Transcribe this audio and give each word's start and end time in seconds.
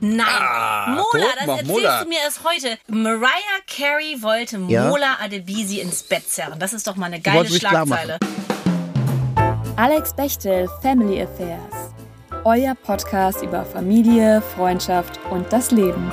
Nein, 0.00 0.26
Ah, 0.28 0.86
Mola, 0.90 1.04
guck 1.10 1.20
das 1.20 1.46
erzählst 1.48 1.66
Mola. 1.66 2.02
du 2.02 2.08
mir 2.08 2.18
erst 2.18 2.40
heute. 2.44 2.78
Mariah 2.88 3.60
Carey 3.66 4.20
wollte 4.22 4.58
Ja? 4.68 4.88
Mola 4.88 5.16
Adebisi 5.22 5.80
ins 5.80 6.02
Bett 6.02 6.28
zerren. 6.30 6.58
Das 6.58 6.72
ist 6.72 6.86
doch 6.86 6.96
mal 6.96 7.06
eine 7.06 7.20
geile 7.20 7.48
Schlagzeile. 7.48 8.18
Alex 9.76 10.14
Bechtel 10.14 10.68
Family 10.82 11.22
Affairs. 11.22 11.92
Euer 12.44 12.74
Podcast 12.74 13.42
über 13.42 13.64
Familie, 13.64 14.42
Freundschaft 14.54 15.18
und 15.30 15.50
das 15.52 15.70
Leben. 15.70 16.12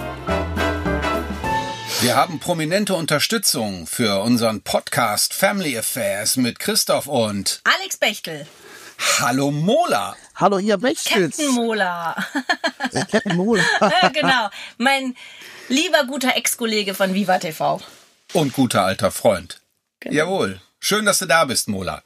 Wir 2.01 2.15
haben 2.15 2.39
prominente 2.39 2.95
Unterstützung 2.95 3.85
für 3.87 4.21
unseren 4.21 4.61
Podcast 4.61 5.33
Family 5.33 5.77
Affairs 5.77 6.35
mit 6.37 6.59
Christoph 6.59 7.07
und 7.07 7.61
Alex 7.79 7.97
Bechtel, 7.97 8.45
Hallo 9.19 9.51
Mola. 9.51 10.15
Hallo, 10.35 10.57
ihr 10.57 10.77
Bechstels. 10.77 11.37
Captain 11.37 11.53
Mola. 11.53 12.15
Äh, 12.91 13.05
Captain 13.05 13.35
Mola. 13.35 13.63
Ja, 13.79 14.09
genau, 14.13 14.49
mein 14.79 15.15
lieber 15.69 16.05
guter 16.07 16.35
Ex-Kollege 16.35 16.95
von 16.95 17.13
Viva 17.13 17.37
TV. 17.37 17.79
Und 18.33 18.53
guter 18.53 18.83
alter 18.83 19.11
Freund. 19.11 19.61
Genau. 19.99 20.15
Jawohl. 20.15 20.61
Schön, 20.79 21.05
dass 21.05 21.19
du 21.19 21.27
da 21.27 21.45
bist, 21.45 21.69
Mola. 21.69 22.01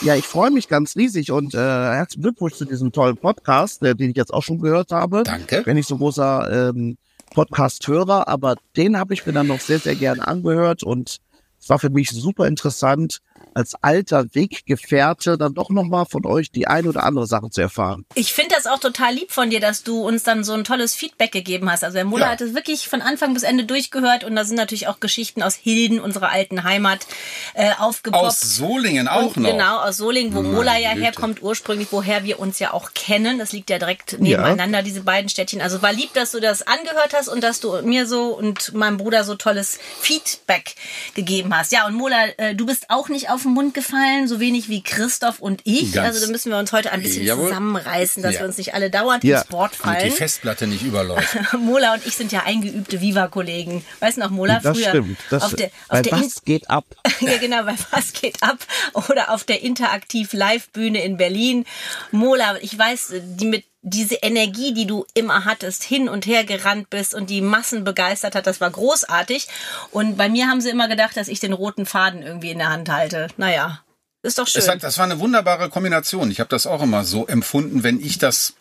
Ja, 0.00 0.14
ich 0.14 0.24
freue 0.24 0.50
mich 0.50 0.68
ganz 0.68 0.94
riesig 0.96 1.32
und 1.32 1.54
äh, 1.54 1.58
herzlichen 1.58 2.22
Glückwunsch 2.22 2.54
zu 2.54 2.64
diesem 2.66 2.92
tollen 2.92 3.16
Podcast, 3.16 3.82
äh, 3.82 3.96
den 3.96 4.10
ich 4.10 4.16
jetzt 4.16 4.32
auch 4.32 4.42
schon 4.42 4.60
gehört 4.60 4.92
habe. 4.92 5.24
Danke. 5.24 5.62
Bin 5.62 5.74
nicht 5.74 5.88
so 5.88 5.98
großer 5.98 6.70
ähm, 6.70 6.96
Podcast-Hörer, 7.34 8.28
aber 8.28 8.54
den 8.76 8.96
habe 8.96 9.12
ich 9.12 9.26
mir 9.26 9.32
dann 9.32 9.48
noch 9.48 9.60
sehr, 9.60 9.80
sehr 9.80 9.96
gern 9.96 10.20
angehört 10.20 10.84
und 10.84 11.18
es 11.60 11.68
war 11.68 11.80
für 11.80 11.90
mich 11.90 12.10
super 12.10 12.46
interessant, 12.46 13.20
als 13.56 13.74
alter 13.82 14.26
Weggefährte 14.34 15.38
dann 15.38 15.54
doch 15.54 15.70
nochmal 15.70 16.04
von 16.06 16.26
euch 16.26 16.50
die 16.50 16.66
ein 16.66 16.86
oder 16.86 17.04
andere 17.04 17.26
Sache 17.26 17.48
zu 17.50 17.62
erfahren. 17.62 18.04
Ich 18.14 18.32
finde 18.34 18.54
das 18.54 18.66
auch 18.66 18.78
total 18.78 19.14
lieb 19.14 19.32
von 19.32 19.48
dir, 19.48 19.60
dass 19.60 19.82
du 19.82 20.02
uns 20.06 20.22
dann 20.24 20.44
so 20.44 20.52
ein 20.52 20.64
tolles 20.64 20.94
Feedback 20.94 21.32
gegeben 21.32 21.70
hast. 21.70 21.82
Also 21.82 21.94
der 21.94 22.04
Mola 22.04 22.26
Ja. 22.26 22.32
hat 22.32 22.40
es 22.42 22.54
wirklich 22.54 22.86
von 22.88 23.00
Anfang 23.00 23.32
bis 23.32 23.44
Ende 23.44 23.64
durchgehört 23.64 24.24
und 24.24 24.36
da 24.36 24.44
sind 24.44 24.56
natürlich 24.56 24.88
auch 24.88 25.00
Geschichten 25.00 25.42
aus 25.42 25.54
Hilden, 25.54 26.00
unserer 26.00 26.28
alten 26.30 26.64
Heimat, 26.64 27.06
äh, 27.54 27.70
aufgepoppt. 27.78 28.24
Aus 28.24 28.40
Solingen 28.40 29.08
auch 29.08 29.36
und 29.36 29.44
noch. 29.44 29.50
Genau, 29.50 29.78
aus 29.78 29.96
Solingen, 29.96 30.34
wo 30.34 30.42
Mola 30.42 30.76
ja 30.78 30.90
Güte. 30.92 31.04
herkommt, 31.04 31.42
ursprünglich, 31.42 31.88
woher 31.90 32.24
wir 32.24 32.38
uns 32.38 32.58
ja 32.58 32.74
auch 32.74 32.92
kennen. 32.94 33.38
Das 33.38 33.52
liegt 33.52 33.70
ja 33.70 33.78
direkt 33.78 34.20
nebeneinander, 34.20 34.82
diese 34.82 35.00
beiden 35.00 35.30
Städtchen. 35.30 35.62
Also 35.62 35.80
war 35.80 35.94
lieb, 35.94 36.12
dass 36.12 36.32
du 36.32 36.40
das 36.40 36.62
angehört 36.66 37.14
hast 37.14 37.28
und 37.28 37.42
dass 37.42 37.60
du 37.60 37.80
mir 37.82 38.06
so 38.06 38.36
und 38.36 38.74
meinem 38.74 38.98
Bruder 38.98 39.24
so 39.24 39.34
tolles 39.34 39.78
Feedback 40.00 40.74
gegeben 41.14 41.56
hast. 41.56 41.72
Ja, 41.72 41.86
und 41.86 41.94
Mola, 41.94 42.26
äh, 42.36 42.54
du 42.54 42.66
bist 42.66 42.90
auch 42.90 43.08
nicht 43.08 43.30
auf 43.30 43.45
den 43.46 43.54
Mund 43.54 43.74
gefallen, 43.74 44.28
so 44.28 44.40
wenig 44.40 44.68
wie 44.68 44.82
Christoph 44.82 45.40
und 45.40 45.60
ich. 45.64 45.92
Ganz. 45.92 46.08
Also 46.08 46.26
da 46.26 46.30
müssen 46.32 46.50
wir 46.52 46.58
uns 46.58 46.72
heute 46.72 46.92
ein 46.92 47.02
bisschen 47.02 47.24
Jawohl. 47.24 47.48
zusammenreißen, 47.48 48.22
dass 48.22 48.34
Ja. 48.34 48.40
wir 48.40 48.46
uns 48.46 48.58
nicht 48.58 48.74
alle 48.74 48.90
dauernd 48.90 49.24
Ja. 49.24 49.40
ins 49.42 49.52
Wort 49.52 49.72
Damit 49.82 49.96
die 49.96 50.00
fallen. 50.06 50.12
Festplatte 50.12 50.66
nicht 50.66 50.82
überläuft. 50.82 51.36
Mola 51.58 51.94
und 51.94 52.06
ich 52.06 52.14
sind 52.16 52.32
ja 52.32 52.42
eingeübte 52.44 53.00
Viva-Kollegen. 53.00 53.84
Weißt 54.00 54.16
du 54.16 54.20
noch, 54.20 54.30
Mola, 54.30 54.60
Das 54.60 54.76
früher 54.76 54.88
stimmt. 54.90 55.18
Das, 55.30 55.42
auf 55.42 55.54
der, 55.54 55.66
auf 55.66 55.72
weil 55.88 56.02
der 56.02 56.12
In- 56.12 56.20
was 56.24 56.44
geht 56.44 56.70
ab? 56.70 56.84
ja, 57.20 57.36
genau, 57.38 57.62
bei 57.64 57.74
Was 57.90 58.12
geht 58.12 58.42
ab? 58.42 58.58
Oder 58.92 59.30
auf 59.32 59.44
der 59.44 59.62
Interaktiv 59.62 60.32
Live-Bühne 60.32 61.02
in 61.04 61.16
Berlin. 61.16 61.64
Mola, 62.10 62.56
ich 62.60 62.76
weiß, 62.78 63.12
die 63.22 63.46
mit 63.46 63.64
diese 63.88 64.16
Energie, 64.16 64.74
die 64.74 64.86
du 64.86 65.06
immer 65.14 65.44
hattest, 65.44 65.84
hin 65.84 66.08
und 66.08 66.26
her 66.26 66.44
gerannt 66.44 66.90
bist 66.90 67.14
und 67.14 67.30
die 67.30 67.40
Massen 67.40 67.84
begeistert 67.84 68.34
hat, 68.34 68.46
das 68.46 68.60
war 68.60 68.68
großartig. 68.68 69.46
Und 69.92 70.16
bei 70.16 70.28
mir 70.28 70.48
haben 70.48 70.60
sie 70.60 70.70
immer 70.70 70.88
gedacht, 70.88 71.16
dass 71.16 71.28
ich 71.28 71.38
den 71.38 71.52
roten 71.52 71.86
Faden 71.86 72.22
irgendwie 72.22 72.50
in 72.50 72.58
der 72.58 72.70
Hand 72.70 72.88
halte. 72.88 73.28
Naja, 73.36 73.80
ist 74.22 74.38
doch 74.38 74.48
schön. 74.48 74.60
Es 74.60 74.68
hat, 74.68 74.82
das 74.82 74.98
war 74.98 75.04
eine 75.04 75.20
wunderbare 75.20 75.70
Kombination. 75.70 76.32
Ich 76.32 76.40
habe 76.40 76.50
das 76.50 76.66
auch 76.66 76.82
immer 76.82 77.04
so 77.04 77.28
empfunden, 77.28 77.84
wenn 77.84 78.00
ich 78.00 78.18
das 78.18 78.54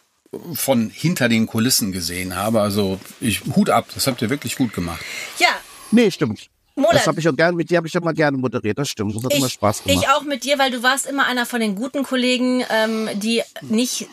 von 0.53 0.91
hinter 0.91 1.27
den 1.27 1.47
Kulissen 1.47 1.91
gesehen 1.91 2.35
habe. 2.35 2.61
Also 2.61 2.99
ich 3.19 3.41
Hut 3.55 3.71
ab, 3.71 3.87
das 3.95 4.05
habt 4.05 4.21
ihr 4.21 4.29
wirklich 4.29 4.55
gut 4.55 4.73
gemacht. 4.73 5.01
ja, 5.39 5.49
Nee, 5.91 6.11
stimmt. 6.11 6.49
Mola, 6.75 6.93
Das 6.93 7.07
habe 7.07 7.19
ich 7.19 7.29
auch 7.29 7.35
gerne, 7.35 7.55
mit 7.55 7.69
dir 7.69 7.77
habe 7.77 7.87
ich 7.87 7.95
immer 7.95 8.13
gerne 8.13 8.37
moderiert, 8.37 8.77
das 8.77 8.89
stimmt. 8.89 9.15
Das 9.15 9.23
hat 9.23 9.33
immer 9.33 9.49
Spaß 9.49 9.83
gemacht. 9.83 10.03
Ich 10.03 10.09
auch 10.09 10.23
mit 10.23 10.43
dir, 10.43 10.59
weil 10.59 10.71
du 10.71 10.83
warst 10.83 11.05
immer 11.05 11.25
einer 11.25 11.45
von 11.45 11.61
den 11.61 11.75
guten 11.75 12.03
Kollegen, 12.03 12.63
ähm, 12.69 13.09
die 13.15 13.41
nicht 13.61 14.07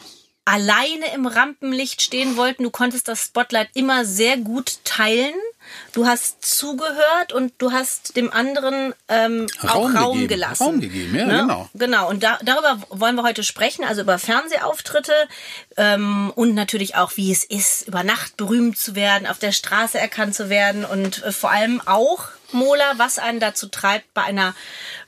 alleine 0.45 1.13
im 1.15 1.27
Rampenlicht 1.27 2.03
stehen 2.03 2.37
wollten. 2.37 2.65
Du 2.65 2.71
konntest 2.71 3.09
das 3.09 3.25
Spotlight 3.25 3.69
immer 3.75 4.05
sehr 4.05 4.37
gut 4.37 4.79
teilen. 4.85 5.35
Du 5.93 6.07
hast 6.07 6.45
zugehört 6.45 7.33
und 7.33 7.53
du 7.59 7.71
hast 7.71 8.17
dem 8.17 8.33
anderen 8.33 8.95
ähm, 9.09 9.47
auch 9.63 9.75
Raum 9.75 9.97
Raum 9.97 10.13
gegeben. 10.15 10.29
gelassen. 10.29 10.63
Raum 10.65 10.81
gegeben, 10.81 11.15
ja, 11.15 11.25
Ne? 11.27 11.37
genau. 11.43 11.71
Genau, 11.75 12.09
und 12.11 12.23
da, 12.25 12.39
darüber 12.43 12.83
wollen 12.91 13.15
wir 13.15 13.23
heute 13.23 13.45
sprechen, 13.45 13.85
also 13.85 14.03
über 14.03 14.19
Fernsehauftritte 14.19 15.15
ähm, 15.77 16.33
und 16.35 16.55
natürlich 16.55 16.97
auch, 16.97 17.13
wie 17.17 17.31
es 17.31 17.45
ist, 17.45 17.87
über 17.87 18.03
Nacht 18.03 18.37
berühmt 18.37 18.77
zu 18.77 18.97
werden, 18.97 19.27
auf 19.29 19.39
der 19.39 19.53
Straße 19.53 19.99
erkannt 19.99 20.35
zu 20.35 20.49
werden 20.51 20.85
und 20.85 21.23
äh, 21.23 21.31
vor 21.33 21.53
allem 21.53 21.81
auch, 21.87 22.25
Mola, 22.53 22.95
was 22.97 23.19
einen 23.19 23.41
dazu 23.41 23.69
treibt, 23.69 24.13
bei 24.15 24.23
einer 24.23 24.55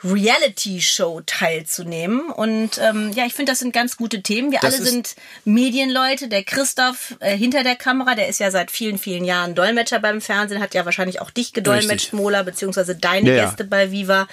Reality-Show 0.03 1.23
teilzunehmen. 1.27 2.31
Und 2.31 2.79
ähm, 2.79 3.13
ja, 3.13 3.27
ich 3.27 3.35
finde, 3.35 3.53
das 3.53 3.59
sind 3.59 3.73
ganz 3.73 3.97
gute 3.97 4.23
Themen. 4.23 4.53
Wir 4.53 4.61
Das 4.61 4.75
alle 4.75 4.85
sind 4.85 5.15
Medienleute. 5.45 6.29
Der 6.29 6.45
Christoph 6.45 7.15
äh, 7.21 7.37
hinter 7.37 7.63
der 7.63 7.77
Kamera, 7.77 8.15
der 8.15 8.29
ist 8.29 8.41
ja 8.41 8.51
seit 8.51 8.71
vielen, 8.71 8.99
vielen 8.99 9.25
Jahren 9.25 9.55
Dolmetscher 9.55 10.01
beim 10.01 10.21
Fernsehen, 10.21 10.61
hat 10.61 10.75
ja 10.75 10.85
wahrscheinlich 10.85 11.21
auch 11.21 11.31
dich 11.31 11.53
gedolmetscht, 11.53 11.91
Richtig. 11.91 12.13
Mola, 12.13 12.43
beziehungsweise 12.43 12.97
deine 12.97 13.31
Ja, 13.31 13.37
ja. 13.37 13.45
Gäste 13.47 13.65
bei 13.65 13.91
Viva. 13.91 14.29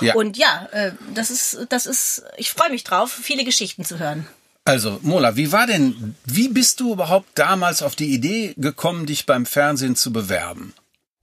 Ja. 0.00 0.14
Und 0.14 0.36
ja, 0.36 0.68
äh, 0.72 0.92
das 1.14 1.30
ist, 1.30 1.66
das 1.68 1.86
ist, 1.86 2.22
ich 2.36 2.50
freue 2.50 2.70
mich 2.70 2.84
drauf, 2.84 3.12
viele 3.12 3.44
Geschichten 3.44 3.84
zu 3.84 3.98
hören. 3.98 4.26
Also 4.66 4.98
Mola, 5.02 5.36
wie 5.36 5.52
war 5.52 5.66
denn, 5.66 6.16
wie 6.24 6.48
bist 6.48 6.80
du 6.80 6.92
überhaupt 6.94 7.28
damals 7.34 7.82
auf 7.82 7.96
die 7.96 8.14
Idee 8.14 8.54
gekommen, 8.56 9.04
dich 9.04 9.26
beim 9.26 9.44
Fernsehen 9.44 9.94
zu 9.94 10.10
bewerben? 10.10 10.72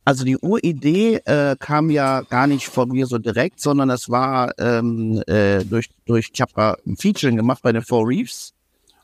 Also 0.04 0.26
die 0.26 0.38
Uridee 0.38 1.18
äh, 1.26 1.56
kam 1.60 1.90
ja 1.92 2.22
gar 2.22 2.48
nicht 2.48 2.68
von 2.68 2.90
mir 2.90 3.06
so 3.06 3.20
direkt, 3.20 3.60
sondern 3.60 3.90
das 3.90 4.10
war 4.10 4.54
ähm, 4.58 5.22
äh, 5.28 5.64
durch, 5.64 5.90
durch, 6.06 6.32
ich 6.34 6.42
habe 6.42 6.78
ein 6.86 6.98
Featuring 6.98 7.36
gemacht 7.36 7.62
bei 7.62 7.72
den 7.72 7.84
Four 7.84 8.08
Reefs 8.08 8.54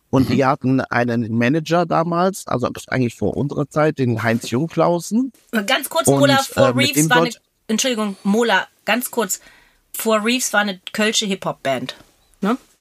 und 0.09 0.29
die 0.29 0.43
hatten 0.43 0.81
einen 0.81 1.37
Manager 1.37 1.85
damals, 1.85 2.47
also 2.47 2.69
das 2.69 2.87
eigentlich 2.87 3.15
vor 3.15 3.37
unserer 3.37 3.69
Zeit, 3.69 3.99
den 3.99 4.23
Heinz 4.23 4.49
Jungklausen. 4.49 5.31
Ganz 5.67 5.89
kurz, 5.89 6.07
Und, 6.07 6.19
Mola, 6.19 6.37
Four 6.37 6.67
äh, 6.67 6.69
Reefs 6.69 7.09
war 7.09 7.17
eine, 7.17 7.31
Entschuldigung, 7.67 8.17
Mola, 8.23 8.67
ganz 8.85 9.11
kurz, 9.11 9.39
Four 9.93 10.23
Reefs 10.25 10.53
war 10.53 10.61
eine 10.61 10.79
kölsche 10.93 11.25
Hip-Hop-Band. 11.25 11.95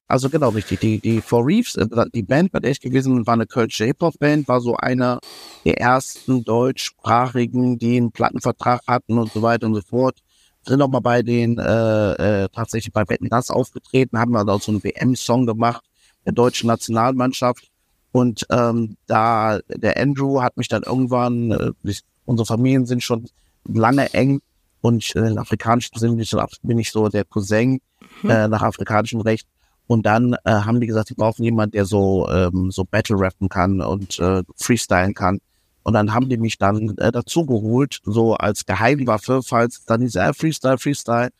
Also 0.08 0.30
genau 0.30 0.50
richtig. 0.50 0.80
Die, 0.80 1.00
die 1.00 1.20
Four 1.20 1.46
Reefs, 1.46 1.74
äh, 1.76 1.86
die 2.14 2.22
Band 2.22 2.52
war 2.52 2.62
echt 2.62 2.82
gewesen, 2.82 3.26
war 3.26 3.34
eine 3.34 3.46
kölsche 3.46 3.84
Hip-Hop-Band, 3.86 4.46
war 4.46 4.60
so 4.60 4.76
einer 4.76 5.18
der 5.64 5.80
ersten 5.80 6.44
deutschsprachigen, 6.44 7.78
die 7.78 7.96
einen 7.96 8.12
Plattenvertrag 8.12 8.82
hatten 8.86 9.18
und 9.18 9.32
so 9.32 9.42
weiter 9.42 9.66
und 9.66 9.74
so 9.74 9.82
fort. 9.82 10.18
Sind 10.62 10.82
auch 10.82 10.88
mal 10.88 11.00
bei 11.00 11.22
den, 11.22 11.58
äh, 11.58 12.44
äh, 12.44 12.48
tatsächlich 12.52 12.92
bei 12.92 13.08
Wetten 13.08 13.28
das 13.28 13.50
aufgetreten, 13.50 14.18
haben 14.18 14.32
wir 14.32 14.44
da 14.44 14.58
so 14.58 14.72
einen 14.72 14.82
WM-Song 14.82 15.46
gemacht, 15.46 15.84
der 16.24 16.32
deutschen 16.32 16.68
Nationalmannschaft. 16.68 17.68
Und 18.12 18.46
ähm, 18.50 18.96
da, 19.06 19.58
der 19.68 19.96
Andrew 20.00 20.40
hat 20.40 20.56
mich 20.56 20.68
dann 20.68 20.82
irgendwann, 20.84 21.50
äh, 21.50 21.92
unsere 22.24 22.46
Familien 22.46 22.86
sind 22.86 23.02
schon 23.02 23.28
lange 23.64 24.12
eng 24.14 24.40
und 24.80 25.14
äh, 25.16 25.26
in 25.26 25.38
afrikanischen 25.38 25.98
Sinn 25.98 26.16
bin 26.62 26.78
ich, 26.78 26.92
so, 26.92 27.08
der 27.08 27.24
Cousin 27.24 27.80
äh, 28.24 28.48
nach 28.48 28.62
afrikanischem 28.62 29.20
Recht. 29.20 29.46
Und 29.86 30.04
dann 30.04 30.34
äh, 30.44 30.50
haben 30.50 30.80
die 30.80 30.86
gesagt, 30.86 31.08
sie 31.08 31.14
brauchen 31.14 31.44
jemanden, 31.44 31.72
der 31.72 31.84
so 31.84 32.28
ähm, 32.28 32.70
so 32.70 32.84
Battle 32.84 33.18
rappen 33.18 33.48
kann 33.48 33.80
und 33.80 34.18
äh, 34.18 34.42
freestylen 34.56 35.14
kann. 35.14 35.40
Und 35.84 35.92
dann 35.92 36.12
haben 36.12 36.28
die 36.28 36.36
mich 36.36 36.58
dann 36.58 36.96
äh, 36.98 37.12
dazu 37.12 37.46
geholt, 37.46 38.00
so 38.04 38.34
als 38.34 38.66
Geheimwaffe, 38.66 39.42
falls 39.44 39.84
dann 39.84 40.00
diese 40.00 40.20
äh, 40.20 40.32
Freestyle, 40.32 40.78
Freestyle. 40.78 41.30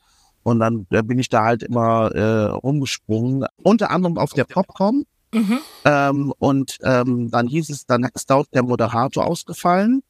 Und 0.45 0.61
dann 0.61 0.87
äh, 0.91 1.03
bin 1.03 1.19
ich 1.19 1.29
da 1.29 1.45
halt 1.45 1.65
immer 1.65 2.15
äh, 2.15 2.45
rumgesprungen, 2.51 3.47
unter 3.65 3.91
anderem 3.91 4.19
auf 4.19 4.35
der 4.35 4.45
Popcom. 4.45 5.05
Ähm, 5.85 6.33
und 6.39 6.79
ähm, 6.85 7.31
dann 7.33 7.49
hieß 7.49 7.71
es, 7.71 7.87
dann 7.87 8.05
ist 8.15 8.31
dort 8.31 8.55
der 8.55 8.62
Moderator 8.62 9.26
ausgefallen. 9.26 10.05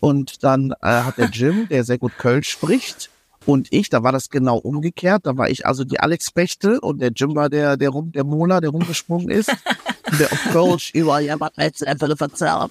Und 0.00 0.42
dann 0.42 0.72
äh, 0.82 1.02
hat 1.02 1.18
der 1.18 1.30
Jim, 1.30 1.68
der 1.68 1.84
sehr 1.84 1.98
gut 1.98 2.18
Kölsch 2.18 2.48
spricht, 2.48 3.10
und 3.46 3.68
ich, 3.70 3.88
da 3.88 4.02
war 4.02 4.12
das 4.12 4.28
genau 4.28 4.58
umgekehrt. 4.58 5.24
Da 5.24 5.36
war 5.36 5.48
ich 5.48 5.64
also 5.64 5.84
die 5.84 6.00
Alex 6.00 6.32
Bechtel 6.32 6.78
und 6.78 7.00
der 7.00 7.12
Jim 7.14 7.34
war 7.34 7.48
der, 7.48 7.76
der 7.76 7.90
rum, 7.90 8.12
der 8.12 8.24
Mola, 8.24 8.60
der 8.60 8.70
rumgesprungen 8.70 9.30
ist. 9.30 9.50
der 10.18 10.28
Kölsch 10.52 10.92
über, 10.94 11.20
denn 11.20 11.98
für 11.98 12.04
eine 12.04 12.16
Verzerrung? 12.16 12.70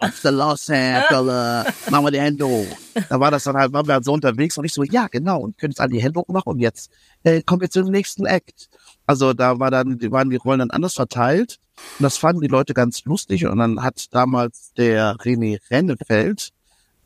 Was 0.00 0.14
ist 0.14 0.24
denn 0.24 0.34
los, 0.34 0.68
Herr? 0.68 1.64
Machen 1.90 2.04
wir 2.04 2.10
die 2.10 2.20
Hände 2.20 2.46
hoch. 2.46 2.66
Da 3.08 3.20
war 3.20 3.30
das 3.30 3.44
dann 3.44 3.56
halt, 3.56 3.72
waren 3.72 3.86
wir 3.86 3.94
halt 3.94 4.04
so 4.04 4.12
unterwegs 4.12 4.56
und 4.56 4.64
ich 4.64 4.72
so, 4.72 4.82
ja, 4.82 5.08
genau, 5.08 5.40
und 5.40 5.58
können 5.58 5.72
jetzt 5.72 5.80
alle 5.80 5.90
die 5.90 6.02
Hände 6.02 6.20
hoch 6.20 6.28
machen 6.28 6.48
und 6.48 6.58
jetzt 6.58 6.90
äh, 7.22 7.42
kommen 7.42 7.60
wir 7.60 7.70
zum 7.70 7.90
nächsten 7.90 8.24
Act. 8.24 8.70
Also 9.06 9.34
da 9.34 9.58
war 9.58 9.70
dann, 9.70 9.98
die 9.98 10.10
waren 10.10 10.30
die 10.30 10.36
Rollen 10.36 10.60
dann 10.60 10.70
anders 10.70 10.94
verteilt. 10.94 11.58
Und 11.98 12.04
das 12.04 12.16
fanden 12.16 12.40
die 12.40 12.48
Leute 12.48 12.74
ganz 12.74 13.04
lustig. 13.04 13.46
Und 13.46 13.58
dann 13.58 13.82
hat 13.82 14.06
damals 14.12 14.72
der 14.76 15.16
René 15.16 15.58
Rennefeld 15.70 16.50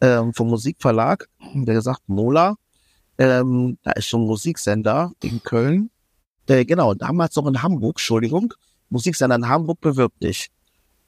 ähm, 0.01 0.33
vom 0.35 0.49
Musikverlag, 0.49 1.29
der 1.55 1.75
gesagt, 1.75 2.03
Mola, 2.07 2.57
ähm, 3.19 3.79
da 3.83 3.93
ist 3.93 4.09
so 4.09 4.19
ein 4.19 4.27
Musiksender 4.27 5.13
in 5.23 5.43
Köln. 5.43 5.91
Äh, 6.49 6.65
genau, 6.65 6.95
damals 6.95 7.37
noch 7.37 7.47
in 7.47 7.63
Hamburg, 7.63 7.95
Entschuldigung. 7.95 8.53
Musiksender 8.91 9.37
in 9.37 9.49
Hamburg 9.49 9.81
bewirbt 9.81 10.23
dich. 10.23 10.51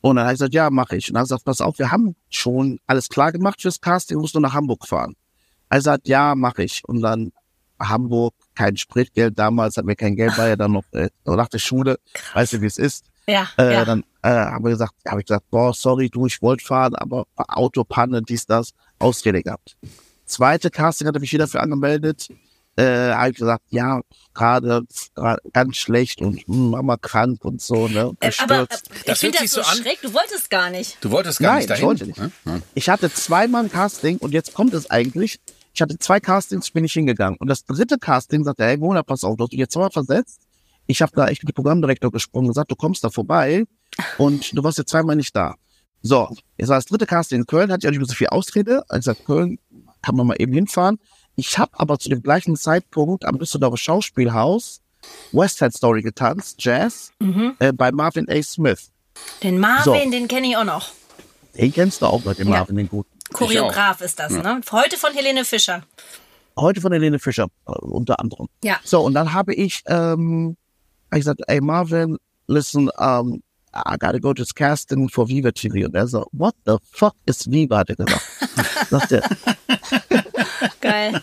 Und 0.01 0.17
dann 0.17 0.27
habe 0.27 0.35
ich 0.35 0.39
gesagt, 0.39 0.55
ja, 0.55 0.71
mache 0.71 0.97
ich. 0.97 1.09
Und 1.09 1.15
dann 1.15 1.23
hat 1.23 1.27
er 1.27 1.37
gesagt, 1.37 1.45
pass 1.45 1.61
auf, 1.61 1.79
wir 1.79 1.91
haben 1.91 2.15
schon 2.31 2.79
alles 2.87 3.09
klar 3.09 3.33
gemacht 3.33 3.61
fürs 3.61 3.81
Casting, 3.81 4.19
musst 4.19 4.35
nur 4.35 4.43
nach 4.43 4.55
Hamburg 4.55 4.87
fahren. 4.87 5.17
Er 5.69 5.81
sagt, 5.81 6.07
ja, 6.09 6.35
mache 6.35 6.63
ich. 6.63 6.83
Und 6.87 7.03
dann 7.03 7.33
Hamburg, 7.79 8.35
kein 8.55 8.77
Spritgeld 8.77 9.39
damals, 9.39 9.77
hatten 9.77 9.89
wir 9.89 9.97
kein 9.97 10.17
Geld, 10.17 10.39
war 10.39 10.49
ja 10.49 10.57
dann 10.57 10.73
noch 10.73 10.85
äh, 10.93 11.11
nach 11.25 11.49
der 11.49 11.59
Schule, 11.59 11.99
weißt 12.35 12.55
du, 12.55 12.61
wie 12.63 12.67
es 12.67 12.79
ist. 12.79 13.07
Ja, 13.29 13.49
Äh, 13.59 13.73
ja. 13.73 13.85
Dann 13.85 14.05
äh, 14.23 14.29
haben 14.29 14.65
wir 14.65 14.71
gesagt, 14.71 14.95
habe 15.07 15.21
ich 15.21 15.27
gesagt, 15.27 15.51
boah, 15.51 15.75
sorry, 15.75 16.09
du, 16.09 16.27
ich 16.27 16.41
wollte 16.41 16.65
fahren, 16.65 16.95
aber 16.95 17.27
Autopanne, 17.37 18.23
dies, 18.23 18.47
das, 18.47 18.73
Ausrede 18.99 19.43
gehabt. 19.43 19.77
Zweite 20.27 20.71
Casting 20.71 21.07
hatte 21.09 21.21
mich 21.21 21.33
wieder 21.33 21.49
für 21.49 21.61
angemeldet. 21.61 22.29
Äh, 22.79 23.13
habe 23.15 23.31
ich 23.31 23.37
gesagt, 23.39 23.63
ja, 23.71 24.03
gerade 24.35 24.83
ganz 25.55 25.77
schlecht 25.77 26.21
und 26.21 26.41
hm, 26.47 26.71
Mama 26.73 26.99
krank 26.99 27.43
und 27.43 27.63
so, 27.63 27.89
ne? 27.89 28.13
Äh, 28.21 28.31
aber 28.39 28.63
äh, 28.63 28.67
Gestürzt. 28.67 28.91
ich 28.95 29.03
Das 29.05 29.19
finde 29.21 29.39
hört 29.39 29.45
das 29.45 29.51
sich 29.51 29.51
so 29.53 29.61
an. 29.63 29.77
schräg. 29.79 30.03
Du 30.03 30.13
wolltest 30.13 30.51
gar 30.51 30.69
nicht. 30.69 30.99
Du 31.01 31.11
wolltest 31.11 31.39
gar 31.39 31.53
Nein, 31.53 31.57
nicht 31.57 31.65
ich 31.65 31.69
dahin. 31.71 31.85
wollte 31.87 32.07
nicht. 32.07 32.19
ne? 32.19 32.31
Ja. 32.45 32.61
Ich 32.75 32.89
hatte 32.91 33.11
zweimal 33.11 33.65
ein 33.65 33.71
Casting 33.73 34.19
und 34.19 34.33
jetzt 34.33 34.53
kommt 34.53 34.75
es 34.75 34.91
eigentlich. 34.91 35.41
Ich 35.73 35.81
hatte 35.81 35.99
zwei 35.99 36.21
Castings, 36.21 36.71
bin 36.71 36.85
ich 36.85 36.93
hingegangen. 36.93 37.39
Und 37.39 37.49
das 37.49 37.65
dritte 37.65 37.99
Casting 37.99 38.45
sagte, 38.45 38.65
hey 38.65 38.77
Mona, 38.77 39.03
pass 39.03 39.25
auf, 39.25 39.37
du 39.39 39.45
hast 39.45 39.53
dich 39.53 39.59
jetzt 39.61 39.73
zweimal 39.73 39.91
versetzt. 39.91 40.41
Ich 40.87 41.01
habe 41.01 41.13
da 41.15 41.29
echt 41.29 41.43
mit 41.43 41.51
dem 41.51 41.55
Programmdirektor 41.55 42.13
gesprochen 42.13 42.45
und 42.45 42.49
gesagt, 42.51 42.71
du 42.71 42.77
kommst 42.77 43.03
da 43.03 43.09
vorbei 43.11 43.65
und 44.19 44.55
du 44.57 44.63
warst 44.63 44.77
jetzt 44.77 44.91
zweimal 44.91 45.17
nicht 45.17 45.35
da. 45.35 45.55
So, 46.03 46.29
jetzt 46.59 46.69
war 46.69 46.77
das 46.77 46.85
dritte 46.85 47.07
Casting 47.07 47.41
in 47.41 47.47
Köln, 47.47 47.73
hatte 47.73 47.81
ich 47.85 47.89
auch 47.89 47.91
nicht 47.91 47.99
mehr 48.01 48.07
so 48.09 48.15
viel 48.15 48.29
Ausrede. 48.29 48.85
Ich 48.91 48.97
gesagt, 48.97 49.25
Köln 49.25 49.59
kann 50.07 50.15
man 50.15 50.29
mal 50.29 50.37
eben 50.39 50.53
hinfahren. 50.53 51.01
Ich 51.35 51.59
habe 51.59 51.73
aber 51.81 51.99
zu 51.99 52.09
dem 52.09 52.23
gleichen 52.23 52.55
Zeitpunkt 52.55 53.25
am 53.25 53.41
Düsseldorfer 53.41 53.77
Schauspielhaus 53.77 54.81
West 55.33 55.59
Side 55.59 55.73
Story 55.73 56.03
getanzt, 56.03 56.57
Jazz, 56.65 57.13
äh, 57.59 57.73
bei 57.73 57.91
Marvin 57.91 58.29
A. 58.31 58.41
Smith. 58.41 58.91
Den 59.43 59.59
Marvin, 59.59 60.13
den 60.13 60.29
kenne 60.29 60.47
ich 60.49 60.57
auch 60.57 60.65
noch. 60.65 60.91
Den 61.57 61.73
kennst 61.73 62.03
du 62.03 62.07
auch 62.07 62.25
noch, 62.25 62.35
den 62.35 62.47
Ja. 62.49 62.59
Marvin, 62.59 62.77
den 62.77 62.89
guten. 62.89 63.11
Choreograf 63.33 64.01
ist 64.01 64.19
das, 64.21 64.33
ne? 64.33 64.61
Heute 64.71 64.97
von 64.97 65.13
Helene 65.13 65.45
Fischer. 65.45 65.83
Heute 66.57 66.81
von 66.81 66.93
Helene 66.93 67.19
Fischer, 67.19 67.49
äh, 67.67 67.73
unter 67.73 68.21
anderem. 68.21 68.49
Ja. 68.63 68.79
So, 68.85 69.01
und 69.03 69.15
dann 69.15 69.33
habe 69.33 69.55
ich, 69.55 69.83
ähm, 69.87 70.57
hab 71.11 71.19
ich 71.19 71.21
gesagt, 71.25 71.43
ey 71.49 71.61
Marvin, 71.61 72.17
listen, 72.47 72.91
um, 72.91 73.43
I 73.85 73.97
gotta 73.99 74.19
go 74.19 74.33
to 74.33 74.45
casting 74.55 75.09
for 75.09 75.29
Viva 75.29 75.53
TV. 75.53 75.87
Und 75.87 75.95
er 75.95 76.07
so, 76.07 76.27
what 76.33 76.55
the 76.65 76.77
fuck 76.93 77.15
is 77.27 77.51
Viva, 77.51 77.83
gesagt. 77.83 78.23
Sagt 78.91 79.13
er, 79.13 79.23
Geil. 80.81 81.23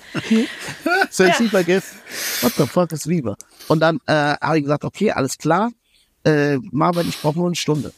so 1.09 1.23
ich 1.23 1.35
sieht 1.35 1.53
my 1.53 1.65
what 2.41 2.53
the 2.57 2.65
fuck 2.67 2.91
is 2.91 3.07
Viva? 3.07 3.35
Und 3.67 3.79
dann 3.79 3.99
äh, 4.07 4.35
habe 4.41 4.57
ich 4.57 4.63
gesagt, 4.63 4.83
okay, 4.83 5.11
alles 5.11 5.37
klar, 5.37 5.71
äh, 6.25 6.57
Marvin, 6.71 7.07
ich 7.09 7.19
brauche 7.21 7.37
nur 7.37 7.47
eine 7.47 7.55
Stunde. 7.55 7.93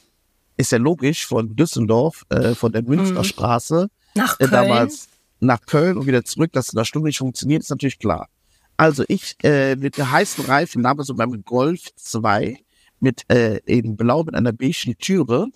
Ist 0.57 0.71
ja 0.71 0.77
logisch, 0.77 1.25
von 1.25 1.55
Düsseldorf, 1.55 2.25
äh, 2.29 2.55
von 2.55 2.71
der 2.71 2.83
Münsterstraße, 2.83 3.89
Nach 4.15 4.35
äh, 4.35 4.47
Köln. 4.47 4.51
damals 4.51 5.09
nach 5.39 5.61
Köln 5.65 5.97
und 5.97 6.07
wieder 6.07 6.23
zurück, 6.23 6.53
dass 6.53 6.69
in 6.69 6.77
einer 6.79 6.85
Stunde 6.85 7.07
nicht 7.07 7.17
funktioniert, 7.17 7.61
ist 7.61 7.69
natürlich 7.69 7.99
klar. 7.99 8.29
Also 8.77 9.03
ich 9.07 9.35
äh, 9.43 9.75
mit 9.75 9.97
der 9.97 10.11
heißen 10.11 10.45
Reifen, 10.45 10.83
damals 10.83 11.07
so 11.07 11.15
beim 11.15 11.43
Golf 11.43 11.81
2, 11.95 12.57
mit 12.99 13.29
äh, 13.29 13.57
in 13.65 13.97
Blau 13.97 14.23
mit 14.23 14.35
einer 14.35 14.53
beigen 14.53 14.97
Türe, 14.97 15.47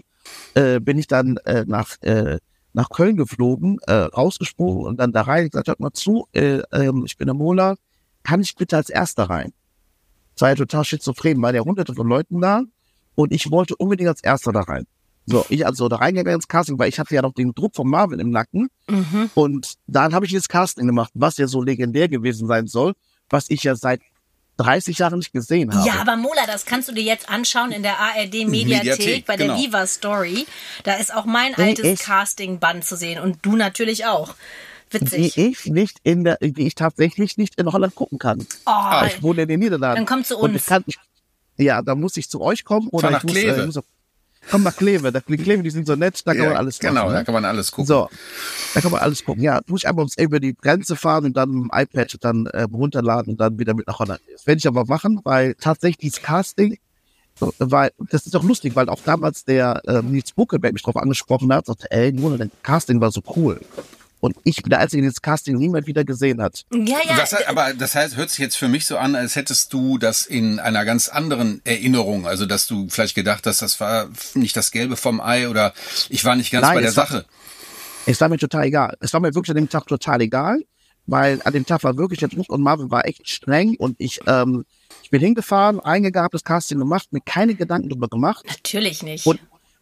äh, 0.53 0.79
bin 0.79 0.97
ich 0.97 1.07
dann 1.07 1.37
äh, 1.45 1.65
nach, 1.67 2.01
äh, 2.01 2.39
nach 2.73 2.89
Köln 2.89 3.17
geflogen, 3.17 3.77
äh, 3.87 3.93
rausgesprungen 3.93 4.85
und 4.85 4.99
dann 4.99 5.11
da 5.11 5.21
rein 5.21 5.49
gesagt, 5.49 5.67
hört 5.67 5.79
mal 5.79 5.91
zu, 5.91 6.27
äh, 6.33 6.61
ähm, 6.71 7.03
ich 7.05 7.17
bin 7.17 7.27
der 7.27 7.33
Mola, 7.33 7.75
kann 8.23 8.41
ich 8.41 8.55
bitte 8.55 8.77
als 8.77 8.89
Erster 8.89 9.23
rein? 9.23 9.53
Das 10.35 10.41
war 10.41 10.49
ja 10.49 10.55
total 10.55 10.85
schizophren, 10.85 11.41
weil 11.41 11.55
ja 11.55 11.61
hunderte 11.61 11.95
von 11.95 12.07
Leuten 12.07 12.41
da 12.41 12.63
und 13.15 13.33
ich 13.33 13.51
wollte 13.51 13.75
unbedingt 13.75 14.09
als 14.09 14.23
Erster 14.23 14.51
da 14.51 14.61
rein. 14.61 14.85
So, 15.25 15.45
ich 15.49 15.65
also 15.65 15.89
da 15.89 15.97
reingegangen 15.97 16.37
ins 16.37 16.47
Casting, 16.47 16.79
weil 16.79 16.89
ich 16.89 16.97
hatte 16.97 17.13
ja 17.13 17.21
noch 17.21 17.33
den 17.33 17.53
Druck 17.53 17.75
von 17.75 17.87
Marvin 17.87 18.19
im 18.19 18.31
Nacken. 18.31 18.69
Mhm. 18.89 19.29
Und 19.35 19.75
dann 19.85 20.15
habe 20.15 20.25
ich 20.25 20.31
dieses 20.31 20.47
Casting 20.47 20.87
gemacht, 20.87 21.11
was 21.13 21.37
ja 21.37 21.45
so 21.45 21.61
legendär 21.61 22.09
gewesen 22.09 22.47
sein 22.47 22.65
soll, 22.65 22.93
was 23.29 23.45
ich 23.49 23.63
ja 23.63 23.75
seit 23.75 24.01
30 24.59 24.97
Jahren 24.99 25.19
nicht 25.19 25.31
gesehen 25.33 25.73
habe. 25.73 25.87
Ja, 25.87 25.95
aber 26.01 26.15
Mola, 26.17 26.45
das 26.45 26.65
kannst 26.65 26.89
du 26.89 26.93
dir 26.93 27.03
jetzt 27.03 27.29
anschauen 27.29 27.71
in 27.71 27.81
der 27.83 27.97
ARD 27.99 28.45
Mediathek, 28.45 28.49
Mediathek, 28.49 29.25
bei 29.25 29.37
der 29.37 29.47
genau. 29.47 29.59
Viva 29.59 29.87
Story. 29.87 30.45
Da 30.83 30.95
ist 30.95 31.13
auch 31.13 31.25
mein 31.25 31.53
Nee, 31.57 31.63
altes 31.69 31.85
ich- 31.85 31.99
Casting-Band 31.99 32.83
zu 32.85 32.95
sehen 32.97 33.21
und 33.21 33.37
du 33.41 33.55
natürlich 33.55 34.05
auch. 34.05 34.35
die 34.91 35.01
Witzig. 35.01 35.37
ich 35.37 35.65
nicht 35.67 35.97
in 36.03 36.23
der, 36.23 36.37
die 36.41 36.65
ich 36.67 36.75
tatsächlich 36.75 37.37
nicht 37.37 37.55
in 37.59 37.71
Holland 37.71 37.93
gucken 37.95 38.17
kann. 38.19 38.45
Oh, 38.65 39.05
Ich 39.05 39.21
wohne 39.21 39.43
in 39.43 39.47
den 39.47 39.59
Niederlanden. 39.59 39.97
Dann 39.97 40.05
komm 40.05 40.23
zu 40.25 40.35
Und 40.37 40.51
uns. 40.53 40.61
ich 40.61 40.65
kann, 40.67 40.83
ich, 40.87 40.97
ja, 41.57 41.81
dann 41.83 41.99
muss 41.99 42.17
ich 42.17 42.27
zu 42.29 42.41
euch 42.41 42.65
kommen 42.65 42.87
oder 42.89 43.15
ich 43.17 43.23
muss. 43.23 43.35
Äh, 43.35 43.65
muss, 43.67 43.79
komm 44.49 44.63
nach 44.63 44.75
Kleve. 44.75 45.11
Da, 45.11 45.19
die 45.19 45.37
Kleve, 45.37 45.63
die 45.63 45.69
sind 45.69 45.87
so 45.87 45.95
nett, 45.95 46.21
da 46.25 46.33
kann 46.33 46.47
man 46.47 46.57
alles 46.57 46.79
genau, 46.79 47.03
machen. 47.03 47.13
da 47.13 47.19
ne? 47.19 47.25
kann 47.25 47.33
man 47.33 47.45
alles 47.45 47.71
gucken. 47.71 47.87
So, 47.87 48.09
da 48.73 48.81
kann 48.81 48.91
man 48.91 49.01
alles 49.01 49.23
gucken. 49.23 49.43
Ja, 49.43 49.61
muss 49.67 49.81
ich 49.81 49.87
einfach 49.87 50.03
uns 50.03 50.17
über 50.17 50.39
die 50.39 50.55
Grenze 50.55 50.95
fahren 50.95 51.25
und 51.25 51.37
dann 51.37 51.49
mit 51.49 51.71
dem 51.71 51.71
iPad 51.73 52.17
dann 52.21 52.45
äh, 52.47 52.63
runterladen 52.63 53.33
und 53.33 53.39
dann 53.39 53.59
wieder 53.59 53.73
mit 53.73 53.87
nach 53.87 53.99
Holland. 53.99 54.21
Das 54.31 54.47
werde 54.47 54.59
ich 54.59 54.67
aber 54.67 54.85
machen, 54.85 55.21
weil 55.23 55.55
tatsächlich 55.55 55.97
dieses 55.97 56.21
Casting, 56.21 56.77
weil 57.59 57.91
das 58.09 58.25
ist 58.25 58.35
auch 58.35 58.43
lustig, 58.43 58.75
weil 58.75 58.89
auch 58.89 59.01
damals 59.03 59.45
der 59.45 59.81
äh, 59.85 60.01
Nils 60.01 60.33
Buckelberg 60.33 60.73
mich 60.73 60.83
drauf 60.83 60.97
angesprochen 60.97 61.51
hat, 61.53 61.67
sagte, 61.67 61.89
ey, 61.91 62.11
nur 62.11 62.37
dein 62.37 62.51
Casting 62.63 62.99
war 62.99 63.11
so 63.11 63.21
cool. 63.35 63.59
Und 64.21 64.35
ich 64.43 64.61
bin 64.61 64.69
der 64.69 64.79
Einzige, 64.79 65.01
der 65.01 65.11
das 65.11 65.21
Casting 65.21 65.57
niemand 65.57 65.87
wieder 65.87 66.03
gesehen 66.03 66.41
hat. 66.41 66.65
ja, 66.73 66.97
ja. 67.07 67.15
Das 67.15 67.31
hat, 67.33 67.47
aber 67.47 67.73
das 67.73 67.95
heißt, 67.95 68.17
hört 68.17 68.29
sich 68.29 68.39
jetzt 68.39 68.57
für 68.57 68.67
mich 68.67 68.85
so 68.85 68.97
an, 68.97 69.15
als 69.15 69.35
hättest 69.35 69.71
du 69.71 69.97
das 69.97 70.25
in 70.25 70.59
einer 70.59 70.83
ganz 70.85 71.07
anderen 71.09 71.61
Erinnerung. 71.63 72.27
Also, 72.27 72.45
dass 72.45 72.67
du 72.67 72.87
vielleicht 72.89 73.15
gedacht 73.15 73.45
hast, 73.47 73.61
das 73.61 73.79
war 73.79 74.09
nicht 74.33 74.55
das 74.57 74.71
Gelbe 74.71 74.97
vom 74.97 75.21
Ei 75.21 75.47
oder 75.47 75.73
ich 76.09 76.25
war 76.25 76.35
nicht 76.35 76.51
ganz 76.51 76.63
Nein, 76.67 76.75
bei 76.75 76.81
der 76.81 76.89
es 76.89 76.97
war- 76.97 77.07
Sache. 77.07 77.25
Es 78.05 78.19
war 78.21 78.29
mir 78.29 78.37
total 78.37 78.65
egal. 78.65 78.97
Es 79.01 79.13
war 79.13 79.19
mir 79.19 79.33
wirklich 79.35 79.51
an 79.51 79.55
dem 79.57 79.69
Tag 79.69 79.85
total 79.87 80.21
egal, 80.21 80.59
weil 81.05 81.41
an 81.45 81.53
dem 81.53 81.65
Tag 81.65 81.83
war 81.83 81.95
wirklich 81.97 82.19
der 82.19 82.29
Druck 82.29 82.49
und 82.49 82.61
Marvin 82.61 82.89
war 82.91 83.05
echt 83.05 83.29
streng 83.29 83.75
und 83.77 83.95
ich, 83.99 84.19
ähm, 84.27 84.65
ich 85.03 85.09
bin 85.11 85.21
hingefahren, 85.21 85.79
eingegangen, 85.79 86.29
das 86.31 86.43
Casting 86.43 86.79
gemacht, 86.79 87.07
mir 87.11 87.21
keine 87.21 87.55
Gedanken 87.55 87.89
drüber 87.89 88.07
gemacht 88.07 88.45
Natürlich 88.47 89.01
nicht. 89.03 89.25
und, 89.25 89.39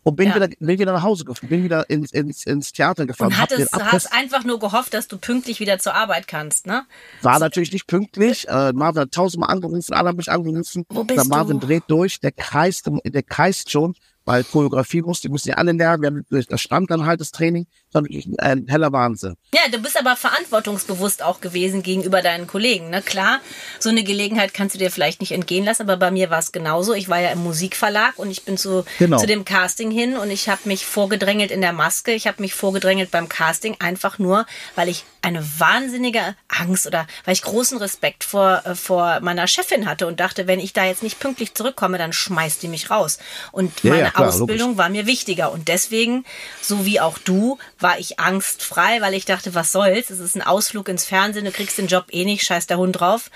und 0.07 0.15
bin, 0.15 0.29
Ja. 0.29 0.35
wieder, 0.35 0.47
bin 0.47 0.79
wieder 0.79 0.93
nach 0.93 1.03
Hause 1.03 1.25
gefahren, 1.25 1.49
bin 1.49 1.63
wieder 1.63 1.89
ins, 1.89 2.11
ins, 2.13 2.45
ins 2.45 2.71
Theater 2.71 3.05
gefahren. 3.05 3.27
und 3.33 3.37
hab 3.39 3.49
den 3.49 3.57
hattest, 3.59 3.73
Abriss- 3.73 3.91
hast 3.91 4.13
einfach 4.13 4.43
nur 4.45 4.57
gehofft, 4.59 4.93
dass 4.93 5.07
du 5.07 5.17
pünktlich 5.17 5.59
wieder 5.59 5.79
zur 5.79 5.93
Arbeit 5.95 6.27
kannst, 6.27 6.65
ne? 6.65 6.83
war 7.21 7.39
natürlich 7.39 7.73
nicht 7.73 7.87
pünktlich. 7.87 8.47
Äh, 8.47 8.71
Marvin 8.73 9.01
hat 9.01 9.11
tausendmal 9.11 9.49
angerufen, 9.51 9.93
alle 9.93 10.09
haben 10.09 10.17
mich 10.17 10.31
angerufen. 10.31 10.85
Wo 10.89 11.03
bist 11.03 11.27
Marvin 11.29 11.59
du? 11.59 11.67
dreht 11.67 11.83
durch, 11.87 12.19
der 12.21 12.31
kreist, 12.31 12.89
der 13.03 13.23
kreist 13.23 13.69
schon, 13.69 13.95
weil 14.23 14.43
Choreografie 14.43 15.01
muss, 15.01 15.21
die 15.21 15.29
müssen 15.29 15.49
ja 15.49 15.55
alle 15.55 15.71
lernen. 15.73 16.01
Wir 16.01 16.07
haben, 16.39 16.45
das 16.49 16.61
stand 16.61 16.89
dann 16.91 17.05
halt 17.05 17.19
das 17.21 17.31
Training, 17.31 17.67
war 17.97 18.03
wirklich 18.03 18.27
ein 18.39 18.65
heller 18.67 18.91
Wahnsinn. 18.91 19.35
Ja, 19.53 19.61
du 19.71 19.79
bist 19.79 19.99
aber 19.99 20.15
verantwortungsbewusst 20.15 21.23
auch 21.23 21.41
gewesen 21.41 21.83
gegenüber 21.83 22.21
deinen 22.21 22.47
Kollegen. 22.47 22.89
Ne? 22.89 23.01
Klar, 23.01 23.39
so 23.79 23.89
eine 23.89 24.03
Gelegenheit 24.03 24.53
kannst 24.53 24.75
du 24.75 24.79
dir 24.79 24.91
vielleicht 24.91 25.19
nicht 25.19 25.31
entgehen 25.31 25.65
lassen, 25.65 25.83
aber 25.83 25.97
bei 25.97 26.11
mir 26.11 26.29
war 26.29 26.39
es 26.39 26.51
genauso. 26.51 26.93
Ich 26.93 27.09
war 27.09 27.19
ja 27.19 27.29
im 27.31 27.43
Musikverlag 27.43 28.17
und 28.17 28.31
ich 28.31 28.43
bin 28.43 28.57
zu, 28.57 28.85
Genau. 28.99 29.17
zu 29.17 29.27
dem 29.27 29.45
Casting 29.45 29.91
hin 29.91 30.17
und 30.17 30.31
ich 30.31 30.49
habe 30.49 30.61
mich 30.65 30.85
vorgedrängelt 30.85 31.51
in 31.51 31.61
der 31.61 31.73
Maske. 31.73 32.11
Ich 32.13 32.27
habe 32.27 32.41
mich 32.41 32.53
vorgedrängelt 32.53 33.11
beim 33.11 33.29
Casting, 33.29 33.75
einfach 33.79 34.19
nur, 34.19 34.45
weil 34.75 34.89
ich 34.89 35.03
eine 35.21 35.43
wahnsinnige 35.59 36.35
Angst 36.47 36.87
oder 36.87 37.05
weil 37.25 37.33
ich 37.33 37.41
großen 37.41 37.77
Respekt 37.79 38.23
vor, 38.23 38.61
äh, 38.65 38.75
vor 38.75 39.19
meiner 39.21 39.47
Chefin 39.47 39.87
hatte 39.89 40.07
und 40.07 40.19
dachte, 40.19 40.47
wenn 40.47 40.59
ich 40.59 40.71
da 40.73 40.85
jetzt 40.85 41.03
nicht 41.03 41.19
pünktlich 41.19 41.53
zurückkomme, 41.53 41.97
dann 41.97 42.13
schmeißt 42.13 42.63
die 42.63 42.67
mich 42.69 42.89
raus. 42.89 43.17
Und 43.51 43.83
Ja, 43.83 43.91
meine 43.91 44.03
ja, 44.03 44.09
klar, 44.11 44.29
Ausbildung 44.29 44.77
war 44.77 44.89
mir 44.89 45.05
wichtiger. 45.05 45.51
Und 45.51 45.67
deswegen, 45.67 46.23
so 46.61 46.85
wie 46.85 46.99
auch 46.99 47.17
du, 47.17 47.57
war 47.79 47.86
ich 47.99 48.19
angstfrei, 48.19 49.01
weil 49.01 49.13
ich 49.13 49.25
dachte, 49.25 49.55
was 49.55 49.71
soll's? 49.71 50.09
Es 50.09 50.19
ist 50.19 50.35
ein 50.35 50.41
Ausflug 50.41 50.89
ins 50.89 51.05
Fernsehen, 51.05 51.45
du 51.45 51.51
kriegst 51.51 51.77
den 51.77 51.87
Job 51.87 52.07
eh 52.11 52.25
nicht, 52.25 52.43
scheiß 52.43 52.67
der 52.67 52.77
Hund 52.77 52.99
drauf. 52.99 53.31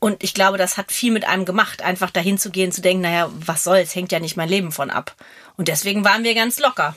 Und 0.00 0.22
ich 0.22 0.34
glaube, 0.34 0.58
das 0.58 0.76
hat 0.76 0.92
viel 0.92 1.12
mit 1.12 1.26
einem 1.26 1.44
gemacht, 1.44 1.82
einfach 1.82 2.10
dahin 2.10 2.38
zu 2.38 2.50
gehen, 2.50 2.70
zu 2.70 2.80
denken, 2.80 3.02
naja, 3.02 3.30
was 3.34 3.64
soll's, 3.64 3.94
hängt 3.94 4.12
ja 4.12 4.20
nicht 4.20 4.36
mein 4.36 4.48
Leben 4.48 4.70
von 4.70 4.90
ab. 4.90 5.16
Und 5.56 5.68
deswegen 5.68 6.04
waren 6.04 6.22
wir 6.22 6.34
ganz 6.34 6.60
locker. 6.60 6.94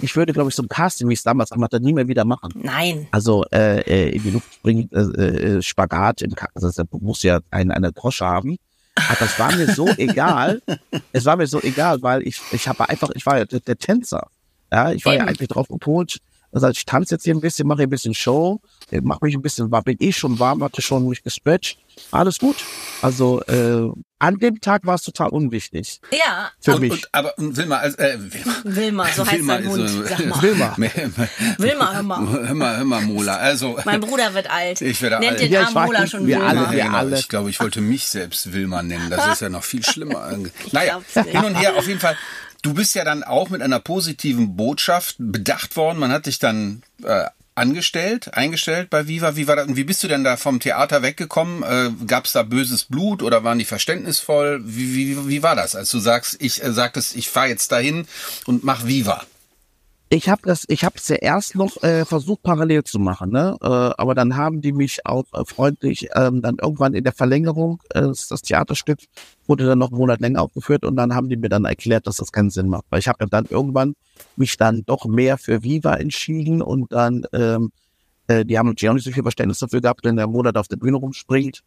Ich 0.00 0.14
würde, 0.14 0.32
glaube 0.32 0.50
ich, 0.50 0.54
so 0.54 0.62
ein 0.62 0.68
Casting, 0.68 1.08
wie 1.08 1.14
ich 1.14 1.18
es 1.18 1.24
damals 1.24 1.50
gemacht 1.50 1.72
habe, 1.72 1.84
nie 1.84 1.92
mehr 1.92 2.06
wieder 2.06 2.24
machen. 2.24 2.52
Nein. 2.54 3.08
Also 3.10 3.44
äh, 3.52 3.80
äh, 3.80 4.14
in 4.14 4.22
die 4.22 4.30
Luft 4.30 4.54
springen, 4.54 4.88
äh, 4.92 5.00
äh, 5.00 5.62
Spagat, 5.62 6.22
im 6.22 6.34
also 6.54 6.70
das 6.70 6.86
muss 6.92 7.24
ja 7.24 7.40
eine, 7.50 7.74
eine 7.74 7.92
Grosche 7.92 8.24
haben. 8.24 8.58
Aber 8.94 9.16
das 9.18 9.36
war 9.40 9.52
mir 9.56 9.66
so 9.74 9.88
egal. 9.96 10.62
Es 11.12 11.24
war 11.24 11.36
mir 11.36 11.48
so 11.48 11.60
egal, 11.60 12.00
weil 12.02 12.26
ich, 12.26 12.40
ich 12.52 12.68
habe 12.68 12.88
einfach, 12.88 13.10
ich 13.14 13.26
war 13.26 13.38
ja 13.38 13.44
der, 13.44 13.58
der 13.58 13.76
Tänzer. 13.76 14.28
Ja, 14.72 14.92
ich 14.92 15.04
war 15.04 15.14
ja 15.14 15.20
Eben. 15.20 15.28
eigentlich 15.28 15.48
drauf 15.48 15.68
gepolt. 15.68 16.18
Also 16.50 16.66
ich 16.68 16.86
tanze 16.86 17.14
jetzt 17.16 17.24
hier 17.24 17.34
ein 17.34 17.42
bisschen, 17.42 17.68
mache 17.68 17.78
hier 17.80 17.86
ein 17.86 17.90
bisschen 17.90 18.14
Show, 18.14 18.62
äh, 18.90 19.02
mach 19.02 19.20
mich 19.20 19.34
ein 19.34 19.42
bisschen 19.42 19.70
warm, 19.70 19.84
bin 19.84 19.98
eh 20.00 20.12
schon 20.12 20.38
warm, 20.38 20.64
hatte 20.64 20.80
schon 20.80 21.06
mich 21.06 21.22
gestretcht. 21.22 21.78
Alles 22.10 22.38
gut. 22.38 22.56
Also 23.02 23.42
äh, 23.42 23.90
an 24.18 24.38
dem 24.38 24.58
Tag 24.62 24.86
war 24.86 24.94
es 24.94 25.02
total 25.02 25.28
unwichtig 25.28 26.00
Ja, 26.10 26.50
für 26.58 26.76
und, 26.76 26.80
mich. 26.80 26.92
Und, 26.92 27.08
aber 27.12 27.36
und 27.36 27.54
Wilma, 27.54 27.76
also, 27.76 27.98
äh, 27.98 28.16
Wilma. 28.18 28.54
Wilma, 28.64 29.06
so 29.14 29.26
heißt 29.26 29.34
Wilma 29.36 29.56
ist 29.56 29.68
Hund. 29.68 29.88
so- 29.90 30.02
Sag 30.04 30.24
mal. 30.26 30.42
Wilma. 30.42 30.76
Wilma, 31.58 31.92
hör 31.92 32.02
mal. 32.02 32.26
Hör 32.28 32.54
mal, 32.54 32.76
hör 32.78 32.84
mal, 32.84 33.00
Mola. 33.02 33.36
Also, 33.36 33.78
Mein 33.84 34.00
Bruder 34.00 34.32
wird 34.32 34.50
alt. 34.50 34.80
Ich 34.80 35.02
werde 35.02 35.18
Nennt 35.18 35.32
alt. 35.32 35.40
den 35.40 35.52
Ja, 35.52 35.60
ich 35.62 35.66
armen 35.76 35.86
Mola 35.86 36.00
nicht, 36.00 36.10
schon 36.12 36.26
wir 36.26 36.36
Wilma. 36.36 36.48
alle, 36.48 36.60
Ja, 36.62 36.72
wir 36.72 36.82
genau. 36.84 36.96
alle. 36.96 37.18
Ich 37.18 37.28
glaube, 37.28 37.50
ich 37.50 37.60
wollte 37.60 37.82
mich 37.82 38.06
selbst 38.06 38.52
Wilma 38.54 38.82
nennen. 38.82 39.10
Das 39.10 39.34
ist 39.34 39.40
ja 39.42 39.50
noch 39.50 39.64
viel 39.64 39.84
schlimmer. 39.84 40.30
Naja, 40.72 41.02
hin 41.14 41.44
und 41.44 41.54
her, 41.56 41.76
auf 41.76 41.86
jeden 41.86 42.00
Fall. 42.00 42.16
Du 42.62 42.74
bist 42.74 42.94
ja 42.94 43.04
dann 43.04 43.22
auch 43.22 43.50
mit 43.50 43.62
einer 43.62 43.80
positiven 43.80 44.56
Botschaft 44.56 45.16
bedacht 45.18 45.76
worden. 45.76 45.98
Man 45.98 46.10
hat 46.10 46.26
dich 46.26 46.38
dann 46.38 46.82
äh, 47.04 47.26
angestellt, 47.54 48.34
eingestellt 48.34 48.90
bei 48.90 49.06
Viva. 49.06 49.36
Wie 49.36 49.46
war 49.46 49.56
das? 49.56 49.68
Und 49.68 49.76
wie 49.76 49.84
bist 49.84 50.02
du 50.02 50.08
denn 50.08 50.24
da 50.24 50.36
vom 50.36 50.60
Theater 50.60 51.02
weggekommen? 51.02 51.62
Äh, 51.62 51.90
Gab 52.06 52.24
es 52.24 52.32
da 52.32 52.42
böses 52.42 52.84
Blut 52.84 53.22
oder 53.22 53.44
waren 53.44 53.58
die 53.58 53.64
verständnisvoll? 53.64 54.60
Wie, 54.64 54.94
wie, 54.94 55.28
wie 55.28 55.42
war 55.42 55.56
das, 55.56 55.76
als 55.76 55.90
du 55.90 55.98
sagst, 55.98 56.36
ich 56.40 56.62
äh, 56.62 56.72
sagtest, 56.72 57.16
ich 57.16 57.28
fahre 57.28 57.48
jetzt 57.48 57.70
dahin 57.72 58.06
und 58.46 58.64
mach 58.64 58.86
Viva? 58.86 59.24
Ich 60.10 60.30
habe 60.30 60.40
das, 60.44 60.64
ich 60.68 60.84
habe 60.84 60.94
es 60.96 61.08
ja 61.08 61.16
erst 61.16 61.54
noch 61.54 61.82
äh, 61.82 62.06
versucht 62.06 62.42
parallel 62.42 62.82
zu 62.82 62.98
machen, 62.98 63.30
ne? 63.30 63.56
Äh, 63.60 63.66
aber 63.66 64.14
dann 64.14 64.36
haben 64.36 64.62
die 64.62 64.72
mich 64.72 65.04
auch 65.04 65.24
äh, 65.34 65.44
freundlich 65.44 66.08
ähm, 66.14 66.40
dann 66.40 66.56
irgendwann 66.56 66.94
in 66.94 67.04
der 67.04 67.12
Verlängerung 67.12 67.82
äh, 67.90 68.00
das 68.00 68.40
Theaterstück 68.42 69.00
wurde 69.46 69.66
dann 69.66 69.78
noch 69.78 69.90
einen 69.90 69.98
Monat 69.98 70.20
länger 70.20 70.40
aufgeführt 70.40 70.84
und 70.84 70.96
dann 70.96 71.14
haben 71.14 71.28
die 71.28 71.36
mir 71.36 71.50
dann 71.50 71.66
erklärt, 71.66 72.06
dass 72.06 72.16
das 72.16 72.32
keinen 72.32 72.48
Sinn 72.48 72.68
macht, 72.68 72.86
weil 72.88 73.00
ich 73.00 73.08
habe 73.08 73.18
ja 73.20 73.26
dann 73.26 73.44
irgendwann 73.50 73.96
mich 74.36 74.56
dann 74.56 74.82
doch 74.86 75.04
mehr 75.04 75.36
für 75.36 75.62
Viva 75.62 75.94
entschieden 75.96 76.62
und 76.62 76.90
dann 76.90 77.24
ähm, 77.34 77.70
äh, 78.28 78.44
die 78.44 78.58
haben 78.58 78.68
natürlich 78.68 78.90
auch 78.90 78.94
nicht 78.94 79.04
so 79.04 79.10
viel 79.10 79.22
Verständnis 79.22 79.58
dafür 79.58 79.80
gehabt, 79.80 80.04
wenn 80.04 80.16
der 80.16 80.26
Monat 80.26 80.56
auf 80.56 80.68
der 80.68 80.76
Bühne 80.76 80.98
rumspringt. 80.98 81.62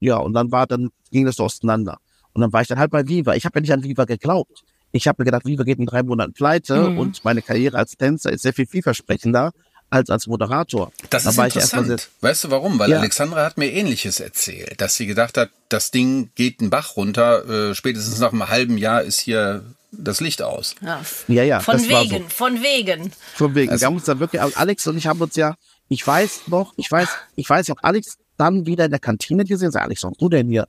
Ja, 0.00 0.16
und 0.16 0.32
dann 0.32 0.50
war 0.50 0.66
dann 0.66 0.90
ging 1.10 1.26
das 1.26 1.36
so 1.36 1.44
auseinander. 1.44 1.98
Und 2.32 2.40
dann 2.40 2.52
war 2.52 2.62
ich 2.62 2.68
dann 2.68 2.78
halt 2.78 2.90
bei 2.90 3.06
Viva. 3.06 3.34
Ich 3.34 3.44
habe 3.44 3.58
ja 3.58 3.60
nicht 3.60 3.72
an 3.72 3.84
Viva 3.84 4.04
geglaubt. 4.04 4.64
Ich 4.96 5.08
habe 5.08 5.16
mir 5.20 5.24
gedacht, 5.24 5.44
Viva 5.44 5.64
geht 5.64 5.78
in 5.80 5.86
drei 5.86 6.04
Monaten 6.04 6.32
pleite 6.34 6.90
Mhm. 6.90 6.98
und 6.98 7.24
meine 7.24 7.42
Karriere 7.42 7.76
als 7.78 7.92
Tänzer 7.96 8.30
ist 8.32 8.42
sehr 8.42 8.52
viel 8.54 8.66
vielversprechender 8.66 9.52
als 9.90 10.08
als 10.08 10.28
Moderator. 10.28 10.92
Das 11.10 11.24
Da 11.24 11.30
ist 11.30 11.38
interessant. 11.38 12.08
Weißt 12.20 12.44
du 12.44 12.50
warum? 12.52 12.78
Weil 12.78 12.90
Ja. 12.90 12.98
Alexandra 13.00 13.44
hat 13.44 13.58
mir 13.58 13.70
Ähnliches 13.72 14.20
erzählt, 14.20 14.80
dass 14.80 14.94
sie 14.94 15.06
gedacht 15.06 15.36
hat, 15.36 15.50
das 15.68 15.90
Ding 15.90 16.30
geht 16.36 16.60
einen 16.60 16.70
Bach 16.70 16.96
runter. 16.96 17.70
Äh, 17.70 17.74
spätestens 17.74 18.20
nach 18.20 18.32
einem 18.32 18.48
halben 18.48 18.78
Jahr 18.78 19.02
ist 19.02 19.18
hier 19.18 19.64
das 19.90 20.20
Licht 20.20 20.42
aus. 20.42 20.76
Ja. 20.80 21.02
Ja, 21.28 21.42
ja, 21.42 21.60
Von 21.60 21.76
das 21.76 21.90
war 21.90 22.04
so. 22.04 22.10
wegen, 22.12 22.28
von 22.30 22.62
wegen. 22.62 23.12
Von 23.34 23.54
wegen. 23.56 23.70
Also- 23.72 23.82
wir 23.82 23.86
haben 23.86 23.96
uns 23.96 24.04
da 24.04 24.18
wirklich, 24.20 24.40
Alex 24.42 24.86
und 24.86 24.96
ich 24.96 25.06
haben 25.08 25.20
uns 25.20 25.34
ja, 25.36 25.56
ich 25.88 26.06
weiß 26.06 26.42
noch, 26.46 26.72
ich 26.76 26.90
weiß, 26.90 27.08
ich 27.36 27.50
weiß 27.50 27.68
auch 27.70 27.76
Alex 27.82 28.16
dann 28.36 28.66
wieder 28.66 28.84
in 28.86 28.90
der 28.90 29.00
Kantine 29.00 29.44
gesehen. 29.44 29.70
Sag, 29.70 29.90
was 29.90 30.02
machst 30.02 30.20
du 30.20 30.28
denn 30.28 30.48
hier? 30.48 30.66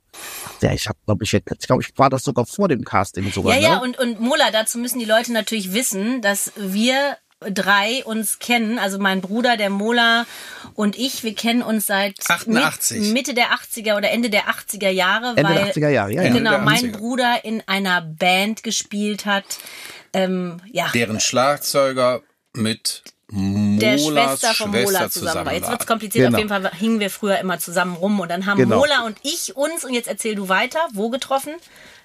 Ja, 0.60 0.72
ich 0.72 0.88
habe, 0.88 0.98
glaube 1.04 1.24
ich, 1.24 1.32
jetzt- 1.32 1.50
ich 1.60 1.66
glaube, 1.66 1.82
ich 1.82 1.96
war 1.98 2.10
das 2.10 2.24
sogar 2.24 2.46
vor 2.46 2.68
dem 2.68 2.84
Casting 2.84 3.30
sogar. 3.32 3.54
Ja, 3.56 3.60
ja, 3.60 3.74
ne? 3.76 3.82
und, 3.82 3.98
und 3.98 4.20
Mola, 4.20 4.50
dazu 4.52 4.78
müssen 4.78 4.98
die 4.98 5.04
Leute 5.04 5.32
natürlich 5.32 5.72
wissen, 5.72 6.22
dass 6.22 6.52
wir 6.56 7.16
drei 7.40 8.02
uns 8.04 8.38
kennen, 8.38 8.78
also 8.78 8.98
mein 8.98 9.20
Bruder, 9.20 9.58
der 9.58 9.68
Mola 9.68 10.24
und 10.74 10.96
ich, 10.96 11.22
wir 11.22 11.34
kennen 11.34 11.60
uns 11.62 11.86
seit 11.86 12.18
88. 12.30 12.98
Mit, 13.00 13.12
Mitte 13.12 13.34
der 13.34 13.48
80er 13.50 13.96
oder 13.96 14.10
Ende 14.10 14.30
der 14.30 14.44
80er 14.48 14.88
Jahre, 14.88 15.34
Ende 15.36 15.42
weil 15.44 15.54
der 15.54 15.74
80er 15.74 15.88
Jahre, 15.90 16.12
ja, 16.12 16.22
ja. 16.22 16.32
genau, 16.32 16.58
mein 16.60 16.92
80er. 16.92 16.92
Bruder 16.96 17.44
in 17.44 17.62
einer 17.66 18.00
Band 18.00 18.62
gespielt 18.62 19.26
hat. 19.26 19.44
Ähm, 20.14 20.62
ja, 20.72 20.88
Deren 20.94 21.20
Schlagzeuger 21.20 22.22
mit 22.54 23.02
der 23.30 23.96
Molas 23.98 24.40
Schwester 24.40 24.54
von 24.54 24.72
Schwester 24.72 24.92
Mola 24.98 25.10
zusammen 25.10 25.46
war. 25.46 25.52
Jetzt 25.52 25.64
war. 25.64 25.70
wird's 25.72 25.86
kompliziert, 25.86 26.26
Genau. 26.26 26.36
auf 26.36 26.38
jeden 26.38 26.48
Fall 26.48 26.70
hingen 26.74 27.00
wir 27.00 27.10
früher 27.10 27.38
immer 27.38 27.58
zusammen 27.58 27.96
rum 27.96 28.20
und 28.20 28.30
dann 28.30 28.46
haben 28.46 28.58
Genau. 28.58 28.78
Mola 28.78 29.04
und 29.04 29.16
ich 29.22 29.56
uns, 29.56 29.84
und 29.84 29.94
jetzt 29.94 30.06
erzähl 30.08 30.34
du 30.36 30.48
weiter, 30.48 30.78
wo 30.92 31.10
getroffen? 31.10 31.54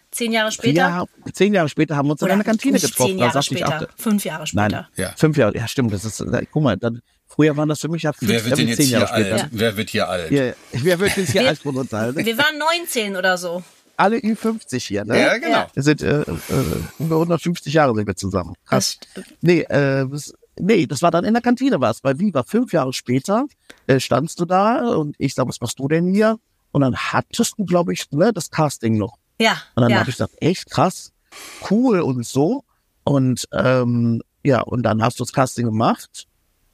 Zehn 0.09 0.33
Jahre 0.33 0.51
später? 0.51 0.73
Ja, 0.77 1.05
zehn 1.31 1.53
Jahre 1.53 1.69
später 1.69 1.95
haben 1.95 2.07
wir 2.07 2.13
uns 2.13 2.21
in 2.21 2.25
Oder 2.25 2.33
einer 2.33 2.43
Kantine 2.43 2.73
nicht 2.73 2.85
getroffen. 2.85 3.11
Zehn 3.11 3.19
Jahre 3.19 3.39
ich 3.39 3.45
später, 3.45 3.87
auch, 3.89 4.01
fünf 4.01 4.25
Jahre 4.25 4.45
später. 4.47 4.67
nein, 4.69 4.85
Ja. 4.97 5.13
fünf 5.15 5.37
Jahre, 5.37 5.55
ja 5.55 5.67
stimmt, 5.67 5.93
das 5.93 6.03
ist, 6.03 6.19
äh, 6.19 6.45
guck 6.51 6.63
mal, 6.63 6.75
dann, 6.75 7.01
früher 7.27 7.55
waren 7.55 7.69
das 7.69 7.79
für 7.79 7.87
mich 7.87 8.03
ja 8.03 8.11
fünf, 8.11 8.29
Wer 8.29 8.43
wird 8.43 8.57
denn 8.57 8.67
jetzt 8.67 8.77
zehn 8.77 8.89
Jahre 8.89 9.05
hier 9.05 9.13
alt? 9.15 9.27
später. 9.39 9.47
Wer 9.51 9.77
wird 9.77 9.89
hier 9.89 10.09
alt? 10.09 10.31
Ja, 10.31 10.43
ja. 10.45 10.53
wer 10.73 10.99
wird 10.99 11.15
jetzt 11.15 11.31
hier 11.31 11.41
Wir- 11.41 11.49
als 11.49 11.59
Produzent? 11.59 12.17
Wir 12.17 12.37
waren 12.37 12.57
19 12.57 13.15
oder 13.15 13.37
so. 13.37 13.63
Alle 13.95 14.17
Ü50 14.17 14.79
hier, 14.87 15.05
ne? 15.05 15.17
Ja, 15.21 15.37
genau. 15.37 15.49
Ja. 15.51 15.67
Wir 15.73 15.83
sind 15.83 16.01
äh, 16.01 16.21
äh, 16.21 16.25
über 16.99 17.15
150 17.17 17.71
Jahre 17.73 17.93
sind 17.95 18.07
wir 18.07 18.15
zusammen. 18.15 18.55
Krass. 18.67 18.97
Das- 19.13 19.23
Nee, 19.41 19.61
äh, 19.61 20.07
das, 20.09 20.33
nee, 20.60 20.86
das 20.86 21.01
war 21.01 21.12
dann 21.12 21.25
in 21.25 21.34
der 21.34 21.41
Kantine 21.41 21.81
was. 21.81 22.01
Bei 22.01 22.17
Viva 22.17 22.43
fünf 22.43 22.74
Jahre 22.74 22.93
später 22.93 23.46
äh, 23.88 24.00
standst 24.00 24.39
du 24.39 24.46
da 24.46 24.88
und 24.96 25.15
ich 25.17 25.34
sag, 25.34 25.48
was 25.48 25.62
machst 25.62 25.79
du 25.79 25.88
denn 25.88 26.08
hier? 26.08 26.38
Und 26.72 26.81
dann 26.81 26.96
hattest 26.96 27.55
du, 27.58 27.65
glaube 27.65 27.93
ich, 27.93 28.10
ne, 28.12 28.31
das 28.34 28.50
Casting 28.50 28.98
noch. 28.98 29.17
Ja, 29.39 29.58
Und 29.75 29.81
dann 29.81 29.91
ja. 29.91 30.00
habe 30.00 30.10
ich 30.10 30.15
gesagt, 30.15 30.36
echt 30.39 30.70
krass, 30.70 31.12
cool 31.70 32.00
und 32.01 32.25
so. 32.25 32.63
Und 33.03 33.46
ähm, 33.51 34.22
ja, 34.43 34.62
und 34.62 34.84
dann 34.84 35.01
hast 35.01 35.20
du 35.20 35.24
das 35.24 35.34
Casting 35.34 35.65
gemacht. 35.65 36.27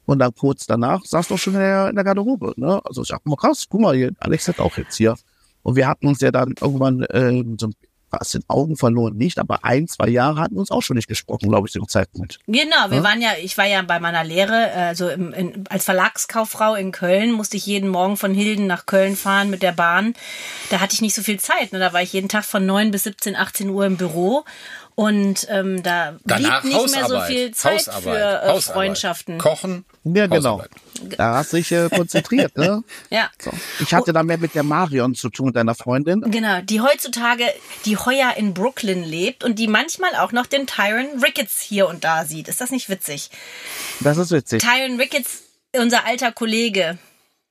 Und 0.05 0.19
dann 0.19 0.33
kurz 0.33 0.65
danach 0.65 1.03
saß 1.03 1.27
du 1.27 1.37
schon 1.37 1.53
in 1.53 1.59
der, 1.59 1.89
in 1.89 1.95
der 1.95 2.05
Garderobe. 2.05 2.53
Ne? 2.55 2.81
Also 2.85 3.01
ich 3.01 3.09
dachte 3.09 3.27
mal 3.27 3.35
krass, 3.35 3.65
guck 3.69 3.81
mal, 3.81 3.95
hier, 3.95 4.11
Alex 4.19 4.47
hat 4.47 4.59
auch 4.59 4.77
jetzt 4.77 4.95
hier. 4.95 5.15
Und 5.63 5.75
wir 5.75 5.85
hatten 5.87 6.07
uns 6.07 6.21
ja 6.21 6.31
dann 6.31 6.53
irgendwann 6.61 7.01
äh, 7.01 7.43
so 7.59 7.69
was 8.09 8.33
in 8.33 8.43
Augen 8.47 8.77
verloren 8.77 9.17
nicht, 9.17 9.39
aber 9.39 9.63
ein, 9.63 9.87
zwei 9.87 10.07
Jahre 10.07 10.39
hatten 10.39 10.55
wir 10.55 10.59
uns 10.59 10.71
auch 10.71 10.81
schon 10.81 10.95
nicht 10.95 11.07
gesprochen, 11.07 11.49
glaube 11.49 11.67
ich, 11.67 11.73
zu 11.73 11.79
dem 11.79 11.87
Zeitpunkt. 11.87 12.39
Genau, 12.47 12.89
wir 12.89 13.03
waren 13.03 13.21
ja, 13.21 13.31
ich 13.41 13.57
war 13.57 13.65
ja 13.65 13.81
bei 13.81 13.99
meiner 13.99 14.23
Lehre, 14.23 14.71
also 14.71 15.09
im, 15.09 15.33
in, 15.33 15.65
als 15.69 15.85
Verlagskauffrau 15.85 16.75
in 16.75 16.91
Köln, 16.91 17.31
musste 17.31 17.57
ich 17.57 17.65
jeden 17.65 17.89
Morgen 17.89 18.17
von 18.17 18.33
Hilden 18.33 18.67
nach 18.67 18.85
Köln 18.85 19.15
fahren 19.15 19.49
mit 19.49 19.61
der 19.61 19.73
Bahn. 19.73 20.13
Da 20.69 20.79
hatte 20.79 20.93
ich 20.93 21.01
nicht 21.01 21.15
so 21.15 21.21
viel 21.21 21.39
Zeit. 21.39 21.73
Ne? 21.73 21.79
Da 21.79 21.93
war 21.93 22.01
ich 22.01 22.13
jeden 22.13 22.29
Tag 22.29 22.45
von 22.45 22.65
9 22.65 22.91
bis 22.91 23.03
17, 23.03 23.35
18 23.35 23.69
Uhr 23.69 23.85
im 23.85 23.97
Büro. 23.97 24.45
Und 24.99 25.45
ähm, 25.51 25.83
da 25.83 26.17
Danach 26.25 26.63
blieb 26.63 26.73
nicht 26.73 26.95
mehr 26.95 27.07
so 27.07 27.21
viel 27.21 27.51
Zeit 27.53 27.85
Hausarbeit. 27.85 28.03
für 28.03 28.17
äh, 28.19 28.47
Hausarbeit. 28.49 28.63
Freundschaften. 28.63 29.37
Kochen. 29.37 29.85
Ja, 30.03 30.25
genau. 30.25 30.63
Da 31.17 31.35
hast 31.35 31.53
du 31.53 31.57
dich 31.57 31.71
äh, 31.71 31.87
konzentriert. 31.89 32.57
ne? 32.57 32.83
Ja. 33.11 33.29
so. 33.39 33.51
Ich 33.79 33.93
hatte 33.93 34.11
da 34.11 34.23
mehr 34.23 34.39
mit 34.39 34.55
der 34.55 34.63
Marion 34.63 35.13
zu 35.13 35.29
tun, 35.29 35.53
deiner 35.53 35.75
Freundin. 35.75 36.21
Genau, 36.21 36.61
die 36.61 36.81
heutzutage, 36.81 37.43
die 37.85 37.95
heuer 37.95 38.33
in 38.37 38.55
Brooklyn 38.55 39.03
lebt 39.03 39.43
und 39.43 39.59
die 39.59 39.67
manchmal 39.67 40.15
auch 40.15 40.31
noch 40.31 40.47
den 40.47 40.65
Tyron 40.65 41.21
Ricketts 41.23 41.61
hier 41.61 41.87
und 41.87 42.03
da 42.03 42.25
sieht. 42.25 42.47
Ist 42.47 42.59
das 42.59 42.71
nicht 42.71 42.89
witzig? 42.89 43.29
Das 43.99 44.17
ist 44.17 44.31
witzig. 44.31 44.63
Tyron 44.63 44.99
Ricketts, 44.99 45.43
unser 45.79 46.07
alter 46.07 46.31
Kollege. 46.31 46.97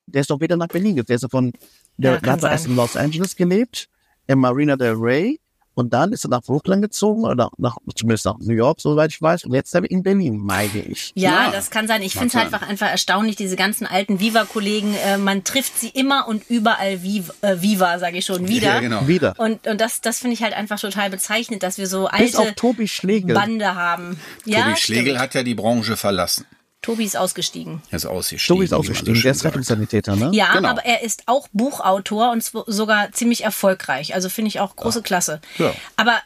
Der 0.06 0.22
ist 0.22 0.30
doch 0.30 0.40
wieder 0.40 0.56
nach 0.56 0.66
Berlin 0.66 0.96
gegangen. 0.96 1.06
Der 1.06 1.14
ist 1.14 1.22
ja 1.22 1.28
von, 1.28 1.52
der, 1.96 2.20
Ja, 2.24 2.32
hat 2.32 2.42
erst 2.42 2.66
in 2.66 2.74
Los 2.74 2.96
Angeles 2.96 3.36
gelebt, 3.36 3.88
in 4.26 4.40
Marina 4.40 4.74
del 4.74 4.94
Rey. 4.98 5.38
Und 5.76 5.92
dann 5.92 6.14
ist 6.14 6.24
er 6.24 6.30
nach 6.30 6.40
Brooklyn 6.40 6.80
gezogen, 6.80 7.24
oder 7.24 7.50
nach, 7.58 7.76
zumindest 7.94 8.24
nach 8.24 8.38
New 8.38 8.54
York, 8.54 8.80
soweit 8.80 9.10
ich 9.10 9.20
weiß. 9.20 9.44
Und 9.44 9.52
jetzt 9.52 9.68
ist 9.68 9.74
er 9.74 9.88
in 9.90 10.02
Berlin, 10.02 10.38
meine 10.38 10.78
ich. 10.78 11.12
Ja, 11.14 11.44
Ja, 11.44 11.50
das 11.50 11.70
kann 11.70 11.86
sein. 11.86 12.00
Ich 12.00 12.14
finde 12.14 12.28
es 12.28 12.32
sein. 12.32 12.44
einfach, 12.44 12.66
einfach 12.66 12.88
erstaunlich, 12.88 13.36
diese 13.36 13.56
ganzen 13.56 13.86
alten 13.86 14.18
Viva-Kollegen. 14.18 14.94
Äh, 14.94 15.18
man 15.18 15.44
trifft 15.44 15.78
sie 15.78 15.88
immer 15.88 16.28
und 16.28 16.48
überall 16.48 17.02
Viva, 17.02 17.34
äh, 17.42 17.60
Viva 17.60 17.98
sage 17.98 18.16
ich 18.16 18.24
schon, 18.24 18.48
wieder. 18.48 18.68
Ja, 18.68 18.80
genau. 18.80 19.06
Wieder. 19.06 19.34
Und, 19.36 19.66
und 19.66 19.78
das, 19.78 20.00
das 20.00 20.20
finde 20.20 20.32
ich 20.32 20.42
halt 20.42 20.54
einfach 20.54 20.80
total 20.80 21.10
bezeichnend, 21.10 21.62
dass 21.62 21.76
wir 21.76 21.86
so 21.86 22.08
Bis 22.16 22.34
auf 22.34 22.46
alte 22.46 22.54
Tobi 22.54 22.88
Schlegel. 22.88 23.34
Bande 23.34 23.74
haben. 23.74 24.18
Ja, 24.46 24.64
Tobi 24.64 24.76
Schlegel 24.76 25.04
stimmt. 25.04 25.18
hat 25.18 25.34
ja 25.34 25.42
die 25.42 25.54
Branche 25.54 25.98
verlassen. 25.98 26.46
Tobi 26.86 27.04
ist 27.04 27.16
ausgestiegen. 27.16 27.82
Er 27.90 27.96
ist 27.96 28.06
ausgestiegen. 28.06 28.46
Tobi 28.56 28.64
ist 28.64 28.72
ausgestiegen. 28.72 29.20
Der 29.20 29.32
ist. 29.32 29.44
Rettungssanitäter, 29.44 30.14
ne? 30.14 30.30
Ja, 30.32 30.52
Genau. 30.52 30.68
aber 30.68 30.84
er 30.84 31.02
ist 31.02 31.24
auch 31.26 31.48
Buchautor 31.52 32.30
und 32.30 32.44
sogar 32.66 33.10
ziemlich 33.10 33.42
erfolgreich. 33.42 34.14
Also 34.14 34.28
finde 34.28 34.50
ich 34.50 34.60
auch 34.60 34.76
große 34.76 35.02
Klasse. 35.02 35.40
Ja. 35.58 35.74
Aber 35.96 36.20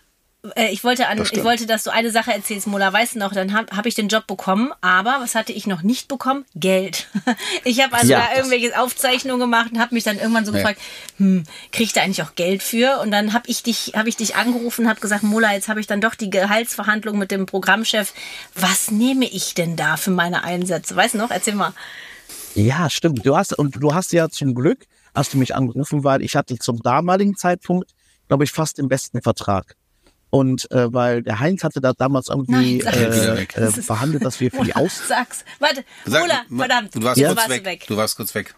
äh, 0.57 0.69
ich 0.71 0.85
wollte 0.85 1.07
an, 1.09 1.23
ich 1.31 1.45
wollte, 1.45 1.67
dass 1.67 1.85
du 1.85 1.91
eine 1.91 2.11
Sache 2.11 2.33
erzählst, 2.33 2.67
Mola. 2.67 2.93
Weißt 2.93 3.15
du 3.15 3.19
noch, 3.19 3.33
dann 3.33 3.53
habe 3.53 3.77
hab 3.77 3.87
ich 3.87 3.95
den 3.95 4.09
Job 4.09 4.27
bekommen, 4.27 4.73
aber 4.81 5.19
was 5.21 5.35
hatte 5.35 5.53
ich 5.53 5.67
noch 5.67 5.83
nicht 5.83 6.09
bekommen? 6.09 6.45
Geld. 6.55 7.09
Ich 7.65 7.83
habe 7.83 7.95
also 7.95 8.13
Ja, 8.13 8.21
da 8.31 8.37
irgendwelche 8.37 8.79
Aufzeichnungen 8.81 9.41
gemacht 9.41 9.73
und 9.73 9.81
habe 9.81 9.95
mich 9.95 10.05
dann 10.05 10.19
irgendwann 10.19 10.45
so 10.45 10.53
Ja. 10.53 10.59
gefragt, 10.59 10.81
hm, 11.19 11.45
krieg 11.73 11.87
ich 11.87 11.93
da 11.93 12.03
eigentlich 12.03 12.23
auch 12.23 12.35
Geld 12.35 12.63
für? 12.63 13.01
Und 13.01 13.11
dann 13.11 13.33
habe 13.33 13.45
ich 13.49 13.63
dich, 13.63 13.93
habe 13.95 14.09
ich 14.09 14.17
dich 14.17 14.35
angerufen, 14.37 14.89
habe 14.89 15.01
gesagt, 15.01 15.23
Mola, 15.23 15.53
jetzt 15.53 15.69
habe 15.69 15.81
ich 15.81 15.87
dann 15.87 16.01
doch 16.01 16.15
die 16.15 16.31
Gehaltsverhandlung 16.31 17.19
mit 17.19 17.31
dem 17.31 17.47
Programmchef. 17.47 18.13
Was 18.55 18.91
nehme 18.91 19.27
ich 19.27 19.55
denn 19.55 19.77
da 19.77 19.97
für 19.97 20.11
meine 20.11 20.43
Einsätze? 20.45 20.97
Weißt 20.97 21.15
du 21.15 21.19
noch? 21.19 21.31
Erzähl 21.31 21.55
mal. 21.55 21.73
Ja, 22.55 22.91
stimmt. 22.91 23.25
Du 23.25 23.37
hast, 23.37 23.57
und 23.57 23.77
du 23.81 23.95
hast 23.95 24.13
ja 24.13 24.29
zum 24.29 24.55
Glück, 24.55 24.87
hast 25.15 25.35
du 25.35 25.39
mich 25.39 25.55
angerufen, 25.55 26.03
weil 26.05 26.23
ich 26.23 26.35
hatte 26.35 26.57
zum 26.59 26.83
damaligen 26.83 27.37
Zeitpunkt, 27.37 27.91
glaube 28.29 28.45
ich, 28.45 28.53
fast 28.53 28.79
den 28.79 28.89
besten 28.89 29.23
Vertrag. 29.23 29.77
Und 30.31 30.71
äh, 30.71 30.93
weil 30.93 31.23
der 31.23 31.41
Heinz 31.41 31.65
hatte 31.65 31.81
da 31.81 31.93
damals 31.93 32.29
irgendwie 32.29 32.79
Nein, 32.79 32.95
äh, 32.95 33.43
äh, 33.43 33.71
verhandelt, 33.71 34.25
dass 34.25 34.39
wir 34.39 34.51
für 34.51 34.65
die 34.65 34.77
Aus 34.77 35.09
Sag's. 35.09 35.45
Warte, 35.59 35.85
Sag- 36.07 36.23
Mola, 36.23 36.43
ma- 36.49 36.65
verdammt. 36.65 36.95
Du 36.95 37.03
warst 37.03 37.19
jetzt 37.19 37.27
kurz 37.29 37.39
warst 37.39 37.51
weg. 37.51 37.59
du 37.65 37.65
weg. 37.71 37.85
Du 37.89 37.97
warst 37.97 38.17
kurz 38.17 38.35
weg. 38.35 38.55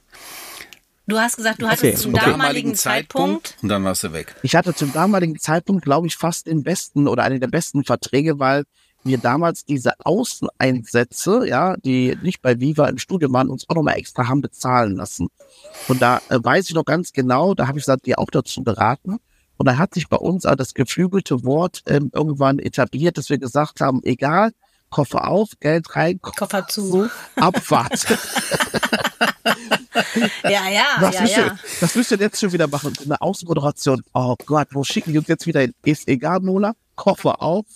Du 1.06 1.18
hast 1.18 1.36
gesagt, 1.36 1.60
du 1.60 1.66
hattest 1.66 1.82
Okay, 1.84 1.94
zum 1.96 2.14
okay. 2.14 2.30
damaligen 2.30 2.74
Zeitpunkt. 2.74 3.56
Und 3.62 3.68
dann 3.70 3.82
warst 3.84 4.04
du 4.04 4.12
weg. 4.12 4.34
Ich 4.42 4.54
hatte 4.54 4.74
zum 4.74 4.92
damaligen 4.92 5.38
Zeitpunkt, 5.38 5.84
glaube 5.84 6.06
ich, 6.06 6.16
fast 6.16 6.46
den 6.46 6.62
besten 6.62 7.08
oder 7.08 7.24
einen 7.24 7.40
der 7.40 7.48
besten 7.48 7.84
Verträge, 7.84 8.38
weil 8.38 8.64
wir 9.02 9.18
damals 9.18 9.64
diese 9.64 9.94
Außeneinsätze, 10.04 11.46
ja, 11.48 11.76
die 11.78 12.16
nicht 12.22 12.40
bei 12.42 12.60
Viva 12.60 12.86
im 12.88 12.98
Studio 12.98 13.32
waren, 13.32 13.48
uns 13.50 13.68
auch 13.68 13.74
nochmal 13.74 13.96
extra 13.96 14.28
haben 14.28 14.42
bezahlen 14.42 14.96
lassen. 14.96 15.28
Und 15.88 16.00
da 16.02 16.18
äh, 16.28 16.38
weiß 16.40 16.68
ich 16.68 16.74
noch 16.74 16.84
ganz 16.84 17.12
genau, 17.12 17.54
da 17.54 17.66
habe 17.66 17.78
ich 17.78 17.84
gesagt, 17.84 18.06
dir 18.06 18.18
auch 18.18 18.30
dazu 18.30 18.62
geraten. 18.62 19.18
Und 19.62 19.66
da 19.66 19.78
hat 19.78 19.94
sich 19.94 20.08
bei 20.08 20.16
uns 20.16 20.44
auch 20.44 20.56
das 20.56 20.74
geflügelte 20.74 21.44
Wort 21.44 21.84
ähm, 21.86 22.10
irgendwann 22.12 22.58
etabliert, 22.58 23.16
dass 23.16 23.30
wir 23.30 23.38
gesagt 23.38 23.80
haben, 23.80 24.00
egal, 24.02 24.50
Koffer 24.90 25.28
auf, 25.28 25.50
Geld 25.60 25.94
rein, 25.94 26.20
Koffer 26.20 26.66
zu. 26.66 27.08
Abfahrt. 27.36 28.04
Ja, 30.44 30.68
ja, 30.68 30.84
Was 31.00 31.14
ja, 31.14 31.20
müsst, 31.20 31.36
ja. 31.36 31.44
ihr, 31.44 31.58
das 31.80 31.94
müsst 31.94 32.10
ihr 32.10 32.18
jetzt 32.18 32.40
schon 32.40 32.52
wieder 32.52 32.66
machen. 32.66 32.92
Eine 33.04 33.20
Außenmoderation. 33.20 34.02
Oh 34.14 34.34
Gott, 34.46 34.68
wo 34.72 34.82
schicken 34.82 35.12
die 35.12 35.18
uns 35.18 35.28
jetzt 35.28 35.46
wieder 35.46 35.60
hin? 35.60 35.74
Ist 35.84 36.08
egal, 36.08 36.40
Mola. 36.40 36.72
Koffer 36.96 37.40
auf. 37.40 37.66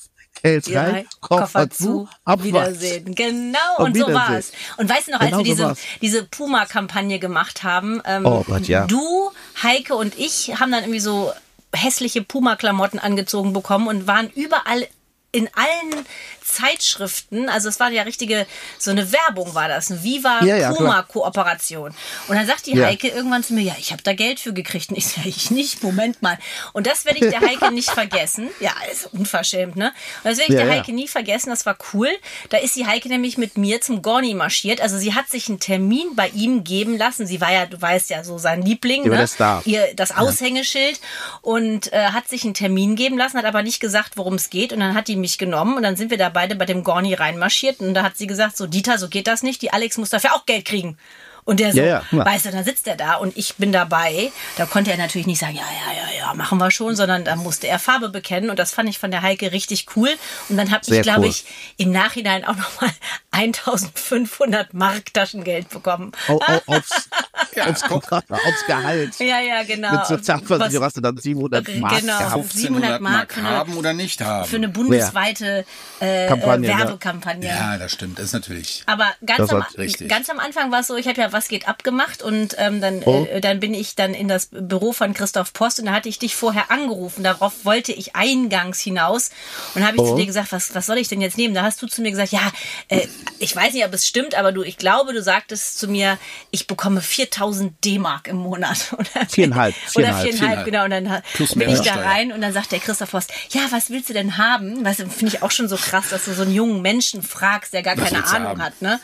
Geld 0.42 0.66
Ja, 0.66 0.82
rein, 0.82 1.06
Koffer 1.20 1.70
zu, 1.70 2.08
Abfahrt. 2.24 2.44
Wiedersehen. 2.44 3.14
Genau, 3.14 3.58
Auf 3.76 3.84
und 3.86 3.96
so 3.96 4.06
war's. 4.12 4.52
Und 4.76 4.88
weißt 4.90 5.08
du 5.08 5.12
noch, 5.12 5.20
als 5.20 5.30
Genau 5.30 5.38
wir 5.44 5.44
so 5.46 5.52
diese, 5.52 5.64
war's. 5.64 5.78
diese 6.02 6.24
Puma-Kampagne 6.24 7.18
gemacht 7.18 7.62
haben, 7.62 8.00
ähm, 8.06 8.26
Oh 8.26 8.42
Gott, 8.44 8.66
ja. 8.66 8.86
du, 8.86 9.30
Heike 9.62 9.94
und 9.94 10.18
ich 10.18 10.58
haben 10.58 10.72
dann 10.72 10.82
irgendwie 10.82 11.00
so 11.00 11.32
hässliche 11.74 12.22
Puma-Klamotten 12.22 12.98
angezogen 12.98 13.52
bekommen 13.52 13.88
und 13.88 14.06
waren 14.06 14.30
überall 14.30 14.86
in 15.36 15.50
allen 15.54 16.06
Zeitschriften, 16.42 17.48
also 17.48 17.68
es 17.68 17.78
war 17.80 17.90
ja 17.90 18.02
richtige, 18.04 18.46
so 18.78 18.90
eine 18.90 19.12
Werbung 19.12 19.54
war 19.54 19.68
das, 19.68 19.90
eine 19.90 20.02
Viva 20.02 20.42
Ja, 20.44 20.56
ja, 20.56 20.72
Puma. 20.72 21.02
Kooperation. 21.02 21.94
Und 22.28 22.36
dann 22.36 22.46
sagt 22.46 22.66
die 22.66 22.76
Ja. 22.76 22.86
Heike 22.86 23.08
irgendwann 23.08 23.42
zu 23.42 23.52
mir, 23.52 23.62
ja, 23.62 23.74
ich 23.78 23.92
habe 23.92 24.02
da 24.02 24.14
Geld 24.14 24.40
für 24.40 24.52
gekriegt. 24.52 24.90
Und 24.90 24.96
ich 24.96 25.06
sage, 25.06 25.28
ich 25.28 25.50
nicht, 25.50 25.82
Moment 25.82 26.22
mal. 26.22 26.38
Und 26.72 26.86
das 26.86 27.04
werde 27.04 27.18
ich 27.24 27.30
der 27.30 27.40
Heike 27.48 27.72
nicht 27.72 27.90
vergessen. 27.90 28.48
Ja, 28.60 28.72
ist 28.90 29.12
unverschämt, 29.12 29.76
ne? 29.76 29.92
Und 30.22 30.30
das 30.30 30.38
werde 30.38 30.52
ich 30.52 30.58
der. 30.58 30.70
Heike 30.70 30.92
nie 30.92 31.08
vergessen, 31.08 31.50
das 31.50 31.66
war 31.66 31.76
cool. 31.92 32.08
Da 32.48 32.58
ist 32.58 32.76
die 32.76 32.86
Heike 32.86 33.08
nämlich 33.08 33.36
mit 33.36 33.58
mir 33.58 33.80
zum 33.80 34.00
Gorni 34.00 34.34
marschiert. 34.34 34.80
Also 34.80 34.96
sie 34.98 35.14
hat 35.14 35.28
sich 35.28 35.48
einen 35.48 35.60
Termin 35.60 36.14
bei 36.14 36.28
ihm 36.28 36.64
geben 36.64 36.96
lassen. 36.96 37.26
Sie 37.26 37.40
war 37.40 37.52
ja, 37.52 37.66
du 37.66 37.80
weißt 37.80 38.08
ja, 38.10 38.24
so 38.24 38.38
sein 38.38 38.62
Liebling, 38.62 39.08
ne? 39.08 39.26
Star. 39.26 39.62
Ihr 39.66 39.94
das 39.94 40.16
Aushängeschild 40.16 41.00
und 41.42 41.92
äh, 41.92 42.06
hat 42.06 42.28
sich 42.28 42.44
einen 42.44 42.54
Termin 42.54 42.96
geben 42.96 43.18
lassen, 43.18 43.36
hat 43.36 43.44
aber 43.44 43.62
nicht 43.62 43.80
gesagt, 43.80 44.16
worum 44.16 44.34
es 44.34 44.48
geht. 44.50 44.72
Und 44.72 44.80
dann 44.80 44.94
hat 44.94 45.08
die 45.08 45.16
mich 45.26 45.38
genommen 45.38 45.76
und 45.76 45.82
dann 45.82 45.96
sind 45.96 46.10
wir 46.10 46.18
da 46.18 46.28
beide 46.28 46.54
bei 46.54 46.66
dem 46.66 46.84
Gorni 46.84 47.14
reinmarschiert. 47.14 47.80
Und 47.80 47.94
da 47.94 48.04
hat 48.04 48.16
sie 48.16 48.28
gesagt, 48.28 48.56
so 48.56 48.66
Dieter, 48.68 48.96
so 48.96 49.08
geht 49.08 49.26
das 49.26 49.42
nicht. 49.42 49.60
Die 49.60 49.72
Alex 49.72 49.98
muss 49.98 50.10
dafür 50.10 50.34
auch 50.34 50.46
Geld 50.46 50.64
kriegen. 50.64 50.96
Und 51.44 51.60
der 51.60 51.72
so, 51.72 51.78
Ja, 51.80 52.02
ja, 52.10 52.24
weißt 52.24 52.46
du, 52.46 52.50
dann 52.50 52.64
sitzt 52.64 52.88
er 52.88 52.96
da 52.96 53.14
und 53.14 53.36
ich 53.36 53.54
bin 53.54 53.70
dabei. 53.70 54.32
Da 54.56 54.66
konnte 54.66 54.90
er 54.90 54.96
natürlich 54.96 55.28
nicht 55.28 55.38
sagen, 55.38 55.54
ja, 55.54 55.62
ja, 55.62 55.92
ja, 55.94 56.18
ja, 56.18 56.34
machen 56.34 56.58
wir 56.58 56.72
schon, 56.72 56.96
sondern 56.96 57.24
da 57.24 57.36
musste 57.36 57.68
er 57.68 57.78
Farbe 57.78 58.08
bekennen. 58.08 58.50
Und 58.50 58.58
das 58.58 58.72
fand 58.72 58.88
ich 58.88 58.98
von 58.98 59.10
der 59.12 59.22
Heike 59.22 59.52
richtig 59.52 59.86
cool. 59.94 60.10
Und 60.48 60.56
dann 60.56 60.72
habe 60.72 60.82
ich, 60.86 61.02
glaube 61.02 61.22
cool. 61.22 61.26
ich, 61.26 61.44
im 61.76 61.92
Nachhinein 61.92 62.44
auch 62.44 62.56
nochmal 62.56 62.90
1500 63.30 64.74
Mark 64.74 65.12
Taschengeld 65.14 65.68
bekommen. 65.70 66.12
Au, 66.26 66.40
au, 66.40 66.60
aufs, 66.66 67.08
Ja, 67.56 67.66
aufs, 67.70 67.82
aufs 67.90 68.66
Gehalt. 68.66 69.18
Ja, 69.18 69.40
ja, 69.40 69.62
genau. 69.64 69.92
Mit 69.92 70.06
Sozialversicherung 70.06 70.84
hast 70.84 70.96
du 70.96 71.00
dann 71.00 71.16
700 71.16 71.66
Mark 71.78 72.00
Genau. 72.00 72.18
gehabt. 72.18 72.52
700 72.52 73.00
Mark 73.00 73.38
eine- 73.38 73.48
haben 73.48 73.76
oder 73.76 73.92
nicht 73.92 74.20
haben. 74.20 74.46
für 74.48 74.56
eine 74.56 74.68
bundesweite 74.68 75.64
äh, 76.00 76.28
Kampagne, 76.28 76.68
äh, 76.68 76.70
ja. 76.72 76.78
Werbekampagne. 76.78 77.48
ja, 77.48 77.78
das 77.78 77.92
stimmt. 77.92 78.18
Das 78.18 78.26
ist 78.26 78.32
natürlich. 78.34 78.82
Aber 78.86 79.06
ganz 79.24 79.50
am, 79.50 79.62
richtig. 79.78 80.08
ganz 80.08 80.28
am 80.30 80.38
Anfang 80.38 80.70
war 80.70 80.80
es 80.80 80.86
so, 80.88 80.96
ich 80.96 81.08
habe 81.08 81.20
ja 81.20 81.32
was 81.32 81.48
geht 81.48 81.66
abgemacht 81.68 82.22
und 82.22 82.54
ähm, 82.58 82.80
dann, 82.80 83.02
Oh. 83.04 83.26
äh, 83.30 83.40
dann 83.40 83.60
bin 83.60 83.72
ich 83.74 83.94
dann 83.94 84.12
in 84.14 84.28
das 84.28 84.48
Büro 84.52 84.92
von 84.92 85.14
Christoph 85.14 85.52
Post 85.52 85.80
und 85.80 85.86
da 85.86 85.92
hatte 85.92 86.08
ich 86.08 86.18
dich 86.18 86.36
vorher 86.36 86.70
angerufen. 86.70 87.22
Darauf 87.24 87.64
wollte 87.64 87.92
ich 87.92 88.14
eingangs 88.16 88.80
hinaus 88.80 89.30
und 89.74 89.84
habe 89.86 89.96
ich 89.96 90.02
Oh. 90.02 90.10
zu 90.10 90.16
dir 90.16 90.26
gesagt, 90.26 90.52
was, 90.52 90.74
was 90.74 90.86
soll 90.86 90.98
ich 90.98 91.08
denn 91.08 91.20
jetzt 91.20 91.38
nehmen? 91.38 91.54
Da 91.54 91.62
hast 91.62 91.80
du 91.80 91.86
zu 91.86 92.02
mir 92.02 92.10
gesagt, 92.10 92.32
ja, 92.32 92.52
äh, 92.88 93.06
ich 93.38 93.54
weiß 93.56 93.72
nicht, 93.72 93.84
ob 93.86 93.92
es 93.94 94.06
stimmt, 94.06 94.34
aber 94.34 94.52
du, 94.52 94.62
ich 94.62 94.76
glaube, 94.76 95.12
du 95.14 95.22
sagtest 95.22 95.78
zu 95.78 95.88
mir, 95.88 96.18
ich 96.50 96.66
bekomme 96.66 97.00
4000 97.00 97.45
D-Mark 97.54 98.28
im 98.28 98.36
Monat. 98.36 98.92
Oder 98.98 99.26
Viereinhalb, 99.28 99.74
Oder 99.94 100.14
viereinhalb, 100.14 100.22
viereinhalb, 100.22 100.34
viereinhalb. 100.38 100.64
genau. 100.64 100.84
Und 100.84 100.90
dann 100.90 101.22
Plus 101.34 101.54
bin 101.54 101.68
ich 101.70 101.80
da 101.80 101.94
rein 101.94 102.32
und 102.32 102.40
dann 102.40 102.52
sagt 102.52 102.72
der 102.72 102.78
Christoph 102.80 103.10
Post, 103.10 103.32
ja, 103.50 103.62
was 103.70 103.90
willst 103.90 104.08
du 104.08 104.12
denn 104.14 104.36
haben? 104.38 104.84
Weißt 104.84 105.00
du, 105.00 105.08
finde 105.08 105.34
ich 105.36 105.42
auch 105.42 105.50
schon 105.50 105.68
so 105.68 105.76
krass, 105.76 106.10
dass 106.10 106.24
du 106.26 106.34
so 106.34 106.42
einen 106.42 106.54
jungen 106.54 106.82
Menschen 106.82 107.22
fragst, 107.22 107.72
der 107.72 107.82
gar 107.82 107.96
Was 107.96 108.04
keine 108.10 108.24
Ahnung 108.26 108.48
haben? 108.48 108.62
hat, 108.62 108.82
ne? 108.82 109.00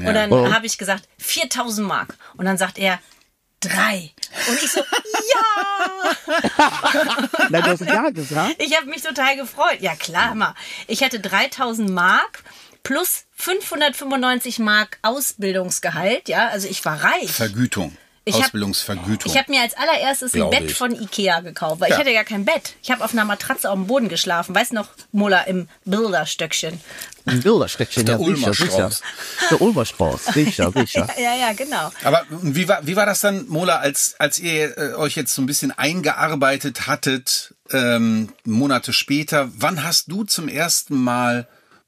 Ja. 0.00 0.08
Und 0.08 0.14
dann 0.14 0.32
Oh. 0.32 0.52
habe 0.52 0.66
ich 0.66 0.78
gesagt, 0.78 1.04
4000 1.18 1.86
Mark. 1.86 2.16
Und 2.36 2.44
dann 2.46 2.58
sagt 2.58 2.78
er, 2.78 2.98
drei. 3.60 4.10
Und 4.48 4.62
ich 4.62 4.70
so, 4.70 4.80
ja! 4.80 6.44
Nein, 7.50 7.62
du 7.62 7.70
hast 7.70 7.80
ja 7.80 8.10
gesagt. 8.10 8.56
Ich 8.62 8.76
habe 8.76 8.86
mich 8.86 9.02
total 9.02 9.36
gefreut. 9.36 9.78
Ja, 9.80 9.94
klar, 9.94 10.34
mal. 10.34 10.54
Ich 10.86 11.02
hatte 11.02 11.20
3000 11.20 11.88
Mark 11.90 12.42
plus 12.84 13.24
595 13.36 14.60
Mark 14.60 14.98
Ausbildungsgehalt, 15.02 16.28
ja, 16.28 16.48
also 16.48 16.68
ich 16.68 16.84
war 16.84 17.02
reich. 17.02 17.30
Vergütung. 17.32 17.96
Ich 18.26 18.36
hab- 18.36 18.44
Ausbildungsvergütung. 18.44 19.30
Ich 19.30 19.36
habe 19.38 19.50
mir 19.52 19.60
als 19.60 19.74
allererstes 19.76 20.32
ein 20.32 20.48
Bett 20.48 20.70
ich. 20.70 20.74
von 20.74 20.98
Ikea 20.98 21.40
gekauft, 21.40 21.80
weil 21.82 21.90
Ja. 21.90 21.96
ich 21.96 22.00
hatte 22.00 22.10
ja 22.10 22.24
kein 22.24 22.46
Bett. 22.46 22.74
Ich 22.82 22.90
habe 22.90 23.04
auf 23.04 23.12
einer 23.12 23.26
Matratze 23.26 23.68
auf 23.68 23.74
dem 23.74 23.86
Boden 23.86 24.08
geschlafen. 24.08 24.54
Weißt 24.54 24.70
du 24.70 24.76
noch, 24.76 24.88
Mola, 25.12 25.42
im 25.42 25.68
Bilderstöckchen. 25.84 26.80
Ein 27.26 27.42
Bildersteckchen, 27.42 28.06
Der 28.06 28.14
ja, 28.14 28.20
Ulmer 28.20 28.54
sicher, 28.54 28.54
sicher. 28.54 28.90
Strauß. 28.90 29.02
Der 29.50 29.60
Ulmer 29.60 29.84
Strauß, 29.84 30.24
sicher, 30.26 30.72
sicher. 30.74 31.06
Ja, 31.18 31.34
ja, 31.36 31.52
genau. 31.52 31.90
Aber 32.02 32.24
wie 32.30 32.66
war, 32.66 32.86
wie 32.86 32.96
war 32.96 33.04
das 33.04 33.20
dann, 33.20 33.46
Mola, 33.48 33.76
als, 33.80 34.14
als 34.18 34.38
ihr 34.38 34.78
äh, 34.78 34.94
euch 34.94 35.16
jetzt 35.16 35.34
so 35.34 35.42
ein 35.42 35.46
bisschen 35.46 35.70
eingearbeitet 35.72 36.86
hattet, 36.86 37.54
ähm, 37.72 38.32
Monate 38.44 38.94
später? 38.94 39.50
Wann 39.54 39.84
hast 39.84 40.10
du 40.10 40.24
zum 40.24 40.48
ersten 40.48 40.96
Mal 40.96 41.46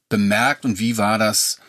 bemerkt 0.09 0.65
und 0.65 0.79
wie 0.79 0.97
war 0.97 1.17
das, 1.17 1.59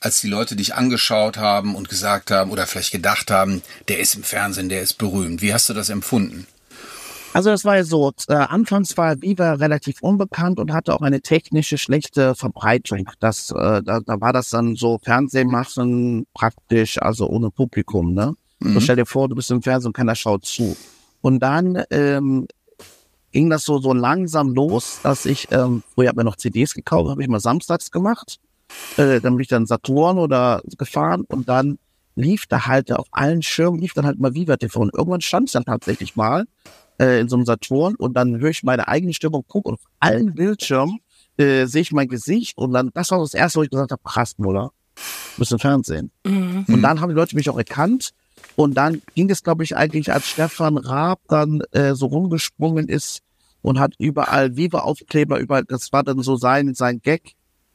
als 0.00 0.20
die 0.20 0.28
Leute 0.28 0.56
dich 0.56 0.74
angeschaut 0.74 1.36
haben 1.36 1.74
und 1.74 1.88
gesagt 1.88 2.30
haben 2.30 2.50
oder 2.50 2.66
vielleicht 2.66 2.92
gedacht 2.92 3.30
haben, 3.30 3.62
der 3.88 3.98
ist 3.98 4.14
im 4.14 4.22
Fernsehen, 4.22 4.68
der 4.68 4.82
ist 4.82 4.94
berühmt? 4.94 5.42
Wie 5.42 5.52
hast 5.52 5.68
du 5.68 5.74
das 5.74 5.88
empfunden? 5.88 6.46
Also 7.32 7.50
das 7.50 7.66
war 7.66 7.76
ja 7.76 7.84
so, 7.84 8.12
äh, 8.28 8.34
anfangs 8.34 8.96
war 8.96 9.20
Viva 9.20 9.54
relativ 9.54 10.00
unbekannt 10.00 10.58
und 10.58 10.72
hatte 10.72 10.94
auch 10.94 11.02
eine 11.02 11.20
technische 11.20 11.76
schlechte 11.76 12.34
Verbreitung. 12.34 13.10
Das, 13.20 13.50
äh, 13.50 13.82
da, 13.82 14.00
da 14.00 14.20
war 14.20 14.32
das 14.32 14.48
dann 14.48 14.74
so 14.74 14.98
Fernsehen 15.02 15.48
machen 15.48 16.26
praktisch, 16.32 16.96
also 16.96 17.28
ohne 17.28 17.50
Publikum. 17.50 18.14
Ne? 18.14 18.34
So 18.60 18.80
stell 18.80 18.96
dir 18.96 19.04
vor, 19.04 19.28
du 19.28 19.34
bist 19.34 19.50
im 19.50 19.62
Fernsehen 19.62 19.88
und 19.88 19.96
keiner 19.96 20.14
schaut 20.14 20.46
zu. 20.46 20.76
Und 21.20 21.40
dann 21.40 21.82
ähm, 21.90 22.46
ging 23.36 23.50
das 23.50 23.64
so 23.64 23.76
so 23.76 23.92
langsam 23.92 24.54
los, 24.54 25.00
dass 25.02 25.26
ich, 25.26 25.48
ähm, 25.50 25.82
früher 25.94 26.08
habe 26.08 26.22
ich 26.22 26.24
noch 26.24 26.36
CDs 26.36 26.72
gekauft, 26.72 27.10
habe 27.10 27.22
ich 27.22 27.28
mal 27.28 27.38
samstags 27.38 27.90
gemacht. 27.90 28.38
Äh, 28.96 29.20
dann 29.20 29.34
bin 29.34 29.40
ich 29.40 29.48
dann 29.48 29.66
Saturn 29.66 30.16
oder 30.16 30.62
gefahren 30.78 31.26
und 31.28 31.46
dann 31.46 31.78
lief 32.14 32.46
da 32.46 32.64
halt 32.64 32.90
auf 32.92 33.08
allen 33.10 33.42
Schirmen, 33.42 33.78
lief 33.78 33.92
dann 33.92 34.06
halt 34.06 34.18
mal 34.18 34.32
Viva 34.32 34.56
TV. 34.56 34.80
Und 34.80 34.94
irgendwann 34.94 35.20
stand 35.20 35.48
es 35.48 35.52
dann 35.52 35.66
tatsächlich 35.66 36.16
mal 36.16 36.46
äh, 36.98 37.20
in 37.20 37.28
so 37.28 37.36
einem 37.36 37.44
Saturn 37.44 37.94
und 37.96 38.16
dann 38.16 38.40
höre 38.40 38.48
ich 38.48 38.62
meine 38.62 38.88
eigene 38.88 39.12
Stimme 39.12 39.36
und 39.36 39.48
gucke 39.48 39.68
und 39.68 39.74
auf 39.74 39.84
allen 40.00 40.34
Bildschirmen 40.34 41.00
äh, 41.36 41.66
sehe 41.66 41.82
ich 41.82 41.92
mein 41.92 42.08
Gesicht 42.08 42.56
und 42.56 42.72
dann, 42.72 42.90
das 42.94 43.10
war 43.10 43.18
das 43.18 43.34
erste, 43.34 43.58
wo 43.58 43.64
ich 43.64 43.70
gesagt 43.70 43.92
habe, 43.92 44.02
krass, 44.02 44.32
Muller, 44.38 44.70
im 45.36 45.58
Fernsehen. 45.58 46.10
Und 46.68 46.80
dann 46.80 47.02
haben 47.02 47.10
die 47.10 47.14
Leute 47.14 47.36
mich 47.36 47.50
auch 47.50 47.58
erkannt 47.58 48.14
und 48.54 48.78
dann 48.78 49.02
ging 49.14 49.28
es, 49.28 49.42
glaube 49.42 49.62
ich, 49.62 49.76
eigentlich, 49.76 50.10
als 50.10 50.26
Stefan 50.26 50.78
Raab 50.78 51.20
dann 51.28 51.60
äh, 51.72 51.94
so 51.94 52.06
rumgesprungen 52.06 52.88
ist 52.88 53.25
und 53.66 53.80
hat 53.80 53.94
überall 53.98 54.56
Viva-Aufkleber, 54.56 55.40
überall, 55.40 55.64
das 55.64 55.92
war 55.92 56.04
dann 56.04 56.22
so 56.22 56.36
sein, 56.36 56.72
sein 56.74 57.00
Gag, 57.02 57.32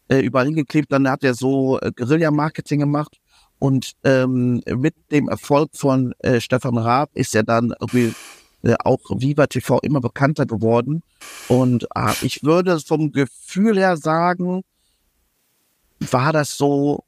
äh, 0.08 0.20
überall 0.20 0.46
hingeklebt, 0.46 0.90
dann 0.90 1.10
hat 1.10 1.22
er 1.22 1.34
so 1.34 1.82
äh, 1.82 1.92
Guerilla-Marketing 1.94 2.80
gemacht 2.80 3.18
und 3.60 3.92
ähm, 4.06 4.62
mit 4.74 4.96
dem 5.12 5.28
Erfolg 5.28 5.72
von 5.74 6.14
äh, 6.20 6.40
Stefan 6.40 6.78
Raab 6.78 7.10
ist 7.14 7.36
er 7.36 7.44
dann 7.44 7.74
irgendwie 7.78 8.14
äh, 8.64 8.76
auch 8.86 9.02
Viva 9.10 9.48
TV 9.48 9.80
immer 9.82 10.00
bekannter 10.00 10.46
geworden. 10.46 11.04
Und 11.50 11.84
äh, 11.94 12.14
ich 12.22 12.42
würde 12.42 12.80
vom 12.80 13.12
Gefühl 13.12 13.78
her 13.78 13.98
sagen, 13.98 14.64
war 16.00 16.32
das 16.32 16.56
so 16.56 17.04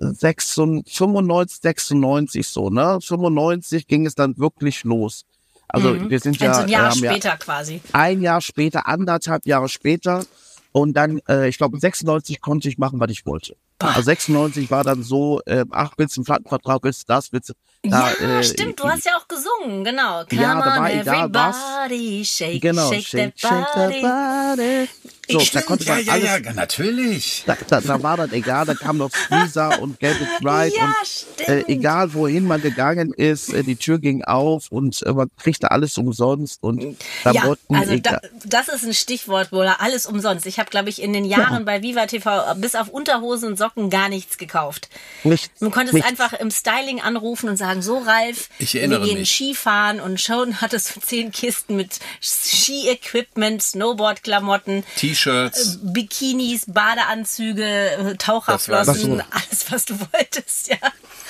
96, 0.00 0.92
95, 0.92 1.60
96 1.62 2.48
so, 2.48 2.70
ne? 2.70 2.98
95 3.00 3.86
ging 3.86 4.04
es 4.04 4.16
dann 4.16 4.36
wirklich 4.36 4.82
los. 4.82 5.24
Also 5.68 6.10
wir 6.10 6.20
sind 6.20 6.38
ja, 6.40 6.48
Also 6.50 6.62
ein 6.62 6.68
Jahr 6.68 6.90
haben 6.90 6.98
ja 7.02 7.10
später 7.12 7.36
quasi. 7.36 7.80
ein 7.92 8.22
Jahr 8.22 8.40
später, 8.40 8.86
anderthalb 8.86 9.46
Jahre 9.46 9.68
später. 9.68 10.24
Und 10.72 10.92
dann, 10.94 11.20
äh, 11.28 11.48
ich 11.48 11.56
glaube, 11.58 11.78
96 11.78 12.40
konnte 12.40 12.68
ich 12.68 12.76
machen, 12.76 13.00
was 13.00 13.10
ich 13.10 13.24
wollte. 13.24 13.56
Also 13.78 14.02
96 14.02 14.70
war 14.70 14.84
dann 14.84 15.02
so, 15.02 15.40
äh, 15.46 15.64
ach, 15.70 15.92
willst 15.96 16.16
du 16.16 16.20
einen 16.20 16.26
Plattenvertrag, 16.26 16.82
willst 16.82 17.02
du 17.02 17.04
das, 17.12 17.32
willst 17.32 17.50
du... 17.50 17.54
Da, 17.82 18.10
ja, 18.20 18.38
äh, 18.40 18.42
stimmt, 18.44 18.80
du 18.80 18.84
hast 18.84 19.04
ja 19.04 19.12
auch 19.16 19.28
gesungen, 19.28 19.84
genau. 19.84 20.24
Come 20.28 20.40
Ja, 20.42 20.54
da 20.54 20.76
on, 20.76 20.82
war 20.82 20.92
egal 20.92 21.32
was. 21.32 22.28
shake, 22.28 22.60
Genau, 22.60 22.90
shake, 22.90 23.04
shake, 23.06 23.34
that 23.36 23.40
shake 23.40 23.74
body. 23.74 23.94
the 23.94 24.02
body. 24.02 24.88
So, 25.28 25.38
da 25.38 25.44
Stimmt, 25.44 25.66
konnte 25.66 25.84
Ja, 25.86 25.94
man 25.96 26.04
ja, 26.04 26.12
alles, 26.12 26.24
ja, 26.46 26.52
natürlich. 26.52 27.42
da, 27.46 27.56
da, 27.68 27.80
da 27.80 28.02
war 28.02 28.16
dann 28.16 28.32
egal, 28.32 28.64
da 28.66 28.74
kam 28.74 28.96
noch 28.98 29.10
Squeezer 29.10 29.80
und 29.80 29.98
Get 29.98 30.16
It 30.20 30.28
Right 30.44 30.72
Ja, 30.76 30.84
und 30.84 31.40
äh, 31.40 31.44
stimmt. 31.60 31.68
egal 31.68 32.14
wohin 32.14 32.46
man 32.46 32.60
gegangen 32.62 33.12
ist, 33.12 33.52
äh, 33.52 33.62
die 33.64 33.76
Tür 33.76 33.98
ging 33.98 34.22
auf 34.24 34.66
und 34.70 35.02
äh, 35.04 35.12
man 35.12 35.28
kriegte 35.38 35.70
alles 35.70 35.98
umsonst 35.98 36.62
und 36.62 36.80
Ja, 36.82 37.32
Klamotten, 37.32 37.74
also 37.74 37.96
da, 37.98 38.20
das 38.44 38.68
ist 38.68 38.84
ein 38.84 38.94
Stichwort, 38.94 39.50
Bola. 39.50 39.76
Alles 39.80 40.06
umsonst. 40.06 40.46
Ich 40.46 40.58
habe, 40.58 40.70
glaube 40.70 40.88
ich, 40.90 41.02
in 41.02 41.12
den 41.12 41.24
Jahren 41.24 41.64
bei 41.64 41.82
Viva 41.82 42.06
TV 42.06 42.54
bis 42.56 42.74
auf 42.74 42.88
Unterhosen 42.88 43.48
und 43.48 43.58
Socken 43.58 43.90
gar 43.90 44.08
nichts 44.08 44.38
gekauft. 44.38 44.88
Nichts, 45.24 45.50
Du 45.58 45.70
konntest 45.70 45.94
nichts. 45.94 46.08
einfach 46.08 46.32
im 46.34 46.50
Styling 46.50 47.00
anrufen 47.00 47.48
und 47.48 47.56
sagen, 47.56 47.82
so 47.82 47.98
Ralf, 47.98 48.48
Ich 48.58 48.74
erinnere 48.76 49.00
wir 49.00 49.08
gehen 49.08 49.18
mich. 49.20 49.30
Skifahren 49.30 50.00
und 50.00 50.20
schon 50.20 50.60
hattest 50.60 50.94
du 50.96 51.00
zehn 51.00 51.32
Kisten 51.32 51.74
mit 51.76 51.98
Ski-Equipment, 52.20 53.62
Snowboard-Klamotten, 53.62 54.84
T-Shirts. 55.16 55.78
Bikinis, 55.82 56.66
Badeanzüge, 56.66 57.64
äh, 57.64 58.16
Taucherflossen, 58.16 59.20
alles, 59.30 59.70
was 59.72 59.84
du 59.86 59.94
wolltest, 59.98 60.68
ja. 60.68 60.76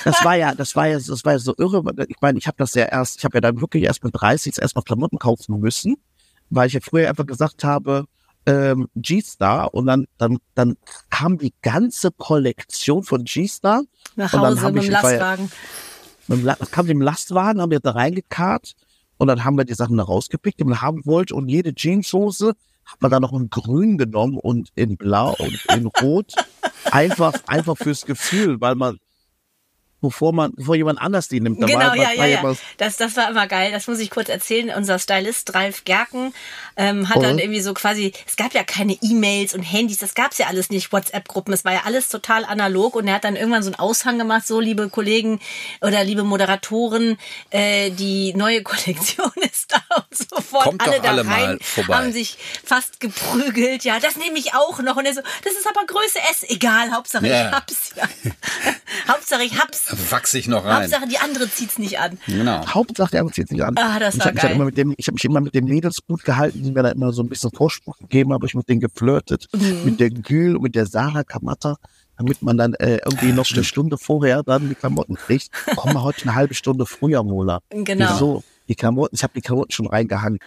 Das 0.03 0.23
war 0.23 0.35
ja, 0.35 0.53
das 0.53 0.75
war 0.75 0.87
ja, 0.87 0.97
das 0.99 1.25
war 1.25 1.33
ja 1.33 1.39
so 1.39 1.53
irre. 1.57 1.83
Ich 2.07 2.17
meine, 2.21 2.37
ich 2.37 2.47
habe 2.47 2.57
das 2.57 2.73
ja 2.75 2.85
erst, 2.85 3.17
ich 3.19 3.25
habe 3.25 3.37
ja 3.37 3.41
dann 3.41 3.59
wirklich 3.61 3.83
erst 3.83 4.03
mit 4.03 4.13
30 4.15 4.55
erst 4.61 4.75
mal 4.75 4.81
Klamotten 4.83 5.17
kaufen 5.19 5.59
müssen, 5.59 5.95
weil 6.49 6.67
ich 6.67 6.73
ja 6.73 6.79
früher 6.81 7.09
einfach 7.09 7.25
gesagt 7.25 7.63
habe, 7.63 8.05
ähm, 8.45 8.87
G-Star 8.95 9.73
und 9.73 9.87
dann, 9.87 10.05
dann, 10.17 10.37
dann 10.55 10.77
kam 11.09 11.37
die 11.37 11.53
ganze 11.61 12.11
Kollektion 12.11 13.03
von 13.03 13.23
G-Star. 13.25 13.83
Nach 14.15 14.31
Und 14.33 14.41
dann 14.41 14.51
Hause 14.55 14.61
hab 14.61 14.73
mit 14.73 14.83
ich- 14.83 14.89
dem 14.89 14.93
war 15.03 15.11
ja- 15.13 15.17
Lastwagen. 15.17 15.51
Mit 16.27 16.39
dem 16.45 16.71
kam 16.71 16.87
dem 16.87 17.01
Lastwagen, 17.01 17.61
haben 17.61 17.71
wir 17.71 17.79
da 17.79 17.91
reingekarrt 17.91 18.73
und 19.17 19.27
dann 19.27 19.43
haben 19.43 19.57
wir 19.57 19.65
die 19.65 19.73
Sachen 19.73 19.97
da 19.97 20.03
rausgepickt, 20.03 20.59
die 20.59 20.63
man 20.65 20.81
haben 20.81 21.05
wollte 21.05 21.33
und 21.35 21.49
jede 21.49 21.73
Jeanshose 21.73 22.53
hat 22.87 23.01
man 23.01 23.11
dann 23.11 23.21
noch 23.21 23.33
in 23.33 23.49
grün 23.49 23.97
genommen 23.97 24.37
und 24.37 24.69
in 24.75 24.97
blau 24.97 25.35
und 25.37 25.65
in 25.75 25.87
rot. 25.87 26.33
einfach, 26.91 27.33
einfach 27.47 27.77
fürs 27.77 28.05
Gefühl, 28.05 28.59
weil 28.61 28.75
man, 28.75 28.97
bevor 30.01 30.31
man, 30.33 30.53
bevor 30.55 30.75
jemand 30.75 30.99
anders 31.01 31.27
die 31.27 31.39
nimmt, 31.39 31.61
da 31.61 31.65
Genau, 31.65 31.79
war, 31.79 31.95
ja, 31.95 32.13
ja, 32.13 32.25
ja. 32.25 32.55
Das, 32.77 32.97
das 32.97 33.15
war 33.17 33.29
immer 33.29 33.47
geil. 33.47 33.71
Das 33.71 33.87
muss 33.87 33.99
ich 33.99 34.09
kurz 34.09 34.29
erzählen. 34.29 34.69
Unser 34.75 34.99
Stylist 34.99 35.53
Ralf 35.55 35.83
Gerken 35.85 36.33
ähm, 36.75 37.09
hat 37.09 37.17
dann 37.23 37.33
Mhm. 37.33 37.39
irgendwie 37.39 37.61
so 37.61 37.73
quasi, 37.73 38.13
es 38.27 38.35
gab 38.35 38.53
ja 38.53 38.63
keine 38.63 38.93
E-Mails 39.01 39.53
und 39.53 39.63
Handys, 39.63 39.97
das 39.97 40.13
gab's 40.13 40.37
ja 40.37 40.47
alles 40.47 40.69
nicht, 40.69 40.91
WhatsApp-Gruppen, 40.93 41.53
es 41.53 41.65
war 41.65 41.73
ja 41.73 41.81
alles 41.85 42.09
total 42.09 42.45
analog 42.45 42.95
und 42.95 43.07
er 43.07 43.15
hat 43.15 43.23
dann 43.23 43.35
irgendwann 43.35 43.63
so 43.63 43.69
einen 43.69 43.79
Aushang 43.79 44.17
gemacht, 44.19 44.45
so 44.45 44.59
liebe 44.59 44.89
Kollegen 44.89 45.39
oder 45.81 46.03
liebe 46.03 46.23
Moderatoren, 46.23 47.17
äh, 47.49 47.89
die 47.91 48.33
neue 48.35 48.61
Kollektion 48.67 49.31
ist 49.41 49.71
da 49.73 49.81
und 49.95 50.17
sofort 50.29 50.63
Kommt 50.65 50.81
alle 50.81 50.97
doch 50.97 51.03
da 51.03 51.09
alle 51.09 51.23
mal 51.23 51.43
rein, 51.45 51.59
vorbei. 51.61 51.95
haben 51.95 52.11
sich 52.11 52.37
fast 52.63 52.99
geprügelt. 52.99 53.83
Ja, 53.83 53.99
das 53.99 54.15
nehme 54.15 54.37
ich 54.37 54.53
auch 54.53 54.79
noch. 54.79 54.95
Und 54.95 55.05
er 55.05 55.13
so, 55.13 55.21
das 55.43 55.53
ist 55.53 55.67
aber 55.67 55.85
Größe 55.85 56.19
S. 56.31 56.43
Egal, 56.49 56.91
Hauptsache 56.91 57.27
Ja. 57.27 57.47
ich 57.49 57.53
hab's. 57.55 57.89
Ja. 57.95 58.03
Hauptsache 59.07 59.43
ich 59.43 59.59
hab's. 59.59 59.86
Wachs 60.09 60.33
ich 60.33 60.47
noch 60.47 60.65
rein. 60.65 60.83
Hauptsache 60.83 61.07
die 61.07 61.17
andere 61.17 61.49
zieht's 61.49 61.77
nicht 61.79 61.99
an. 61.99 62.17
Genau. 62.27 62.65
Hauptsache, 62.67 63.11
der 63.11 63.27
zieht 63.27 63.51
nicht 63.51 63.63
an. 63.63 63.75
Ah, 63.77 63.99
das 63.99 64.15
ich 64.15 64.19
war 64.19 64.25
habe 64.27 64.33
mich, 64.35 64.43
halt 64.43 64.51
geil. 64.51 64.55
immer 64.55 64.65
mit 64.65 64.77
dem, 64.77 64.93
ich 64.97 65.07
hab 65.07 65.13
mich 65.15 65.25
immer 65.25 65.41
mit 65.41 65.55
den 65.55 65.65
Mädels 65.65 65.99
gut 66.07 66.23
gehalten, 66.23 66.61
die 66.63 66.71
mir 66.71 66.83
da 66.83 66.89
immer 66.89 67.11
so 67.13 67.21
ein 67.23 67.29
bisschen 67.29 67.51
Vorspruch 67.51 67.97
gegeben 67.97 68.33
haben. 68.33 68.45
Ich 68.45 68.53
mit 68.55 68.67
denen 68.69 68.81
geflirtet, 68.81 69.47
Mhm. 69.53 69.81
mit 69.85 69.99
der 69.99 70.09
Gül 70.09 70.55
und 70.55 70.63
mit 70.63 70.75
der 70.75 70.85
Sarah 70.85 71.23
Kamata, 71.23 71.77
damit 72.17 72.41
man 72.41 72.57
dann 72.57 72.73
äh, 72.75 72.97
irgendwie 73.05 73.31
noch 73.31 73.49
eine 73.53 73.63
Stunde 73.63 73.97
vorher 73.97 74.43
dann 74.43 74.69
die 74.69 74.75
Klamotten 74.75 75.15
kriegt. 75.15 75.49
Komm 75.75 75.93
mal 75.93 76.03
heute 76.03 76.23
eine 76.23 76.35
halbe 76.35 76.53
Stunde 76.53 76.85
früher, 76.85 77.23
Mola. 77.23 77.59
Genau. 77.69 78.09
Wieso? 78.13 78.43
Die 78.67 78.75
Klamotten, 78.75 79.15
ich 79.15 79.23
habe 79.23 79.33
die 79.35 79.41
Klamotten 79.41 79.71
schon 79.71 79.87
reingehangen. 79.87 80.39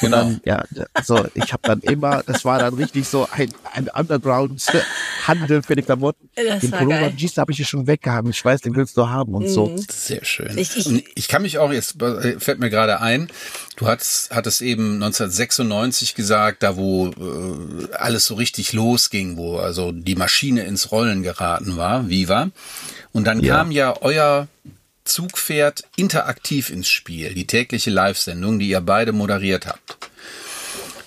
Genau. 0.00 0.16
dann, 0.18 0.40
ja, 0.44 0.64
so, 1.04 1.26
ich 1.34 1.52
habe 1.52 1.62
dann 1.62 1.80
immer, 1.80 2.22
das 2.26 2.44
war 2.46 2.58
dann 2.58 2.72
richtig 2.74 3.06
so 3.06 3.28
ein, 3.30 3.52
ein 3.74 3.88
Underground-Handel 3.88 5.62
für 5.62 5.76
die 5.76 5.82
Klamotten. 5.82 6.30
Das 6.34 6.60
den 6.60 6.72
war 6.72 6.78
Pullover. 6.78 7.10
G's 7.10 7.36
habe 7.36 7.52
ich 7.52 7.58
hier 7.58 7.66
schon 7.66 7.86
weggehangen. 7.86 8.30
Ich 8.30 8.44
weiß, 8.44 8.60
den 8.62 8.74
willst 8.74 8.96
du 8.96 9.08
haben 9.08 9.34
und 9.34 9.48
so. 9.48 9.76
Sehr 9.90 10.24
schön. 10.24 10.56
Ich- 10.56 11.04
ich 11.14 11.28
kann 11.28 11.42
mich 11.42 11.58
auch, 11.58 11.72
jetzt 11.72 12.00
äh, 12.02 12.38
fällt 12.40 12.58
mir 12.58 12.70
gerade 12.70 13.00
ein, 13.00 13.28
du 13.76 13.86
hattest, 13.86 14.34
hattest 14.34 14.62
eben 14.62 14.94
1996 15.02 16.14
gesagt, 16.14 16.62
da 16.62 16.76
wo 16.76 17.08
äh, 17.08 17.92
alles 17.94 18.26
so 18.26 18.34
richtig 18.34 18.72
losging, 18.72 19.36
wo 19.36 19.58
also 19.58 19.92
die 19.92 20.14
Maschine 20.16 20.64
ins 20.64 20.90
Rollen 20.92 21.22
geraten 21.22 21.76
war, 21.76 22.08
Viva. 22.08 22.50
Und 23.12 23.26
dann 23.26 23.40
Ja. 23.40 23.56
kam 23.58 23.70
ja 23.72 23.94
euer 24.00 24.48
Zugpferd 25.06 25.84
interaktiv 25.96 26.70
ins 26.70 26.88
Spiel, 26.88 27.34
die 27.34 27.46
tägliche 27.46 27.90
Live-Sendung, 27.90 28.58
die 28.58 28.68
ihr 28.68 28.80
beide 28.80 29.12
moderiert 29.12 29.66
habt. 29.66 29.96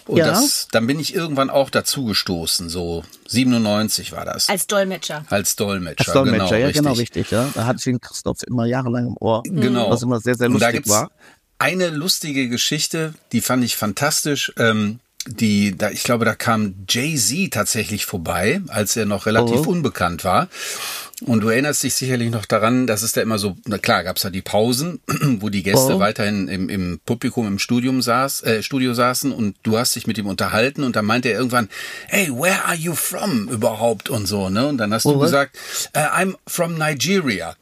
Und 0.07 0.17
Ja. 0.17 0.27
das, 0.31 0.67
dann 0.71 0.88
bin 0.88 0.99
ich 0.99 1.13
irgendwann 1.13 1.51
auch 1.51 1.69
dazu 1.69 2.05
gestoßen, 2.05 2.67
so 2.69 3.03
97 3.27 4.12
war 4.12 4.25
das. 4.25 4.49
Als 4.49 4.65
Dolmetscher. 4.65 5.23
Als 5.29 5.55
Dolmetscher. 5.55 6.05
Als 6.07 6.13
Dolmetscher, 6.13 6.45
genau, 6.45 6.51
ja, 6.59 6.65
richtig. 6.65 6.83
genau, 6.83 6.93
richtig, 6.95 7.31
ja. 7.31 7.49
Da 7.53 7.65
hatte 7.65 7.77
ich 7.77 7.83
den 7.83 8.01
Christoph 8.01 8.39
immer 8.47 8.65
jahrelang 8.65 9.05
im 9.07 9.15
Ohr. 9.19 9.43
Genau. 9.43 9.91
Was 9.91 10.01
immer 10.01 10.19
sehr, 10.19 10.33
sehr 10.35 10.47
Und 10.47 10.53
da 10.59 10.67
lustig 10.67 10.73
gibt's 10.77 10.89
war. 10.89 11.12
Eine 11.59 11.89
lustige 11.89 12.49
Geschichte, 12.49 13.13
die 13.33 13.41
fand 13.41 13.63
ich 13.63 13.75
fantastisch. 13.75 14.51
Ähm, 14.57 14.99
die, 15.27 15.77
da, 15.77 15.91
ich 15.91 16.03
glaube, 16.03 16.25
da 16.25 16.33
kam 16.33 16.73
Jay-Z 16.88 17.53
tatsächlich 17.53 18.05
vorbei, 18.05 18.62
als 18.69 18.95
er 18.95 19.05
noch 19.05 19.25
relativ 19.27 19.67
Oh. 19.67 19.69
unbekannt 19.71 20.23
war. 20.23 20.47
Und 21.25 21.41
du 21.41 21.49
erinnerst 21.49 21.84
dich 21.84 21.95
sicherlich 21.95 22.29
noch 22.29 22.45
daran, 22.45 22.88
dass 22.88 23.01
es 23.01 23.12
da 23.12 23.21
immer 23.21 23.38
so, 23.39 23.58
na 23.65 23.77
klar, 23.77 24.03
gab's 24.03 24.21
da 24.21 24.29
die 24.29 24.41
Pausen, 24.41 25.01
wo 25.39 25.49
die 25.49 25.63
Gäste 25.63 25.95
Oh. 25.95 25.99
weiterhin 25.99 26.47
im, 26.47 26.69
im 26.69 26.99
Publikum 27.05 27.45
im 27.45 27.60
Studium 27.60 28.01
saß, 28.01 28.43
äh, 28.43 28.63
Studio 28.63 28.93
saßen 28.93 29.32
und 29.34 29.58
du 29.63 29.77
hast 29.77 29.95
dich 29.95 30.08
mit 30.08 30.17
ihm 30.17 30.27
unterhalten 30.27 30.84
und 30.84 30.95
dann 30.95 31.03
meinte 31.05 31.27
er 31.29 31.38
irgendwann, 31.38 31.67
hey, 32.08 32.29
where 32.29 32.63
are 32.65 32.75
you 32.75 32.95
from 32.95 33.49
überhaupt 33.49 34.10
und 34.10 34.27
so, 34.27 34.49
ne? 34.49 34.67
Und 34.67 34.77
dann 34.77 34.93
hast 34.93 35.03
du 35.05 35.10
Oh, 35.15 35.19
was? 35.19 35.32
gesagt, 35.32 35.58
äh, 35.93 35.99
I'm 35.99 36.36
from 36.47 36.75
Nigeria 36.77 37.55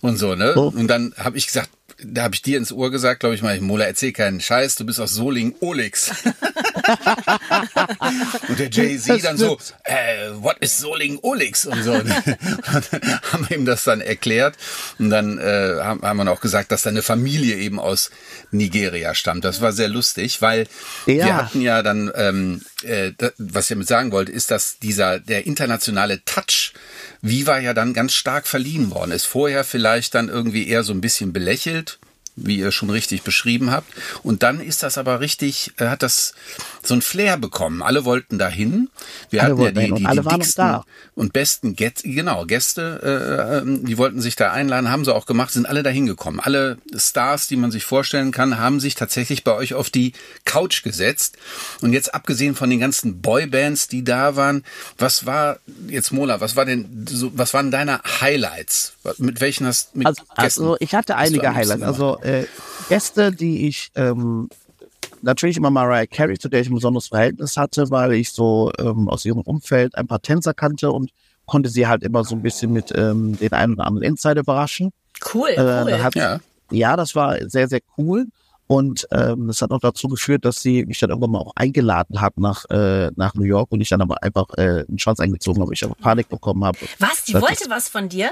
und 0.00 0.16
so, 0.16 0.34
ne? 0.36 0.52
Oh. 0.56 0.72
Und 0.74 0.86
dann 0.86 1.12
habe 1.18 1.36
ich 1.38 1.46
gesagt, 1.46 1.70
da 2.04 2.22
habe 2.24 2.34
ich 2.34 2.42
dir 2.42 2.58
ins 2.58 2.72
Ohr 2.72 2.90
gesagt, 2.90 3.20
glaube 3.20 3.34
ich 3.34 3.42
mal, 3.42 3.58
Mola, 3.60 3.86
erzähl 3.86 4.12
keinen 4.12 4.40
Scheiß, 4.40 4.76
du 4.76 4.86
bist 4.86 5.00
aus 5.00 5.12
Soling 5.12 5.54
Olix. 5.60 6.10
und 8.48 8.58
der 8.58 8.70
Jay-Z 8.70 9.24
dann 9.24 9.36
so, 9.36 9.58
äh, 9.84 10.30
what 10.34 10.56
is 10.60 10.78
Soling 10.78 11.18
Olix? 11.22 11.66
Und 11.66 11.82
so. 11.82 11.92
Und 12.02 12.08
dann 12.08 13.20
haben 13.32 13.48
wir 13.48 13.56
ihm 13.56 13.64
das 13.64 13.84
dann 13.84 14.00
erklärt. 14.00 14.56
Und 14.98 15.10
dann 15.10 15.38
äh, 15.38 15.76
haben, 15.80 16.02
haben 16.02 16.16
wir 16.18 16.30
auch 16.30 16.40
gesagt, 16.40 16.72
dass 16.72 16.82
seine 16.82 17.02
Familie 17.02 17.56
eben 17.56 17.78
aus 17.78 18.10
Nigeria 18.50 19.14
stammt. 19.14 19.44
Das 19.44 19.60
war 19.60 19.72
sehr 19.72 19.88
lustig, 19.88 20.42
weil 20.42 20.66
Ja. 21.06 21.26
wir 21.26 21.36
hatten 21.36 21.60
ja 21.60 21.82
dann, 21.82 22.10
ähm, 22.14 22.62
äh, 22.82 23.12
da, 23.16 23.30
was 23.38 23.66
ich 23.66 23.74
damit 23.74 23.88
sagen 23.88 24.12
wollte, 24.12 24.32
ist, 24.32 24.50
dass 24.50 24.78
dieser, 24.78 25.20
der 25.20 25.46
internationale 25.46 26.24
Touch 26.24 26.72
Viva 27.22 27.60
ja 27.60 27.72
dann 27.72 27.94
ganz 27.94 28.14
stark 28.14 28.48
verliehen 28.48 28.90
worden 28.90 29.12
ist. 29.12 29.24
Vorher 29.24 29.62
vielleicht 29.62 30.14
dann 30.16 30.28
irgendwie 30.28 30.66
eher 30.66 30.82
so 30.82 30.92
ein 30.92 31.00
bisschen 31.00 31.32
belächelt, 31.32 32.00
wie 32.36 32.58
ihr 32.58 32.72
schon 32.72 32.90
richtig 32.90 33.22
beschrieben 33.22 33.70
habt. 33.70 33.92
Und 34.22 34.42
dann 34.42 34.60
ist 34.60 34.82
das 34.82 34.96
aber 34.96 35.20
richtig, 35.20 35.72
äh, 35.78 35.86
hat 35.86 36.02
das 36.02 36.34
so 36.82 36.94
ein 36.94 37.02
Flair 37.02 37.36
bekommen. 37.36 37.82
Alle 37.82 38.04
wollten 38.04 38.38
dahin. 38.38 38.88
Wir 39.30 39.42
Alle 39.42 39.52
hatten 39.52 39.62
ja 39.62 39.70
die, 39.70 39.94
die, 39.94 39.94
die 39.94 40.04
waren 40.04 40.16
noch 40.16 40.32
dicksten 40.32 40.64
da. 40.64 40.84
und 41.14 41.32
besten 41.32 41.76
Gäste, 41.76 42.08
genau, 42.08 42.46
Gäste, 42.46 43.00
äh, 43.02 43.58
ähm, 43.58 43.84
die 43.84 43.98
wollten 43.98 44.20
sich 44.20 44.36
da 44.36 44.50
einladen, 44.52 44.90
haben 44.90 45.04
sie 45.04 45.14
auch 45.14 45.26
gemacht, 45.26 45.52
sind 45.52 45.66
alle 45.66 45.82
dahin 45.82 46.06
gekommen. 46.06 46.40
Alle 46.40 46.78
Stars, 46.96 47.48
die 47.48 47.56
man 47.56 47.70
sich 47.70 47.84
vorstellen 47.84 48.32
kann, 48.32 48.58
haben 48.58 48.80
sich 48.80 48.94
tatsächlich 48.94 49.44
bei 49.44 49.52
euch 49.52 49.74
auf 49.74 49.90
die 49.90 50.12
Couch 50.44 50.82
gesetzt. 50.82 51.36
Und 51.82 51.92
jetzt 51.92 52.14
abgesehen 52.14 52.54
von 52.54 52.70
den 52.70 52.80
ganzen 52.80 53.20
Boybands, 53.20 53.88
die 53.88 54.04
da 54.04 54.36
waren, 54.36 54.64
was 54.96 55.26
war 55.26 55.58
jetzt 55.88 56.12
Mola, 56.12 56.40
was 56.40 56.56
war 56.56 56.64
denn 56.64 57.06
so, 57.08 57.30
was 57.34 57.52
waren 57.52 57.70
deine 57.70 58.00
Highlights? 58.20 58.94
Mit 59.18 59.40
welchen 59.40 59.66
hast 59.66 59.94
mit 59.94 60.06
Also, 60.06 60.22
Gästen 60.22 60.62
also 60.62 60.76
ich 60.80 60.94
hatte 60.94 61.16
einige 61.16 61.54
Highlights. 61.54 61.82
Also 61.82 62.21
äh, 62.22 62.44
Gäste, 62.88 63.32
die 63.32 63.68
ich 63.68 63.90
ähm, 63.94 64.48
natürlich 65.22 65.56
immer 65.56 65.70
Mariah 65.70 66.06
Carey, 66.06 66.38
zu 66.38 66.48
der 66.48 66.60
ich 66.60 66.68
ein 66.68 66.74
besonderes 66.74 67.08
Verhältnis 67.08 67.56
hatte, 67.56 67.90
weil 67.90 68.12
ich 68.14 68.30
so 68.32 68.70
ähm, 68.78 69.08
aus 69.08 69.24
ihrem 69.24 69.40
Umfeld 69.40 69.94
ein 69.96 70.06
paar 70.06 70.22
Tänzer 70.22 70.54
kannte 70.54 70.90
und 70.90 71.10
konnte 71.46 71.68
sie 71.68 71.86
halt 71.86 72.02
immer 72.02 72.24
so 72.24 72.34
ein 72.34 72.42
bisschen 72.42 72.72
mit 72.72 72.92
ähm, 72.96 73.36
den 73.38 73.52
einen 73.52 73.74
oder 73.74 73.86
anderen 73.86 74.06
Insider 74.06 74.40
überraschen. 74.40 74.92
Cool, 75.34 75.48
Äh, 75.50 75.58
cool. 75.60 75.90
da 75.90 76.02
hat, 76.02 76.14
Ja. 76.14 76.40
ja. 76.70 76.96
das 76.96 77.14
war 77.14 77.36
sehr, 77.48 77.68
sehr 77.68 77.80
cool. 77.98 78.26
Und 78.68 79.06
ähm, 79.10 79.48
das 79.48 79.60
hat 79.60 79.70
auch 79.70 79.80
dazu 79.80 80.08
geführt, 80.08 80.44
dass 80.46 80.62
sie 80.62 80.86
mich 80.86 80.98
dann 80.98 81.10
irgendwann 81.10 81.32
mal 81.32 81.40
auch 81.40 81.52
eingeladen 81.56 82.20
hat 82.22 82.38
nach, 82.38 82.64
äh, 82.70 83.10
nach 83.16 83.34
New 83.34 83.42
York 83.44 83.70
und 83.70 83.80
ich 83.82 83.90
dann 83.90 84.00
aber 84.00 84.22
einfach 84.22 84.46
äh, 84.56 84.84
einen 84.88 84.98
Schwanz 84.98 85.20
eingezogen 85.20 85.60
habe, 85.60 85.74
ich 85.74 85.84
aber 85.84 85.94
Panik 85.94 86.28
bekommen 86.30 86.64
habe. 86.64 86.78
was? 86.98 87.24
Die 87.24 87.32
das 87.32 87.42
wollte 87.42 87.64
ist- 87.64 87.70
was 87.70 87.88
von 87.90 88.08
dir? 88.08 88.30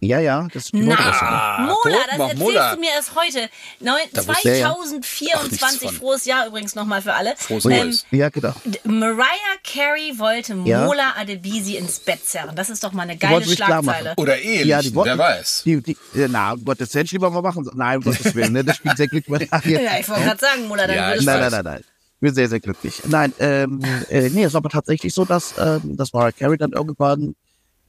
Ja, 0.00 0.18
ja, 0.20 0.46
das 0.52 0.70
die 0.70 0.84
wollte 0.84 1.02
das 1.02 1.18
ja. 1.20 1.26
Ah, 1.28 1.60
Mola, 1.62 1.96
das 2.10 2.18
mal, 2.18 2.24
erzählst 2.24 2.38
Mola. 2.42 2.74
du 2.74 2.80
mir 2.80 2.90
erst 2.90 3.14
heute. 3.14 3.48
Neun, 3.80 3.96
Da 4.12 4.26
wusste 4.26 4.50
er 4.50 4.56
ja. 4.58 4.74
2024, 4.74 5.88
Ach, 5.88 5.94
frohes 5.94 6.24
Jahr 6.26 6.46
übrigens 6.46 6.74
nochmal 6.74 7.00
für 7.00 7.14
alle. 7.14 7.34
Frohes 7.38 7.64
Ähm. 7.64 7.96
Ja, 8.10 8.28
genau. 8.28 8.52
Mariah 8.84 9.24
Carey 9.62 10.18
wollte 10.18 10.54
Ja. 10.64 10.84
Mola 10.84 11.14
Adebisi 11.16 11.76
ins 11.76 12.00
Bett 12.00 12.26
zerren. 12.26 12.54
Das 12.54 12.68
ist 12.68 12.84
doch 12.84 12.92
mal 12.92 13.04
eine 13.04 13.14
Die 13.14 13.18
geile. 13.20 13.46
Schlagzeile. 13.46 14.12
Oder 14.18 14.38
ehelichen, 14.38 14.68
Ja, 14.68 14.82
die 14.82 14.94
wollten- 14.94 15.16
wer 15.16 15.18
weiß. 15.18 15.62
Die, 15.64 15.80
die, 15.82 15.96
ja, 16.12 16.28
na, 16.28 16.52
um 16.52 16.64
Gottes 16.64 16.94
Willen, 16.94 17.06
lieber 17.10 17.30
mal 17.30 17.40
machen. 17.42 17.66
Nein, 17.74 17.98
um 17.98 18.04
Gottes 18.04 18.34
Willen, 18.34 18.52
ne, 18.52 18.62
das 18.62 18.76
spielt 18.76 18.96
sehr 18.98 19.08
glücklich. 19.08 19.48
Ja, 19.64 19.98
ich 19.98 20.08
wollte 20.08 20.24
gerade 20.24 20.40
sagen, 20.40 20.68
Mola, 20.68 20.86
dann 20.86 20.96
Ja, 20.96 21.14
du 21.14 21.24
Nein, 21.24 21.40
nein, 21.40 21.50
nein, 21.50 21.64
nein. 21.64 21.80
Ich 22.16 22.20
bin 22.20 22.34
sehr, 22.34 22.48
sehr 22.48 22.60
glücklich. 22.60 23.02
Nein, 23.06 23.32
ähm, 23.38 23.80
äh, 24.10 24.28
nee, 24.30 24.44
es 24.44 24.52
war 24.52 24.58
aber 24.58 24.70
tatsächlich 24.70 25.14
so, 25.14 25.24
dass, 25.24 25.54
ähm, 25.58 25.96
dass 25.96 26.12
Mariah 26.12 26.32
Carey 26.32 26.58
dann 26.58 26.72
irgendwann, 26.72 27.34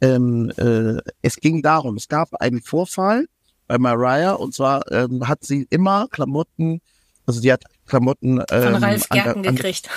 ähm, 0.01 0.51
äh, 0.57 0.97
es 1.21 1.37
ging 1.37 1.61
darum, 1.61 1.95
es 1.97 2.07
gab 2.07 2.33
einen 2.41 2.61
Vorfall 2.61 3.25
bei 3.67 3.77
Mariah 3.77 4.33
und 4.33 4.53
zwar 4.53 4.91
ähm, 4.91 5.27
hat 5.27 5.43
sie 5.43 5.65
immer 5.69 6.07
Klamotten, 6.09 6.81
also 7.25 7.41
die 7.41 7.51
hat 7.51 7.63
Klamotten 7.87 8.39
ähm, 8.51 8.63
von 8.73 8.75
Ralf 8.83 9.03
an 9.09 9.15
der- 9.17 9.23
Gerken 9.23 9.47
an- 9.47 9.55
gekriegt. 9.55 9.89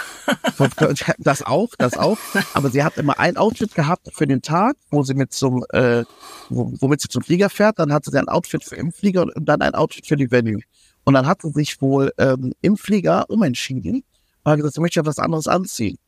von- 0.57 0.71
das 1.19 1.43
auch, 1.43 1.71
das 1.79 1.97
auch. 1.97 2.19
Aber 2.55 2.71
sie 2.71 2.83
hat 2.85 2.97
immer 2.99 3.19
ein 3.19 3.37
Outfit 3.37 3.75
gehabt 3.75 4.09
für 4.13 4.27
den 4.27 4.43
Tag, 4.43 4.77
wo 4.91 5.03
sie 5.03 5.15
mit 5.15 5.33
zum, 5.33 5.65
äh, 5.71 6.05
wo, 6.51 6.73
womit 6.81 7.01
sie 7.01 7.09
zum 7.09 7.23
Flieger 7.23 7.49
fährt. 7.51 7.79
Dann 7.79 7.93
hatte 7.93 8.11
sie 8.11 8.19
ein 8.19 8.29
Outfit 8.29 8.63
für 8.65 8.77
im 8.77 8.93
Flieger 8.93 9.23
und 9.35 9.47
dann 9.47 9.63
ein 9.63 9.75
Outfit 9.75 10.07
für 10.07 10.17
die 10.17 10.31
Venue. 10.31 10.61
Und 11.05 11.15
dann 11.15 11.27
hat 11.27 11.41
sie 11.43 11.51
sich 11.51 11.81
wohl 11.81 12.13
ähm, 12.19 12.53
im 12.61 12.77
Flieger 12.77 13.25
umentschieden 13.31 14.05
und 14.45 14.51
hat 14.53 14.57
gesagt, 14.59 14.75
sie 14.75 14.81
möchte 14.83 15.01
ja 15.01 15.07
was 15.07 15.19
anderes 15.19 15.49
anziehen. 15.49 15.99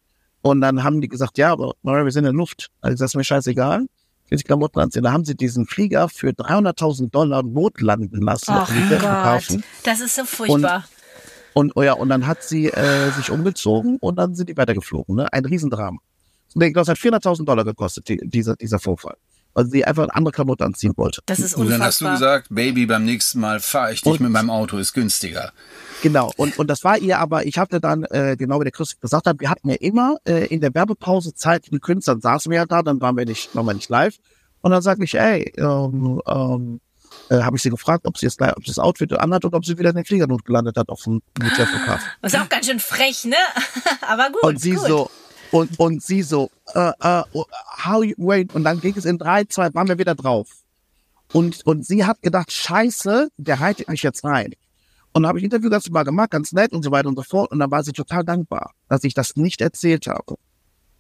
Und 0.43 0.61
dann 0.61 0.83
haben 0.83 1.01
die 1.01 1.09
gesagt, 1.09 1.39
ja, 1.39 1.53
aber 1.53 1.75
Maria, 1.83 2.05
wir 2.05 2.13
sind 2.13 2.25
in 2.25 2.33
der 2.33 2.39
Luft. 2.39 2.71
Also 2.81 3.03
das 3.03 3.13
ist 3.13 3.17
mir 3.17 3.25
scheißegal. 3.25 3.87
Die 4.31 4.37
Klamotten 4.37 4.79
anziehen. 4.79 5.03
Da 5.03 5.11
haben 5.13 5.25
sie 5.25 5.35
diesen 5.35 5.67
Flieger 5.67 6.09
für 6.09 6.29
300.000 6.29 7.11
Dollar 7.11 7.43
notlanden 7.43 8.23
lassen 8.23 8.53
Ach 8.53 8.71
Gott, 8.71 9.61
das 9.83 10.01
ist 10.01 10.15
so 10.15 10.25
furchtbar. 10.25 10.85
Und, 11.53 11.73
oh 11.75 11.83
ja, 11.83 11.95
und 11.95 12.09
dann 12.11 12.29
hat 12.29 12.45
sie 12.45 12.69
äh, 12.69 13.11
sich 13.11 13.31
umgezogen 13.31 13.97
und 14.01 14.17
dann 14.17 14.37
sind 14.37 14.49
die 14.49 14.57
weitergeflogen. 14.57 15.17
Ne? 15.17 15.33
Ein 15.33 15.45
Riesendrama. 15.45 15.99
Das 16.55 16.89
hat 16.89 16.97
400.000 16.97 17.45
Dollar 17.45 17.65
gekostet, 17.65 18.09
die, 18.09 18.19
dieser, 18.23 18.55
dieser 18.55 18.79
Vorfall. 18.79 19.17
Weil 19.55 19.67
sie 19.67 19.85
einfach 19.85 20.09
andere 20.11 20.33
Klamotten 20.33 20.63
anziehen 20.63 20.93
wollte. 20.97 21.23
Das 21.27 21.39
ist 21.41 21.55
Und 21.57 21.67
unfassbar. 21.67 21.79
dann 21.79 21.87
hast 21.89 22.01
du 22.01 22.09
gesagt, 22.11 22.47
Baby, 22.51 22.87
beim 22.87 23.05
nächsten 23.05 23.41
Mal 23.41 23.59
fahre 23.61 23.93
ich 23.93 24.01
dich 24.03 24.13
Und- 24.13 24.21
mit 24.21 24.31
meinem 24.31 24.51
Auto, 24.51 24.79
ist 24.79 24.93
günstiger. 24.93 25.53
Genau, 26.03 26.33
und, 26.37 26.59
und 26.59 26.69
das 26.69 26.83
war 26.85 26.97
ihr 26.99 27.19
aber, 27.19 27.45
ich 27.47 27.59
hatte 27.59 27.81
dann, 27.81 28.05
äh, 28.05 28.37
genau 28.39 28.61
wie 28.61 28.65
der 28.65 28.73
Christoph 28.73 29.01
gesagt 29.01 29.27
hat, 29.27 29.39
wir 29.41 29.51
hatten 29.51 29.69
ja 29.69 29.77
immer 29.81 30.17
äh, 30.25 30.47
in 30.47 30.61
der 30.61 30.75
Werbepause 30.75 31.35
Zeit 31.35 31.65
für 31.67 31.73
die 31.73 31.79
Künstler, 31.81 32.15
dann 32.15 32.21
saßen 32.23 32.51
wir 32.51 32.57
ja 32.57 32.65
da, 32.67 32.83
dann 32.83 33.01
waren 33.01 33.17
wir 33.17 33.27
nicht, 33.27 33.55
waren 33.55 33.67
wir 33.67 33.75
nicht 33.75 33.91
live. 33.91 34.15
Und 34.63 34.71
dann 34.71 34.83
sagte 34.83 35.05
ich, 35.05 35.15
ey, 35.15 35.53
ähm, 35.59 36.23
ähm, 36.27 36.81
äh, 37.29 37.43
habe 37.43 37.57
ich 37.57 37.63
sie 37.63 37.71
gefragt, 37.71 38.07
ob 38.07 38.17
sie 38.17 38.27
jetzt 38.27 38.39
gleich, 38.39 38.57
ob 38.57 38.63
sie 38.65 38.71
das 38.71 38.79
Outfit 38.79 39.13
anhat 39.19 39.45
oder 39.45 39.57
ob 39.57 39.65
sie 39.67 39.77
wieder 39.79 39.91
in 39.91 39.97
den 39.97 40.05
Fliegernot 40.05 40.45
gelandet 40.45 40.77
hat 40.77 40.89
auf 40.89 41.03
dem 41.03 41.21
Militärflughafen. 41.39 42.07
Das 42.23 42.33
ist 42.35 42.41
auch 42.41 42.49
ganz 42.49 42.67
schön 42.67 42.79
frech, 42.81 43.25
ne? 43.25 43.37
Aber 44.09 44.31
gut. 44.31 44.43
Und 44.43 44.61
sie 44.61 44.73
gut. 44.73 44.87
so, 44.87 45.11
und, 45.51 45.79
und 45.79 46.03
sie 46.03 46.23
so, 46.23 46.51
äh, 46.75 46.93
äh, 47.01 47.23
how 47.85 48.05
you, 48.05 48.15
wait, 48.19 48.55
und 48.55 48.65
dann 48.65 48.81
ging 48.81 48.95
es 48.97 49.05
in 49.05 49.19
drei, 49.19 49.45
zwei, 49.45 49.73
waren 49.75 49.89
wir 49.89 49.99
wieder 49.99 50.15
drauf. 50.15 50.49
Und, 51.33 51.65
und 51.67 51.87
sie 51.87 52.05
hat 52.05 52.23
gedacht, 52.23 52.51
scheiße, 52.53 53.29
der 53.37 53.59
haltet 53.61 53.89
mich 53.89 54.03
jetzt 54.03 54.25
rein. 54.25 54.53
Und 55.13 55.23
dann 55.23 55.29
habe 55.29 55.39
ich 55.39 55.45
Interview 55.45 55.71
ganz 55.71 55.89
mal 55.91 56.05
gemacht, 56.05 56.31
ganz 56.31 56.53
nett 56.53 56.73
und 56.73 56.83
so 56.85 56.91
weiter 56.91 57.09
und 57.09 57.17
so 57.17 57.23
fort. 57.23 57.51
Und 57.51 57.59
dann 57.59 57.71
war 57.71 57.83
sie 57.83 57.93
total 57.93 58.25
dankbar, 58.25 58.73
dass 58.89 59.03
ich 59.05 59.15
das 59.15 59.37
nicht 59.37 59.61
erzählt 59.61 60.07
habe. 60.07 60.37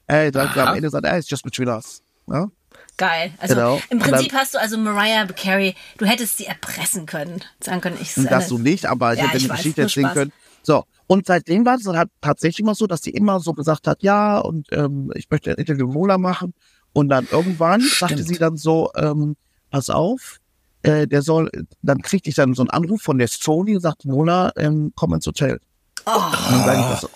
Ey, 0.06 0.30
dann 0.32 0.48
Aha. 0.48 0.70
am 0.70 0.76
Ende 0.76 0.90
sagt, 0.90 1.06
ey, 1.06 1.18
it's 1.18 1.30
just 1.30 1.44
between 1.44 1.68
us. 1.68 2.02
Ja? 2.26 2.48
Geil. 2.96 3.32
Also 3.38 3.54
Genau. 3.54 3.80
im 3.90 3.98
Prinzip 3.98 4.30
dann- 4.30 4.40
hast 4.40 4.54
du 4.54 4.58
also 4.60 4.78
Mariah 4.78 5.26
Carey, 5.26 5.74
du 5.98 6.06
hättest 6.06 6.38
sie 6.38 6.46
erpressen 6.46 7.06
können. 7.06 7.40
Sagen 7.62 7.80
können, 7.80 7.98
ich 8.00 8.14
das 8.14 8.48
so 8.48 8.58
nicht, 8.58 8.86
aber 8.86 9.12
ich 9.14 9.18
Ja, 9.20 9.26
hätte 9.26 9.36
ich 9.38 9.44
eine 9.44 9.52
weiß, 9.52 9.58
Geschichte 9.58 9.82
erzählen 9.82 10.12
können. 10.12 10.32
So, 10.62 10.84
und 11.10 11.26
seitdem 11.26 11.66
war 11.66 11.74
es 11.74 11.82
dann 11.82 11.96
halt 11.96 12.08
tatsächlich 12.20 12.60
immer 12.60 12.76
so, 12.76 12.86
dass 12.86 13.02
sie 13.02 13.10
immer 13.10 13.40
so 13.40 13.52
gesagt 13.52 13.88
hat, 13.88 14.00
ja, 14.04 14.38
und 14.38 14.68
ähm, 14.70 15.10
ich 15.16 15.28
möchte 15.28 15.50
ein 15.50 15.56
Interview 15.56 15.88
mit 15.88 15.94
Mola 15.94 16.18
machen. 16.18 16.54
Und 16.92 17.08
dann 17.08 17.26
irgendwann 17.32 17.80
sagte 17.80 18.22
sie 18.22 18.38
dann 18.38 18.56
so, 18.56 18.92
ähm, 18.94 19.34
pass 19.72 19.90
auf, 19.90 20.38
äh, 20.84 21.08
der 21.08 21.22
soll, 21.22 21.50
dann 21.82 22.00
kriegte 22.00 22.30
ich 22.30 22.36
dann 22.36 22.54
so 22.54 22.62
einen 22.62 22.70
Anruf 22.70 23.02
von 23.02 23.18
der 23.18 23.26
Sony 23.26 23.74
und 23.74 23.80
sagte, 23.80 24.06
Mola, 24.06 24.52
ähm, 24.54 24.92
komm 24.94 25.14
ins 25.14 25.26
Hotel. 25.26 25.58
Oh, 26.06 26.12
Und 26.12 26.32
dann 26.32 26.64
sag 26.64 26.94
ich 26.94 27.00
so. 27.00 27.10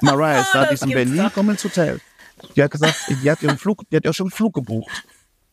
Mariah 0.00 0.42
ist 0.42 0.54
da, 0.54 0.66
die 0.66 0.74
ist 0.74 0.84
in 0.84 0.90
Berlin, 0.90 1.24
doch. 1.24 1.32
komm 1.34 1.50
ins 1.50 1.64
Hotel. 1.64 2.00
Die 2.54 2.62
hat 2.62 2.70
gesagt, 2.70 2.94
die 3.20 3.28
hat 3.28 3.42
ihren 3.42 3.58
Flug, 3.58 3.82
die 3.90 3.96
hat 3.96 4.04
ja 4.04 4.12
schon 4.12 4.26
einen 4.26 4.30
Flug 4.30 4.54
gebucht. 4.54 5.02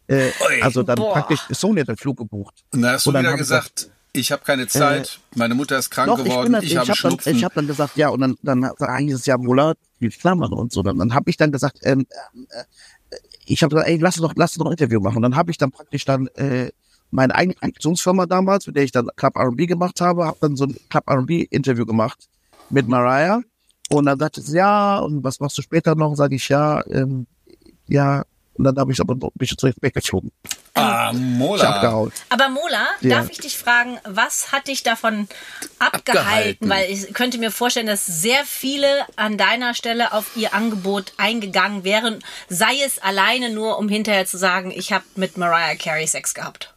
Äh, 0.05 0.29
also 0.61 0.83
dann 0.83 0.97
Boah. 0.97 1.13
praktisch, 1.13 1.39
Sony 1.49 1.81
hat 1.81 1.87
den 1.87 1.97
Flug 1.97 2.17
gebucht. 2.17 2.63
Und 2.71 2.83
dann 2.83 2.91
hast 2.91 3.07
du 3.07 3.09
Und 3.09 3.15
dann 3.15 3.23
wieder 3.23 3.33
ich 3.33 3.39
gesagt, 3.39 3.89
ich 4.15 4.31
habe 4.31 4.43
keine 4.43 4.67
Zeit, 4.67 5.19
meine 5.35 5.55
Mutter 5.55 5.77
ist 5.77 5.89
krank 5.89 6.07
Doch, 6.07 6.23
geworden, 6.23 6.55
ich, 6.61 6.71
ich, 6.71 6.77
habe 6.77 6.87
hab 6.87 6.97
dann, 7.01 7.11
Schnupfen. 7.11 7.35
ich 7.35 7.43
habe 7.43 7.55
dann 7.55 7.67
gesagt, 7.67 7.97
ja, 7.97 8.09
und 8.09 8.21
dann, 8.21 8.37
dann 8.41 8.71
hieß 8.97 9.15
es 9.15 9.25
ja, 9.25 9.37
Mola, 9.37 9.73
die 9.99 10.09
Klammern 10.09 10.53
und 10.53 10.71
so. 10.71 10.83
Dann, 10.83 10.97
dann 10.97 11.13
habe 11.13 11.29
ich 11.29 11.37
dann 11.37 11.51
gesagt, 11.51 11.79
ähm, 11.83 12.05
äh, 12.49 12.63
ich 13.45 13.61
habe 13.61 13.75
gesagt, 13.75 13.89
ey, 13.89 13.97
lass 13.97 14.17
uns 14.17 14.27
doch, 14.27 14.33
lass 14.35 14.53
doch 14.53 14.65
ein 14.65 14.71
Interview 14.71 14.99
machen. 14.99 15.17
Und 15.17 15.21
dann 15.23 15.35
habe 15.35 15.51
ich 15.51 15.57
dann 15.57 15.71
praktisch 15.71 16.05
dann 16.05 16.27
äh, 16.35 16.71
meine 17.11 17.35
eigene 17.35 17.55
Aktionsfirma 17.61 18.25
damals, 18.25 18.67
mit 18.67 18.75
der 18.75 18.83
ich 18.83 18.91
dann 18.91 19.09
Club 19.15 19.37
R&B 19.37 19.67
gemacht 19.67 20.01
habe, 20.01 20.25
habe 20.25 20.37
dann 20.41 20.55
so 20.55 20.65
ein 20.65 20.75
Club 20.89 21.09
R&B 21.09 21.47
Interview 21.49 21.85
gemacht 21.85 22.27
mit 22.69 22.87
Mariah. 22.87 23.41
Und 23.89 24.05
dann 24.05 24.17
sagte 24.17 24.41
sie, 24.41 24.57
ja, 24.57 24.97
und 24.99 25.23
was 25.23 25.39
machst 25.39 25.57
du 25.57 25.61
später 25.61 25.95
noch? 25.95 26.15
Sage 26.15 26.35
ich, 26.35 26.49
ja, 26.49 26.83
ähm, 26.87 27.27
ja. 27.87 28.23
Und 28.57 28.63
dann 28.63 28.77
habe 28.77 28.91
ich 28.93 28.99
aber 29.01 29.15
noch 29.15 29.27
ein 29.27 29.31
bisschen 29.35 29.57
zurück 29.57 29.75
weggeschoben. 29.81 30.31
ah, 30.75 31.11
Ich 31.13 31.19
Mola. 31.19 31.69
abgehauen. 31.75 32.11
Aber 32.29 32.47
Mola, 32.49 32.87
Ja. 33.01 33.17
darf 33.17 33.29
ich 33.29 33.39
dich 33.39 33.57
fragen, 33.57 33.97
was 34.05 34.51
hat 34.53 34.67
dich 34.69 34.81
davon 34.83 35.27
abgehalten? 35.79 36.17
Abgehalten. 36.19 36.69
Weil 36.69 36.89
ich 36.89 37.13
könnte 37.13 37.37
mir 37.37 37.51
vorstellen, 37.51 37.87
dass 37.87 38.05
sehr 38.05 38.45
viele 38.45 38.87
an 39.17 39.37
deiner 39.37 39.73
Stelle 39.73 40.13
auf 40.13 40.37
ihr 40.37 40.53
Angebot 40.53 41.13
eingegangen 41.17 41.83
wären, 41.83 42.19
sei 42.47 42.75
es 42.85 42.97
alleine 42.99 43.49
nur, 43.49 43.77
um 43.77 43.89
hinterher 43.89 44.25
zu 44.25 44.37
sagen, 44.37 44.71
ich 44.73 44.93
habe 44.93 45.03
mit 45.15 45.37
Mariah 45.37 45.75
Carey 45.75 46.07
Sex 46.07 46.33
gehabt. 46.33 46.73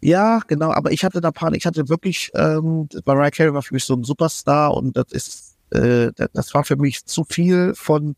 Ja, 0.00 0.40
genau, 0.46 0.70
aber 0.72 0.92
ich 0.92 1.04
hatte 1.04 1.20
da 1.20 1.30
Panik. 1.30 1.60
Ich 1.60 1.66
hatte 1.66 1.88
wirklich, 1.88 2.30
ähm, 2.34 2.88
Mariah 3.04 3.30
Carey 3.30 3.52
war 3.52 3.62
für 3.62 3.74
mich 3.74 3.84
so 3.84 3.94
ein 3.94 4.04
Superstar 4.04 4.72
und 4.74 4.96
das 4.96 5.06
ist, 5.10 5.56
äh, 5.72 6.10
das- 6.16 6.30
das 6.32 6.54
war 6.54 6.64
für 6.64 6.76
mich 6.76 7.04
zu 7.04 7.24
viel 7.24 7.74
von, 7.74 8.16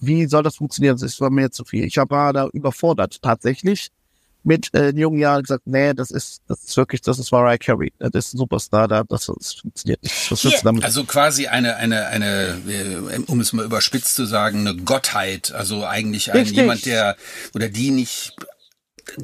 wie 0.00 0.26
soll 0.26 0.42
das 0.42 0.56
funktionieren? 0.56 0.96
Das 0.98 1.20
war 1.20 1.30
mir 1.30 1.50
zu 1.50 1.64
viel. 1.64 1.84
Ich 1.84 1.96
war 1.96 2.32
da 2.32 2.48
überfordert 2.52 3.20
tatsächlich 3.22 3.90
mit 4.42 4.72
äh, 4.74 4.90
jungen 4.90 5.18
Jahren 5.18 5.42
gesagt, 5.42 5.66
nee, 5.66 5.92
das 5.92 6.10
ist, 6.10 6.42
das 6.48 6.64
ist 6.64 6.76
wirklich, 6.76 7.02
das 7.02 7.18
ist 7.18 7.30
Mariah 7.30 7.58
Carey. 7.58 7.92
Das 7.98 8.26
ist 8.26 8.34
ein 8.34 8.38
Superstar, 8.38 8.88
da, 8.88 9.04
das, 9.04 9.26
das 9.26 9.54
funktioniert 9.54 10.02
nicht. 10.02 10.30
Was 10.30 10.40
du 10.40 10.50
damit? 10.62 10.84
Also 10.84 11.04
quasi 11.04 11.46
eine, 11.46 11.76
eine, 11.76 12.06
eine, 12.06 12.58
äh, 12.66 13.18
um 13.26 13.40
es 13.40 13.52
mal 13.52 13.64
überspitzt 13.64 14.14
zu 14.14 14.24
sagen, 14.24 14.66
eine 14.66 14.76
Gottheit. 14.76 15.52
Also 15.52 15.84
eigentlich 15.84 16.32
ein, 16.32 16.46
jemand, 16.46 16.86
der 16.86 17.16
oder 17.54 17.68
die 17.68 17.90
nicht 17.90 18.34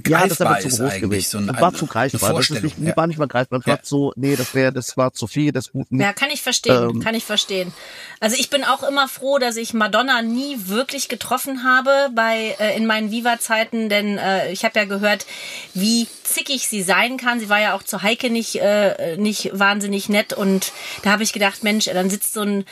Ja, 0.06 0.26
das 0.26 0.40
aber 0.40 0.58
zu 0.60 0.68
groß 0.68 1.00
gewesen. 1.00 1.30
So 1.30 1.38
ein, 1.38 1.46
das 1.48 1.60
war 1.60 1.74
zu 1.74 1.86
greifbar. 1.86 2.34
Das 2.34 2.50
ist 2.50 2.62
nicht, 2.62 2.78
ja. 2.78 2.96
war 2.96 3.06
nicht 3.06 3.18
mal 3.18 3.28
greifbar. 3.28 3.58
Das 3.60 3.66
Ja. 3.66 3.72
war 3.74 3.80
so, 3.82 4.12
nee, 4.16 4.36
das 4.36 4.54
wäre, 4.54 4.72
das 4.72 4.96
war 4.96 5.12
zu 5.12 5.26
viel, 5.26 5.52
das 5.52 5.70
Ja, 5.90 6.12
kann 6.12 6.30
ich 6.30 6.42
verstehen, 6.42 6.90
Ähm. 6.90 7.00
kann 7.00 7.14
ich 7.14 7.24
verstehen. 7.24 7.72
Also 8.20 8.36
ich 8.38 8.50
bin 8.50 8.64
auch 8.64 8.82
immer 8.82 9.08
froh, 9.08 9.38
dass 9.38 9.56
ich 9.56 9.74
Madonna 9.74 10.22
nie 10.22 10.56
wirklich 10.66 11.08
getroffen 11.08 11.64
habe 11.64 11.90
bei 12.14 12.56
äh, 12.58 12.76
in 12.76 12.86
meinen 12.86 13.10
Viva-Zeiten, 13.10 13.88
denn 13.88 14.18
äh, 14.18 14.50
ich 14.52 14.64
habe 14.64 14.78
ja 14.78 14.84
gehört, 14.84 15.26
wie 15.74 16.06
zickig 16.26 16.68
sie 16.68 16.82
sein 16.82 17.16
kann. 17.16 17.40
Sie 17.40 17.48
war 17.48 17.60
ja 17.60 17.74
auch 17.74 17.82
zu 17.82 18.02
Heike 18.02 18.30
nicht 18.30 18.56
äh, 18.56 19.16
nicht 19.16 19.50
wahnsinnig 19.52 20.08
nett 20.08 20.32
und 20.32 20.72
da 21.02 21.10
habe 21.12 21.22
ich 21.22 21.32
gedacht, 21.32 21.62
Mensch, 21.62 21.86
dann 21.86 22.10
sitzt 22.10 22.34
so 22.34 22.42
ein 22.42 22.64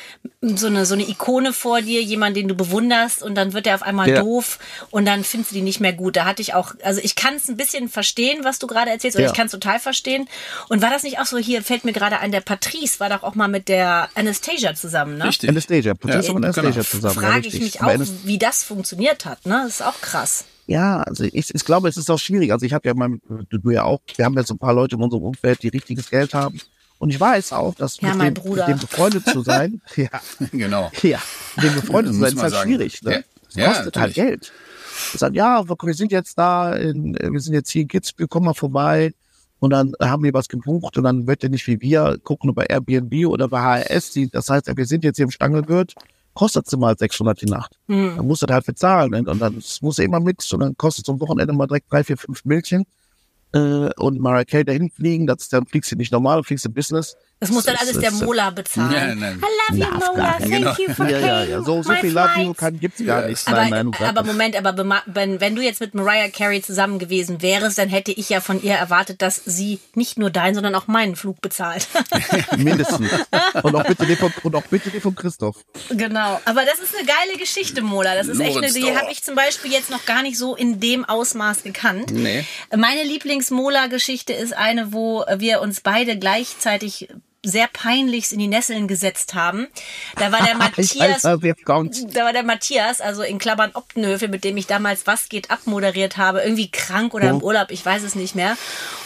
so 0.43 0.67
eine 0.67 0.85
so 0.85 0.95
eine 0.95 1.09
Ikone 1.09 1.53
vor 1.53 1.81
dir, 1.81 2.03
jemand, 2.03 2.37
den 2.37 2.49
du 2.49 2.55
bewunderst 2.55 3.23
und 3.23 3.35
dann 3.35 3.53
wird 3.55 3.67
er 3.67 3.77
auf 3.77 3.83
einmal 3.83 4.09
Ja. 4.11 4.21
doof 4.21 4.59
und 4.91 5.07
dann 5.07 5.25
findest 5.25 5.53
du 5.53 5.55
die 5.57 5.63
nicht 5.63 5.81
mehr 5.81 5.93
gut. 5.95 6.17
Da 6.17 6.25
hatte 6.27 6.43
ich 6.43 6.53
auch, 6.55 6.75
also 6.83 7.01
ich 7.03 7.15
kann 7.15 7.35
es 7.35 7.49
ein 7.49 7.57
bisschen 7.57 7.89
verstehen, 7.89 8.45
was 8.45 8.59
du 8.59 8.67
gerade 8.67 8.91
erzählst, 8.91 9.17
oder 9.17 9.25
Ja. 9.25 9.31
ich 9.31 9.37
kann 9.37 9.47
es 9.47 9.53
total 9.53 9.79
verstehen. 9.81 10.29
Und 10.69 10.83
war 10.83 10.91
das 10.91 11.03
nicht 11.03 11.19
auch 11.19 11.27
so, 11.27 11.39
hier 11.39 11.63
fällt 11.63 11.85
mir 11.85 11.93
gerade 11.93 12.19
ein, 12.19 12.31
der 12.33 12.41
Patrice 12.43 13.01
war 13.01 13.09
doch 13.09 13.23
auch 13.23 13.35
mal 13.35 13.49
mit 13.49 13.69
der 13.69 14.09
Anastasia 14.15 14.75
zusammen, 14.75 15.17
ne? 15.19 15.25
Richtig. 15.29 15.49
Anastasia, 15.49 15.95
Producer 15.95 16.23
Ja, 16.25 16.31
und 16.33 16.45
Anastasia 16.45 16.71
genau. 16.73 16.85
zusammen. 16.85 17.15
Frage 17.15 17.49
ich 17.49 17.61
mich 17.61 17.81
auch, 17.83 17.93
wie 18.25 18.39
das 18.39 18.65
funktioniert 18.65 19.25
hat, 19.25 19.47
ne? 19.47 19.63
Das 19.65 19.75
ist 19.81 19.83
auch 19.83 20.01
krass. 20.01 20.45
Ja, 20.67 21.03
also 21.03 21.25
ich, 21.25 21.55
ich 21.55 21.65
glaube, 21.65 21.89
es 21.89 21.97
ist 21.97 22.11
auch 22.11 22.19
schwierig. 22.19 22.53
Also 22.53 22.65
ich 22.67 22.73
habe 22.73 22.89
ja 22.89 22.95
mein, 22.95 23.21
du, 23.51 23.59
du 23.59 23.71
ja 23.71 23.85
auch, 23.85 24.01
wir 24.17 24.25
haben 24.25 24.35
ja 24.35 24.43
so 24.45 24.55
ein 24.55 24.59
paar 24.59 24.73
Leute 24.75 24.97
in 24.97 25.03
unserem 25.03 25.23
Umfeld, 25.25 25.63
die 25.63 25.69
richtiges 25.69 26.09
Geld 26.11 26.33
haben. 26.35 26.61
Und 26.99 27.11
ich 27.11 27.21
weiß 27.21 27.53
auch, 27.53 27.75
dass 27.75 28.01
Ja, 28.01 28.09
mit, 28.11 28.19
mein 28.19 28.35
dem, 28.35 28.43
Bruder. 28.43 28.67
mit 28.69 28.77
dem 28.77 28.81
befreundet 28.81 29.27
zu 29.27 29.43
sein, 29.43 29.83
ja, 29.97 30.09
Genau. 30.53 30.91
ja, 31.03 31.19
mit 31.57 31.65
dem 31.67 31.75
befreundet 31.75 32.15
zu 32.15 32.21
sein, 32.21 32.33
ist 32.35 32.43
halt 32.43 32.53
sagen. 32.53 32.71
schwierig. 32.71 33.03
Ne? 33.03 33.13
Ja. 33.13 33.21
Das 33.47 33.55
Ja, 33.57 33.67
kostet 33.75 33.97
halt. 33.99 34.15
Geld. 34.15 34.53
Ich 35.13 35.19
sage, 35.21 35.37
ja, 35.37 35.65
wir 35.69 35.95
sind 35.95 36.13
jetzt 36.13 36.39
da, 36.39 36.73
in, 36.75 37.15
wir 37.21 37.41
sind 37.41 37.53
jetzt 37.53 37.71
hier 37.71 37.83
in 37.83 37.89
Kitzbühel, 37.89 38.29
komm 38.29 38.45
mal 38.45 38.55
vorbei. 38.55 39.13
Und 39.59 39.71
dann 39.71 39.93
haben 40.01 40.23
wir 40.23 40.33
was 40.35 40.49
gebucht 40.49 40.97
und 40.99 41.05
dann 41.05 41.27
wird 41.27 41.43
er 41.43 41.49
nicht 41.49 41.67
wie 41.67 41.81
wir 41.81 42.19
gucken 42.23 42.51
über 42.51 42.69
Airbnb 42.69 43.27
oder 43.27 43.49
bei 43.49 43.61
HRS. 43.61 44.11
Die, 44.13 44.29
das 44.31 44.49
heißt, 44.51 44.67
wir 44.77 44.87
sind 44.87 45.05
jetzt 45.05 45.17
hier 45.17 45.25
im 45.25 45.31
Stangelwirt, 45.31 45.95
kostet 46.35 46.69
sie 46.69 46.77
mal 46.77 46.97
600 46.97 47.41
die 47.41 47.47
Nacht. 47.47 47.79
Hm. 47.89 48.17
Dann 48.17 48.27
musst 48.27 48.43
du 48.43 48.47
halt 48.47 48.67
bezahlen. 48.67 49.27
Und 49.27 49.41
dann 49.41 49.63
muss 49.81 49.99
er 49.99 50.05
immer 50.05 50.21
mit 50.21 50.53
und 50.53 50.61
dann 50.61 50.77
kostet 50.77 51.07
so 51.07 51.13
ein 51.13 51.21
Wochenende 51.21 51.53
mal 51.53 51.67
direkt 51.67 51.91
drei, 51.91 52.05
vier, 52.05 52.17
fünf 52.17 52.45
Milchen. 52.45 52.85
Äh, 53.53 53.91
und 53.97 54.21
Carey 54.23 54.65
dahin 54.65 54.91
fliegen, 54.91 55.27
das 55.27 55.49
dann 55.49 55.67
fliegst 55.67 55.93
du 55.93 55.97
nicht 55.97 56.13
normal, 56.13 56.43
fliegst 56.43 56.65
du 56.65 56.71
Business. 56.71 57.17
Das 57.45 57.53
muss 57.53 57.65
dann 57.65 57.77
alles 57.77 57.99
der 57.99 58.11
Mola 58.11 58.51
bezahlen. 58.55 58.93
Ja, 58.93 59.15
nein. 59.15 59.39
I 59.39 59.75
love 59.75 59.79
you, 59.79 60.13
Mola. 60.13 60.39
Thank 60.39 60.79
you 60.79 60.95
for 60.95 61.07
Ja, 61.09 61.19
ja, 61.19 61.45
ja. 61.45 61.63
So, 61.63 61.83
so 61.83 61.93
viel 61.95 62.13
Love 62.13 62.41
You 62.41 62.55
kann, 62.55 62.81
gibt's 62.81 63.05
gar 63.05 63.27
nicht. 63.27 63.47
Aber, 63.47 63.69
nein, 63.69 63.91
nein, 63.91 64.09
aber 64.09 64.25
Moment, 64.25 64.57
aber 64.57 65.03
wenn, 65.07 65.41
wenn 65.41 65.55
du 65.55 65.61
jetzt 65.61 65.81
mit 65.81 65.95
Mariah 65.95 66.29
Carey 66.29 66.63
zusammen 66.63 66.99
gewesen 66.99 67.43
wärst, 67.43 67.77
dann 67.77 67.91
hätte 67.91 68.13
ich 68.13 68.31
ja 68.31 68.41
von 68.41 68.63
ihr 68.63 68.75
erwartet, 68.75 69.21
dass 69.21 69.43
sie 69.45 69.79
nicht 69.95 70.19
nur 70.19 70.31
deinen, 70.31 70.55
sondern 70.55 70.75
auch 70.75 70.87
meinen 70.87 71.17
Flug 71.17 71.43
bezahlt. 71.43 71.87
Mindestens. 72.57 73.11
Und 73.63 73.75
auch 73.75 73.85
bitte 73.85 74.07
den 74.07 74.17
von, 74.17 74.33
und 74.43 74.57
auch 74.57 74.63
bitte 74.63 74.89
den 74.89 75.03
von 75.03 75.15
Christoph. 75.15 75.57
genau. 75.91 76.41
Aber 76.47 76.65
das 76.65 76.79
ist 76.79 76.97
eine 76.97 77.07
geile 77.07 77.39
Geschichte, 77.39 77.83
Mola. 77.83 78.15
Das 78.15 78.29
ist 78.29 78.41
echt 78.41 78.57
eine, 78.57 78.73
die 78.73 78.97
habe 78.97 79.13
ich 79.13 79.23
zum 79.23 79.35
Beispiel 79.35 79.71
jetzt 79.71 79.91
noch 79.91 80.07
gar 80.07 80.23
nicht 80.23 80.39
so 80.39 80.57
in 80.57 80.81
dem 80.81 81.05
Ausmaß 81.05 81.63
gekannt. 81.63 82.11
Nee. 82.11 82.47
Meine 82.75 83.03
Lieblings-Mola-Geschichte 83.03 84.33
ist 84.33 84.57
eine, 84.57 84.93
wo 84.93 85.25
wir 85.37 85.61
uns 85.61 85.81
beide 85.81 86.19
gleichzeitig 86.19 87.09
sehr 87.45 87.69
peinlichst 87.69 88.33
in 88.33 88.39
die 88.39 88.49
Nesseln 88.49 88.89
gesetzt 88.89 89.35
haben. 89.35 89.69
Da 90.17 90.33
war 90.33 90.43
der 90.45 90.55
Matthias 90.59 91.23
da 91.23 92.25
war 92.25 92.33
der 92.33 92.43
Matthias, 92.43 93.01
also 93.01 93.23
in 93.23 93.39
Klammern 93.39 93.71
Optenhöfe, 93.75 94.29
mit 94.29 94.45
dem 94.45 94.57
ich 94.57 94.67
damals 94.67 95.07
Was 95.07 95.29
geht 95.29 95.51
ab 95.51 95.61
moderiert 95.67 96.17
habe, 96.17 96.41
irgendwie 96.41 96.71
krank 96.71 97.15
oder 97.15 97.31
im 97.31 97.37
Oh. 97.37 97.47
Urlaub, 97.47 97.71
ich 97.71 97.85
weiß 97.85 98.03
es 98.03 98.15
nicht 98.15 98.35
mehr. 98.35 98.57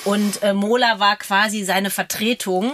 Und 0.04 0.42
äh, 0.42 0.52
Mola 0.52 0.98
war 1.00 1.16
quasi 1.16 1.64
seine 1.64 1.90
Vertretung. 1.90 2.72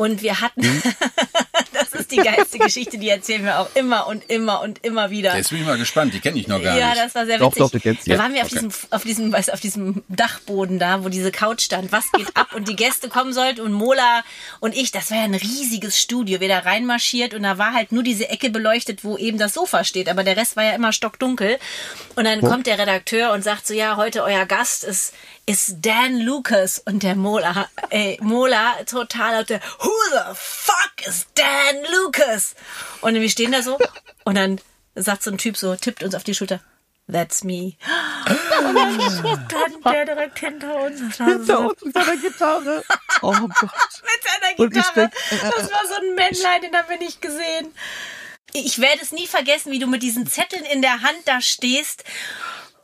Und 0.00 0.22
wir 0.22 0.40
hatten, 0.40 0.62
Hm? 0.62 0.82
das 1.74 1.92
ist 1.92 2.10
die 2.10 2.16
geilste 2.16 2.56
Geschichte, 2.58 2.96
die 2.96 3.10
erzählen 3.10 3.44
wir 3.44 3.58
auch 3.60 3.68
immer 3.74 4.06
und 4.06 4.30
immer 4.30 4.62
und 4.62 4.82
immer 4.82 5.10
wieder. 5.10 5.36
Jetzt 5.36 5.50
bin 5.50 5.60
ich 5.60 5.66
mal 5.66 5.76
gespannt, 5.76 6.14
die 6.14 6.20
kenne 6.20 6.38
ich 6.38 6.48
noch 6.48 6.62
gar 6.62 6.78
ja, 6.78 6.88
nicht. 6.90 7.02
das 7.04 7.14
war 7.14 7.26
sehr 7.26 7.38
Doch, 7.38 7.48
witzig. 7.48 7.58
doch, 7.60 7.70
du 7.70 7.80
kennst 7.80 8.08
da 8.10 8.18
waren 8.18 8.32
wir 8.32 8.40
auf 8.40 8.46
Okay. 8.50 8.60
diesem, 8.66 8.72
auf 8.90 9.02
diesem, 9.02 9.30
weißt, 9.32 9.52
auf 9.52 9.60
diesem 9.60 10.02
Dachboden 10.08 10.78
da, 10.78 11.04
wo 11.04 11.10
diese 11.10 11.30
Couch 11.30 11.60
stand. 11.60 11.92
Was 11.92 12.10
geht 12.12 12.34
ab? 12.34 12.54
Und 12.54 12.66
die 12.68 12.76
Gäste 12.76 13.10
kommen 13.10 13.34
sollten 13.34 13.60
und 13.60 13.72
Mola 13.74 14.22
und 14.60 14.74
ich, 14.74 14.90
das 14.90 15.10
war 15.10 15.18
ja 15.18 15.24
ein 15.24 15.34
riesiges 15.34 16.00
Studio. 16.00 16.40
Wir 16.40 16.48
da 16.48 16.60
reinmarschiert 16.60 17.34
und 17.34 17.42
da 17.42 17.58
war 17.58 17.74
halt 17.74 17.92
nur 17.92 18.02
diese 18.02 18.28
Ecke 18.30 18.48
beleuchtet, 18.48 19.04
wo 19.04 19.18
eben 19.18 19.36
das 19.36 19.52
Sofa 19.52 19.84
steht. 19.84 20.08
Aber 20.08 20.24
der 20.24 20.38
Rest 20.38 20.56
war 20.56 20.64
ja 20.64 20.72
immer 20.72 20.94
stockdunkel. 20.94 21.58
Und 22.16 22.24
dann 22.24 22.40
kommt 22.40 22.66
der 22.66 22.78
Redakteur 22.78 23.32
und 23.32 23.42
sagt 23.44 23.66
so, 23.66 23.74
ja, 23.74 23.96
heute 23.96 24.22
euer 24.24 24.46
Gast 24.46 24.82
ist, 24.84 25.12
ist 25.46 25.76
Dan 25.82 26.20
Lucas. 26.20 26.78
Und 26.84 27.02
der 27.02 27.16
Mola, 27.16 27.68
ey, 27.90 28.18
Mola 28.22 28.74
total 28.86 29.44
der, 29.44 29.60
who 29.90 30.10
the 30.12 30.34
fuck 30.34 31.06
is 31.06 31.26
Dan 31.34 31.84
Lucas? 31.92 32.54
Und 33.00 33.14
wir 33.14 33.28
stehen 33.30 33.52
da 33.52 33.62
so 33.62 33.78
und 34.24 34.34
dann 34.36 34.60
sagt 34.94 35.22
so 35.22 35.30
ein 35.30 35.38
Typ 35.38 35.56
so, 35.56 35.74
tippt 35.76 36.02
uns 36.02 36.14
auf 36.14 36.24
die 36.24 36.34
Schulter. 36.34 36.60
That's 37.10 37.42
me. 37.42 37.72
Und 38.26 38.74
dann 38.76 39.00
stand 39.00 39.84
der 39.84 40.04
direkt 40.04 40.38
hinter 40.38 40.76
uns. 40.82 41.00
Das 41.00 41.18
war 41.18 41.26
so 41.26 41.32
Hinter 41.38 41.60
uns 41.70 41.82
mit 41.82 41.94
seiner 41.94 42.16
Gitarre. 42.16 42.84
Oh 43.22 43.32
Gott. 43.32 43.50
mit 43.50 44.22
seiner 44.24 44.50
ich 44.68 44.72
Gitarre. 44.72 45.10
denk, 45.30 45.42
Das 45.42 45.70
war 45.70 45.86
so 45.86 45.94
ein 45.96 46.14
Männlein, 46.14 46.62
den 46.62 46.74
haben 46.74 46.88
wir 46.88 46.98
nicht 46.98 47.20
gesehen. 47.20 47.74
Ich 48.52 48.80
werde 48.80 49.02
es 49.02 49.12
nie 49.12 49.26
vergessen, 49.26 49.72
wie 49.72 49.78
du 49.78 49.86
mit 49.86 50.02
diesen 50.02 50.26
Zetteln 50.26 50.64
in 50.64 50.80
der 50.82 51.02
Hand 51.02 51.18
da 51.26 51.40
stehst. 51.40 52.04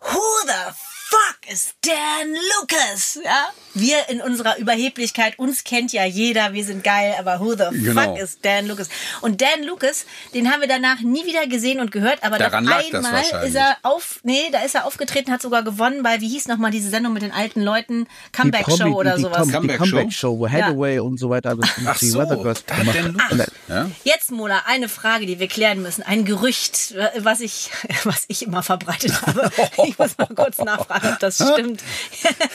Who 0.00 0.20
the 0.46 0.74
fuck 1.08 1.52
is 1.52 1.74
Dan 1.82 2.34
Lucas? 2.60 3.18
Ja? 3.24 3.48
Wir 3.74 4.08
in 4.08 4.20
unserer 4.20 4.56
Überheblichkeit, 4.58 5.38
uns 5.38 5.62
kennt 5.64 5.92
ja 5.92 6.04
jeder, 6.04 6.52
wir 6.52 6.64
sind 6.64 6.82
geil, 6.82 7.14
aber 7.18 7.40
who 7.40 7.52
the 7.52 7.64
Genau. 7.70 8.00
fuck 8.14 8.18
is 8.18 8.40
Dan 8.40 8.66
Lucas? 8.66 8.88
Und 9.20 9.40
Dan 9.40 9.62
Lucas, 9.64 10.06
den 10.34 10.50
haben 10.50 10.60
wir 10.62 10.68
danach 10.68 11.00
nie 11.00 11.24
wieder 11.26 11.46
gesehen 11.46 11.80
und 11.80 11.92
gehört, 11.92 12.22
aber 12.24 12.38
Daran 12.38 12.64
doch 12.64 12.70
lag 12.72 12.82
das 12.90 13.04
einmal 13.04 13.12
wahrscheinlich. 13.22 13.50
ist 13.50 13.54
er 13.56 13.76
auf, 13.82 14.20
nee, 14.24 14.48
da 14.50 14.60
ist 14.62 14.74
er 14.74 14.86
aufgetreten, 14.86 15.30
hat 15.30 15.42
sogar 15.42 15.62
gewonnen 15.62 16.02
bei, 16.02 16.20
wie 16.20 16.28
hieß 16.28 16.48
nochmal 16.48 16.70
diese 16.70 16.88
Sendung 16.90 17.12
mit 17.12 17.22
den 17.22 17.32
alten 17.32 17.60
Leuten? 17.62 18.08
Comeback 18.32 18.66
Show 18.66 18.94
oder 18.94 19.16
die, 19.16 19.22
sowas. 19.22 19.46
Die 19.46 19.52
Comeback 19.52 19.78
Comeback 19.78 20.12
Show? 20.12 20.38
Wo 20.38 20.48
Hathaway 20.48 20.98
und 20.98 21.18
so 21.18 21.30
weiter 21.30 21.50
alles 21.50 21.68
Ach 21.86 21.98
die 21.98 22.08
so, 22.08 22.18
Weather 22.18 22.36
Girls 22.38 22.64
gemacht. 22.66 23.50
Ja? 23.68 23.90
Jetzt, 24.04 24.30
Mola, 24.30 24.62
eine 24.66 24.88
Frage, 24.88 25.26
die 25.26 25.38
wir 25.38 25.48
klären 25.48 25.82
müssen. 25.82 26.02
Ein 26.02 26.24
Gerücht, 26.24 26.94
was 27.18 27.40
ich, 27.40 27.70
was 28.04 28.24
ich 28.28 28.42
immer 28.42 28.62
verbreitet 28.62 29.12
habe. 29.22 29.50
Ich 29.86 29.98
muss 29.98 30.16
mal 30.18 30.26
kurz 30.34 30.58
nachfragen, 30.58 30.95
das 31.20 31.36
stimmt. 31.36 31.82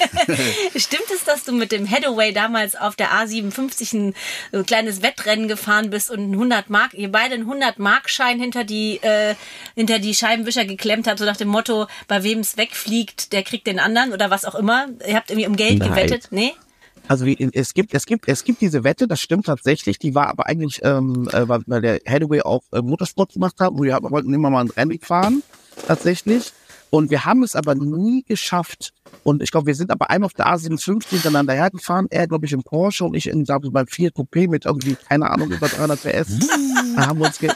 stimmt 0.75 1.11
es, 1.13 1.23
dass 1.23 1.43
du 1.43 1.51
mit 1.51 1.71
dem 1.71 1.89
Hathaway 1.89 2.33
damals 2.33 2.75
auf 2.75 2.95
der 2.95 3.11
A57 3.11 4.13
ein, 4.51 4.65
kleines 4.65 5.01
Wettrennen 5.01 5.47
gefahren 5.47 5.89
bist 5.89 6.11
und 6.11 6.31
ein 6.31 6.33
100 6.33 6.69
Mark, 6.69 6.93
ihr 6.93 7.11
beide 7.11 7.35
einen 7.35 7.43
100 7.43 7.79
Mark 7.79 8.09
Schein 8.09 8.39
hinter 8.39 8.63
die, 8.63 8.97
äh, 9.01 9.35
hinter 9.75 9.99
die 9.99 10.13
Scheibenwischer 10.13 10.65
geklemmt 10.65 11.07
habt, 11.07 11.19
so 11.19 11.25
nach 11.25 11.37
dem 11.37 11.47
Motto, 11.47 11.87
bei 12.07 12.23
wem 12.23 12.39
es 12.39 12.57
wegfliegt, 12.57 13.33
der 13.33 13.43
kriegt 13.43 13.67
den 13.67 13.79
anderen 13.79 14.13
oder 14.13 14.29
was 14.29 14.45
auch 14.45 14.55
immer. 14.55 14.87
Ihr 15.07 15.15
habt 15.15 15.29
irgendwie 15.29 15.47
um 15.47 15.55
Geld 15.55 15.79
Nein. 15.79 15.89
gewettet, 15.89 16.27
nee? 16.31 16.53
Also 17.07 17.25
es 17.25 17.73
gibt, 17.73 17.93
es 17.93 18.05
gibt, 18.05 18.27
es 18.27 18.43
gibt 18.43 18.61
diese 18.61 18.83
Wette, 18.83 19.07
das 19.07 19.19
stimmt 19.19 19.47
tatsächlich. 19.47 19.99
Die 19.99 20.15
war 20.15 20.27
aber 20.27 20.45
eigentlich, 20.45 20.79
ähm, 20.83 21.27
äh, 21.33 21.47
weil 21.47 21.81
der 21.81 21.99
Hathaway 22.07 22.41
auch 22.41 22.63
äh, 22.71 22.81
Motorsport 22.81 23.33
gemacht 23.33 23.55
hat, 23.59 23.71
wo 23.73 23.83
wir 23.83 23.97
wollten 24.01 24.33
immer 24.33 24.49
mal 24.49 24.63
ein 24.63 24.69
Rennen 24.69 24.99
fahren, 24.99 25.43
tatsächlich. 25.87 26.53
Und 26.91 27.09
wir 27.09 27.23
haben 27.23 27.41
es 27.41 27.55
aber 27.55 27.73
nie 27.73 28.23
geschafft. 28.23 28.93
Und 29.23 29.41
ich 29.41 29.51
glaube, 29.51 29.67
wir 29.67 29.75
sind 29.75 29.91
aber 29.91 30.09
einmal 30.09 30.25
auf 30.25 30.33
der 30.33 30.47
A57 30.47 31.07
hintereinander 31.07 31.53
hergefahren. 31.53 32.07
Er, 32.09 32.27
glaube 32.27 32.45
ich, 32.45 32.51
im 32.51 32.63
Porsche 32.63 33.05
und 33.05 33.15
ich 33.15 33.27
in, 33.27 33.45
glaube 33.45 33.67
ich, 33.67 33.73
beim 33.73 33.87
Fiat 33.87 34.13
Coupé 34.13 34.49
mit 34.49 34.65
irgendwie, 34.65 34.95
keine 35.07 35.29
Ahnung, 35.29 35.51
über 35.51 35.69
300 35.69 36.01
PS. 36.01 36.39
da 36.95 37.07
haben 37.07 37.19
wir 37.19 37.27
uns, 37.27 37.39
ge 37.39 37.49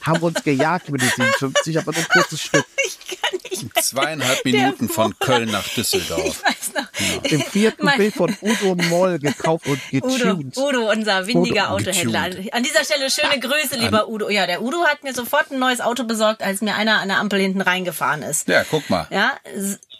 haben 0.00 0.20
wir 0.20 0.26
uns 0.28 0.42
gejagt 0.42 0.88
mit 0.88 1.02
den 1.02 1.10
57, 1.10 1.78
aber 1.78 1.92
nur 1.92 2.00
ein 2.00 2.08
kurzes 2.08 2.40
Stück. 2.40 2.64
Ich 2.86 3.20
kann 3.20 3.37
Zweieinhalb 3.80 4.44
Minuten 4.44 4.88
von. 4.88 5.18
Köln 5.18 5.50
nach 5.50 5.66
Düsseldorf. 5.68 6.24
Ich 6.24 6.42
weiß 6.42 6.72
noch. 6.74 7.22
Im 7.30 7.42
Fiat 7.42 7.82
Mein- 7.82 7.98
Coupé 8.00 8.12
von 8.14 8.36
Udo 8.40 8.74
Moll 8.84 9.18
gekauft 9.18 9.66
und 9.66 9.80
Udo, 9.92 10.08
getuned. 10.08 10.56
Udo, 10.56 10.90
unser 10.90 11.26
windiger 11.26 11.66
Udo, 11.74 11.74
Autohändler. 11.90 12.30
An 12.52 12.62
dieser 12.62 12.84
Stelle 12.84 13.10
schöne 13.10 13.38
Grüße, 13.40 13.76
lieber 13.76 14.08
Udo. 14.08 14.28
Ja, 14.30 14.46
der 14.46 14.62
Udo 14.62 14.84
hat 14.86 15.02
mir 15.04 15.14
sofort 15.14 15.50
ein 15.50 15.58
neues 15.58 15.80
Auto 15.80 16.04
besorgt, 16.04 16.42
als 16.42 16.60
mir 16.60 16.74
einer 16.74 17.00
an 17.00 17.08
der 17.08 17.18
Ampel 17.18 17.40
hinten 17.40 17.60
reingefahren 17.60 18.22
ist. 18.22 18.48
Ja, 18.48 18.64
guck 18.64 18.88
mal. 18.90 19.06
Ja, 19.10 19.32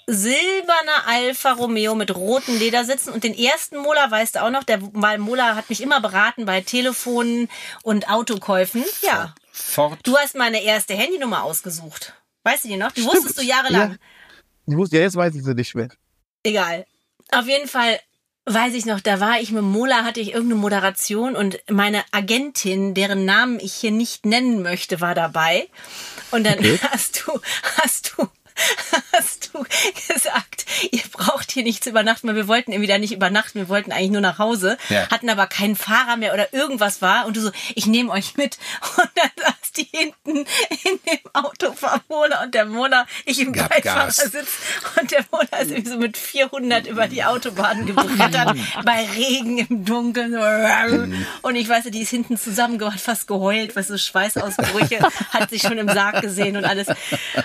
silberner 0.07 1.07
Alfa 1.07 1.53
Romeo 1.53 1.95
mit 1.95 2.15
roten 2.15 2.59
Ledersitzen 2.59 3.13
und 3.13 3.25
den 3.25 3.37
ersten 3.37 3.77
Mola 3.77 4.11
weißt 4.11 4.37
du 4.37 4.43
auch 4.43 4.51
noch, 4.51 4.65
der 4.65 4.79
weil 4.93 5.19
Mola 5.19 5.55
hat 5.55 5.69
mich 5.69 5.83
immer 5.83 6.01
beraten 6.01 6.47
bei 6.47 6.61
Telefonen 6.63 7.49
und 7.83 8.09
Autokäufen. 8.09 8.85
Ja, 9.03 9.35
Fort. 9.53 9.99
du 10.05 10.17
hast 10.17 10.35
meine 10.35 10.63
erste 10.63 10.95
Handynummer 10.95 11.43
ausgesucht. 11.43 12.15
Weißt 12.49 12.65
du 12.65 12.69
die 12.69 12.77
noch? 12.77 12.93
Die 12.93 13.05
wusstest 13.05 13.39
du 13.39 13.43
jahrelang. 13.43 13.91
Ja. 13.93 13.97
Ich 14.67 14.77
wusste, 14.77 14.97
ja, 14.97 15.03
jetzt 15.03 15.17
weiß 15.17 15.35
ich 15.35 15.45
sie 15.45 15.55
nicht 15.55 15.75
mehr. 15.75 15.89
Egal. 16.43 16.87
Auf 17.31 17.47
jeden 17.47 17.69
Fall 17.69 17.99
weiß 18.47 18.73
ich 18.75 18.87
noch, 18.87 19.01
da 19.01 19.21
war 19.21 19.39
ich 19.41 19.53
mit 19.53 19.63
Mola, 19.63 20.05
hatte 20.05 20.21
ich 20.21 20.33
irgendeine 20.33 20.61
Moderation 20.61 21.37
und 21.37 21.59
meine 21.71 22.03
Agentin, 22.13 22.95
deren 22.95 23.27
Namen 23.27 23.61
ich 23.61 23.75
hier 23.75 23.91
nicht 23.91 24.25
nennen 24.25 24.63
möchte, 24.63 25.03
war 25.03 25.15
dabei. 25.15 25.69
Und 26.31 26.45
dann 26.45 26.59
Okay. 26.59 26.79
hast 26.91 27.25
du, 27.27 27.39
hast 27.83 28.15
du, 28.17 28.29
hast 29.13 29.51
du 29.53 29.65
gesagt, 30.13 30.67
ihr 30.91 31.03
braucht 31.13 31.51
hier 31.53 31.63
nicht 31.63 31.83
zu 31.85 31.91
übernachten, 31.91 32.29
weil 32.29 32.37
wir 32.37 32.49
wollten 32.49 32.73
irgendwie 32.73 32.89
da 32.89 32.99
nicht 32.99 33.13
übernachten, 33.13 33.59
wir 33.59 33.69
wollten 33.69 33.93
eigentlich 33.93 34.11
nur 34.11 34.21
nach 34.21 34.39
Hause, 34.39 34.77
Ja. 34.89 35.09
hatten 35.11 35.29
aber 35.31 35.47
keinen 35.47 35.77
Fahrer 35.77 36.17
mehr 36.17 36.35
oder 36.35 36.53
irgendwas 36.53 37.03
war 37.03 37.27
und 37.27 37.37
du 37.37 37.41
so, 37.41 37.51
ich 37.75 37.87
nehme 37.87 38.11
euch 38.13 38.37
mit. 38.37 38.59
Und 38.99 39.11
dann 39.15 39.31
saß 39.37 39.73
die 39.77 39.89
hinten 39.93 40.39
in 40.39 40.99
dem 41.07 41.19
Auto 41.35 41.73
von 41.73 42.01
Mona 42.09 42.43
und 42.43 42.55
der 42.55 42.65
Mona, 42.65 43.07
ich 43.27 43.41
im 43.41 43.53
Beifahrersitz. 43.53 44.49
Und 45.01 45.11
der 45.11 45.25
Mona 45.31 45.57
ist 45.61 45.71
irgendwie 45.71 45.91
so 45.91 45.99
mit 45.99 46.17
400 46.17 46.87
über 46.89 47.07
die 47.07 47.23
Autobahn 47.25 47.87
gebrettert, 47.87 48.57
bei 48.85 49.07
Regen 49.15 49.59
im 49.59 49.85
Dunkeln. 49.85 50.35
Und 51.43 51.55
ich 51.57 51.69
weiß, 51.69 51.85
die 51.85 52.01
ist 52.03 52.11
hinten 52.11 52.37
zusammengehauen, 52.37 52.99
fast 52.99 53.29
geheult, 53.29 53.77
was 53.77 53.89
so 53.89 53.97
Schweißausbrüche, 53.99 54.99
hat 55.31 55.51
sich 55.51 55.63
schon 55.63 55.79
im 55.79 55.89
Sarg 55.89 56.23
gesehen 56.23 56.57
und 56.57 56.65
alles. 56.65 56.89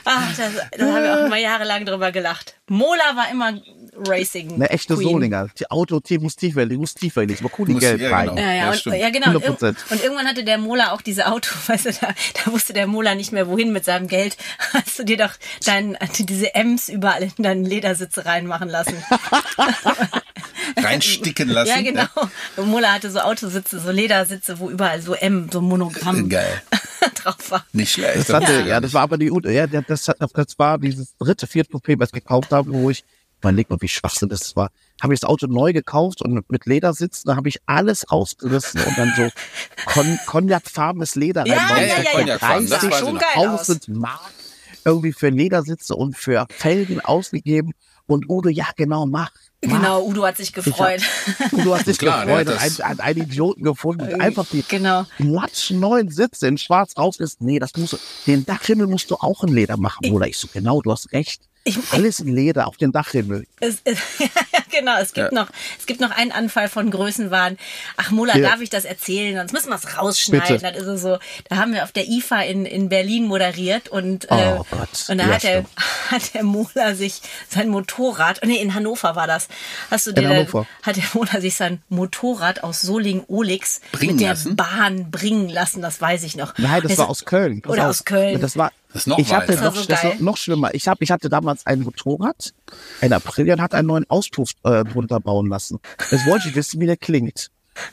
Ach, 0.06 0.28
das, 0.38 0.52
da 0.78 1.03
haben 1.04 1.18
wir 1.18 1.22
auch 1.24 1.26
immer 1.28 1.38
jahrelang 1.38 1.86
drüber 1.86 2.12
gelacht. 2.12 2.56
Mola 2.68 3.16
war 3.16 3.30
immer 3.32 3.60
Racing. 3.96 4.54
Eine 4.54 4.70
echte 4.72 4.96
Queen. 4.96 5.08
Solinger. 5.10 5.48
Die 5.60 5.70
Auto, 5.70 6.00
die 6.00 6.18
muss 6.18 6.36
tiefer, 6.36 6.66
die 6.66 6.78
muss 6.78 6.94
tiefer, 6.96 7.26
die 7.26 7.36
muss 7.42 7.52
cool 7.60 7.70
Muss- 7.70 7.82
Geld 7.82 8.02
ja, 8.02 8.10
rein. 8.10 8.30
genau. 8.30 8.42
Ja, 8.42 8.48
ja, 8.54 8.56
Ja, 8.56 8.70
und, 8.72 8.86
ja 9.00 9.10
genau. 9.10 9.28
Und, 9.32 9.44
100%. 9.46 9.76
irg- 9.76 9.92
und 9.92 10.04
irgendwann 10.04 10.28
hatte 10.28 10.44
der 10.44 10.58
Mola 10.58 10.92
auch 10.94 11.02
diese 11.02 11.28
Auto, 11.28 11.50
weißt 11.68 11.86
du, 11.86 11.92
da, 11.92 12.08
da 12.46 12.52
wusste 12.52 12.74
der 12.74 12.88
Mola 12.88 13.14
nicht 13.16 13.32
mehr, 13.32 13.48
wohin 13.48 13.72
mit 13.72 13.86
seinem 13.86 14.08
Geld. 14.08 14.38
Hast 14.74 14.98
du 14.98 15.04
dir 15.04 15.18
doch 15.18 15.32
dein, 15.66 15.98
diese 16.20 16.56
M's 16.56 16.90
überall 16.90 17.24
in 17.38 17.44
deinen 17.44 17.66
Ledersitze 17.66 18.26
reinmachen 18.26 18.70
lassen. 18.70 18.96
Reinsticken 20.84 21.50
lassen. 21.50 21.70
ja, 21.70 21.82
genau. 21.82 22.08
Und 22.58 22.68
Mola 22.70 22.94
hatte 22.94 23.10
so 23.12 23.20
Autositze, 23.20 23.80
so 23.80 23.92
Ledersitze, 23.92 24.60
wo 24.60 24.70
überall 24.70 25.02
so 25.02 25.14
M, 25.14 25.50
so 25.52 25.62
Monogramm 25.62 26.30
Geil. 26.30 26.62
drauf 27.16 27.52
war. 27.52 27.66
Nicht 27.74 27.92
schlecht. 27.94 28.18
Das 28.18 28.30
hatte, 28.34 28.62
ich 28.62 28.68
ja, 28.68 28.80
das 28.80 28.94
war 28.94 29.02
aber 29.02 29.18
die, 29.18 29.32
ja, 29.52 29.68
das, 29.68 30.08
hat- 30.08 30.18
das 30.34 30.58
war 30.60 30.78
dieses 30.78 31.16
dritte, 31.18 31.48
vierte 31.48 31.72
Coupé, 31.72 32.00
was 32.00 32.10
ich 32.10 32.14
gekauft 32.24 32.52
habe, 32.52 32.72
wo 32.72 32.90
ich, 32.90 33.04
überleg 33.40 33.70
mal, 33.70 33.78
wie 33.82 33.90
schwachsinn 33.90 34.30
das 34.30 34.56
war. 34.56 34.70
Habe 35.02 35.14
ich 35.14 35.20
das 35.20 35.30
Auto 35.30 35.48
neu 35.48 35.74
gekauft 35.74 36.22
und 36.22 36.50
mit, 36.50 36.66
Ledersitzen, 36.66 37.28
da 37.28 37.36
habe 37.36 37.50
ich 37.50 37.58
alles 37.66 38.10
rausgerissen 38.12 38.82
und 38.82 38.98
dann 38.98 39.14
so 39.18 39.28
kon 39.86 40.18
cognacfarbenes 40.28 41.16
Leder 41.16 41.46
Ja, 41.46 41.58
reinbauen. 41.58 41.82
ja, 41.82 41.88
ja, 41.88 41.96
Das 41.96 42.04
ja. 42.06 42.12
Cognacfarben, 42.20 42.70
das 42.70 42.80
30 42.80 42.90
weiß 42.92 43.00
ich 43.02 43.06
schon 43.06 43.18
geil 43.18 43.28
aus. 43.50 43.70
1000 43.70 43.88
Mark 43.90 44.32
irgendwie 44.86 45.14
für 45.14 45.30
Ledersitze 45.30 45.96
und 45.96 46.18
für 46.18 46.46
Felgen 46.50 47.00
ausgegeben. 47.02 47.72
Und 48.06 48.30
Udo, 48.30 48.50
ja, 48.50 48.68
genau, 48.76 49.06
mach. 49.06 49.32
Genau, 49.64 50.04
Udo 50.06 50.26
hat 50.26 50.38
sich 50.38 50.52
gefreut. 50.54 51.02
Udo 51.52 51.78
hat 51.78 51.86
sich 51.86 51.98
Klar, 51.98 52.26
gefreut 52.26 52.46
ne, 52.48 52.54
und 52.54 52.62
das- 52.62 52.80
einen, 52.82 53.00
einen 53.00 53.22
Idioten 53.24 53.64
gefunden 53.64 54.14
und 54.14 54.22
einfach 54.22 54.46
die 54.52 54.64
Genau. 54.68 55.06
latschen 55.18 55.80
neuen 55.80 56.10
Sitze 56.10 56.48
in 56.48 56.58
schwarz 56.58 56.94
rauslässt. 56.98 57.42
Nee, 57.42 57.60
das 57.60 57.72
musst 57.78 57.94
du, 57.94 57.98
den 58.28 58.46
Dachhimmel 58.46 58.88
musst 58.88 59.10
du 59.12 59.16
auch 59.16 59.44
in 59.44 59.54
Leder 59.54 59.78
machen, 59.78 60.10
Bruder. 60.10 60.28
Ich 60.28 60.38
so, 60.38 60.48
genau, 60.52 60.82
du 60.82 60.92
hast 60.92 61.12
recht. 61.14 61.42
Ich- 61.66 61.78
Alles 61.92 62.20
in 62.20 62.36
Leder 62.36 62.68
auf 62.68 62.76
den 62.78 62.92
Dachhimmel. 62.92 63.46
Es, 63.62 63.78
es, 63.86 63.98
genau, 64.78 64.98
es 65.00 65.14
gibt 65.14 65.32
Ja. 65.32 65.40
noch, 65.40 65.48
es 65.80 65.86
gibt 65.86 66.02
noch 66.02 66.12
einen 66.12 66.32
Anfall 66.32 66.68
von 66.70 66.90
Größenwahn. 66.92 67.58
Ach, 67.98 68.12
Mola, 68.12 68.38
Ja. 68.38 68.50
darf 68.50 68.62
ich 68.62 68.70
das 68.70 68.86
erzählen? 68.86 69.36
Sonst 69.38 69.54
müssen 69.54 69.70
wir 69.70 69.76
es 69.76 69.98
rausschneiden. 69.98 70.58
Bitte. 70.60 70.72
Das 70.74 70.88
ist 70.88 71.02
so, 71.02 71.18
da 71.50 71.58
haben 71.58 71.74
wir 71.74 71.84
auf 71.84 71.92
der 71.92 72.08
IFA 72.08 72.42
in, 72.42 72.66
in 72.66 72.90
Berlin 72.90 73.26
moderiert 73.26 73.90
und, 73.90 74.28
Oh 74.30 74.36
äh, 74.36 74.56
Gott. 74.72 75.06
und 75.10 75.18
da 75.18 75.26
Ja, 75.28 75.34
hat, 75.36 75.44
der, 75.44 75.66
hat 76.12 76.34
der 76.34 76.44
Mola 76.44 76.96
sich 76.96 77.22
sein 77.50 77.70
Motorrad, 77.70 78.42
nee, 78.46 78.58
in 78.58 78.74
Hannover 78.74 79.16
war 79.16 79.28
das. 79.28 79.48
Hast 79.92 80.08
du 80.08 80.12
dir, 80.12 80.28
Hannover. 80.30 80.66
hat 80.82 80.96
der 80.98 81.04
Mola 81.14 81.40
sich 81.42 81.56
sein 81.56 81.82
Motorrad 81.90 82.64
aus 82.64 82.82
Soling-Olix 82.82 83.82
mit 84.00 84.20
der 84.20 84.30
lassen? 84.30 84.56
Bahn 84.56 85.12
bringen 85.12 85.50
lassen, 85.50 85.82
das 85.82 86.02
weiß 86.02 86.24
ich 86.24 86.36
noch. 86.36 86.54
Nein, 86.58 86.82
das 86.84 86.94
Es- 86.94 86.98
war 86.98 87.10
aus 87.10 87.26
Köln. 87.26 87.62
Pass 87.62 87.72
Oder 87.72 87.88
aus 87.90 88.06
Köln. 88.06 88.42
Das 88.42 88.58
war, 88.58 88.72
Das 88.94 89.02
ist 89.04 89.08
noch 89.08 89.18
ich 89.20 89.34
hatte 89.34 89.56
noch, 89.56 89.76
so 89.76 89.86
das 89.86 90.02
geil. 90.02 90.16
noch 90.20 90.38
schlimmer. 90.38 90.74
Ich, 90.74 90.88
hab, 90.88 91.02
ich 91.02 91.12
hatte 91.12 91.28
damals 91.28 91.66
ein 91.66 91.82
Motorrad, 91.82 92.54
ein 93.02 93.12
Aprilia, 93.12 93.56
und 93.56 93.62
hatte 93.62 93.76
einen 93.78 93.88
neuen 93.88 94.10
Auspuff 94.10 94.52
äh, 94.64 94.84
drunter 94.84 95.20
bauen 95.20 95.50
lassen. 95.50 95.80
Jetzt 96.12 96.26
wollte 96.28 96.50
ich 96.50 96.56
wissen, 96.56 96.80
wie 96.80 96.86
der 96.86 96.98
klingt. 96.98 97.50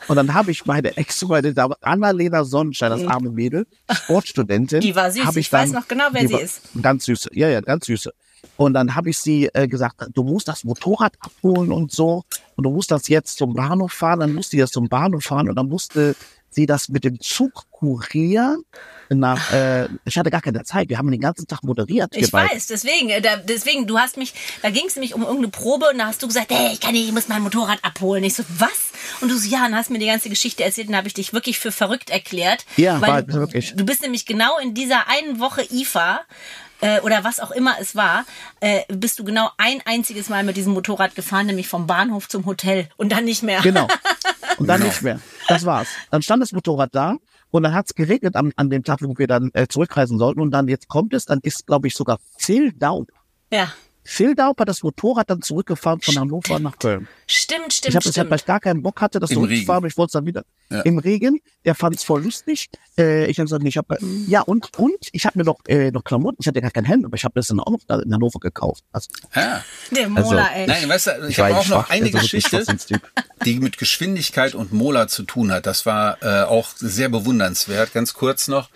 Und 0.09 0.17
dann 0.17 0.35
habe 0.35 0.51
ich 0.51 0.67
meine 0.67 0.95
Ex, 0.99 1.23
meine 1.23 1.55
Dame, 1.55 1.75
Annalena 1.81 2.45
Sonnenschein, 2.45 2.91
das 2.91 3.07
arme 3.07 3.31
Mädel, 3.31 3.67
Sportstudentin. 3.91 4.81
Die 4.81 4.95
war 4.95 5.11
süß, 5.11 5.25
hab 5.25 5.37
ich 5.37 5.49
dann- 5.49 5.63
weiß 5.63 5.73
noch 5.73 5.89
genau, 5.89 6.05
wer 6.13 6.29
sie 6.29 6.35
war 6.35 6.41
ist. 6.43 6.61
Ganz 6.83 7.07
süße, 7.07 7.31
ja, 7.33 7.49
ja, 7.49 7.61
ganz 7.63 7.87
süße. 7.87 8.13
Und 8.57 8.75
dann 8.75 8.95
habe 8.95 9.09
ich 9.11 9.19
sie 9.19 9.49
äh, 9.55 9.69
gesagt, 9.69 10.03
du 10.15 10.23
musst 10.23 10.49
das 10.49 10.65
Motorrad 10.65 11.15
abholen 11.21 11.73
und 11.73 11.93
so. 11.93 12.25
Und 12.57 12.65
du 12.65 12.71
musst 12.71 12.91
das 12.91 13.09
jetzt 13.09 13.39
zum 13.39 13.55
Bahnhof 13.55 13.93
fahren. 13.93 14.21
Dann 14.21 14.35
musste 14.35 14.53
sie 14.53 14.61
das 14.61 14.71
zum 14.71 14.89
Bahnhof 14.89 15.25
fahren 15.25 15.49
und 15.49 15.57
dann 15.57 15.69
musste 15.69 16.15
sie 16.51 16.67
das 16.67 16.89
mit 16.89 17.05
dem 17.05 17.21
Zug 17.21 17.71
kurieren. 17.71 18.65
Nach, 19.09 19.53
äh, 19.53 19.89
ich 20.05 20.17
hatte 20.17 20.31
gar 20.31 20.41
keine 20.41 20.63
Zeit. 20.63 20.89
Wir 20.89 20.99
haben 20.99 21.11
den 21.11 21.21
ganzen 21.21 21.49
Tag 21.49 21.65
moderiert. 21.65 22.15
Ich 22.15 22.33
weiß, 22.33 22.69
deswegen, 22.69 23.11
äh, 23.11 23.21
da, 23.21 23.37
deswegen, 23.37 23.89
du 23.89 23.99
hast 23.99 24.17
mich, 24.17 24.35
da 24.63 24.71
ging 24.71 24.85
es 24.87 24.95
nämlich 24.95 25.15
um 25.15 25.23
irgendeine 25.23 25.49
Probe 25.49 25.87
und 25.91 25.99
da 25.99 26.07
hast 26.07 26.23
du 26.23 26.29
gesagt, 26.29 26.51
hey, 26.51 26.73
ich 26.73 26.81
kann 26.81 26.93
nicht, 26.93 27.09
ich 27.09 27.13
muss 27.13 27.27
mein 27.27 27.43
Motorrad 27.43 27.83
abholen. 27.83 28.23
Ich 28.23 28.35
so, 28.35 28.45
was? 28.59 28.93
Und 29.21 29.29
du 29.31 29.37
so, 29.37 29.49
ja, 29.49 29.67
und 29.67 29.75
hast 29.75 29.91
mir 29.91 29.99
die 29.99 30.07
ganze 30.07 30.29
Geschichte 30.29 30.63
erzählt 30.63 30.89
und 30.89 30.97
habe 30.97 31.09
ich 31.09 31.15
dich 31.15 31.33
wirklich 31.33 31.59
für 31.59 31.73
verrückt 31.73 32.11
erklärt. 32.11 32.65
Ja, 32.77 33.01
weil 33.01 33.11
war 33.11 33.23
du, 33.23 33.33
wirklich. 33.35 33.75
Du 33.75 33.85
bist 33.85 34.03
nämlich 34.03 34.27
genau 34.27 34.59
in 34.59 34.75
dieser 34.75 35.09
einen 35.09 35.41
Woche 35.41 35.67
IFA 35.73 36.21
äh, 36.81 37.01
oder 37.01 37.25
was 37.25 37.41
auch 37.41 37.51
immer 37.51 37.77
es 37.81 37.97
war, 37.97 38.25
äh, 38.61 38.83
bist 38.89 39.19
du 39.19 39.25
genau 39.25 39.51
ein 39.57 39.83
einziges 39.85 40.29
Mal 40.29 40.45
mit 40.45 40.57
diesem 40.57 40.73
Motorrad 40.73 41.15
gefahren, 41.15 41.47
nämlich 41.47 41.69
vom 41.69 41.87
Bahnhof 41.87 42.29
zum 42.29 42.47
Hotel 42.47 42.89
und 42.97 43.13
dann 43.13 43.25
nicht 43.25 43.43
mehr. 43.43 43.61
Genau. 43.63 43.89
Und 44.59 44.67
dann 44.67 44.83
nicht 44.83 45.01
mehr. 45.01 45.21
Das 45.51 45.67
war's. 45.67 45.89
Dann 46.11 46.23
stand 46.23 46.43
das 46.43 46.53
Motorrad 46.53 46.95
da 46.95 47.17
und 47.51 47.63
dann 47.63 47.75
hat's 47.75 47.95
geregnet 47.95 48.37
an, 48.37 48.53
an 48.57 48.71
dem 48.71 48.85
Tag, 48.85 49.01
wo 49.03 49.17
wir 49.17 49.27
dann 49.27 49.51
äh, 49.55 49.67
zurückreisen 49.67 50.19
sollten. 50.19 50.41
Und 50.41 50.51
dann 50.53 50.69
jetzt 50.69 50.89
kommt 50.89 51.15
es, 51.15 51.25
dann 51.25 51.41
ist, 51.43 51.67
glaube 51.67 51.89
ich, 51.89 51.95
sogar 51.95 52.19
Phil 52.39 52.73
Daub. 52.73 53.09
Ja, 53.53 53.73
Phil 54.13 54.35
Daub 54.35 54.59
hat 54.59 54.69
das 54.69 54.83
Motorrad 54.83 55.31
dann 55.31 55.41
zurückgefahren 55.41 56.01
von 56.01 56.19
Hannover 56.19 56.59
nach 56.59 56.77
Köln. 56.81 57.07
stimmt, 57.29 57.73
stimmt, 57.73 57.91
Ich 57.91 57.95
habe 57.95 58.03
das 58.05 58.07
ja, 58.07 58.23
stimmt. 58.23 58.31
weil 58.31 58.39
ich 58.39 58.45
gar 58.45 58.59
keinen 58.59 58.83
Bock 58.83 59.01
hatte, 59.01 59.21
das 59.21 59.31
Im 59.31 59.35
zurückzufahren, 59.37 59.77
aber 59.79 59.87
ich 59.87 59.97
wollte 59.97 60.09
es 60.09 60.13
dann 60.15 60.27
wieder 60.27 60.43
Ja. 60.69 60.81
im 60.81 60.99
Regen. 60.99 61.41
Der 61.65 61.77
fand 61.77 61.95
es 61.95 62.03
voll 62.03 62.25
lustig. 62.25 62.69
Äh, 62.99 63.27
ich 63.31 63.39
habe 63.39 63.45
gesagt, 63.47 63.65
ich 63.65 63.77
habe 63.77 63.99
ja 64.27 64.41
und 64.41 64.77
und 64.79 64.97
ich 65.13 65.27
habe 65.27 65.39
mir 65.39 65.45
noch 65.45 65.61
äh, 65.69 65.93
noch 65.93 66.03
Klamotten. 66.03 66.39
Ich 66.41 66.49
hatte 66.49 66.61
gar 66.61 66.73
kein 66.73 66.85
Hemd, 66.87 67.05
aber 67.05 67.15
ich 67.15 67.23
habe 67.25 67.35
das 67.37 67.47
dann 67.47 67.61
auch 67.61 67.71
noch 67.71 67.99
in 68.01 68.13
Hannover 68.13 68.41
gekauft. 68.41 68.83
Also, 68.91 69.11
Ah. 69.33 69.61
Der 69.93 70.09
Mola, 70.09 70.23
Also, 70.23 70.55
ey. 70.57 70.67
Nein, 70.67 70.89
weißt 70.89 71.07
du, 71.07 71.29
ich 71.29 71.39
war 71.39 71.49
habe 71.51 71.59
auch 71.61 71.69
noch 71.69 71.91
eine 71.91 72.07
also 72.07 72.19
Geschichte, 72.19 72.65
die 73.45 73.61
mit 73.61 73.79
Geschwindigkeit 73.79 74.57
und 74.57 74.73
Mola 74.73 75.07
zu 75.07 75.23
tun 75.23 75.53
hat. 75.53 75.67
Das 75.67 75.87
war 75.87 76.21
äh, 76.21 76.43
auch 76.43 76.71
sehr 76.77 77.09
bewundernswert. 77.11 77.93
Ganz 77.93 78.13
kurz 78.15 78.49
noch. 78.49 78.71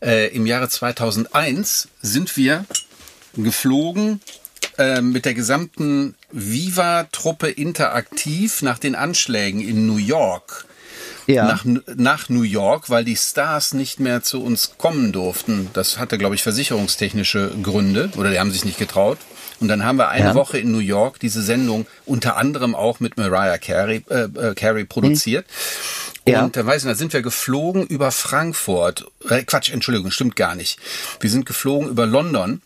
Äh, 0.00 0.34
Im 0.34 0.46
Jahre 0.46 0.70
2001 0.70 1.88
sind 2.00 2.38
wir 2.38 2.64
geflogen 3.36 4.20
äh, 4.78 5.00
mit 5.02 5.24
der 5.24 5.34
gesamten 5.34 6.14
Viva-Truppe 6.32 7.48
interaktiv 7.48 8.62
nach 8.62 8.78
den 8.78 8.94
Anschlägen 8.94 9.60
in 9.60 9.86
New 9.86 9.96
York. 9.98 10.64
ja. 11.26 11.44
Nach, 11.44 11.64
nach 11.96 12.28
New 12.28 12.42
York, 12.42 12.88
weil 12.90 13.04
die 13.04 13.16
Stars 13.16 13.74
nicht 13.74 14.00
mehr 14.00 14.22
zu 14.22 14.42
uns 14.42 14.72
kommen 14.78 15.12
durften. 15.12 15.68
Das 15.74 15.98
hatte, 15.98 16.16
glaube 16.18 16.34
ich, 16.34 16.42
versicherungstechnische 16.42 17.52
Gründe 17.62 18.10
oder 18.16 18.30
die 18.30 18.38
haben 18.40 18.50
sich 18.50 18.64
nicht 18.64 18.78
getraut. 18.78 19.18
Und 19.60 19.66
dann 19.68 19.84
haben 19.84 19.96
wir 19.96 20.08
eine 20.08 20.26
Ja. 20.28 20.34
Woche 20.34 20.58
in 20.58 20.70
New 20.70 20.78
York 20.78 21.18
diese 21.18 21.42
Sendung 21.42 21.86
unter 22.06 22.36
anderem 22.36 22.74
auch 22.76 23.00
mit 23.00 23.16
Mariah 23.16 23.58
Carey, 23.58 24.04
äh, 24.08 24.22
äh, 24.24 24.54
Carey 24.54 24.84
produziert. 24.84 25.46
Ja. 26.26 26.44
Und 26.44 26.56
da 26.56 26.64
weiß 26.64 26.82
ich, 26.84 26.88
da 26.88 26.94
sind 26.94 27.12
wir 27.12 27.22
geflogen 27.22 27.84
über 27.86 28.12
Frankfurt. 28.12 29.06
Äh, 29.28 29.42
Quatsch, 29.42 29.70
Entschuldigung, 29.72 30.10
stimmt 30.12 30.36
gar 30.36 30.54
nicht. 30.54 30.78
Wir 31.20 31.28
sind 31.30 31.44
geflogen 31.46 31.88
über 31.88 32.06
London. 32.06 32.62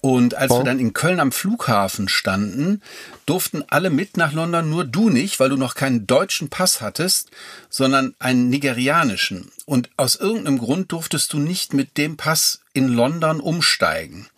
Und 0.00 0.34
als 0.36 0.52
Oh. 0.52 0.58
wir 0.60 0.64
dann 0.64 0.78
in 0.78 0.92
Köln 0.92 1.18
am 1.18 1.32
Flughafen 1.32 2.08
standen, 2.08 2.82
durften 3.26 3.64
alle 3.68 3.90
mit 3.90 4.16
nach 4.16 4.32
London, 4.32 4.70
nur 4.70 4.84
du 4.84 5.10
nicht, 5.10 5.40
weil 5.40 5.48
du 5.48 5.56
noch 5.56 5.74
keinen 5.74 6.06
deutschen 6.06 6.48
Pass 6.50 6.80
hattest, 6.80 7.30
sondern 7.68 8.14
einen 8.20 8.48
nigerianischen. 8.48 9.50
Und 9.66 9.90
aus 9.96 10.14
irgendeinem 10.14 10.58
Grund 10.58 10.92
durftest 10.92 11.32
du 11.32 11.38
nicht 11.38 11.74
mit 11.74 11.96
dem 11.96 12.16
Pass 12.16 12.60
in 12.74 12.88
London 12.88 13.40
umsteigen. 13.40 14.28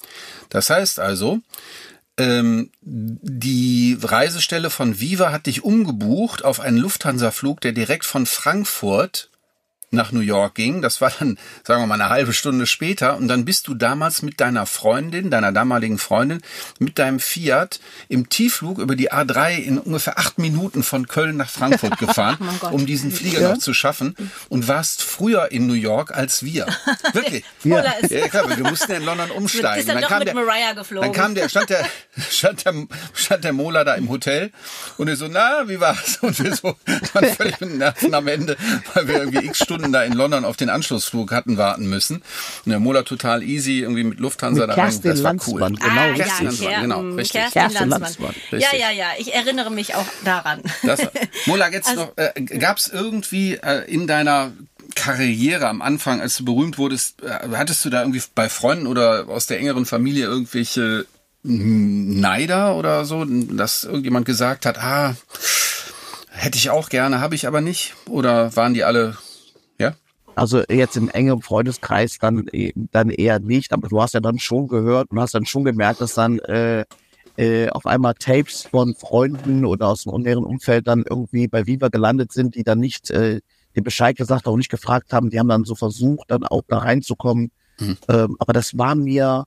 Das 0.49 0.71
heißt 0.71 0.99
also, 0.99 1.41
ähm, 2.17 2.71
die 2.81 3.97
Reisestelle 4.01 4.71
von 4.71 5.01
Viva 5.01 5.31
hat 5.33 5.47
dich 5.47 5.63
umgebucht 5.65 6.45
auf 6.45 6.61
einen 6.61 6.77
Lufthansa-Flug, 6.79 7.61
der 7.61 7.73
direkt 7.73 8.05
von 8.05 8.27
Frankfurt 8.27 9.30
nach 9.93 10.13
New 10.13 10.21
York 10.21 10.55
ging. 10.55 10.83
Das 10.83 11.01
war 11.01 11.13
dann, 11.19 11.39
sagen 11.65 11.83
wir 11.83 11.87
mal, 11.87 11.95
eine 11.95 12.09
halbe 12.09 12.33
Stunde 12.33 12.67
später. 12.67 13.17
Und 13.17 13.29
dann 13.29 13.45
bist 13.45 13.67
du 13.67 13.75
damals 13.75 14.23
mit 14.23 14.41
deiner 14.41 14.67
Freundin, 14.67 15.31
deiner 15.31 15.53
damaligen 15.53 15.99
Freundin, 15.99 16.43
mit 16.79 16.99
deinem 16.99 17.19
Fiat 17.19 17.81
im 18.09 18.29
Tiefflug 18.29 18.79
über 18.79 18.95
die 18.95 19.13
A3 19.13 19.57
in 19.57 19.79
ungefähr 19.79 20.19
acht 20.19 20.39
Minuten 20.39 20.83
von 20.83 21.09
Köln 21.09 21.37
nach 21.37 21.51
Frankfurt 21.51 21.99
gefahren, 21.99 22.39
Gott. 22.61 22.73
um 22.73 22.87
diesen 22.87 23.11
Flieger 23.11 23.41
noch 23.41 23.59
zu 23.59 23.75
schaffen. 23.75 24.15
Und 24.49 24.69
warst 24.69 25.03
früher 25.03 25.51
in 25.51 25.67
New 25.67 25.75
York 25.75 26.17
als 26.17 26.45
wir. 26.45 26.67
Wirklich. 27.13 27.45
Ist 27.65 28.13
Ja, 28.13 28.29
klar, 28.29 28.57
wir 28.57 28.71
mussten 28.71 28.93
in 28.93 29.05
London 29.05 29.31
umsteigen. 29.37 29.87
Dann 29.87 30.19
mit 30.21 30.35
Mariah 30.35 30.73
geflogen. 30.73 31.13
Dann 31.13 31.21
kam 31.21 31.35
der, 31.35 31.49
stand 31.49 31.71
der, 31.71 31.85
stand 32.31 32.65
der, 32.65 32.75
stand 33.15 33.45
der 33.45 33.53
Mola 33.53 33.83
da 33.85 33.95
im 33.95 34.09
Hotel 34.09 34.53
und 34.99 35.09
er 35.09 35.17
so, 35.17 35.27
na, 35.29 35.69
wie 35.69 35.81
war's? 35.81 36.19
Und 36.21 36.39
wir 36.39 36.55
so, 36.55 36.77
waren 37.13 37.35
völlig 37.35 37.61
mit 37.61 37.71
den 37.71 37.79
Nerven 37.79 38.15
am 38.15 38.29
Ende, 38.29 38.57
weil 38.95 39.09
wir 39.09 39.17
irgendwie 39.17 39.47
x 39.47 39.59
Stunden 39.59 39.80
da 39.93 40.03
in 40.05 40.13
London 40.13 40.45
auf 40.45 40.57
den 40.57 40.69
Anschlussflug 40.71 41.33
hatten 41.33 41.57
warten 41.57 41.87
müssen. 41.89 42.17
Und 42.65 42.71
der 42.71 42.79
Mola 42.81 43.03
total 43.03 43.43
easy, 43.43 43.81
irgendwie 43.81 44.05
mit 44.05 44.21
Lufthansa 44.21 44.63
Mit 44.67 44.71
da 44.71 44.75
rein. 44.75 44.85
Kerstin 44.91 45.11
Das 45.11 45.23
war 45.23 45.35
cool. 45.47 45.61
Genau, 45.61 45.79
ah, 45.81 46.05
richtig. 46.05 46.27
ja, 46.27 46.43
Landsmann, 46.45 46.71
Ker- 46.73 46.81
genau, 46.83 47.03
mm, 47.03 47.15
richtig. 47.15 47.41
Kerstin, 47.41 47.61
Kerstin 47.63 47.89
Landsmann. 47.89 48.01
Landsmann, 48.03 48.35
Ja, 48.51 48.57
richtig. 48.69 48.81
ja, 48.81 48.91
ja, 48.91 49.07
ich 49.19 49.35
erinnere 49.35 49.71
mich 49.71 49.95
auch 49.95 50.07
daran. 50.25 50.61
Das 50.83 51.01
war, 51.01 51.11
Mola, 51.47 51.71
jetzt 51.73 51.89
Also- 51.89 52.03
noch, 52.05 52.13
äh, 52.17 52.41
gab 52.59 52.77
es 52.79 52.89
irgendwie 52.89 53.55
äh, 53.55 53.85
in 53.91 54.07
deiner 54.07 54.53
Karriere 54.95 55.69
am 55.69 55.83
Anfang, 55.83 56.21
als 56.21 56.37
du 56.37 56.45
berühmt 56.45 56.77
wurdest, 56.79 57.23
äh, 57.23 57.29
hattest 57.57 57.85
du 57.85 57.91
da 57.91 58.01
irgendwie 58.01 58.23
bei 58.35 58.49
Freunden 58.49 58.87
oder 58.87 59.29
aus 59.29 59.47
der 59.47 59.59
engeren 59.59 59.87
Familie 59.87 60.25
irgendwelche 60.27 61.07
Neider 61.43 62.77
oder 62.77 63.05
so, 63.05 63.25
dass 63.25 63.85
irgendjemand 63.85 64.27
gesagt 64.27 64.67
hat, 64.67 64.79
ah, 64.79 65.15
hätte 66.31 66.59
ich 66.59 66.71
auch 66.71 66.89
gerne, 66.89 67.21
habe 67.21 67.35
ich 67.35 67.47
aber 67.47 67.61
nicht? 67.61 67.95
Oder 68.09 68.55
waren 68.57 68.75
die 68.75 68.85
alle, 68.85 69.17
ja? 69.17 69.30
Also 70.41 70.63
jetzt 70.71 70.97
im 70.97 71.11
engen 71.11 71.43
Freundeskreis 71.43 72.17
dann, 72.19 72.47
eh- 72.53 72.73
dann 72.75 73.11
eher 73.11 73.41
nicht, 73.41 73.75
aber 73.75 73.89
du 73.89 74.01
hast 74.01 74.15
ja 74.15 74.21
dann 74.21 74.39
schon 74.39 74.69
gehört 74.69 75.11
und 75.11 75.21
hast 75.21 75.35
dann 75.35 75.45
schon 75.45 75.65
gemerkt, 75.65 76.01
dass 76.01 76.15
dann 76.15 76.39
äh, 76.39 76.87
äh, 77.37 77.69
auf 77.69 77.85
einmal 77.85 78.15
Tapes 78.15 78.63
von 78.63 78.95
Freunden 78.95 79.67
oder 79.67 79.89
aus 79.89 80.05
dem 80.05 80.23
näheren 80.23 80.45
Umfeld 80.45 80.87
dann 80.87 81.05
irgendwie 81.07 81.47
bei 81.47 81.67
Viva 81.67 81.89
gelandet 81.89 82.33
sind, 82.33 82.55
die 82.55 82.65
dann 82.65 82.79
nicht 82.79 83.11
äh, 83.11 83.41
den 83.77 83.85
Bescheid 83.85 84.17
gesagt 84.17 84.47
haben 84.47 84.55
und 84.55 84.61
nicht 84.61 84.71
gefragt 84.71 85.13
haben. 85.13 85.29
Die 85.29 85.39
haben 85.39 85.49
dann 85.49 85.65
so 85.67 85.75
versucht, 85.75 86.31
dann 86.31 86.45
auch 86.45 86.63
da 86.67 86.79
reinzukommen. 86.79 87.51
Ähm, 88.09 88.37
aber 88.39 88.55
das 88.55 88.79
war 88.79 88.95
mir, 88.95 89.45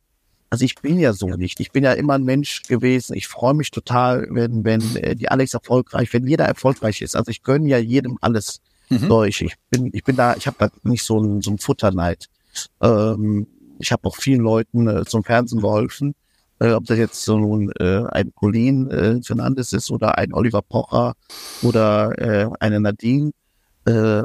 also 0.52 0.64
ich 0.64 0.76
bin 0.76 1.00
ja 1.00 1.14
so 1.14 1.30
nicht. 1.30 1.60
Ich 1.60 1.72
bin 1.72 1.84
ja 1.84 1.94
immer 1.94 2.14
ein 2.14 2.24
Mensch 2.24 2.62
gewesen. 2.68 3.16
Ich 3.16 3.28
freue 3.28 3.56
mich 3.56 3.72
total, 3.72 4.28
wenn, 4.30 4.64
wenn 4.64 4.96
äh, 4.98 5.16
die 5.16 5.30
Alex 5.30 5.56
erfolgreich, 5.56 6.14
wenn 6.14 6.28
jeder 6.28 6.46
erfolgreich 6.46 7.02
ist. 7.02 7.16
Also 7.16 7.32
ich 7.32 7.42
gönne 7.42 7.68
ja 7.68 7.80
jedem 7.80 8.20
alles 8.22 8.62
durch. 9.00 9.42
Ich 9.42 9.56
bin, 9.70 9.90
ich 9.94 10.04
bin 10.04 10.16
da, 10.16 10.36
ich 10.36 10.48
habe 10.48 10.58
da 10.60 10.70
nicht 10.84 11.04
so 11.04 11.20
ein, 11.20 11.42
so 11.42 11.52
ein 11.52 11.58
Futterneid. 11.58 12.30
Ähm, 12.82 13.48
ich 13.80 13.92
habe 13.92 14.08
auch 14.08 14.16
vielen 14.16 14.42
Leuten 14.42 14.88
äh, 14.88 15.06
zum 15.06 15.24
Fernsehen 15.24 15.62
geholfen. 15.62 16.16
Äh, 16.60 16.72
ob 16.72 16.86
das 16.86 16.98
jetzt 16.98 17.24
so 17.24 17.38
ein, 17.38 17.72
äh, 17.80 18.04
ein 18.12 18.34
Colin 18.36 18.90
äh, 18.90 19.22
Fernandes 19.22 19.74
ist 19.74 19.92
oder 19.92 20.18
ein 20.18 20.34
Oliver 20.34 20.62
Pocher 20.62 21.14
oder 21.62 22.18
äh, 22.18 22.50
eine 22.60 22.80
Nadine. 22.80 23.32
Äh, 23.86 24.24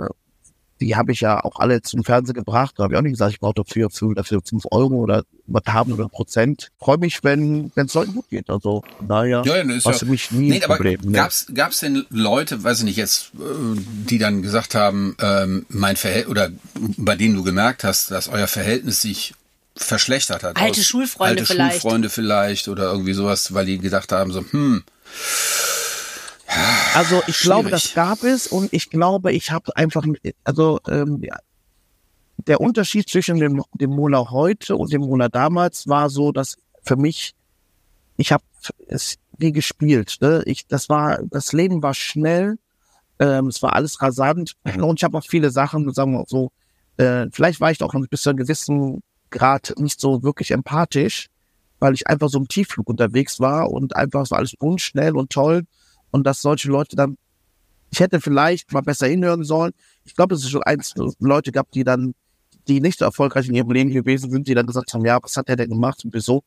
die 0.80 0.96
habe 0.96 1.12
ich 1.12 1.20
ja 1.20 1.42
auch 1.44 1.58
alle 1.60 1.82
zum 1.82 2.04
Fernsehen 2.04 2.34
gebracht. 2.34 2.74
Da 2.76 2.84
habe 2.84 2.94
ich 2.94 2.98
auch 2.98 3.02
nicht 3.02 3.12
gesagt, 3.12 3.32
ich 3.32 3.40
brauche 3.40 3.54
dafür, 3.54 3.90
für, 3.90 4.14
dafür 4.14 4.40
fünf 4.42 4.64
Euro 4.70 4.94
oder 4.96 5.24
was 5.46 5.62
haben 5.68 5.92
oder 5.92 6.08
Prozent. 6.08 6.70
Freue 6.78 6.98
mich, 6.98 7.24
wenn 7.24 7.72
wenn 7.74 7.86
es 7.86 7.94
Leuten 7.94 8.14
gut 8.14 8.28
geht. 8.30 8.48
Also 8.50 8.82
daher 9.06 9.42
Ja, 9.44 9.64
das 9.64 9.76
ist 9.76 9.84
war 9.86 9.94
ja- 9.96 10.06
mich 10.06 10.30
nie 10.30 10.50
Nee, 10.50 10.56
ein 10.56 10.64
aber 10.64 10.76
Problem. 10.76 11.00
ne. 11.04 11.12
gab's 11.12 11.46
gab's 11.54 11.80
denn 11.80 12.04
Leute, 12.10 12.62
weiß 12.62 12.78
ich 12.80 12.84
nicht 12.84 12.96
jetzt, 12.96 13.32
äh, 13.36 13.80
die 14.08 14.18
dann 14.18 14.42
gesagt 14.42 14.74
haben, 14.74 15.16
ähm, 15.20 15.66
mein 15.68 15.96
Verhältnis 15.96 16.30
oder 16.30 16.50
bei 16.96 17.16
denen 17.16 17.34
du 17.34 17.42
gemerkt 17.42 17.84
hast, 17.84 18.10
dass 18.10 18.28
euer 18.28 18.46
Verhältnis 18.46 19.02
sich 19.02 19.34
verschlechtert 19.76 20.42
hat? 20.42 20.56
Alte 20.56 20.82
Schulfreunde 20.82 21.40
alte 21.42 21.46
vielleicht. 21.46 21.80
Schulfreunde 21.82 22.10
vielleicht 22.10 22.68
oder 22.68 22.90
irgendwie 22.90 23.12
sowas, 23.14 23.54
weil 23.54 23.66
die 23.66 23.78
gedacht 23.78 24.10
haben 24.12 24.32
so, 24.32 24.44
hm, 24.50 24.82
Also 26.94 27.22
ich 27.26 27.40
glaube, 27.40 27.68
Schwierig. 27.68 27.82
das 27.82 27.94
gab 27.94 28.22
es 28.24 28.46
und 28.46 28.72
ich 28.72 28.90
glaube, 28.90 29.32
ich 29.32 29.50
habe 29.50 29.76
einfach, 29.76 30.04
also 30.44 30.80
ähm, 30.88 31.20
ja, 31.22 31.36
der 32.46 32.60
Unterschied 32.60 33.08
zwischen 33.08 33.38
dem, 33.38 33.62
dem 33.74 33.90
Mola 33.90 34.30
heute 34.30 34.76
und 34.76 34.92
dem 34.92 35.02
Mola 35.02 35.28
damals 35.28 35.86
war 35.88 36.08
so, 36.08 36.32
dass 36.32 36.56
für 36.82 36.96
mich, 36.96 37.34
ich 38.16 38.32
habe 38.32 38.44
es 38.86 39.16
nie 39.38 39.52
gespielt. 39.52 40.16
Ne? 40.20 40.42
Ich, 40.46 40.66
das 40.66 40.88
war, 40.88 41.20
das 41.24 41.52
Leben 41.52 41.82
war 41.82 41.94
schnell, 41.94 42.58
ähm, 43.18 43.48
es 43.48 43.62
war 43.62 43.74
alles 43.74 44.00
rasant 44.00 44.56
und 44.78 44.98
ich 44.98 45.04
habe 45.04 45.18
auch 45.18 45.26
viele 45.26 45.50
Sachen, 45.50 45.92
sagen 45.92 46.12
wir 46.12 46.24
so, 46.26 46.50
äh, 46.96 47.26
vielleicht 47.30 47.60
war 47.60 47.70
ich 47.70 47.82
auch 47.82 47.94
bis 48.08 48.22
zu 48.22 48.30
einem 48.30 48.38
gewissen 48.38 49.02
Grad 49.30 49.74
nicht 49.76 50.00
so 50.00 50.22
wirklich 50.22 50.52
empathisch, 50.52 51.28
weil 51.78 51.92
ich 51.92 52.06
einfach 52.06 52.30
so 52.30 52.38
im 52.38 52.48
Tiefflug 52.48 52.88
unterwegs 52.88 53.38
war 53.38 53.70
und 53.70 53.94
einfach 53.94 54.30
war 54.30 54.38
alles 54.38 54.54
unschnell 54.54 55.16
und 55.16 55.30
toll 55.30 55.64
und 56.10 56.26
dass 56.26 56.42
solche 56.42 56.68
Leute 56.68 56.96
dann 56.96 57.16
ich 57.90 58.00
hätte 58.00 58.20
vielleicht 58.20 58.70
mal 58.72 58.82
besser 58.82 59.06
hinhören 59.06 59.44
sollen. 59.44 59.72
Ich 60.04 60.14
glaube, 60.14 60.34
es 60.34 60.42
ist 60.42 60.50
schon 60.50 60.62
eins 60.62 60.94
Leute 61.20 61.52
gab, 61.52 61.70
die 61.70 61.84
dann, 61.84 62.14
die 62.66 62.82
nicht 62.82 62.98
so 62.98 63.06
erfolgreich 63.06 63.48
in 63.48 63.54
ihrem 63.54 63.70
Leben 63.70 63.90
gewesen 63.90 64.30
sind, 64.30 64.46
die 64.46 64.54
dann 64.54 64.66
gesagt 64.66 64.92
haben, 64.92 65.06
ja, 65.06 65.18
was 65.22 65.38
hat 65.38 65.48
der 65.48 65.56
denn 65.56 65.70
gemacht 65.70 66.04
und 66.04 66.12
wieso? 66.12 66.42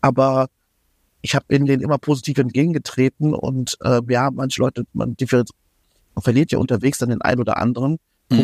Aber 0.00 0.48
ich 1.20 1.34
habe 1.34 1.44
in 1.48 1.66
denen 1.66 1.82
immer 1.82 1.98
positiv 1.98 2.38
entgegengetreten 2.38 3.34
und 3.34 3.76
äh, 3.82 4.00
ja, 4.08 4.30
manche 4.30 4.62
Leute, 4.62 4.84
man, 4.94 5.14
differenz 5.14 5.50
man 6.14 6.22
verliert 6.22 6.52
ja 6.52 6.58
unterwegs 6.58 6.98
dann 6.98 7.10
den 7.10 7.20
einen 7.20 7.40
oder 7.40 7.58
anderen 7.58 7.98
Mhm. 8.30 8.38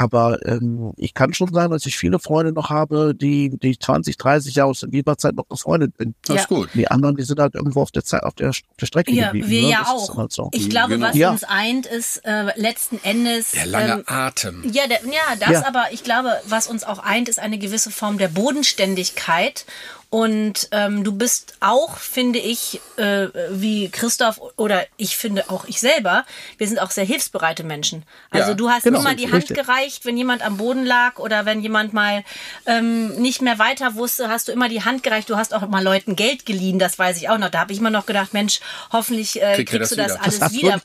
Aber 0.00 0.38
ähm, 0.46 0.94
ich 0.96 1.12
kann 1.12 1.34
schon 1.34 1.52
sagen, 1.52 1.70
dass 1.72 1.84
ich 1.84 1.98
viele 1.98 2.18
Freunde 2.18 2.52
noch 2.52 2.70
habe, 2.70 3.14
die, 3.14 3.50
die 3.50 3.78
20, 3.78 4.16
30 4.16 4.54
Jahre 4.54 4.70
aus 4.70 4.80
der 4.80 4.86
Biberzeit 4.86 5.34
noch 5.34 5.44
befreundet 5.44 5.94
bin. 5.98 6.14
Das 6.24 6.36
Ja. 6.36 6.42
ist 6.42 6.48
gut. 6.48 6.70
Die 6.72 6.88
anderen, 6.90 7.16
die 7.16 7.22
sind 7.22 7.38
halt 7.38 7.54
irgendwo 7.54 7.82
auf 7.82 7.90
der 7.90 8.02
Zeit, 8.02 8.22
auf 8.22 8.32
der, 8.34 8.48
auf 8.48 8.56
der 8.80 8.86
Strecke 8.86 9.12
Ja, 9.12 9.26
geblieben. 9.26 9.48
wir 9.50 9.62
ne? 9.62 9.68
ja 9.72 9.78
Das 9.80 9.88
auch. 9.88 10.16
Halt 10.16 10.32
so. 10.32 10.48
Ich 10.52 10.70
glaube, 10.70 10.94
Genau. 10.94 11.08
was 11.08 11.16
Ja. 11.16 11.30
uns 11.32 11.44
eint, 11.44 11.84
ist 11.86 12.22
äh, 12.24 12.58
letzten 12.58 12.98
Endes. 13.04 13.50
Der 13.50 13.66
lange 13.66 13.92
ähm, 13.92 14.02
Atem. 14.06 14.62
Ja, 14.72 14.86
der, 14.86 15.00
ja, 15.04 15.36
das 15.38 15.50
Ja. 15.50 15.66
aber 15.66 15.84
ich 15.92 16.02
glaube, 16.02 16.30
was 16.46 16.66
uns 16.66 16.82
auch 16.84 17.00
eint, 17.00 17.28
ist 17.28 17.38
eine 17.38 17.58
gewisse 17.58 17.90
Form 17.90 18.16
der 18.16 18.28
Bodenständigkeit. 18.28 19.66
Und 20.10 20.68
ähm, 20.72 21.04
du 21.04 21.12
bist 21.12 21.54
auch, 21.60 21.96
finde 21.96 22.40
ich, 22.40 22.80
äh, 22.96 23.28
wie 23.50 23.88
Christoph 23.90 24.40
oder 24.56 24.84
ich 24.96 25.16
finde 25.16 25.48
auch 25.50 25.66
ich 25.66 25.78
selber, 25.78 26.24
wir 26.58 26.66
sind 26.66 26.80
auch 26.80 26.90
sehr 26.90 27.04
hilfsbereite 27.04 27.62
Menschen. 27.62 28.02
Also 28.30 28.50
Ja, 28.50 28.54
du 28.54 28.68
hast 28.70 28.82
genau, 28.82 28.98
immer 29.00 29.14
die 29.14 29.30
Hand 29.30 29.48
richtig. 29.48 29.56
gereicht, 29.56 30.04
wenn 30.04 30.16
jemand 30.16 30.42
am 30.42 30.56
Boden 30.56 30.84
lag 30.84 31.20
oder 31.20 31.46
wenn 31.46 31.60
jemand 31.60 31.92
mal 31.92 32.24
ähm, 32.66 33.14
nicht 33.22 33.40
mehr 33.40 33.60
weiter 33.60 33.94
wusste, 33.94 34.28
hast 34.28 34.48
du 34.48 34.52
immer 34.52 34.68
die 34.68 34.82
Hand 34.82 35.04
gereicht. 35.04 35.30
Du 35.30 35.36
hast 35.36 35.54
auch 35.54 35.66
mal 35.68 35.82
Leuten 35.84 36.16
Geld 36.16 36.44
geliehen, 36.44 36.80
das 36.80 36.98
weiß 36.98 37.16
ich 37.18 37.28
auch 37.28 37.38
noch. 37.38 37.50
Da 37.50 37.60
habe 37.60 37.72
ich 37.72 37.78
immer 37.78 37.90
noch 37.90 38.06
gedacht, 38.06 38.32
Mensch, 38.34 38.58
hoffentlich 38.92 39.40
äh, 39.40 39.54
Kriegt 39.54 39.72
ihr 39.72 39.78
kriegst 39.78 39.92
du 39.92 39.96
das 39.96 40.14
wieder? 40.14 40.22
alles 40.24 40.38
Das 40.40 40.52
wieder. 40.52 40.82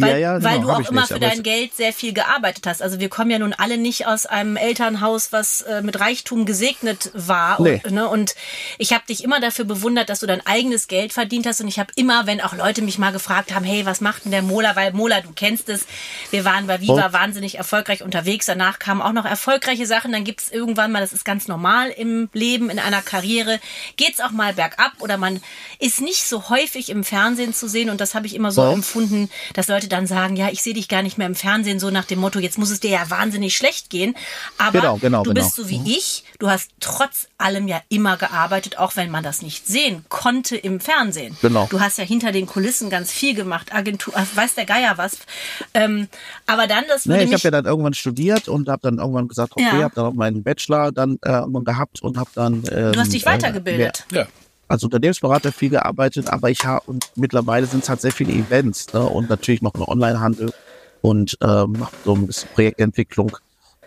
Weil, 0.00 0.12
Ja, 0.20 0.34
ja, 0.38 0.42
weil 0.44 0.60
genau, 0.60 0.66
du 0.78 0.84
auch 0.84 0.90
immer 0.90 1.00
nicht, 1.00 1.12
für 1.12 1.18
dein 1.18 1.38
es- 1.38 1.42
Geld 1.42 1.74
sehr 1.74 1.92
viel 1.92 2.12
gearbeitet 2.12 2.68
hast. 2.68 2.82
Also 2.82 3.00
wir 3.00 3.08
kommen 3.08 3.32
ja 3.32 3.40
nun 3.40 3.52
alle 3.52 3.78
nicht 3.78 4.06
aus 4.06 4.26
einem 4.26 4.54
Elternhaus, 4.56 5.32
was 5.32 5.62
äh, 5.62 5.82
mit 5.82 5.98
Reichtum 5.98 6.46
gesegnet 6.46 7.10
war. 7.14 7.60
Nee. 7.60 7.80
Und, 7.84 7.92
ne? 7.94 8.08
und 8.08 8.36
ich 8.78 8.92
habe 8.92 9.02
dich 9.08 9.24
immer 9.24 9.40
dafür 9.40 9.64
bewundert, 9.64 10.08
dass 10.08 10.20
du 10.20 10.26
dein 10.28 10.46
eigenes 10.46 10.86
Geld 10.86 11.12
verdient 11.12 11.46
hast. 11.46 11.60
Und 11.60 11.66
ich 11.66 11.80
habe 11.80 11.90
immer, 11.96 12.26
wenn 12.28 12.40
auch 12.40 12.54
Leute 12.54 12.80
mich 12.80 12.98
mal 12.98 13.10
gefragt 13.10 13.52
haben, 13.52 13.64
hey, 13.64 13.86
was 13.86 14.00
macht 14.00 14.24
denn 14.24 14.30
der 14.30 14.42
Mola? 14.42 14.76
Weil 14.76 14.92
Mola, 14.92 15.20
du 15.20 15.30
kennst 15.34 15.68
es, 15.68 15.84
wir 16.30 16.44
waren 16.44 16.68
bei 16.68 16.80
Viva 16.80 17.08
Oh. 17.08 17.12
wahnsinnig 17.12 17.56
erfolgreich 17.58 18.04
unterwegs. 18.04 18.46
Danach 18.46 18.78
kamen 18.78 19.02
auch 19.02 19.12
noch 19.12 19.24
erfolgreiche 19.24 19.86
Sachen. 19.86 20.12
Dann 20.12 20.22
gibt's 20.22 20.48
irgendwann 20.48 20.92
mal, 20.92 21.00
das 21.00 21.12
ist 21.12 21.24
ganz 21.24 21.48
normal 21.48 21.90
im 21.90 22.28
Leben, 22.32 22.70
in 22.70 22.78
einer 22.78 23.02
Karriere, 23.02 23.58
geht's 23.96 24.20
auch 24.20 24.30
mal 24.30 24.52
bergab 24.52 24.92
oder 25.00 25.16
man 25.16 25.40
ist 25.80 26.00
nicht 26.00 26.22
so 26.22 26.50
häufig 26.50 26.88
im 26.90 27.02
Fernsehen 27.02 27.52
zu 27.52 27.68
sehen. 27.68 27.90
Und 27.90 28.00
das 28.00 28.14
habe 28.14 28.26
ich 28.28 28.36
immer 28.36 28.52
so 28.52 28.62
Oh. 28.62 28.72
empfunden, 28.72 29.28
dass 29.54 29.66
Leute 29.66 29.87
dann 29.88 30.06
sagen, 30.06 30.36
ja, 30.36 30.48
ich 30.50 30.62
sehe 30.62 30.74
dich 30.74 30.88
gar 30.88 31.02
nicht 31.02 31.18
mehr 31.18 31.26
im 31.26 31.34
Fernsehen, 31.34 31.78
so 31.80 31.90
nach 31.90 32.04
dem 32.04 32.18
Motto, 32.20 32.38
jetzt 32.38 32.58
muss 32.58 32.70
es 32.70 32.80
dir 32.80 32.90
ja 32.90 33.10
wahnsinnig 33.10 33.56
schlecht 33.56 33.90
gehen. 33.90 34.14
Aber 34.58 34.80
Genau, 34.80 34.96
genau, 34.96 35.22
du 35.22 35.32
genau. 35.32 35.44
bist 35.44 35.56
so 35.56 35.68
wie 35.68 35.80
ich, 35.86 36.24
du 36.38 36.48
hast 36.50 36.70
trotz 36.80 37.28
allem 37.38 37.68
ja 37.68 37.80
immer 37.88 38.16
gearbeitet, 38.16 38.78
auch 38.78 38.96
wenn 38.96 39.10
man 39.10 39.22
das 39.24 39.42
nicht 39.42 39.66
sehen 39.66 40.04
konnte 40.08 40.56
im 40.56 40.80
Fernsehen. 40.80 41.36
Genau. 41.42 41.66
Du 41.70 41.80
hast 41.80 41.98
ja 41.98 42.04
hinter 42.04 42.32
den 42.32 42.46
Kulissen 42.46 42.90
ganz 42.90 43.10
viel 43.12 43.34
gemacht, 43.34 43.74
Agentur, 43.74 44.14
ach, 44.16 44.26
weiß 44.34 44.54
der 44.54 44.66
Geier 44.66 44.98
was. 44.98 45.18
Ähm, 45.74 46.08
aber 46.46 46.66
dann, 46.66 46.84
das 46.88 47.06
würde 47.06 47.18
Nee, 47.20 47.24
ich 47.26 47.32
habe 47.32 47.42
ja 47.42 47.50
dann 47.50 47.64
irgendwann 47.66 47.94
studiert 47.94 48.48
und 48.48 48.68
habe 48.68 48.82
dann 48.82 48.98
irgendwann 48.98 49.28
gesagt, 49.28 49.52
okay, 49.52 49.64
Ja. 49.64 49.82
habe 49.82 49.94
dann 49.94 50.04
auch 50.06 50.14
meinen 50.14 50.42
Bachelor 50.42 50.92
dann 50.92 51.18
äh, 51.22 51.30
irgendwann 51.30 51.64
gehabt 51.64 52.02
und 52.02 52.16
habe 52.16 52.30
dann 52.34 52.64
ähm, 52.70 52.92
du 52.92 53.00
hast 53.00 53.12
dich 53.12 53.22
äh, 53.24 53.26
weitergebildet. 53.30 54.04
Ja. 54.12 54.26
Als 54.68 54.84
Unternehmensberater 54.84 55.52
viel 55.52 55.70
gearbeitet, 55.70 56.28
aber 56.28 56.50
ich 56.50 56.64
habe 56.64 56.82
und 56.86 57.04
mittlerweile 57.16 57.66
sind 57.66 57.82
es 57.82 57.88
halt 57.88 58.00
sehr 58.00 58.12
viele 58.12 58.32
Events 58.32 58.92
ne? 58.92 59.02
und 59.02 59.28
natürlich 59.28 59.62
noch 59.62 59.74
eine 59.74 59.88
Onlinehandel 59.88 60.50
und 61.00 61.36
ähm, 61.42 61.86
so 62.04 62.14
ein 62.14 62.26
bisschen 62.26 62.50
Projektentwicklung 62.50 63.36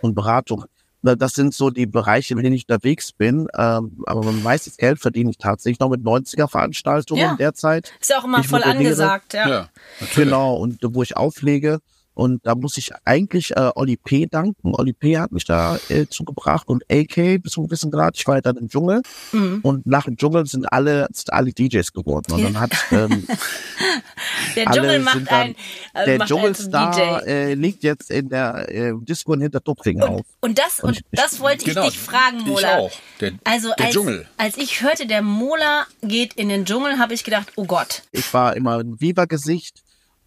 und 0.00 0.14
Beratung. 0.14 0.64
Das 1.02 1.32
sind 1.32 1.52
so 1.52 1.70
die 1.70 1.86
Bereiche, 1.86 2.34
in 2.34 2.42
denen 2.42 2.54
ich 2.54 2.68
unterwegs 2.68 3.10
bin. 3.10 3.48
Ähm, 3.58 4.02
aber 4.06 4.22
mein 4.22 4.40
meistes 4.40 4.76
Geld 4.76 5.00
verdiene 5.00 5.30
ich 5.30 5.38
tatsächlich 5.38 5.80
noch 5.80 5.88
mit 5.88 6.02
90er-Veranstaltungen 6.02 7.20
Ja. 7.20 7.34
derzeit. 7.36 7.92
Ist 8.00 8.10
ja 8.10 8.20
auch 8.20 8.24
immer 8.24 8.44
voll 8.44 8.62
angesagt, 8.62 9.34
ja. 9.34 9.48
Ja. 9.48 9.68
Genau, 10.14 10.54
und 10.54 10.78
wo 10.82 11.02
ich 11.02 11.16
auflege. 11.16 11.80
Und 12.14 12.46
da 12.46 12.54
muss 12.54 12.76
ich 12.76 12.90
eigentlich 13.04 13.56
äh, 13.56 13.70
Oli 13.74 13.96
P. 13.96 14.26
danken. 14.26 14.74
Oli 14.74 14.92
P. 14.92 15.18
hat 15.18 15.32
mich 15.32 15.44
da 15.44 15.78
äh, 15.88 16.06
zugebracht 16.08 16.68
und 16.68 16.84
AK 16.90 17.42
bis 17.42 17.52
zu 17.52 17.60
einem 17.60 17.68
gewissen 17.68 17.90
Grad. 17.90 18.16
Ich 18.16 18.26
war 18.26 18.34
ja 18.36 18.40
dann 18.42 18.56
im 18.56 18.68
Dschungel 18.68 19.02
Mhm. 19.32 19.60
und 19.62 19.86
nach 19.86 20.04
dem 20.04 20.16
Dschungel 20.16 20.44
sind 20.46 20.70
alle, 20.72 21.08
sind 21.12 21.32
alle 21.32 21.52
DJs 21.52 21.92
geworden. 21.92 22.32
Und 22.32 22.42
dann 22.44 22.60
hat 22.60 22.72
ähm, 22.90 23.26
Der 24.56 24.68
alle 24.68 24.80
Dschungel 24.80 24.98
macht 25.00 25.30
dann, 25.30 25.40
ein, 25.40 25.54
äh, 25.94 26.04
der 26.04 26.18
macht 26.18 26.28
Dschungelstar 26.28 27.20
DJ. 27.22 27.28
äh, 27.30 27.54
liegt 27.54 27.82
jetzt 27.82 28.10
in 28.10 28.28
der 28.28 28.68
äh, 28.70 28.92
Disco 29.00 29.34
hinter 29.36 29.60
Dupfing 29.60 30.02
auf. 30.02 30.20
Und 30.40 30.58
das, 30.58 30.80
und 30.80 30.96
ich- 30.98 31.04
das 31.12 31.40
wollte 31.40 31.66
ich 31.66 31.74
Genau, 31.74 31.86
dich 31.88 31.98
fragen, 31.98 32.38
ich 32.40 32.46
Mola. 32.46 32.76
auch. 32.78 32.92
Der- 33.20 33.32
also 33.44 33.70
der 33.78 33.86
als, 33.86 33.94
Dschungel. 33.94 34.26
als 34.36 34.56
ich 34.58 34.82
hörte, 34.82 35.06
der 35.06 35.22
Mola 35.22 35.86
geht 36.02 36.34
in 36.34 36.48
den 36.48 36.64
Dschungel, 36.64 36.98
habe 36.98 37.14
ich 37.14 37.24
gedacht, 37.24 37.52
oh 37.56 37.64
Gott. 37.64 38.02
Ich 38.12 38.32
war 38.34 38.54
immer 38.56 38.78
ein 38.78 39.00
Viva-Gesicht 39.00 39.82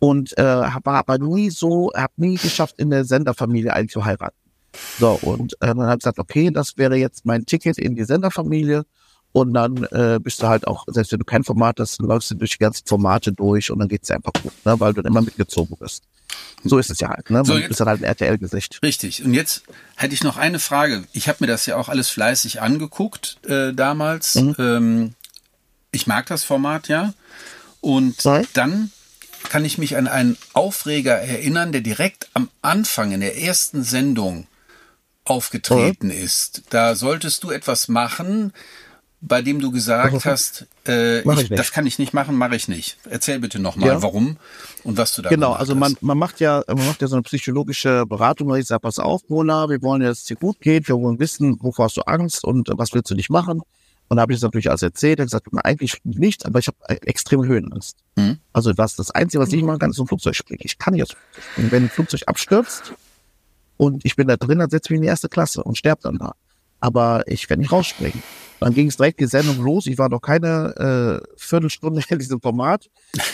und 0.08 0.38
äh, 0.38 0.43
war 0.43 0.97
aber 0.99 1.18
nie 1.18 1.49
so, 1.49 1.91
habe 1.95 2.14
nie 2.18 2.36
geschafft, 2.36 2.76
in 2.78 2.89
der 2.89 3.06
Senderfamilie 3.06 3.74
eigentlich 3.74 3.91
zu 3.91 4.06
heiraten. 4.06 4.36
So, 4.99 5.12
und 5.22 5.53
äh, 5.62 5.68
dann 5.68 5.80
habe 5.82 5.93
ich 5.93 5.99
gesagt, 5.99 6.20
okay, 6.20 6.51
das 6.51 6.78
wäre 6.78 6.95
jetzt 6.95 7.26
mein 7.26 7.45
Ticket 7.45 7.78
in 7.78 7.95
die 7.95 8.03
Senderfamilie. 8.03 8.86
Und 9.32 9.53
dann 9.53 9.84
äh, 9.91 10.18
bist 10.22 10.41
du 10.41 10.47
halt 10.47 10.66
auch, 10.66 10.86
selbst 10.88 11.12
wenn 11.12 11.20
du 11.20 11.26
kein 11.26 11.43
Format 11.43 11.80
hast, 11.82 11.99
dann 11.99 12.08
läufst 12.08 12.32
du 12.32 12.36
durch 12.36 12.51
die 12.51 12.58
ganzen 12.58 12.88
Formate 12.88 13.34
durch 13.34 13.70
und 13.70 13.80
dann 13.80 13.89
geht's 13.89 14.08
dir 14.08 14.16
einfach 14.16 14.32
gut, 14.41 14.53
ne, 14.64 14.80
weil 14.80 14.93
du 14.93 15.01
dann 15.01 15.12
immer 15.12 15.22
mitgezogen 15.22 15.76
bist. 15.78 16.03
So 16.64 16.78
ist 16.78 16.89
es 16.89 16.99
ja 17.01 17.10
halt, 17.10 17.30
ne? 17.30 17.43
So, 17.43 17.51
Man 17.51 17.62
jetzt- 17.62 17.68
bist 17.68 17.80
dann 17.82 17.89
halt 17.89 17.99
ein 18.01 18.06
RTL-Gesicht. 18.06 18.80
Richtig. 18.82 19.26
Und 19.26 19.34
jetzt 19.34 19.64
hätte 19.97 20.14
ich 20.14 20.24
noch 20.24 20.38
eine 20.38 20.60
Frage. 20.60 21.03
Ich 21.12 21.28
habe 21.28 21.39
mir 21.41 21.47
das 21.47 21.66
ja 21.66 21.76
auch 21.76 21.89
alles 21.89 22.10
fleißig 22.10 22.62
angeguckt 22.62 23.38
äh, 23.45 23.74
damals. 23.74 24.36
Mhm. 24.36 24.56
Ähm, 24.58 25.14
ich 25.91 26.08
mag 26.08 26.26
das 26.28 26.43
Format 26.45 26.88
ja. 26.88 27.14
Und 27.82 28.20
Sorry? 28.22 28.47
dann 28.53 28.91
kann 29.50 29.66
ich 29.66 29.78
mich 29.78 29.98
an 29.98 30.08
einen 30.08 30.38
Aufreger 30.54 31.16
erinnern, 31.16 31.72
der 31.72 31.82
direkt 31.82 32.30
am 32.34 32.50
Anfang 32.62 33.12
in 33.12 33.22
der 33.22 33.41
ersten 33.41 33.84
Sendung 33.84 34.48
aufgetreten 35.24 36.10
ist. 36.12 36.64
Da 36.70 36.96
solltest 36.96 37.43
du 37.43 37.52
etwas 37.52 37.88
machen, 37.88 38.54
bei 39.22 39.41
dem 39.41 39.60
du 39.60 39.72
gesagt 39.72 40.26
hast, 40.26 40.68
äh, 40.88 41.22
ich, 41.22 41.41
ich 41.41 41.50
das 41.50 41.72
kann 41.72 41.88
ich 41.88 41.98
nicht 41.98 42.14
machen, 42.14 42.36
mache 42.36 42.56
ich 42.56 42.68
nicht. 42.68 42.98
Erzähl 43.10 43.39
bitte 43.39 43.58
nochmal, 43.60 43.89
Ja. 43.89 44.02
warum 44.02 44.38
und 44.84 44.98
was 44.98 45.16
du 45.16 45.24
da 45.24 45.30
Genau, 45.30 45.54
also 45.54 45.74
man, 45.74 45.98
man 46.02 46.18
macht 46.18 46.39
ja, 46.39 46.64
man 46.68 46.86
macht 46.86 47.02
ja 47.02 47.08
so 47.08 47.16
eine 47.16 47.24
psychologische 47.24 48.06
Beratung, 48.06 48.54
ich 48.56 48.68
sage, 48.68 48.82
pass 48.82 49.00
auf, 49.00 49.22
Mona, 49.28 49.68
wir 49.70 49.82
wollen 49.82 50.04
ja, 50.04 50.10
dass 50.10 50.20
es 50.20 50.26
dir 50.26 50.36
gut 50.36 50.60
geht, 50.62 50.88
wir 50.88 50.96
wollen 50.96 51.18
wissen, 51.20 51.58
wovor 51.62 51.86
hast 51.86 51.98
du 51.98 52.02
Angst 52.02 52.43
und 52.43 52.70
äh, 52.70 52.74
was 52.78 52.93
willst 52.93 53.10
du 53.10 53.16
nicht 53.16 53.32
machen? 53.32 53.62
Und 54.08 54.18
da 54.18 54.22
habe 54.22 54.34
ich 54.34 54.39
das 54.39 54.43
natürlich 54.43 54.70
alles 54.70 54.84
erzählt, 54.84 55.20
er 55.20 55.24
hat 55.24 55.28
gesagt, 55.28 55.47
eigentlich 55.66 55.99
nicht, 56.03 56.45
aber 56.45 56.60
ich 56.60 56.68
habe 56.68 56.78
extreme 57.08 57.47
Höhenangst. 57.47 57.97
Mhm. 58.16 58.38
Also 58.53 58.72
was 58.78 58.95
das 58.95 59.12
Einzige, 59.12 59.41
was 59.41 59.51
ich 59.51 59.64
machen 59.64 59.80
kann, 59.80 59.91
ist 59.91 59.99
ein 59.99 60.08
Flugzeug 60.08 60.36
springen. 60.36 60.62
Ich 60.64 60.78
kann 60.78 60.93
nicht 60.93 61.03
aus 61.03 61.10
dem 61.10 61.18
Flugzeug 61.18 61.43
springen. 61.51 61.72
Wenn 61.72 61.84
ein 61.84 61.89
Flugzeug 61.89 62.22
abstürzt 62.28 62.93
und 63.78 64.06
ich 64.06 64.16
bin 64.16 64.28
da 64.28 64.38
drin, 64.38 64.60
dann 64.60 64.70
setze 64.70 64.88
ich 64.88 64.89
mich 64.91 64.97
in 64.97 65.03
die 65.03 65.08
erste 65.08 65.30
Klasse 65.30 65.64
und 65.64 65.78
sterbe 65.78 66.01
dann 66.03 66.18
da. 66.20 66.34
Aber 66.80 67.24
ich 67.28 67.49
werde 67.49 67.62
nicht 67.62 67.72
rausspringen. 67.72 68.22
Dann 68.60 68.74
ging 68.74 68.88
es 68.88 68.97
direkt 68.97 69.20
die 69.20 69.26
Sendung 69.26 69.64
los. 69.64 69.88
Ich 69.88 69.97
war 69.97 70.10
noch 70.10 70.22
keine 70.22 71.22
äh, 71.26 71.28
Viertelstunde 71.38 72.01
in 72.08 72.20
diesem 72.20 72.41
Format. 72.41 72.89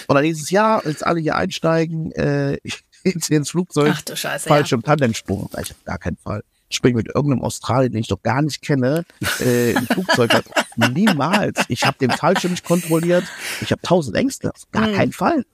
Und 0.07 0.15
dann 0.15 0.24
hieß 0.24 0.41
es, 0.41 0.49
ja, 0.51 0.82
jetzt 0.86 1.05
alle 1.05 1.19
hier 1.19 1.36
einsteigen, 1.36 2.11
äh, 2.13 2.57
ins, 3.03 3.30
ins 3.30 3.49
Flugzeug. 3.49 3.93
Ach 3.95 4.01
du 4.01 4.15
Scheiße, 4.15 4.47
Fallschirm, 4.47 4.84
Tandemsprung. 4.84 5.49
Ich 5.61 5.69
hab 5.69 5.86
gar 5.86 5.97
keinen 5.97 6.17
Fall. 6.17 6.43
Ich 6.72 6.78
springe 6.78 6.95
mit 6.97 7.07
irgendeinem 7.07 7.43
Australier, 7.43 7.89
den 7.89 7.99
ich 7.99 8.07
doch 8.07 8.22
gar 8.24 8.41
nicht 8.41 8.61
kenne, 8.61 9.03
äh, 9.41 9.72
im 9.74 9.86
Flugzeug. 9.88 10.32
Niemals. 10.78 11.65
Ich 11.67 11.86
habe 11.86 11.97
den 11.99 12.11
Fallschirm 12.11 12.51
nicht 12.51 12.63
kontrolliert. 12.63 13.26
Ich 13.59 13.72
habe 13.72 13.82
tausend 13.82 14.15
Ängste. 14.15 14.49
Auf 14.55 14.72
gar 14.72 14.88
Hm. 14.88 14.93
keinen 14.95 15.11
Fall. 15.11 15.45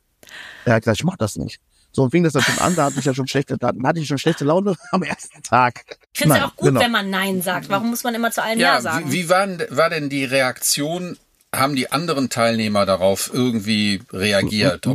Er 0.65 0.75
hat 0.75 0.83
gesagt, 0.83 0.99
ich 0.99 1.03
mach 1.03 1.17
das 1.17 1.35
nicht. 1.37 1.59
So 1.91 2.03
und 2.03 2.11
fing 2.11 2.23
das 2.23 2.33
dann 2.33 2.43
schon 2.43 2.59
an, 2.59 2.75
da 2.75 2.85
hatte 2.85 2.99
ich 2.99 3.05
ja 3.05 3.15
schon 3.15 3.27
schlechte, 3.27 3.57
da 3.57 3.71
hatte 3.83 3.99
ich 3.99 4.07
schon 4.07 4.19
schlechte 4.19 4.45
Laune 4.45 4.75
am 4.91 5.01
ersten 5.01 5.41
Tag. 5.41 5.85
Ich 6.13 6.19
finde 6.19 6.35
es 6.35 6.41
ja 6.41 6.47
auch 6.47 6.55
gut, 6.55 6.67
genau. 6.67 6.81
wenn 6.81 6.91
man 6.91 7.09
Nein 7.09 7.41
sagt. 7.41 7.69
Warum 7.69 7.89
muss 7.89 8.03
man 8.03 8.13
immer 8.13 8.29
zu 8.29 8.43
allem 8.43 8.59
Ja, 8.59 8.75
Ja, 8.75 8.81
sagen? 8.81 9.11
wie, 9.11 9.23
wie 9.23 9.29
waren, 9.29 9.63
war 9.71 9.89
denn 9.89 10.09
die 10.09 10.23
Reaktion? 10.25 11.17
Haben 11.55 11.75
die 11.75 11.91
anderen 11.91 12.29
Teilnehmer 12.29 12.85
darauf 12.85 13.31
irgendwie 13.33 14.03
reagiert? 14.13 14.85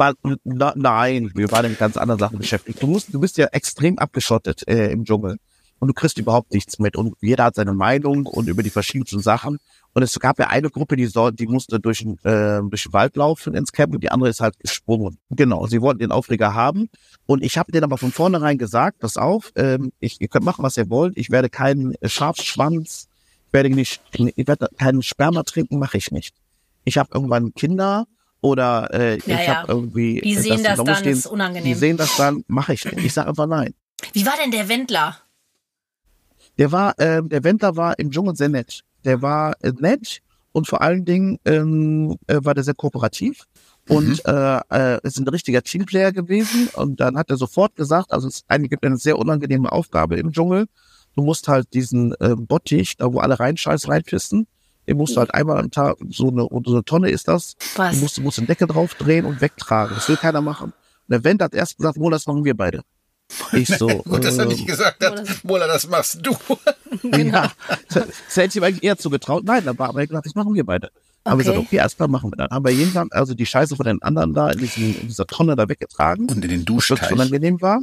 Na, 0.44 0.72
nein, 0.76 1.32
wir 1.34 1.50
waren 1.50 1.68
mit 1.68 1.78
ganz 1.80 1.96
anderen 1.96 2.20
Sachen 2.20 2.38
beschäftigt. 2.38 2.80
Du 2.80 2.86
musst, 2.86 3.12
du 3.12 3.18
bist 3.18 3.38
ja 3.38 3.46
extrem 3.46 3.98
abgeschottet 3.98 4.68
äh, 4.68 4.92
im 4.92 5.04
Dschungel 5.04 5.38
und 5.82 5.88
du 5.88 5.94
kriegst 5.94 6.16
überhaupt 6.16 6.52
nichts 6.52 6.78
mit 6.78 6.94
und 6.94 7.16
jeder 7.20 7.42
hat 7.42 7.56
seine 7.56 7.72
Meinung 7.72 8.26
und 8.26 8.46
über 8.48 8.62
die 8.62 8.70
verschiedensten 8.70 9.18
Sachen. 9.18 9.58
Und 9.94 10.04
es 10.04 10.16
gab 10.20 10.38
ja 10.38 10.46
eine 10.46 10.70
Gruppe, 10.70 10.94
die 10.94 11.06
soll, 11.06 11.32
die 11.32 11.48
musste 11.48 11.80
durch 11.80 12.04
den, 12.04 12.18
äh, 12.22 12.60
durch 12.62 12.84
den 12.84 12.92
Wald 12.92 13.16
laufen 13.16 13.52
ins 13.54 13.72
Camp 13.72 13.92
und 13.92 14.00
die 14.00 14.12
andere 14.12 14.30
ist 14.30 14.40
halt 14.40 14.56
gesprungen. 14.60 15.18
Genau, 15.30 15.66
sie 15.66 15.80
wollten 15.80 15.98
den 15.98 16.12
Aufreger 16.12 16.54
haben 16.54 16.88
und 17.26 17.42
ich 17.42 17.58
habe 17.58 17.72
denen 17.72 17.82
aber 17.82 17.98
von 17.98 18.12
vornherein 18.12 18.58
gesagt, 18.58 19.00
pass 19.00 19.16
auf, 19.16 19.50
ähm, 19.56 19.90
ich, 19.98 20.20
ihr 20.20 20.28
könnt 20.28 20.44
machen, 20.44 20.62
was 20.62 20.76
ihr 20.76 20.88
wollt. 20.88 21.18
Ich 21.18 21.30
werde 21.30 21.50
keinen 21.50 21.96
äh, 22.00 22.08
Schafschwanz, 22.08 23.08
ich 23.48 23.52
werde 23.52 23.70
nicht, 23.70 24.00
ich 24.12 24.46
werde 24.46 24.68
keinen 24.78 25.02
Sperma 25.02 25.42
trinken, 25.42 25.80
mache 25.80 25.98
ich 25.98 26.12
nicht. 26.12 26.32
Ich 26.84 26.96
habe 26.96 27.08
irgendwann 27.12 27.54
Kinder 27.54 28.06
oder 28.40 28.88
äh, 28.94 29.18
Ja, 29.26 29.40
ich 29.40 29.48
ja. 29.48 29.56
habe 29.56 29.72
irgendwie. 29.72 30.20
Die 30.20 30.34
äh, 30.34 30.38
sehen 30.38 30.62
das 30.62 30.76
da 30.76 30.76
muss 30.76 30.86
dann, 30.86 30.96
stehen, 30.98 31.12
ist 31.12 31.26
unangenehm. 31.26 31.64
Die 31.64 31.74
sehen 31.74 31.96
das 31.96 32.16
dann, 32.16 32.44
mache 32.46 32.72
ich 32.72 32.84
nicht. 32.84 33.04
Ich 33.04 33.12
sage 33.12 33.30
einfach 33.30 33.48
nein. 33.48 33.74
Wie 34.12 34.24
war 34.24 34.34
denn 34.40 34.52
der 34.52 34.68
Wendler? 34.68 35.16
Der 36.59 36.72
war, 36.72 36.94
ähm, 36.98 37.28
der 37.28 37.44
Wendler 37.44 37.76
war 37.76 37.98
im 37.98 38.11
Dschungel 38.11 38.36
sehr 38.36 38.48
nett. 38.48 38.82
Der 39.05 39.22
war 39.22 39.55
äh, 39.62 39.72
nett 39.78 40.20
und 40.53 40.68
vor 40.68 40.82
allen 40.82 41.05
Dingen 41.05 41.38
ähm, 41.44 42.16
äh, 42.26 42.38
war 42.42 42.55
der 42.55 42.64
sehr 42.64 42.74
kooperativ 42.74 43.46
und 43.88 44.24
äh, 44.26 44.61
äh, 44.70 45.00
ist 45.03 45.18
ein 45.18 45.28
richtiger 45.28 45.62
Teamplayer 45.62 46.12
gewesen. 46.12 46.68
Und 46.74 47.00
dann 47.00 47.16
hat 47.16 47.30
er 47.30 47.36
sofort 47.36 47.74
gesagt, 47.76 48.12
also 48.12 48.28
es 48.28 48.44
eigentlich 48.48 48.70
gibt 48.70 48.84
eine 48.84 48.96
sehr 48.96 49.18
unangenehme 49.18 49.72
Aufgabe 49.72 50.16
im 50.16 50.32
Dschungel. 50.32 50.66
Du 51.16 51.22
musst 51.22 51.48
halt 51.48 51.72
diesen 51.74 52.14
äh, 52.20 52.34
Bottich, 52.36 52.96
da 52.96 53.12
wo 53.12 53.18
alle 53.18 53.38
reinscheißen, 53.38 53.90
reinpissen, 53.90 54.46
den 54.86 54.96
musst 54.96 55.16
du 55.16 55.20
halt 55.20 55.34
einmal 55.34 55.59
am 55.59 55.70
Tag, 55.70 55.96
so 56.11 56.28
eine, 56.28 56.48
so 56.64 56.72
eine 56.72 56.84
Tonne 56.84 57.11
ist 57.11 57.28
das, 57.28 57.55
Was? 57.76 57.94
du 57.94 58.00
musst, 58.00 58.16
du 58.16 58.22
musst 58.22 58.38
den 58.38 58.46
Deckel 58.46 58.66
drauf 58.66 58.94
drehen 58.94 59.26
und 59.26 59.40
wegtragen. 59.40 59.94
Das 59.94 60.09
will 60.09 60.16
keiner 60.16 60.40
machen. 60.40 60.72
Und 60.72 61.09
der 61.09 61.24
Wendler 61.24 61.44
hat 61.44 61.55
erst 61.55 61.76
gesagt, 61.76 61.98
wohl, 61.98 62.11
das 62.11 62.26
machen 62.26 62.44
wir 62.44 62.57
beide. 62.57 62.82
Ich 63.52 63.68
so, 63.68 63.86
Gut, 63.86 64.24
dass 64.24 64.38
er 64.38 64.44
ähm, 64.44 64.48
nicht 64.50 64.66
gesagt 64.66 65.04
hat, 65.04 65.22
Mola, 65.44 65.66
das 65.66 65.88
machst 65.88 66.20
du. 66.22 66.36
ja, 67.16 67.52
das 67.88 68.36
hätte 68.36 68.48
ich 68.48 68.56
ihm 68.56 68.64
eigentlich 68.64 68.82
eher 68.82 68.96
zugetraut. 68.96 69.44
Nein, 69.44 69.64
da 69.64 69.78
war 69.78 69.88
aber 69.88 70.06
gesagt, 70.06 70.26
das 70.26 70.34
machen 70.34 70.54
wir 70.54 70.64
beide. 70.64 70.90
Aber 71.24 71.38
wir 71.38 71.42
Okay. 71.42 71.52
gesagt, 71.52 71.66
okay, 71.66 71.80
alles 71.80 71.96
klar, 71.96 72.08
machen 72.08 72.30
wir. 72.32 72.36
Dann 72.36 72.50
haben 72.50 72.64
wir 72.64 72.72
jeden 72.72 72.92
Tag 72.92 73.08
also 73.12 73.34
die 73.34 73.46
Scheiße 73.46 73.76
von 73.76 73.86
den 73.86 74.02
anderen 74.02 74.34
da 74.34 74.50
in, 74.50 74.58
diesem, 74.58 74.96
in 75.00 75.08
dieser 75.08 75.26
Tonne 75.26 75.54
da 75.56 75.68
weggetragen. 75.68 76.28
Und 76.28 76.44
in 76.44 76.50
den 76.50 76.60
was 76.60 76.64
Duschteich. 76.66 77.12
unangenehm 77.12 77.60
war. 77.60 77.80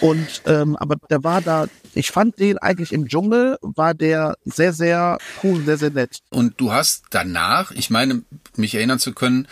Und 0.00 0.42
ähm, 0.46 0.76
aber 0.76 0.96
der 1.10 1.22
war 1.22 1.40
da, 1.42 1.66
ich 1.94 2.10
fand 2.10 2.38
den 2.38 2.58
eigentlich 2.58 2.92
im 2.92 3.06
Dschungel, 3.08 3.58
war 3.60 3.94
der 3.94 4.36
sehr, 4.44 4.72
sehr 4.72 5.18
cool, 5.42 5.62
sehr, 5.64 5.76
sehr 5.76 5.90
nett. 5.90 6.20
Und 6.30 6.60
du 6.60 6.72
hast 6.72 7.04
danach, 7.10 7.70
ich 7.72 7.90
meine, 7.90 8.22
mich 8.56 8.74
erinnern 8.74 8.98
zu 8.98 9.12
können, 9.12 9.46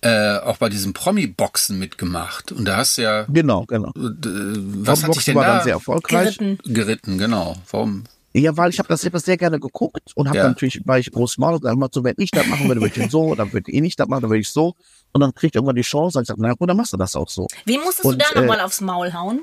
äh, 0.00 0.38
auch 0.38 0.56
bei 0.58 0.68
diesem 0.68 0.92
Promi-Boxen 0.92 1.78
mitgemacht. 1.78 2.52
Und 2.52 2.66
da 2.66 2.76
hast 2.78 2.98
du 2.98 3.02
ja, 3.02 3.24
Genau, 3.28 3.64
genau. 3.66 3.88
äh, 3.90 3.92
was 3.96 5.04
hat 5.04 5.14
dich 5.14 5.24
denn 5.24 5.36
war 5.36 5.44
da 5.46 5.54
dann 5.56 5.64
sehr 5.64 5.72
erfolgreich. 5.74 6.36
Geritten. 6.38 6.58
geritten? 6.74 7.18
Genau. 7.18 7.56
Warum? 7.70 8.04
Ja, 8.36 8.56
weil 8.56 8.70
ich 8.70 8.78
habe 8.80 8.88
das, 8.88 9.04
ich 9.04 9.12
das 9.12 9.24
sehr 9.24 9.36
gerne 9.36 9.60
geguckt 9.60 10.10
und 10.16 10.26
habe 10.28 10.38
Ja. 10.38 10.48
natürlich, 10.48 10.80
weil 10.84 11.00
ich 11.00 11.10
groß 11.12 11.38
Maul 11.38 11.54
und 11.54 11.64
dann 11.64 11.74
immer 11.74 11.88
so, 11.92 12.02
wenn 12.02 12.14
ich 12.18 12.32
das 12.32 12.46
machen 12.48 12.66
würde, 12.66 12.80
würde 12.80 12.88
ich 12.94 13.00
den 13.00 13.08
so, 13.08 13.34
dann 13.36 13.52
würde 13.52 13.70
ich 13.70 13.80
nicht 13.80 13.98
das 14.00 14.08
machen, 14.08 14.22
dann 14.22 14.30
würde 14.30 14.40
ich 14.40 14.48
so. 14.48 14.74
Und 15.12 15.20
dann 15.20 15.32
kriegt 15.34 15.54
irgendwann 15.54 15.76
die 15.76 15.82
Chance, 15.82 16.18
und 16.18 16.22
ich 16.22 16.26
sage, 16.28 16.42
na 16.42 16.52
gut, 16.54 16.68
dann 16.68 16.76
machst 16.76 16.92
du 16.92 16.96
das 16.96 17.14
auch 17.14 17.28
so. 17.28 17.46
Wen 17.64 17.80
musstest 17.82 18.04
Und, 18.06 18.14
du 18.20 18.26
da 18.32 18.40
äh, 18.40 18.40
nochmal 18.42 18.60
aufs 18.60 18.80
Maul 18.80 19.12
hauen? 19.12 19.42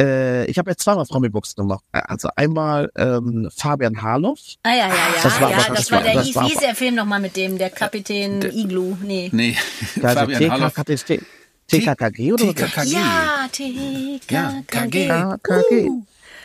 Äh, 0.00 0.46
ich 0.46 0.58
habe 0.58 0.70
jetzt 0.70 0.82
zweimal 0.82 1.04
Promi-Boxen 1.04 1.56
gemacht. 1.62 1.84
Also 1.92 2.28
einmal 2.34 2.90
ähm, 2.96 3.48
Fabian 3.54 4.00
Harloff. 4.02 4.40
Ah 4.62 4.70
ja, 4.70 4.76
ja, 4.76 4.88
ja. 4.88 4.94
Das 5.22 5.40
war- 5.40 5.50
ja, 5.50 5.56
das- 5.56 5.66
das, 5.68 5.90
war 5.92 5.98
war- 5.98 6.04
der, 6.04 6.14
das 6.14 6.34
war- 6.34 6.44
wie 6.44 6.48
hieß 6.48 6.58
der 6.60 6.74
Film 6.74 6.94
nochmal 6.96 7.20
mit 7.20 7.36
dem, 7.36 7.58
der 7.58 7.70
Kapitän 7.70 8.42
Iglu? 8.42 8.96
Nee. 9.02 9.28
Nee, 9.32 9.56
Also 10.02 10.20
Fabian 10.20 10.50
Harloff. 10.50 10.74
TKKG, 10.74 11.20
TKKG 11.68 12.32
oder 12.32 12.46
was? 12.46 12.54
TKKG. 12.54 12.92
Ja, 12.92 14.20
Ja, 14.30 14.62
TKKG. 14.66 15.90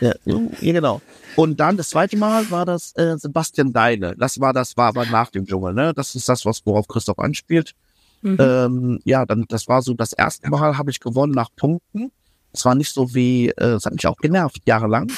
Ja, 0.02 0.14
ja, 0.26 0.40
genau. 0.62 1.02
Und 1.36 1.60
dann 1.60 1.78
das 1.78 1.90
zweite 1.90 2.18
Mal 2.18 2.50
war 2.52 2.66
das 2.66 2.96
äh, 2.96 3.18
Sebastian 3.18 3.74
Deine. 3.74 4.16
Das 4.18 4.40
war 4.40 4.54
das 4.54 4.78
war 4.78 4.88
aber 4.88 5.06
nach 5.06 5.30
dem 5.30 5.46
Dschungel, 5.46 5.74
ne? 5.74 5.94
Das 5.94 6.16
ist 6.16 6.28
das, 6.30 6.46
was 6.46 6.66
worauf 6.66 6.88
Christoph 6.88 7.20
anspielt. 7.20 7.74
Mhm. 8.22 8.38
Ähm, 8.40 9.00
ja, 9.06 9.26
dann 9.26 9.46
das 9.48 9.68
war 9.68 9.82
so 9.82 9.94
das 9.94 10.14
erste 10.14 10.50
Mal 10.50 10.78
habe 10.78 10.92
ich 10.92 11.00
gewonnen 11.00 11.34
nach 11.34 11.50
Punkten. 11.56 12.12
Es 12.52 12.66
war 12.66 12.76
nicht 12.76 12.92
so 12.92 13.14
wie, 13.14 13.50
äh, 13.50 13.76
es 13.76 13.86
hat 13.86 13.94
mich 13.94 14.08
auch 14.08 14.18
genervt 14.18 14.62
jahrelang 14.66 15.12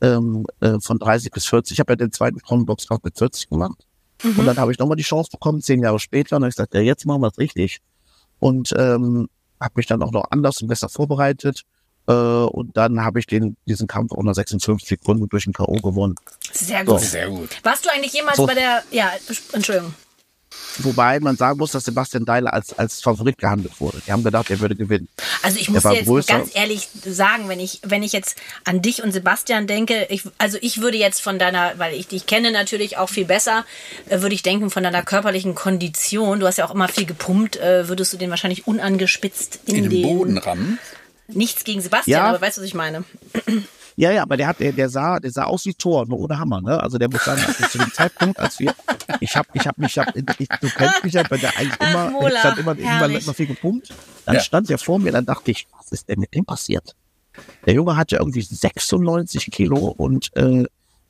ähm, 0.00 0.44
äh, 0.60 0.78
von 0.80 0.98
30 0.98 1.30
bis 1.30 1.46
40. 1.46 1.74
Ich 1.74 1.80
habe 1.80 1.92
ja 1.92 1.96
den 1.96 2.12
zweiten 2.12 2.40
Frauenboxkampf 2.40 3.04
mit 3.04 3.16
40 3.16 3.48
gemacht. 3.48 3.86
Mhm. 4.22 4.38
Und 4.38 4.46
dann 4.46 4.56
habe 4.56 4.72
ich 4.72 4.78
nochmal 4.78 4.96
die 4.96 5.02
Chance 5.04 5.30
bekommen, 5.30 5.60
zehn 5.60 5.82
Jahre 5.82 6.00
später. 6.00 6.36
Und 6.36 6.42
dann 6.42 6.50
ich 6.50 6.56
gesagt, 6.56 6.74
ja, 6.74 6.80
jetzt 6.80 7.06
machen 7.06 7.22
wir 7.22 7.28
es 7.28 7.38
richtig. 7.38 7.80
Und 8.40 8.74
ähm, 8.76 9.28
habe 9.60 9.74
mich 9.76 9.86
dann 9.86 10.02
auch 10.02 10.10
noch 10.10 10.24
anders 10.30 10.60
und 10.60 10.68
besser 10.68 10.88
vorbereitet. 10.88 11.62
Äh, 12.06 12.12
und 12.12 12.76
dann 12.76 13.04
habe 13.04 13.18
ich 13.20 13.26
den, 13.26 13.56
diesen 13.66 13.86
Kampf 13.86 14.12
unter 14.12 14.34
56 14.34 14.88
Sekunden 14.88 15.28
durch 15.28 15.44
den 15.44 15.52
K.O. 15.52 15.74
gewonnen. 15.74 16.16
Sehr 16.52 16.84
gut. 16.84 17.00
Sehr 17.00 17.28
gut. 17.28 17.50
Warst 17.62 17.84
du 17.84 17.90
eigentlich 17.90 18.12
jemals 18.12 18.36
So. 18.36 18.46
bei 18.46 18.54
der, 18.54 18.82
ja, 18.90 19.10
Entschuldigung. 19.52 19.94
Wobei 20.78 21.20
man 21.20 21.36
sagen 21.36 21.58
muss, 21.58 21.72
dass 21.72 21.84
Sebastian 21.84 22.24
Deiler 22.24 22.52
als, 22.52 22.78
als 22.78 23.02
Favorit 23.02 23.38
gehandelt 23.38 23.80
wurde. 23.80 24.00
Die 24.06 24.12
haben 24.12 24.24
gedacht, 24.24 24.50
er 24.50 24.60
würde 24.60 24.74
gewinnen. 24.74 25.08
Also 25.42 25.58
ich 25.58 25.68
muss 25.68 25.82
dir 25.82 25.92
jetzt 25.94 26.06
größer. 26.06 26.32
ganz 26.32 26.50
ehrlich 26.54 26.88
sagen, 27.04 27.48
wenn 27.48 27.60
ich, 27.60 27.80
wenn 27.82 28.02
ich 28.02 28.12
jetzt 28.12 28.36
an 28.64 28.80
dich 28.80 29.02
und 29.02 29.12
Sebastian 29.12 29.66
denke, 29.66 30.06
ich, 30.08 30.22
also 30.38 30.58
ich 30.60 30.80
würde 30.80 30.96
jetzt 30.96 31.20
von 31.20 31.38
deiner, 31.38 31.78
weil 31.78 31.94
ich 31.94 32.08
dich 32.08 32.26
kenne 32.26 32.52
natürlich 32.52 32.96
auch 32.96 33.08
viel 33.08 33.24
besser, 33.24 33.64
äh, 34.08 34.20
würde 34.20 34.34
ich 34.34 34.42
denken, 34.42 34.70
von 34.70 34.82
deiner 34.82 35.02
körperlichen 35.02 35.54
Kondition, 35.54 36.40
du 36.40 36.46
hast 36.46 36.56
ja 36.56 36.64
auch 36.64 36.74
immer 36.74 36.88
viel 36.88 37.06
gepumpt, 37.06 37.56
äh, 37.56 37.88
würdest 37.88 38.12
du 38.12 38.16
den 38.16 38.30
wahrscheinlich 38.30 38.66
unangespitzt 38.66 39.60
in, 39.66 39.76
In 39.76 39.82
den 39.84 39.90
den, 39.90 40.02
Boden 40.02 40.38
rammen. 40.38 40.78
Nichts 41.28 41.64
gegen 41.64 41.80
Sebastian, 41.80 42.18
Ja. 42.20 42.28
aber 42.28 42.40
weißt 42.40 42.58
du, 42.58 42.60
was 42.62 42.68
ich 42.68 42.74
meine? 42.74 43.04
Ja, 43.96 44.10
ja, 44.10 44.22
aber 44.22 44.36
der 44.36 44.46
hat, 44.46 44.58
der, 44.60 44.72
der 44.72 44.88
sah, 44.88 45.20
der 45.20 45.30
sah 45.30 45.44
aus 45.44 45.64
wie 45.66 45.74
Thor, 45.74 46.06
nur 46.06 46.18
ohne 46.20 46.38
Hammer, 46.38 46.60
ne? 46.60 46.82
Also 46.82 46.98
der 46.98 47.08
muss 47.10 47.24
sagen, 47.24 47.42
also 47.46 47.66
zu 47.68 47.78
dem 47.78 47.92
Zeitpunkt, 47.92 48.38
als 48.38 48.58
wir, 48.58 48.72
ich 49.20 49.36
hab, 49.36 49.46
ich 49.54 49.66
hab 49.66 49.76
mich, 49.78 49.92
ich 49.92 49.98
hab, 49.98 50.08
ich, 50.16 50.48
du 50.48 50.68
kennst 50.70 51.04
mich 51.04 51.12
ja, 51.12 51.22
weil 51.28 51.38
der 51.38 51.56
eigentlich 51.56 51.76
Ach, 51.80 51.88
immer, 51.90 52.10
Mola, 52.10 52.28
ich 52.28 52.38
stand 52.38 52.58
immer, 52.58 52.78
immer, 52.78 52.88
herrlich. 52.90 53.22
immer 53.22 53.34
viel 53.34 53.46
gepumpt. 53.46 53.94
Dann 54.24 54.36
Ja. 54.36 54.40
stand 54.40 54.70
der 54.70 54.78
vor 54.78 54.98
mir, 54.98 55.12
dann 55.12 55.26
dachte 55.26 55.50
ich, 55.50 55.66
was 55.76 55.92
ist 55.92 56.08
denn 56.08 56.20
mit 56.20 56.34
dem 56.34 56.44
passiert? 56.44 56.94
Der 57.66 57.74
Junge 57.74 57.96
hatte 57.96 58.16
irgendwie 58.16 58.40
96 58.42 59.50
Kilo 59.50 59.76
und 59.76 60.34
äh, 60.36 60.64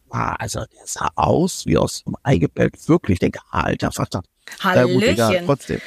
war, 0.08 0.40
also 0.40 0.60
der 0.60 0.86
sah 0.86 1.08
aus 1.14 1.64
wie 1.66 1.78
aus 1.78 2.02
dem 2.04 2.16
Ei 2.22 2.36
gepellt, 2.38 2.76
wirklich. 2.88 3.16
Ich 3.16 3.20
denke, 3.20 3.40
alter 3.50 3.92
Vater. 3.92 4.22
Ja, 4.62 4.84
gut, 4.84 5.02
egal, 5.02 5.26
Hallöchen. 5.28 5.46
trotzdem. 5.46 5.80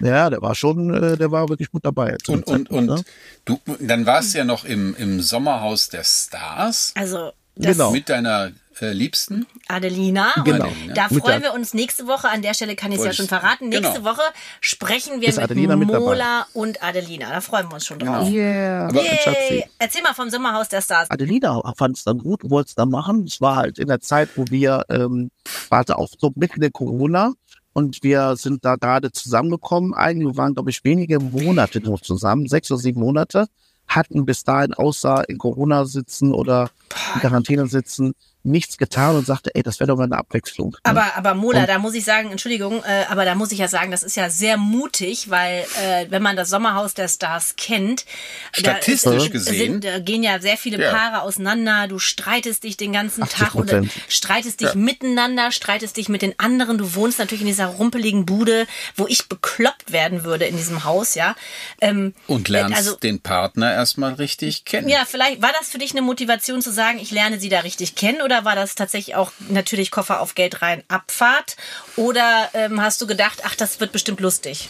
Ja, 0.00 0.30
der 0.30 0.42
war 0.42 0.54
schon, 0.54 0.92
äh, 0.94 1.16
der 1.16 1.30
war 1.30 1.48
wirklich 1.48 1.70
gut 1.70 1.84
dabei. 1.84 2.16
Und, 2.28 2.46
und, 2.46 2.70
und 2.70 2.86
ne? 2.86 3.02
du, 3.44 3.60
dann 3.80 4.06
warst 4.06 4.34
du 4.34 4.38
ja 4.38 4.44
noch 4.44 4.64
im, 4.64 4.94
im 4.96 5.20
Sommerhaus 5.20 5.88
der 5.88 6.04
Stars 6.04 6.92
also, 6.96 7.32
das 7.54 7.76
Genau. 7.76 7.90
mit 7.92 8.08
deiner 8.08 8.50
äh, 8.80 8.92
Liebsten. 8.92 9.46
Adelina. 9.68 10.32
Genau. 10.44 10.64
Und 10.66 10.96
da 10.96 11.06
Mit 11.10 11.22
freuen 11.22 11.42
der- 11.42 11.50
wir 11.52 11.54
uns 11.54 11.74
nächste 11.74 12.06
Woche. 12.06 12.28
An 12.30 12.40
der 12.42 12.54
Stelle 12.54 12.74
kann 12.74 12.90
ich 12.90 12.98
es 12.98 13.04
ja 13.04 13.12
schon 13.12 13.28
verraten. 13.28 13.68
Nächste 13.68 13.98
genau. 13.98 14.10
Woche 14.10 14.22
sprechen 14.60 15.20
wir 15.20 15.28
Ist 15.28 15.36
mit 15.36 15.44
Adelina 15.44 15.76
mit 15.76 15.90
dabei? 15.90 16.00
Mola 16.00 16.46
und 16.54 16.82
Adelina. 16.82 17.28
Da 17.30 17.40
freuen 17.42 17.68
wir 17.68 17.74
uns 17.74 17.86
schon 17.86 17.98
drauf. 17.98 18.28
Yeah, 18.30 18.84
Aber- 18.88 18.94
mein 18.94 19.18
Schatzi. 19.22 19.54
Yay. 19.54 19.64
Erzähl 19.78 20.02
mal 20.02 20.14
vom 20.14 20.30
Sommerhaus 20.30 20.68
der 20.68 20.80
Stars. 20.80 21.10
Adelina 21.10 21.60
fand 21.76 21.98
es 21.98 22.04
dann 22.04 22.18
gut, 22.18 22.40
wollte 22.48 22.68
es 22.70 22.74
dann 22.74 22.88
machen. 22.88 23.24
Es 23.26 23.40
war 23.42 23.56
halt 23.56 23.78
in 23.78 23.88
der 23.88 24.00
Zeit, 24.00 24.30
wo 24.36 24.44
wir, 24.48 24.84
ähm, 24.88 25.30
warte 25.68 25.98
auch 25.98 26.08
so 26.18 26.32
mitten 26.34 26.62
in 26.62 26.72
Corona 26.72 27.32
und 27.72 28.02
wir 28.02 28.36
sind 28.36 28.64
da 28.64 28.76
gerade 28.76 29.12
zusammengekommen. 29.12 29.94
Eigentlich 29.94 30.36
waren, 30.36 30.54
glaube 30.54 30.70
ich, 30.70 30.84
wenige 30.84 31.20
Monate 31.20 31.80
nur 31.80 32.00
zusammen, 32.00 32.48
sechs 32.48 32.70
oder 32.70 32.80
sieben 32.80 33.00
Monate, 33.00 33.46
hatten 33.86 34.24
bis 34.24 34.44
dahin 34.44 34.74
außer 34.74 35.28
in 35.28 35.38
Corona 35.38 35.84
sitzen 35.84 36.32
oder 36.32 36.70
in 37.14 37.20
Quarantäne 37.20 37.66
sitzen 37.66 38.14
nichts 38.44 38.76
getan 38.78 39.16
und 39.16 39.26
sagte, 39.26 39.54
ey, 39.54 39.62
das 39.62 39.78
wäre 39.80 39.88
doch 39.88 39.96
mal 39.96 40.04
eine 40.04 40.18
Abwechslung. 40.18 40.70
ne? 40.72 40.78
Aber, 40.84 41.16
aber 41.16 41.34
Mola, 41.34 41.60
Und- 41.60 41.68
da 41.68 41.78
muss 41.78 41.94
ich 41.94 42.04
sagen, 42.04 42.30
Entschuldigung, 42.30 42.82
äh, 42.84 43.04
aber 43.08 43.24
da 43.24 43.34
muss 43.34 43.52
ich 43.52 43.58
ja 43.58 43.68
sagen, 43.68 43.90
das 43.90 44.02
ist 44.02 44.16
ja 44.16 44.30
sehr 44.30 44.56
mutig, 44.56 45.30
weil 45.30 45.64
äh, 45.82 46.06
wenn 46.10 46.22
man 46.22 46.36
das 46.36 46.50
Sommerhaus 46.50 46.94
der 46.94 47.08
Stars 47.08 47.54
kennt, 47.56 48.04
Statistisch 48.52 49.24
da, 49.24 49.28
gesehen. 49.28 49.72
sind, 49.72 49.84
da 49.84 49.98
gehen 49.98 50.22
ja 50.22 50.40
sehr 50.40 50.56
viele 50.56 50.82
Ja. 50.82 50.92
Paare 50.92 51.22
auseinander. 51.22 51.88
Du 51.88 51.98
streitest 51.98 52.64
dich 52.64 52.76
den 52.76 52.92
ganzen 52.92 53.22
80 53.22 53.38
Tag 53.38 53.54
oder 53.54 53.82
streitest 54.08 54.60
dich 54.60 54.68
Ja. 54.68 54.74
miteinander, 54.74 55.52
streitest 55.52 55.96
dich 55.96 56.08
mit 56.08 56.22
den 56.22 56.38
anderen. 56.38 56.78
Du 56.78 56.94
wohnst 56.94 57.18
natürlich 57.18 57.42
in 57.42 57.46
dieser 57.46 57.66
rumpeligen 57.66 58.26
Bude, 58.26 58.66
wo 58.96 59.06
ich 59.06 59.28
bekloppt 59.28 59.92
werden 59.92 60.24
würde 60.24 60.44
in 60.46 60.56
diesem 60.56 60.84
Haus, 60.84 61.14
ja. 61.14 61.34
Ähm, 61.80 62.14
Und 62.26 62.48
lernst 62.48 62.76
also, 62.76 62.96
den 62.96 63.20
Partner 63.20 63.72
erstmal 63.72 64.14
richtig 64.14 64.64
kennen. 64.64 64.88
ja, 64.88 65.04
vielleicht 65.06 65.42
war 65.42 65.52
das 65.58 65.68
für 65.68 65.78
dich 65.78 65.92
eine 65.92 66.02
Motivation 66.02 66.60
zu 66.62 66.72
sagen, 66.72 66.98
ich 66.98 67.10
lerne 67.10 67.38
sie 67.38 67.48
da 67.48 67.60
richtig 67.60 67.94
kennen 67.94 68.20
oder 68.22 68.31
war 68.44 68.54
das 68.54 68.74
tatsächlich 68.74 69.16
auch 69.16 69.32
natürlich 69.48 69.90
Koffer 69.90 70.20
auf 70.20 70.34
Geld 70.34 70.62
rein 70.62 70.82
Abfahrt 70.88 71.56
oder 71.96 72.48
ähm, 72.54 72.80
hast 72.80 73.00
du 73.00 73.06
gedacht, 73.06 73.42
ach, 73.44 73.54
das 73.54 73.80
wird 73.80 73.92
bestimmt 73.92 74.20
lustig? 74.20 74.68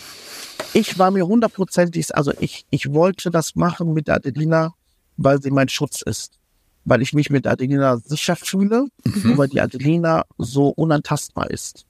ich 0.74 0.98
war 0.98 1.10
mir 1.10 1.26
hundertprozentig, 1.26 2.14
also 2.14 2.32
ich, 2.38 2.64
ich 2.70 2.92
wollte 2.92 3.30
das 3.30 3.54
machen 3.54 3.92
mit 3.92 4.08
der 4.08 4.16
Adelina, 4.16 4.74
weil 5.16 5.40
sie 5.42 5.50
mein 5.50 5.68
Schutz 5.68 6.02
ist. 6.02 6.38
Weil 6.84 7.02
ich 7.02 7.12
mich 7.12 7.30
mit 7.30 7.44
der 7.44 7.52
Adelina 7.52 7.98
sicher 7.98 8.34
fühle 8.34 8.86
und 9.04 9.38
weil 9.38 9.48
die 9.48 9.60
Adelina 9.60 10.24
so 10.38 10.68
unantastbar 10.68 11.50
ist. 11.50 11.86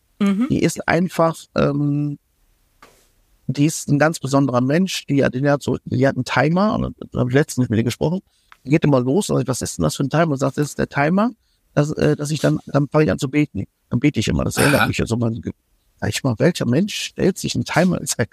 Die 0.51 0.63
ist 0.63 0.87
einfach, 0.87 1.37
ähm, 1.57 2.19
die 3.47 3.67
ist 3.67 3.89
ein 3.89 3.99
ganz 3.99 4.21
besonderer 4.21 4.61
Mensch. 4.61 5.07
Die 5.07 5.25
Adelina 5.25 5.53
hat 5.53 5.63
so, 5.63 5.79
die 5.85 6.07
hat 6.07 6.17
einen 6.17 6.25
Timer, 6.25 6.75
und 6.75 6.95
da 7.13 7.21
habe 7.21 7.31
ich 7.31 7.35
letztens 7.35 7.69
mit 7.69 7.79
ihr 7.79 7.85
gesprochen, 7.85 8.21
die 8.65 8.71
geht 8.71 8.85
immer 8.85 9.01
los 9.01 9.31
und 9.31 9.41
ich, 9.41 9.49
was 9.49 9.63
ist 9.63 9.79
denn 9.79 9.83
das 9.83 9.97
für 9.97 10.05
ein 10.05 10.11
Timer? 10.11 10.33
Und 10.33 10.39
sagt, 10.39 10.59
das 10.59 10.69
ist 10.69 10.79
der 10.79 10.89
Timer, 10.89 11.31
dass, 11.75 11.91
äh, 11.93 12.17
dass 12.17 12.31
ich 12.31 12.41
dann, 12.41 12.59
dann 12.67 12.89
fange 12.89 13.05
ich 13.05 13.11
an 13.11 13.19
zu 13.19 13.29
beten. 13.29 13.65
Dann 13.91 14.01
bete 14.01 14.21
ich 14.21 14.29
immer, 14.29 14.45
das 14.45 14.57
erinnert 14.57 14.81
Aha. 14.83 14.89
mich 14.89 15.01
an 15.01 15.07
so 15.07 15.17
mein 15.17 15.41
Sag 16.01 16.09
ich 16.11 16.25
mal, 16.25 16.35
welcher 16.39 16.67
Mensch 16.67 16.95
stellt 16.97 17.39
sich 17.39 17.55
einen 17.55 17.65
Timer 17.65 18.01
in 18.01 18.07
sein, 18.07 18.27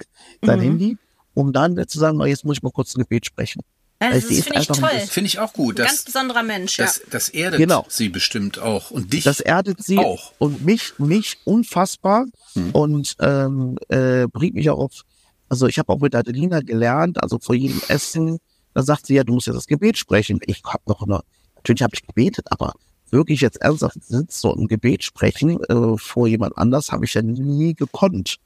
sein 0.43 0.59
Handy, 0.59 0.97
um 1.35 1.53
dann 1.53 1.87
zu 1.87 1.99
sagen, 1.99 2.19
oh, 2.19 2.25
jetzt 2.25 2.43
muss 2.43 2.57
ich 2.57 2.63
mal 2.63 2.71
kurz 2.71 2.95
ein 2.95 3.01
Gebet 3.01 3.27
sprechen. 3.27 3.61
Weil 3.99 4.13
das 4.13 4.23
finde 4.25 4.59
ich 4.59 4.67
toll. 4.67 4.89
Finde 5.09 5.27
ich 5.27 5.39
auch 5.39 5.51
gut. 5.53 5.73
Ein 5.75 5.83
Das, 5.83 5.87
ganz 5.87 6.03
besonderer 6.05 6.41
Mensch, 6.43 6.79
ja. 6.79 6.85
das, 6.85 7.01
das 7.11 7.29
erdet 7.29 7.59
Genau. 7.59 7.85
sie 7.89 8.07
bestimmt 8.09 8.57
auch. 8.57 8.91
Und 8.91 9.11
dich 9.13 9.25
Das 9.25 9.39
erdet 9.41 9.83
sie 9.83 9.99
auch. 9.99 10.31
und 10.39 10.65
mich, 10.65 10.93
mich 10.99 11.37
unfassbar 11.43 12.25
Hm. 12.53 12.71
und 12.71 13.15
ähm, 13.19 13.77
äh, 13.89 14.25
bringt 14.27 14.55
mich 14.55 14.69
auch 14.69 14.79
auf. 14.79 15.01
Also 15.49 15.67
ich 15.67 15.77
habe 15.77 15.91
auch 15.93 15.99
mit 15.99 16.15
Adelina 16.15 16.61
gelernt, 16.61 17.21
also 17.21 17.37
vor 17.39 17.55
jedem 17.55 17.81
Essen, 17.89 18.39
da 18.73 18.81
sagt 18.83 19.05
sie 19.05 19.15
ja, 19.15 19.23
du 19.23 19.33
musst 19.33 19.47
ja 19.47 19.53
das 19.53 19.67
Gebet 19.67 19.97
sprechen. 19.97 20.39
Ich 20.47 20.63
habe 20.63 20.81
noch 20.87 21.03
eine, 21.03 21.19
natürlich 21.57 21.81
habe 21.83 21.93
ich 21.93 22.07
gebetet, 22.07 22.47
aber 22.49 22.73
wirklich 23.11 23.41
jetzt 23.41 23.61
ernsthaft 23.61 24.03
sitzen 24.03 24.47
und 24.47 24.61
ein 24.61 24.67
Gebet 24.67 25.03
sprechen 25.03 25.61
äh, 25.63 25.97
vor 25.97 26.27
jemand 26.27 26.57
anders 26.57 26.91
habe 26.91 27.05
ich 27.05 27.13
ja 27.13 27.21
nie 27.21 27.73
gekonnt. 27.73 28.37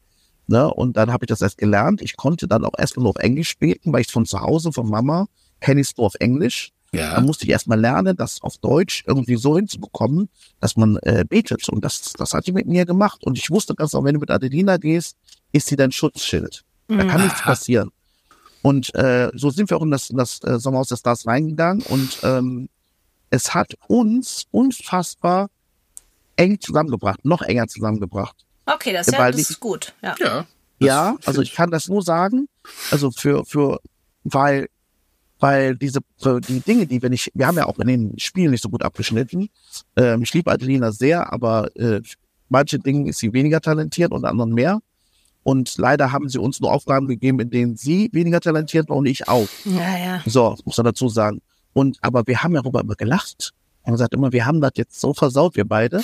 Ne? 0.47 0.71
Und 0.73 0.97
dann 0.97 1.11
habe 1.11 1.25
ich 1.25 1.29
das 1.29 1.41
erst 1.41 1.57
gelernt. 1.57 2.01
Ich 2.01 2.17
konnte 2.17 2.47
dann 2.47 2.65
auch 2.65 2.77
erstmal 2.77 3.03
nur 3.03 3.11
auf 3.11 3.23
Englisch 3.23 3.57
beten, 3.57 3.93
weil 3.93 4.01
ich 4.01 4.11
von 4.11 4.25
zu 4.25 4.41
Hause, 4.41 4.71
von 4.71 4.89
Mama, 4.89 5.27
kenne 5.61 5.81
ich 5.81 5.87
es 5.87 5.97
nur 5.97 6.07
auf 6.07 6.15
Englisch. 6.19 6.71
Ja. 6.91 7.15
Da 7.15 7.21
musste 7.21 7.45
ich 7.45 7.49
erstmal 7.49 7.79
lernen, 7.79 8.15
das 8.15 8.41
auf 8.41 8.57
Deutsch 8.59 9.03
irgendwie 9.07 9.35
so 9.35 9.55
hinzubekommen, 9.55 10.29
dass 10.59 10.77
man 10.77 10.97
äh, 10.97 11.25
betet. 11.27 11.67
Und 11.69 11.83
das, 11.83 12.13
das 12.13 12.33
hat 12.33 12.45
die 12.45 12.51
mit 12.51 12.67
mir 12.67 12.85
gemacht. 12.85 13.23
Und 13.23 13.37
ich 13.37 13.49
wusste 13.49 13.73
ganz 13.73 13.91
genau, 13.91 14.03
wenn 14.03 14.13
du 14.13 14.19
mit 14.19 14.29
Adelina 14.29 14.77
gehst, 14.77 15.17
ist 15.51 15.67
sie 15.67 15.75
dein 15.75 15.91
Schutzschild. 15.91 16.63
Da 16.87 17.05
kann 17.05 17.23
nichts 17.23 17.41
passieren. 17.41 17.89
Und 18.61 18.93
äh, 18.95 19.31
so 19.33 19.49
sind 19.49 19.69
wir 19.69 19.77
auch 19.77 19.81
in 19.81 19.91
das, 19.91 20.09
in 20.09 20.17
das 20.17 20.43
äh, 20.43 20.59
Sommerhaus 20.59 20.89
der 20.89 20.97
Stars 20.97 21.25
reingegangen. 21.25 21.83
Und 21.83 22.19
ähm, 22.23 22.69
es 23.33 23.55
hat 23.55 23.73
uns 23.87 24.45
unfassbar 24.51 25.49
eng 26.35 26.59
zusammengebracht, 26.59 27.25
noch 27.25 27.41
enger 27.41 27.67
zusammengebracht. 27.67 28.35
Okay, 28.67 28.93
das, 28.93 29.07
ist 29.07 29.13
ja, 29.17 29.31
das 29.31 29.41
ich- 29.41 29.49
ist 29.49 29.59
gut. 29.59 29.93
Ja. 30.03 30.15
ja. 30.19 30.45
Ja, 30.79 31.15
also 31.25 31.41
ich 31.41 31.53
kann 31.53 31.71
das 31.71 31.87
nur 31.87 32.01
sagen, 32.01 32.49
also 32.91 33.09
für, 33.09 33.45
für, 33.45 33.79
weil, 34.25 34.67
weil 35.39 35.75
diese, 35.77 36.01
die 36.47 36.59
Dinge, 36.59 36.85
die 36.87 37.01
wir 37.01 37.09
nicht, 37.09 37.31
wir 37.33 37.47
haben 37.47 37.55
ja 37.57 37.65
auch 37.67 37.79
in 37.79 37.87
den 37.87 38.19
Spielen 38.19 38.51
nicht 38.51 38.61
so 38.61 38.69
gut 38.69 38.83
abgeschnitten. 38.83 39.49
Ähm, 39.95 40.23
ich 40.23 40.33
liebe 40.33 40.51
Adelina 40.51 40.91
sehr, 40.91 41.31
aber 41.31 41.73
äh, 41.77 42.01
manche 42.49 42.79
Dinge 42.79 43.09
ist 43.09 43.19
sie 43.19 43.31
weniger 43.31 43.61
talentiert 43.61 44.11
und 44.11 44.25
anderen 44.25 44.53
mehr. 44.53 44.79
Und 45.43 45.77
leider 45.77 46.11
haben 46.11 46.27
sie 46.27 46.37
uns 46.39 46.59
nur 46.59 46.71
Aufgaben 46.73 47.07
gegeben, 47.07 47.39
in 47.39 47.49
denen 47.49 47.77
sie 47.77 48.09
weniger 48.11 48.41
talentiert 48.41 48.89
war 48.89 48.97
und 48.97 49.05
ich 49.05 49.27
auch. 49.27 49.47
ja, 49.65 49.97
ja. 49.97 50.23
So, 50.25 50.57
muss 50.65 50.77
man 50.77 50.85
dazu 50.85 51.07
sagen. 51.07 51.41
Und, 51.73 51.97
aber 52.01 52.25
wir 52.27 52.43
haben 52.43 52.53
ja 52.53 52.61
darüber 52.61 52.81
immer 52.81 52.95
gelacht. 52.95 53.51
Wir 53.83 53.87
haben 53.87 53.93
gesagt 53.95 54.13
immer, 54.13 54.31
wir 54.31 54.45
haben 54.45 54.61
das 54.61 54.73
jetzt 54.75 54.99
so 54.99 55.13
versaut, 55.13 55.55
wir 55.55 55.65
beide. 55.65 56.01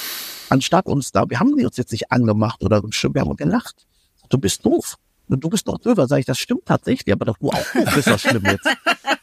Anstatt 0.49 0.88
uns 0.88 1.11
da, 1.11 1.30
wir 1.30 1.39
haben 1.39 1.55
die 1.55 1.65
uns 1.65 1.78
jetzt 1.78 1.91
nicht 1.91 2.11
angemacht 2.11 2.63
oder 2.63 2.82
bestimmt, 2.82 3.15
wir 3.15 3.22
haben 3.22 3.36
gelacht. 3.36 3.86
Du 4.30 4.38
bist 4.38 4.65
doof. 4.65 4.95
Du 5.28 5.49
bist 5.49 5.67
doch 5.67 5.78
döver. 5.78 6.07
Sag 6.07 6.20
ich, 6.20 6.26
das 6.26 6.39
stimmt 6.39 6.65
tatsächlich, 6.65 7.13
aber 7.13 7.26
doch 7.26 7.38
du 7.38 7.49
auch 7.49 7.76
doof 7.76 7.93
bist 7.93 8.07
doch 8.07 8.20
schlimm 8.20 8.43
jetzt. 8.45 8.67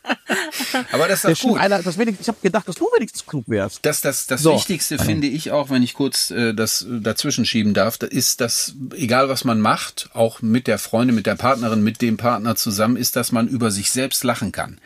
Aber 0.92 1.08
das 1.08 1.24
ist 1.24 1.42
gut. 1.42 1.58
einer, 1.58 1.82
das 1.82 1.98
wenigstens, 1.98 2.24
ich 2.24 2.28
habe 2.28 2.38
gedacht, 2.42 2.68
dass 2.68 2.76
du 2.76 2.88
wenigstens 2.96 3.26
klug 3.26 3.44
wärst. 3.46 3.80
Das, 3.82 4.00
das, 4.00 4.26
das 4.26 4.42
So. 4.42 4.54
Wichtigste 4.54 4.98
finde 4.98 5.26
ich 5.26 5.50
auch, 5.50 5.70
wenn 5.70 5.82
ich 5.82 5.94
kurz 5.94 6.30
äh, 6.30 6.54
das 6.54 6.82
äh, 6.82 7.00
dazwischen 7.00 7.44
schieben 7.44 7.74
darf, 7.74 7.98
da 7.98 8.06
ist, 8.06 8.40
dass 8.40 8.74
egal 8.94 9.28
was 9.28 9.44
man 9.44 9.60
macht, 9.60 10.10
auch 10.12 10.42
mit 10.42 10.66
der 10.66 10.78
Freundin, 10.78 11.14
mit 11.14 11.26
der 11.26 11.36
Partnerin, 11.36 11.82
mit 11.82 12.02
dem 12.02 12.16
Partner 12.16 12.56
zusammen, 12.56 12.96
ist, 12.96 13.16
dass 13.16 13.32
man 13.32 13.48
über 13.48 13.70
sich 13.70 13.90
selbst 13.90 14.24
lachen 14.24 14.52
kann. 14.52 14.78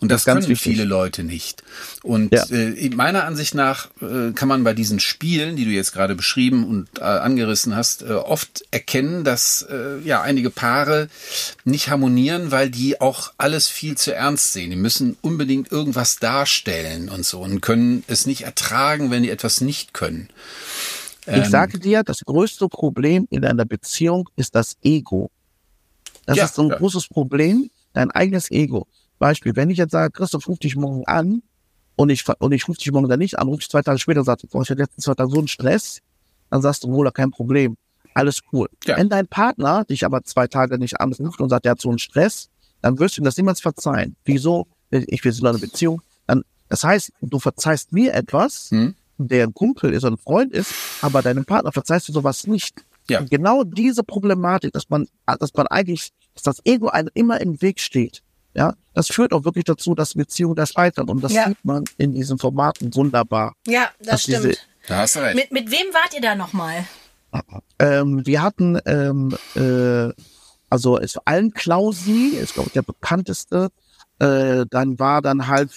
Und 0.00 0.10
das, 0.10 0.24
ganz 0.24 0.46
können 0.46 0.56
viele 0.56 0.84
Leute 0.84 1.24
nicht. 1.24 1.62
Und 2.02 2.32
Ja. 2.32 2.44
äh, 2.50 2.88
meiner 2.90 3.24
Ansicht 3.24 3.54
nach 3.54 3.88
äh, 4.00 4.32
kann 4.32 4.48
man 4.48 4.64
bei 4.64 4.72
diesen 4.72 5.00
Spielen, 5.00 5.56
die 5.56 5.64
du 5.66 5.70
jetzt 5.70 5.92
gerade 5.92 6.14
beschrieben 6.14 6.64
und 6.66 6.88
äh, 6.98 7.02
angerissen 7.02 7.76
hast, 7.76 8.02
äh, 8.02 8.12
oft 8.12 8.62
erkennen, 8.70 9.22
dass 9.22 9.66
äh, 9.70 9.98
ja 10.02 10.22
einige 10.22 10.48
Paare 10.50 11.08
nicht 11.64 11.90
harmonieren, 11.90 12.50
weil 12.50 12.70
die 12.70 13.00
auch 13.02 13.32
alles 13.36 13.68
viel 13.68 13.98
zu 13.98 14.14
ernst 14.14 14.54
sehen. 14.54 14.70
Die 14.70 14.76
müssen 14.76 15.18
unbedingt 15.20 15.70
irgendwas 15.70 16.16
darstellen 16.16 17.10
und 17.10 17.26
so 17.26 17.40
und 17.40 17.60
können 17.60 18.02
es 18.06 18.24
nicht 18.26 18.42
ertragen, 18.42 19.10
wenn 19.10 19.22
die 19.22 19.30
etwas 19.30 19.60
nicht 19.60 19.92
können. 19.92 20.28
Ich 21.26 21.48
sage 21.48 21.78
dir, 21.78 22.02
das 22.02 22.20
größte 22.24 22.68
Problem 22.68 23.28
in 23.30 23.44
einer 23.44 23.66
Beziehung 23.66 24.28
ist 24.36 24.54
das 24.54 24.76
Ego. 24.82 25.30
Das 26.26 26.38
Ja, 26.38 26.46
ist 26.46 26.54
so 26.54 26.62
ein 26.62 26.70
ja. 26.70 26.76
großes 26.76 27.08
Problem, 27.08 27.70
dein 27.92 28.10
eigenes 28.10 28.50
Ego. 28.50 28.86
Beispiel, 29.18 29.54
wenn 29.54 29.68
ich 29.70 29.76
jetzt 29.78 29.92
sage, 29.92 30.10
Christoph, 30.12 30.48
ruf 30.48 30.58
dich 30.58 30.76
morgen 30.76 31.06
an 31.06 31.42
und 32.00 32.08
ich, 32.08 32.24
und 32.38 32.52
ich 32.52 32.66
ruf 32.66 32.78
dich 32.78 32.90
morgen 32.90 33.10
dann 33.10 33.18
nicht 33.18 33.38
an, 33.38 33.46
ruf 33.48 33.60
ich 33.60 33.68
zwei 33.68 33.82
Tage 33.82 33.98
später 33.98 34.20
und 34.20 34.24
sage, 34.24 34.46
boah, 34.50 34.62
ich 34.62 34.70
hatte 34.70 34.80
letzten 34.80 35.02
zwei 35.02 35.12
Tage 35.12 35.30
so 35.30 35.36
einen 35.36 35.48
Stress, 35.48 36.00
dann 36.48 36.62
sagst 36.62 36.82
du, 36.82 36.88
Rola, 36.88 37.10
kein 37.10 37.30
Problem, 37.30 37.76
alles 38.14 38.40
cool. 38.54 38.68
Ja. 38.86 38.96
Wenn 38.96 39.10
dein 39.10 39.28
Partner 39.28 39.84
dich 39.84 40.06
aber 40.06 40.24
zwei 40.24 40.46
Tage 40.46 40.78
nicht 40.78 40.98
anruft 40.98 41.42
und 41.42 41.50
sagt, 41.50 41.66
er 41.66 41.72
hat 41.72 41.80
so 41.82 41.90
einen 41.90 41.98
Stress, 41.98 42.48
dann 42.80 42.98
wirst 42.98 43.18
du 43.18 43.20
ihm 43.20 43.24
das 43.24 43.36
niemals 43.36 43.60
verzeihen. 43.60 44.16
Wieso? 44.24 44.66
Ich 44.90 45.22
will 45.22 45.32
so 45.32 45.46
eine 45.46 45.58
Beziehung. 45.58 46.00
Dann, 46.26 46.42
das 46.70 46.84
heißt, 46.84 47.12
du 47.20 47.38
verzeihst 47.38 47.92
mir 47.92 48.14
etwas, 48.14 48.70
Hm? 48.70 48.94
der 49.18 49.46
ein 49.46 49.52
Kumpel 49.52 49.92
ist 49.92 50.04
und 50.04 50.14
ein 50.14 50.18
Freund 50.18 50.54
ist, 50.54 50.72
aber 51.02 51.20
deinem 51.20 51.44
Partner 51.44 51.70
verzeihst 51.70 52.08
du 52.08 52.14
sowas 52.14 52.46
nicht. 52.46 52.82
Ja. 53.10 53.20
Und 53.20 53.30
genau 53.30 53.62
diese 53.62 54.04
Problematik, 54.04 54.72
dass 54.72 54.88
man, 54.88 55.06
dass 55.26 55.52
man 55.52 55.66
eigentlich, 55.66 56.12
dass 56.32 56.44
das 56.44 56.60
Ego 56.64 56.88
einem 56.88 57.10
immer 57.12 57.42
im 57.42 57.60
Weg 57.60 57.78
steht, 57.78 58.22
ja, 58.60 58.74
das 58.92 59.08
führt 59.08 59.32
auch 59.32 59.44
wirklich 59.44 59.64
dazu, 59.64 59.94
dass 59.94 60.12
Beziehungen 60.12 60.54
da 60.54 60.66
scheitern. 60.66 61.08
Und 61.08 61.22
das 61.24 61.32
Ja. 61.32 61.46
sieht 61.48 61.64
man 61.64 61.84
in 61.96 62.12
diesen 62.12 62.38
Formaten 62.38 62.94
wunderbar. 62.94 63.54
Ja, 63.66 63.90
das 64.00 64.24
stimmt. 64.24 64.66
Da 64.86 64.98
hast 64.98 65.16
du 65.16 65.20
recht. 65.20 65.34
Mit, 65.34 65.50
mit 65.50 65.70
wem 65.70 65.94
wart 65.94 66.12
ihr 66.14 66.20
da 66.20 66.34
nochmal? 66.34 66.84
Ähm, 67.78 68.26
wir 68.26 68.42
hatten, 68.42 68.78
ähm, 68.84 69.34
äh, 69.54 70.12
also 70.68 70.98
es 70.98 71.16
war 71.16 71.22
allen 71.24 71.54
Klausi, 71.54 72.36
ist 72.36 72.52
glaube 72.54 72.68
ich 72.68 72.72
der 72.74 72.82
bekannteste. 72.82 73.70
Äh, 74.18 74.66
dann 74.68 74.98
war 74.98 75.22
dann 75.22 75.46
halt 75.46 75.70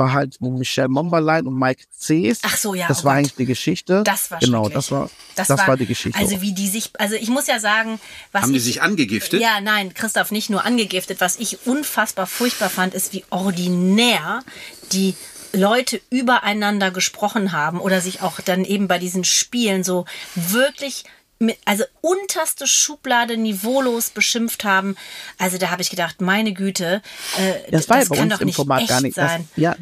war 0.00 0.14
halt 0.14 0.40
Michelle 0.40 0.88
Momberlein 0.88 1.46
und 1.46 1.58
Mike 1.58 1.84
Cees. 1.92 2.40
Ach 2.42 2.56
so, 2.56 2.74
ja, 2.74 2.88
Das 2.88 3.02
oh 3.02 3.04
war 3.04 3.12
Gott. 3.12 3.18
eigentlich 3.18 3.34
die 3.34 3.44
Geschichte. 3.44 4.02
Das 4.02 4.30
war 4.30 4.38
genau, 4.38 4.70
das 4.70 4.90
war 4.90 5.10
das, 5.36 5.50
war, 5.50 5.76
die 5.76 5.84
Geschichte. 5.84 6.18
Also 6.18 6.40
wie 6.40 6.52
die 6.52 6.68
sich, 6.68 6.90
also 6.98 7.14
ich 7.16 7.28
muss 7.28 7.46
ja 7.46 7.60
sagen, 7.60 8.00
was 8.32 8.42
Haben 8.42 8.52
die 8.52 8.58
ich, 8.58 8.64
sich 8.64 8.82
angegiftet? 8.82 9.42
Ja, 9.42 9.60
nein, 9.60 9.92
Christoph 9.92 10.30
nicht 10.30 10.48
nur 10.48 10.64
angegiftet. 10.64 11.20
Was 11.20 11.36
ich 11.36 11.66
unfassbar 11.66 12.26
furchtbar 12.26 12.70
fand, 12.70 12.94
ist, 12.94 13.12
wie 13.12 13.24
ordinär 13.28 14.42
die 14.92 15.14
Leute 15.52 16.00
übereinander 16.08 16.90
gesprochen 16.90 17.52
haben 17.52 17.78
oder 17.78 18.00
sich 18.00 18.22
auch 18.22 18.40
dann 18.40 18.64
eben 18.64 18.88
bei 18.88 18.98
diesen 18.98 19.24
Spielen 19.24 19.84
so 19.84 20.06
wirklich 20.34 21.04
mit, 21.40 21.58
also 21.64 21.84
unterste 22.02 22.66
Schublade 22.66 23.36
niveaulos 23.36 24.10
beschimpft 24.10 24.62
haben. 24.62 24.94
Also 25.38 25.58
da 25.58 25.70
habe 25.70 25.82
ich 25.82 25.90
gedacht, 25.90 26.20
meine 26.20 26.52
Güte, 26.52 27.02
äh, 27.38 27.70
das 27.70 27.88
war 27.88 27.98
ja 27.98 28.04
bei 28.08 28.16
kann 28.16 28.24
uns 28.26 28.34
doch 28.34 28.40
im 28.42 28.46
nicht 28.46 28.56
Format 28.56 28.82
echt 28.82 28.90
gar 28.90 29.00
nicht. 29.00 29.16
Das, 29.16 29.30
sein. 29.30 29.48
ja, 29.56 29.74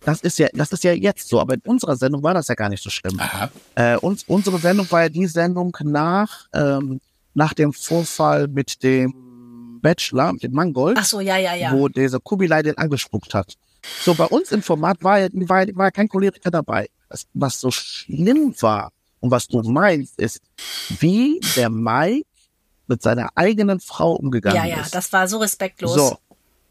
das 0.00 0.20
ist 0.20 0.38
ja, 0.38 0.48
das 0.52 0.72
ist 0.72 0.84
ja 0.84 0.92
jetzt 0.92 1.28
so. 1.28 1.40
Aber 1.40 1.54
in 1.54 1.60
unserer 1.64 1.96
Sendung 1.96 2.22
war 2.22 2.34
das 2.34 2.48
ja 2.48 2.54
gar 2.54 2.68
nicht 2.68 2.82
so 2.82 2.90
schlimm. 2.90 3.18
Aha. 3.18 3.50
Äh, 3.76 3.96
uns, 3.96 4.24
unsere 4.24 4.58
Sendung 4.58 4.90
war 4.90 5.02
ja 5.02 5.08
die 5.08 5.26
Sendung 5.26 5.74
nach, 5.82 6.46
ähm, 6.52 7.00
nach 7.32 7.54
dem 7.54 7.72
Vorfall 7.72 8.48
mit 8.48 8.82
dem 8.82 9.78
Bachelor, 9.80 10.32
mit 10.32 10.42
dem 10.42 10.52
Mangold, 10.52 10.96
Ach 10.98 11.04
so, 11.04 11.20
ja, 11.20 11.36
ja, 11.36 11.54
ja. 11.54 11.72
wo 11.72 11.88
dieser 11.88 12.18
Kubilai 12.18 12.62
den 12.62 12.76
angespuckt 12.76 13.34
hat. 13.34 13.54
So, 14.02 14.14
bei 14.14 14.24
uns 14.24 14.50
im 14.50 14.62
Format 14.62 15.02
war 15.04 15.20
ja, 15.20 15.28
war, 15.32 15.66
war 15.74 15.86
ja 15.86 15.90
kein 15.90 16.08
Choleriker 16.08 16.50
dabei. 16.50 16.88
Das, 17.08 17.26
was 17.34 17.60
so 17.60 17.70
schlimm 17.70 18.54
war 18.60 18.90
und 19.24 19.30
was 19.30 19.48
du 19.48 19.62
meinst, 19.62 20.18
ist, 20.18 20.42
wie 21.00 21.40
der 21.56 21.70
Mike 21.70 22.26
mit 22.86 23.00
seiner 23.02 23.30
eigenen 23.34 23.80
Frau 23.80 24.12
umgegangen 24.12 24.56
Ja, 24.58 24.66
ja, 24.66 24.82
ist. 24.82 24.94
das 24.94 25.10
war 25.14 25.26
so 25.28 25.38
respektlos. 25.38 25.94
So. 25.94 26.18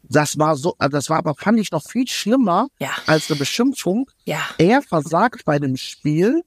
Das 0.04 0.38
war 0.38 0.54
so, 0.56 0.76
also 0.78 0.96
das 0.96 1.10
war 1.10 1.18
aber, 1.18 1.34
fand 1.34 1.58
ich 1.58 1.72
noch 1.72 1.82
viel 1.82 2.06
schlimmer 2.06 2.68
Ja. 2.78 2.90
als 3.06 3.28
eine 3.28 3.38
Beschimpfung. 3.40 4.08
Ja. 4.24 4.38
Er 4.58 4.82
versagt 4.82 5.44
bei 5.44 5.58
dem 5.58 5.76
Spiel, 5.76 6.44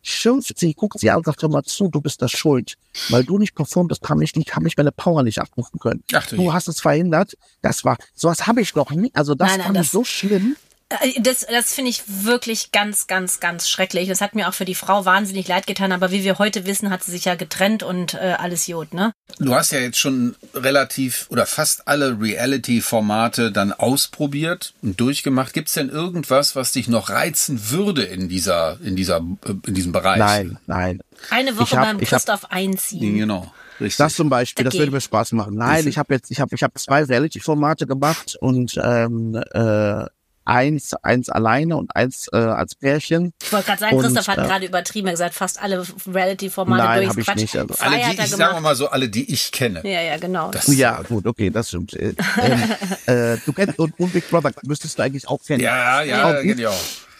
schimpft 0.00 0.58
sie, 0.58 0.72
guckt 0.72 0.98
sie 0.98 1.10
an 1.10 1.18
und 1.18 1.26
sagt, 1.26 1.42
hör 1.42 1.50
mal 1.50 1.62
zu, 1.64 1.88
du 1.88 2.00
bist 2.00 2.22
da 2.22 2.28
schuld. 2.28 2.76
Weil 3.10 3.24
du 3.24 3.36
nicht 3.38 3.54
performt 3.54 3.90
hast, 3.90 4.02
kann 4.02 4.22
ich 4.22 4.34
nicht, 4.34 4.56
habe 4.56 4.66
ich 4.68 4.76
meine 4.78 4.90
Power 4.92 5.22
nicht 5.22 5.38
abrufen 5.38 5.78
können. 5.80 6.02
Ach 6.14 6.26
du 6.28 6.36
du 6.36 6.52
hast 6.54 6.68
es 6.68 6.80
verhindert. 6.80 7.34
Das 7.60 7.84
war, 7.84 7.98
sowas 8.14 8.46
habe 8.46 8.62
ich 8.62 8.74
noch 8.74 8.90
nie, 8.90 9.10
also 9.14 9.34
das 9.34 9.48
Nein, 9.48 9.58
nein, 9.58 9.66
fand 9.66 9.76
das- 9.76 9.86
ich 9.86 9.92
so 9.92 10.04
schlimm. 10.04 10.56
Äh, 11.00 11.20
Das, 11.20 11.46
das 11.50 11.72
finde 11.74 11.90
ich 11.90 12.02
wirklich 12.06 12.72
ganz, 12.72 13.06
ganz, 13.06 13.40
ganz 13.40 13.68
schrecklich. 13.68 14.08
Das 14.08 14.20
hat 14.20 14.34
mir 14.34 14.48
auch 14.48 14.54
für 14.54 14.64
die 14.64 14.74
Frau 14.74 15.04
wahnsinnig 15.04 15.48
leid 15.48 15.66
getan, 15.66 15.92
aber 15.92 16.10
wie 16.10 16.24
wir 16.24 16.38
heute 16.38 16.66
wissen, 16.66 16.90
hat 16.90 17.02
sie 17.04 17.10
sich 17.12 17.24
ja 17.24 17.34
getrennt 17.34 17.82
und 17.82 18.14
äh, 18.14 18.36
alles 18.38 18.66
Jod, 18.66 18.94
ne? 18.94 19.12
Du 19.38 19.54
hast 19.54 19.72
ja 19.72 19.78
jetzt 19.80 19.98
schon 19.98 20.36
relativ 20.54 21.26
oder 21.30 21.46
fast 21.46 21.88
alle 21.88 22.18
Reality-Formate 22.20 23.52
dann 23.52 23.72
ausprobiert 23.72 24.74
und 24.82 25.00
durchgemacht. 25.00 25.52
Gibt 25.52 25.68
es 25.68 25.74
denn 25.74 25.88
irgendwas, 25.88 26.54
was 26.56 26.72
dich 26.72 26.88
noch 26.88 27.10
reizen 27.10 27.70
würde 27.70 28.02
in 28.04 28.28
dieser, 28.28 28.78
in 28.82 28.96
dieser, 28.96 29.18
äh, 29.46 29.54
in 29.66 29.74
diesem 29.74 29.92
Bereich? 29.92 30.18
Nein, 30.18 30.58
nein. 30.66 31.00
Eine 31.30 31.56
Woche 31.58 31.76
hab- 31.76 31.84
beim 31.86 32.00
ich 32.00 32.12
hab- 32.12 32.18
Christoph 32.20 32.50
einziehen. 32.50 33.16
Genau. 33.16 33.52
Richtig. 33.80 33.96
Das 33.96 34.14
zum 34.14 34.28
Beispiel, 34.28 34.64
das 34.64 34.72
Dagegen. 34.72 34.82
würde 34.90 34.96
mir 34.96 35.00
Spaß 35.00 35.32
machen. 35.32 35.54
Nein, 35.56 35.88
ich 35.88 35.98
habe 35.98 36.14
jetzt, 36.14 36.30
ich 36.30 36.40
habe, 36.40 36.54
ich 36.54 36.62
habe 36.62 36.74
zwei 36.74 37.02
Reality-Formate 37.04 37.86
gemacht 37.86 38.36
und 38.40 38.78
ähm, 38.82 39.34
äh, 39.52 40.04
eins, 40.44 40.94
eins 41.02 41.28
alleine 41.28 41.76
und 41.76 41.94
eins 41.94 42.28
äh, 42.32 42.36
als 42.36 42.74
Pärchen. 42.74 43.32
Ich 43.42 43.52
wollte 43.52 43.66
gerade 43.66 43.80
sagen, 43.80 43.96
Und, 43.96 44.04
Christoph 44.04 44.28
hat 44.28 44.38
äh, 44.38 44.42
gerade 44.42 44.66
übertrieben. 44.66 45.06
Er 45.08 45.10
hat 45.12 45.14
gesagt, 45.14 45.34
fast 45.34 45.62
alle 45.62 45.84
Reality-Formate 46.06 46.82
Nein, 46.82 47.04
durch. 47.04 47.10
hab 47.10 47.36
ich 47.36 47.42
nicht, 47.42 47.56
also 47.56 47.74
Alle, 47.78 47.96
die 47.96 48.02
ich, 48.02 48.16
sagen 48.28 48.30
wir 48.40 48.46
gemacht. 48.48 48.62
mal 48.62 48.74
so, 48.76 48.88
alle, 48.88 49.08
die 49.08 49.32
ich 49.32 49.52
kenne. 49.52 49.80
Ja, 49.84 50.00
ja, 50.00 50.16
genau. 50.16 50.50
Das, 50.50 50.66
Ja, 50.68 51.02
gut, 51.02 51.26
okay, 51.26 51.50
das 51.50 51.68
stimmt. 51.68 51.94
Äh, 51.94 52.14
ähm, 52.42 52.62
äh, 53.06 53.36
du 53.44 53.52
kennst 53.52 53.78
und, 53.78 53.98
und 53.98 54.12
Big 54.12 54.28
Brother 54.30 54.52
müsstest 54.64 54.98
du 54.98 55.02
eigentlich 55.02 55.28
auch 55.28 55.42
kennen. 55.44 55.62
ja, 55.62 56.02
ja, 56.02 56.40
geht 56.42 56.58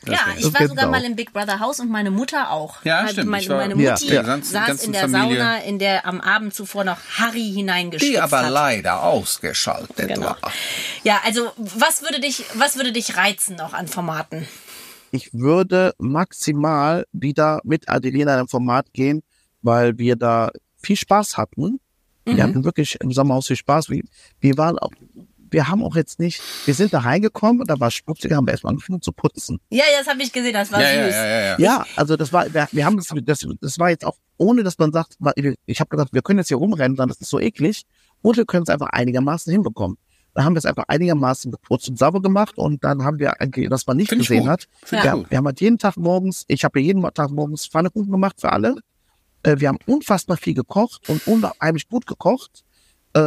ja 0.06 0.18
ich 0.36 0.44
Das 0.44 0.54
war 0.54 0.68
sogar 0.68 0.86
auch. 0.86 0.90
mal 0.90 1.04
im 1.04 1.16
Big 1.16 1.32
Brother 1.32 1.60
Haus 1.60 1.80
und 1.80 1.90
meine 1.90 2.10
Mutter 2.10 2.50
auch. 2.50 2.84
Ja, 2.84 3.06
stimmt. 3.08 3.30
Meine, 3.30 3.48
war- 3.48 3.56
meine 3.58 3.74
Mutti 3.76 4.12
ja. 4.12 4.24
Saß 4.24 4.52
ganzen 4.52 4.86
in 4.86 4.92
der 4.92 5.08
Familie. 5.08 5.38
Sauna, 5.38 5.58
in 5.58 5.78
der 5.78 6.06
am 6.06 6.20
Abend 6.20 6.54
zuvor 6.54 6.84
noch 6.84 6.98
Harry 7.18 7.52
hineingestürzt 7.54 8.12
Die 8.14 8.20
aber 8.20 8.42
hat. 8.42 8.50
leider 8.50 9.02
ausgeschaltet 9.02 10.08
Genau. 10.08 10.26
war. 10.26 10.38
Ja, 11.04 11.20
also 11.24 11.50
was 11.56 12.02
würde 12.02 12.20
dich, 12.20 12.44
was 12.54 12.76
würde 12.76 12.92
dich 12.92 13.16
reizen 13.16 13.56
noch 13.56 13.72
an 13.72 13.86
Formaten? 13.88 14.46
Ich 15.10 15.32
würde 15.34 15.92
maximal 15.98 17.04
wieder 17.12 17.60
mit 17.64 17.88
Adelina 17.88 18.34
in 18.34 18.40
ein 18.40 18.48
Format 18.48 18.92
gehen, 18.92 19.22
weil 19.60 19.98
wir 19.98 20.16
da 20.16 20.50
viel 20.82 20.96
Spaß 20.96 21.36
hatten. 21.36 21.80
Mhm. 22.24 22.36
Wir 22.36 22.42
hatten 22.44 22.64
wirklich 22.64 22.96
im 23.00 23.12
Sommerhaus 23.12 23.46
viel 23.46 23.56
Spaß. 23.56 23.90
Wir, 23.90 24.02
wir 24.40 24.56
waren 24.56 24.78
auch, 24.78 24.90
wir 25.52 25.68
haben 25.68 25.84
auch 25.84 25.96
jetzt 25.96 26.18
nicht, 26.18 26.42
wir 26.64 26.74
sind 26.74 26.92
da 26.92 27.00
reingekommen 27.00 27.60
und 27.60 27.70
da 27.70 27.78
war 27.78 27.90
schmutzig, 27.90 28.32
haben 28.32 28.46
wir 28.46 28.52
erstmal 28.52 28.72
angefangen 28.72 29.02
zu 29.02 29.12
putzen. 29.12 29.60
Ja, 29.70 29.84
ja, 29.92 29.98
das 29.98 30.08
habe 30.08 30.22
ich 30.22 30.32
gesehen, 30.32 30.54
das 30.54 30.72
war 30.72 30.80
Ja, 30.80 30.92
ja, 30.92 31.04
süß. 31.04 31.14
ja, 31.14 31.26
ja, 31.26 31.40
ja. 31.40 31.58
Ja, 31.58 31.86
also 31.96 32.16
das 32.16 32.32
war, 32.32 32.52
wir, 32.52 32.68
wir 32.72 32.84
haben 32.84 32.96
das, 32.96 33.08
das, 33.24 33.46
das 33.60 33.78
war 33.78 33.90
jetzt 33.90 34.04
auch, 34.04 34.16
ohne 34.38 34.62
dass 34.62 34.78
man 34.78 34.92
sagt, 34.92 35.16
ich 35.66 35.80
habe 35.80 35.88
gesagt, 35.90 36.12
wir 36.12 36.22
können 36.22 36.38
jetzt 36.38 36.48
hier 36.48 36.56
rumrennen, 36.56 36.96
dann 36.96 37.08
das 37.08 37.20
ist 37.20 37.30
so 37.30 37.38
eklig, 37.38 37.84
und 38.22 38.36
wir 38.36 38.46
können 38.46 38.62
es 38.62 38.68
einfach 38.68 38.88
einigermaßen 38.88 39.52
hinbekommen. 39.52 39.98
Dann 40.34 40.44
haben 40.44 40.54
wir 40.54 40.58
es 40.58 40.66
einfach 40.66 40.84
einigermaßen 40.88 41.50
geputzt 41.50 41.88
und 41.90 41.98
sauber 41.98 42.22
gemacht 42.22 42.56
und 42.56 42.82
dann 42.84 43.04
haben 43.04 43.18
wir, 43.18 43.40
eigentlich, 43.40 43.68
das 43.68 43.86
man 43.86 43.98
nicht 43.98 44.08
Find 44.08 44.22
gesehen 44.22 44.48
hat, 44.48 44.66
Find 44.82 45.04
wir, 45.04 45.24
wir 45.28 45.38
haben 45.38 45.46
halt 45.46 45.60
jeden 45.60 45.78
Tag 45.78 45.96
morgens, 45.96 46.44
ich 46.48 46.64
habe 46.64 46.80
jeden 46.80 47.02
Tag 47.12 47.30
morgens 47.30 47.66
Pfannekuchen 47.66 48.10
gemacht 48.10 48.40
für 48.40 48.50
alle. 48.50 48.76
Äh, 49.42 49.56
wir 49.58 49.68
haben 49.68 49.78
unfassbar 49.86 50.38
viel 50.38 50.54
gekocht 50.54 51.08
und 51.08 51.26
unheimlich 51.26 51.88
gut 51.88 52.06
gekocht. 52.06 52.64
Äh, 53.14 53.20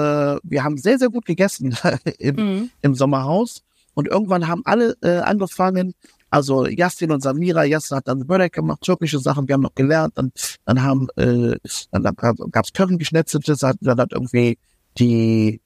wir 0.43 0.63
haben 0.63 0.77
sehr, 0.77 0.97
sehr 0.97 1.09
gut 1.09 1.25
gegessen 1.25 1.75
im, 2.19 2.35
Mhm. 2.35 2.69
im 2.81 2.95
Sommerhaus. 2.95 3.61
Und 3.93 4.07
irgendwann 4.07 4.47
haben 4.47 4.61
alle 4.65 4.95
äh, 5.01 5.19
angefangen, 5.19 5.93
also 6.29 6.65
Jastin 6.65 7.11
und 7.11 7.21
Samira, 7.21 7.63
Jastin 7.63 7.97
hat 7.97 8.07
dann 8.09 8.27
Börek 8.27 8.51
gemacht, 8.53 8.81
türkische 8.81 9.19
Sachen, 9.19 9.47
wir 9.47 9.53
haben 9.53 9.61
noch 9.61 9.75
gelernt, 9.75 10.17
dann, 10.17 10.31
dann 10.65 10.83
haben, 10.83 11.07
äh, 11.15 11.55
dann 11.91 12.03
gab 12.51 12.65
es 12.65 12.73
Currygeschnetzeltes, 12.73 13.59
dann, 13.59 13.77
dann 13.79 13.97
hat 13.99 14.11
irgendwie 14.11 14.57
die, 14.97 15.61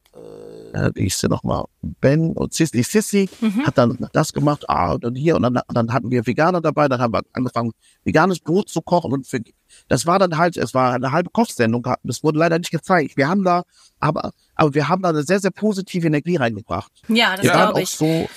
äh, 0.73 0.91
hieß 0.95 1.19
sie 1.19 1.27
nochmal, 1.27 1.65
Ben 1.81 2.33
und 2.33 2.53
Sissi, 2.53 2.77
die 2.77 2.83
Sissi 2.83 3.29
hat 3.65 3.77
dann 3.77 4.07
das 4.13 4.33
gemacht, 4.33 4.69
ah, 4.69 4.93
und 4.93 5.03
dann 5.03 5.15
hier, 5.15 5.35
und 5.35 5.43
dann, 5.43 5.59
dann 5.67 5.93
hatten 5.93 6.11
wir 6.11 6.25
Veganer 6.25 6.61
dabei, 6.61 6.87
dann 6.87 7.01
haben 7.01 7.13
wir 7.13 7.21
angefangen, 7.33 7.71
veganes 8.03 8.39
Brot 8.39 8.69
zu 8.69 8.81
kochen 8.81 9.11
und 9.11 9.27
für, 9.27 9.39
das 9.87 10.05
war 10.05 10.19
dann 10.19 10.37
halt, 10.37 10.57
es 10.57 10.73
war 10.73 10.93
eine 10.93 11.11
halbe 11.11 11.29
Kochsendung, 11.29 11.87
das 12.03 12.23
wurde 12.23 12.39
leider 12.39 12.57
nicht 12.57 12.71
gezeigt. 12.71 13.17
Wir 13.17 13.27
haben 13.27 13.43
da, 13.43 13.63
aber, 13.99 14.31
aber 14.55 14.73
wir 14.73 14.89
haben 14.89 15.01
da 15.01 15.09
eine 15.09 15.23
sehr, 15.23 15.39
sehr 15.39 15.51
positive 15.51 16.07
Energie 16.07 16.35
reingebracht. 16.35 16.91
Ja, 17.07 17.35
das 17.35 17.43
glaube 17.43 17.73
auch 17.73 17.79
ich. 17.79 17.89
so, 17.89 18.27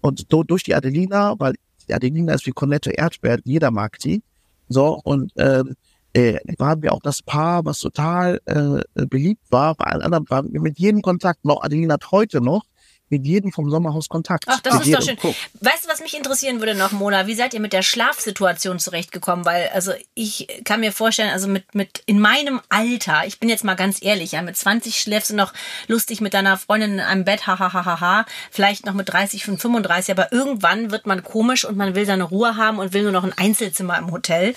und 0.00 0.32
do, 0.32 0.42
durch 0.42 0.62
die 0.62 0.74
Adelina, 0.74 1.34
weil 1.38 1.54
die 1.88 1.94
Adelina 1.94 2.34
ist 2.34 2.46
wie 2.46 2.52
Cornette 2.52 2.90
Erdbeer, 2.90 3.38
jeder 3.44 3.70
mag 3.70 3.98
die. 3.98 4.22
So, 4.68 5.00
und 5.02 5.32
ähm, 5.36 5.74
äh, 6.12 6.38
waren 6.58 6.82
wir 6.82 6.92
auch 6.92 7.00
das 7.02 7.22
Paar, 7.22 7.64
was 7.64 7.80
total 7.80 8.40
äh, 8.46 9.06
beliebt 9.06 9.50
war. 9.50 9.74
Bei 9.74 9.86
allen 9.86 10.02
anderen 10.02 10.28
waren 10.28 10.52
wir 10.52 10.60
mit 10.60 10.78
jedem 10.78 11.02
Kontakt, 11.02 11.44
noch 11.44 11.62
Adelina 11.62 11.94
hat 11.94 12.10
heute 12.10 12.40
noch 12.40 12.64
mit 13.10 13.26
jedem 13.26 13.52
vom 13.52 13.70
Sommerhaus 13.70 14.08
Kontakt. 14.08 14.44
Ach, 14.46 14.60
das 14.60 14.74
mit 14.74 14.86
ist 14.86 14.94
doch 14.94 15.00
jedem. 15.00 15.20
schön. 15.20 15.34
Weißt 15.60 15.84
du, 15.84 15.88
was 15.88 16.00
mich 16.00 16.16
interessieren 16.16 16.60
würde 16.60 16.74
noch, 16.74 16.92
Mona? 16.92 17.26
Wie 17.26 17.34
seid 17.34 17.54
ihr 17.54 17.60
mit 17.60 17.72
der 17.72 17.82
Schlafsituation 17.82 18.78
zurechtgekommen? 18.78 19.44
Weil, 19.44 19.68
also 19.74 19.92
ich 20.14 20.48
kann 20.64 20.80
mir 20.80 20.92
vorstellen, 20.92 21.30
also 21.30 21.48
mit, 21.48 21.74
mit 21.74 22.02
in 22.06 22.20
meinem 22.20 22.60
Alter, 22.68 23.26
ich 23.26 23.40
bin 23.40 23.48
jetzt 23.48 23.64
mal 23.64 23.74
ganz 23.74 24.02
ehrlich, 24.02 24.32
ja, 24.32 24.42
mit 24.42 24.56
20 24.56 25.00
schläfst 25.00 25.30
du 25.30 25.36
noch 25.36 25.52
lustig 25.88 26.20
mit 26.20 26.34
deiner 26.34 26.56
Freundin 26.56 26.94
in 26.94 27.00
einem 27.00 27.24
Bett, 27.24 27.46
hahaha, 27.46 28.26
vielleicht 28.50 28.86
noch 28.86 28.94
mit 28.94 29.08
30 29.08 29.48
und 29.48 29.60
35, 29.60 30.12
aber 30.12 30.32
irgendwann 30.32 30.90
wird 30.90 31.06
man 31.06 31.22
komisch 31.22 31.64
und 31.64 31.76
man 31.76 31.94
will 31.94 32.06
seine 32.06 32.24
Ruhe 32.24 32.56
haben 32.56 32.78
und 32.78 32.92
will 32.92 33.02
nur 33.02 33.12
noch 33.12 33.24
ein 33.24 33.32
Einzelzimmer 33.36 33.98
im 33.98 34.10
Hotel. 34.10 34.54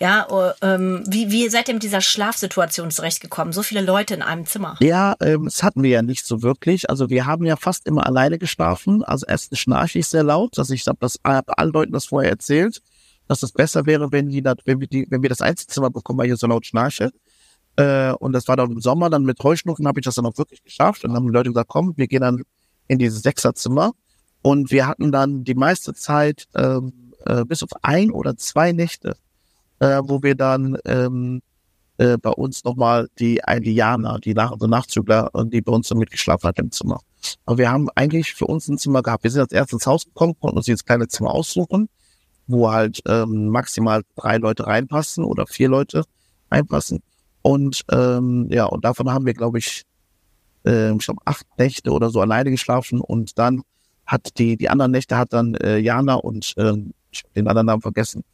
Ja, 0.00 0.26
oh, 0.28 0.50
ähm, 0.62 1.04
wie, 1.06 1.30
wie 1.30 1.48
seid 1.48 1.68
ihr 1.68 1.74
mit 1.74 1.82
dieser 1.82 2.00
Schlafsituation 2.00 2.90
zurechtgekommen? 2.90 3.52
So 3.52 3.62
viele 3.62 3.80
Leute 3.80 4.14
in 4.14 4.22
einem 4.22 4.46
Zimmer. 4.46 4.76
Ja, 4.80 5.14
ähm, 5.20 5.44
das 5.44 5.62
hatten 5.62 5.82
wir 5.82 5.90
ja 5.90 6.02
nicht 6.02 6.26
so 6.26 6.42
wirklich. 6.42 6.90
Also 6.90 7.10
wir 7.10 7.26
haben 7.26 7.44
ja 7.44 7.56
fast 7.56 7.86
immer 7.92 8.06
alleine 8.06 8.38
geschlafen. 8.38 9.02
Also 9.04 9.26
erstens 9.28 9.58
schnarche 9.58 10.00
ich 10.00 10.06
sehr 10.06 10.24
laut, 10.24 10.58
dass 10.58 10.70
ich 10.70 10.86
habe 10.86 10.98
das 11.00 11.18
hab 11.24 11.58
allen 11.58 11.72
Leuten 11.72 11.92
das 11.92 12.06
vorher 12.06 12.30
erzählt, 12.30 12.82
dass 13.28 13.42
es 13.42 13.52
besser 13.52 13.86
wäre, 13.86 14.10
wenn 14.12 14.28
die 14.28 14.42
wenn 14.64 14.80
wir 14.80 14.88
die, 14.88 15.06
wenn 15.10 15.22
wir 15.22 15.28
das 15.28 15.40
Einzelzimmer 15.40 15.90
bekommen, 15.90 16.18
weil 16.18 16.30
ich 16.30 16.38
so 16.38 16.46
laut 16.46 16.66
schnarche. 16.66 17.12
Äh, 17.76 18.12
und 18.12 18.32
das 18.32 18.48
war 18.48 18.56
dann 18.56 18.72
im 18.72 18.80
Sommer, 18.80 19.08
dann 19.10 19.24
mit 19.24 19.42
Heuschnupfen 19.42 19.86
habe 19.86 20.00
ich 20.00 20.04
das 20.04 20.16
dann 20.16 20.26
auch 20.26 20.36
wirklich 20.36 20.62
geschafft. 20.62 21.04
Und 21.04 21.10
dann 21.10 21.16
haben 21.16 21.26
die 21.26 21.32
Leute 21.32 21.50
gesagt, 21.50 21.68
komm, 21.68 21.94
wir 21.96 22.06
gehen 22.06 22.20
dann 22.20 22.42
in 22.88 22.98
dieses 22.98 23.22
Sechserzimmer. 23.22 23.92
Und 24.42 24.70
wir 24.70 24.86
hatten 24.86 25.12
dann 25.12 25.44
die 25.44 25.54
meiste 25.54 25.94
Zeit, 25.94 26.48
ähm, 26.54 27.12
äh, 27.26 27.44
bis 27.44 27.62
auf 27.62 27.70
ein 27.82 28.10
oder 28.10 28.36
zwei 28.36 28.72
Nächte, 28.72 29.16
äh, 29.78 30.00
wo 30.04 30.22
wir 30.22 30.34
dann 30.34 30.76
ähm, 30.84 31.40
äh, 31.98 32.18
bei 32.18 32.30
uns 32.30 32.64
nochmal 32.64 33.08
die 33.18 33.40
Indianer, 33.46 34.18
die 34.18 34.34
Nach 34.34 34.50
also 34.50 34.66
Nachzügler, 34.66 35.30
die 35.46 35.60
bei 35.60 35.72
uns 35.72 35.88
so 35.88 35.94
mitgeschlafen 35.94 36.48
hat 36.48 36.58
im 36.58 36.70
Zimmer. 36.72 37.00
Aber 37.44 37.58
wir 37.58 37.70
haben 37.70 37.88
eigentlich 37.94 38.34
für 38.34 38.46
uns 38.46 38.68
ein 38.68 38.78
Zimmer 38.78 39.02
gehabt. 39.02 39.24
Wir 39.24 39.30
sind 39.30 39.42
als 39.42 39.52
erstes 39.52 39.74
ins 39.74 39.86
Haus 39.86 40.04
gekommen, 40.04 40.34
konnten 40.40 40.56
uns 40.56 40.66
dieses 40.66 40.84
kleine 40.84 41.08
Zimmer 41.08 41.32
aussuchen, 41.32 41.88
wo 42.46 42.70
halt 42.70 43.00
ähm, 43.06 43.48
maximal 43.48 44.02
drei 44.16 44.38
Leute 44.38 44.66
reinpassen 44.66 45.24
oder 45.24 45.46
vier 45.46 45.68
Leute 45.68 46.04
reinpassen. 46.50 47.02
Und 47.42 47.82
ähm, 47.90 48.48
ja, 48.50 48.66
und 48.66 48.84
davon 48.84 49.10
haben 49.10 49.26
wir, 49.26 49.34
glaube 49.34 49.58
ich, 49.58 49.84
äh, 50.64 50.92
ich 50.92 51.04
glaube, 51.04 51.22
acht 51.24 51.46
Nächte 51.58 51.90
oder 51.90 52.10
so 52.10 52.20
alleine 52.20 52.50
geschlafen 52.50 53.00
und 53.00 53.38
dann 53.38 53.62
hat 54.06 54.38
die, 54.38 54.56
die 54.56 54.68
anderen 54.68 54.92
Nächte 54.92 55.16
hat 55.16 55.32
dann 55.32 55.54
äh, 55.54 55.78
Jana 55.78 56.14
und 56.14 56.54
ich 57.12 57.24
hab 57.24 57.34
den 57.34 57.48
anderen 57.48 57.66
Namen 57.66 57.82
vergessen, 57.82 58.24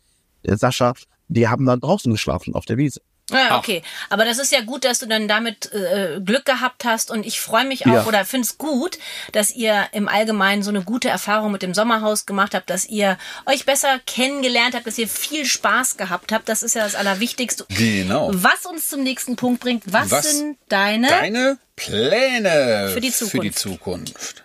äh, 0.43 0.57
Sascha, 0.57 0.95
die 1.28 1.49
haben 1.49 1.66
dann 1.66 1.80
draußen 1.80 2.11
geschlafen 2.11 2.55
auf 2.55 2.64
der 2.64 2.78
Wiese. 2.78 3.01
Ja, 3.31 3.59
okay. 3.59 3.83
Aber 4.09 4.24
das 4.24 4.39
ist 4.39 4.53
ja 4.53 4.62
gut, 4.62 4.85
dass 4.85 5.01
du 5.01 5.07
dann 5.07 5.29
damit 5.29 5.70
äh, 5.72 6.20
Glück 6.24 6.45
gehabt 6.47 6.85
hast 6.85 7.11
und 7.11 7.26
ich 7.26 7.41
freue 7.41 7.66
mich 7.66 7.87
auch 7.87 7.93
Ja. 7.93 8.07
oder 8.07 8.24
finde 8.24 8.47
es 8.47 8.57
gut, 8.59 8.99
dass 9.33 9.51
ihr 9.51 9.87
im 9.93 10.09
Allgemeinen 10.09 10.62
so 10.62 10.70
eine 10.70 10.83
gute 10.83 11.09
Erfahrung 11.09 11.53
mit 11.53 11.62
dem 11.62 11.74
Sommerhaus 11.74 12.24
gemacht 12.24 12.55
habt, 12.55 12.70
dass 12.70 12.87
ihr 12.87 13.18
euch 13.47 13.66
besser 13.66 13.99
kennengelernt 14.07 14.74
habt, 14.74 14.87
dass 14.87 14.97
ihr 14.97 15.09
viel 15.09 15.45
Spaß 15.45 15.97
gehabt 15.99 16.33
habt. 16.33 16.49
Das 16.49 16.62
ist 16.62 16.74
ja 16.74 16.85
das 16.85 16.95
Allerwichtigste. 16.95 17.66
Genau. 17.68 18.31
Was 18.33 18.64
uns 18.64 18.89
zum 18.89 19.03
nächsten 19.03 19.37
Punkt 19.37 19.61
bringt, 19.61 19.85
was, 19.87 20.11
Was 20.11 20.37
sind 20.39 20.57
deine? 20.68 21.09
Deine 21.09 21.59
Pläne 21.76 22.91
Für 22.93 23.01
die 23.01 23.12
Für 23.12 23.39
die 23.41 23.53
Zukunft. 23.53 24.45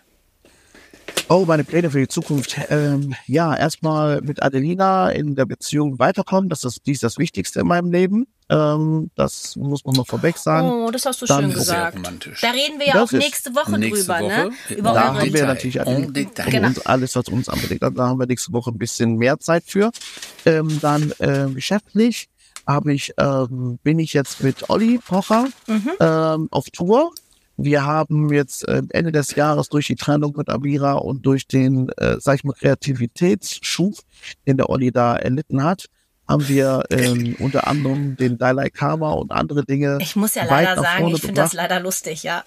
Oh, 1.30 1.46
meine 1.46 1.64
Pläne 1.64 1.90
für 1.90 2.00
die 2.00 2.08
Zukunft. 2.08 2.58
Ähm, 2.70 3.16
ja, 3.28 3.56
erstmal 3.56 4.22
mit 4.22 4.44
Adelina 4.44 5.10
in 5.10 5.36
der 5.36 5.46
Beziehung 5.46 5.98
weiterkommen. 5.98 6.50
Das 6.50 6.64
ist 6.64 6.82
dies 6.86 7.00
das 7.00 7.18
Wichtigste 7.18 7.62
in 7.62 7.68
meinem 7.68 7.92
Leben. 7.92 8.28
Ähm, 8.50 9.10
das 9.16 9.56
muss 9.56 9.86
man 9.86 9.96
mal 9.96 10.04
vorweg 10.04 10.38
sagen. 10.38 10.70
Oh, 10.70 10.92
das 10.92 11.06
hast 11.06 11.22
du 11.22 11.26
Dann 11.26 11.44
schön 11.44 11.50
ist 11.52 11.56
gesagt. 11.60 11.96
romantisch. 11.98 12.42
Da 12.42 12.52
reden 12.52 12.78
wir 12.78 12.88
ja 12.88 12.94
Das 12.94 13.10
auch 13.10 13.14
ist 13.14 13.20
nächste 13.24 13.56
Woche 13.56 13.80
nächste 13.80 14.06
drüber, 14.14 14.20
Woche. 14.20 14.50
ne? 14.70 14.76
Über 14.76 14.94
Da 14.94 15.04
haben 15.06 15.18
wir 15.24 15.32
Detail. 15.32 15.48
natürlich 15.48 15.76
En 15.78 15.88
alle, 15.88 16.12
Detail. 16.12 16.52
Genau. 16.52 16.68
uns 16.68 16.86
alles, 16.86 17.16
was 17.16 17.28
uns 17.30 17.50
anbedingt. 17.50 17.82
Da 17.82 17.92
haben 17.98 18.20
wir 18.20 18.28
nächste 18.28 18.52
Woche 18.52 18.72
ein 18.72 18.78
bisschen 18.78 19.16
mehr 19.16 19.40
Zeit 19.40 19.64
für. 19.66 19.92
Ähm, 20.46 20.78
dann 20.82 21.14
äh, 21.20 21.48
geschäftlich 21.54 22.28
habe 22.68 22.94
ich, 22.94 23.14
ähm, 23.18 23.80
bin 23.82 23.98
ich 24.00 24.14
jetzt 24.14 24.44
mit 24.44 24.70
Olli 24.70 25.00
Pocher 25.06 25.48
ähm, 26.00 26.48
auf 26.52 26.66
Tour. 26.72 27.12
Wir 27.58 27.86
haben 27.86 28.34
jetzt 28.34 28.68
äh, 28.68 28.82
Ende 28.90 29.12
des 29.12 29.36
Jahres 29.36 29.70
durch 29.70 29.88
die 29.88 29.96
Trennung 29.96 30.34
mit 30.36 30.50
Amira 30.50 30.94
und 30.94 31.26
durch 31.26 31.48
den, 31.48 31.90
äh, 31.98 32.18
sag 32.20 32.36
ich 32.36 32.44
mal, 32.44 32.54
Kreativitätsschub, 32.54 33.96
den 34.48 34.58
der 34.58 34.70
Olli 34.70 34.92
da 34.92 35.16
erlitten 35.16 35.64
hat, 35.64 35.86
haben 36.28 36.48
wir 36.48 36.84
ähm, 36.90 37.36
unter 37.40 37.68
anderem 37.68 38.16
den 38.16 38.38
Dalai 38.38 38.70
Karma 38.70 39.12
und 39.12 39.32
andere 39.32 39.66
Dinge 39.66 39.98
Ich 40.02 40.16
muss 40.16 40.36
ja 40.36 40.44
weit 40.44 40.50
leider 40.66 40.76
nach 40.78 40.84
sagen, 40.84 41.00
vorne 41.02 41.16
ich 41.16 41.22
finde 41.22 41.42
das 41.42 41.54
leider 41.54 41.80
lustig, 41.82 42.24
ja. 42.24 42.44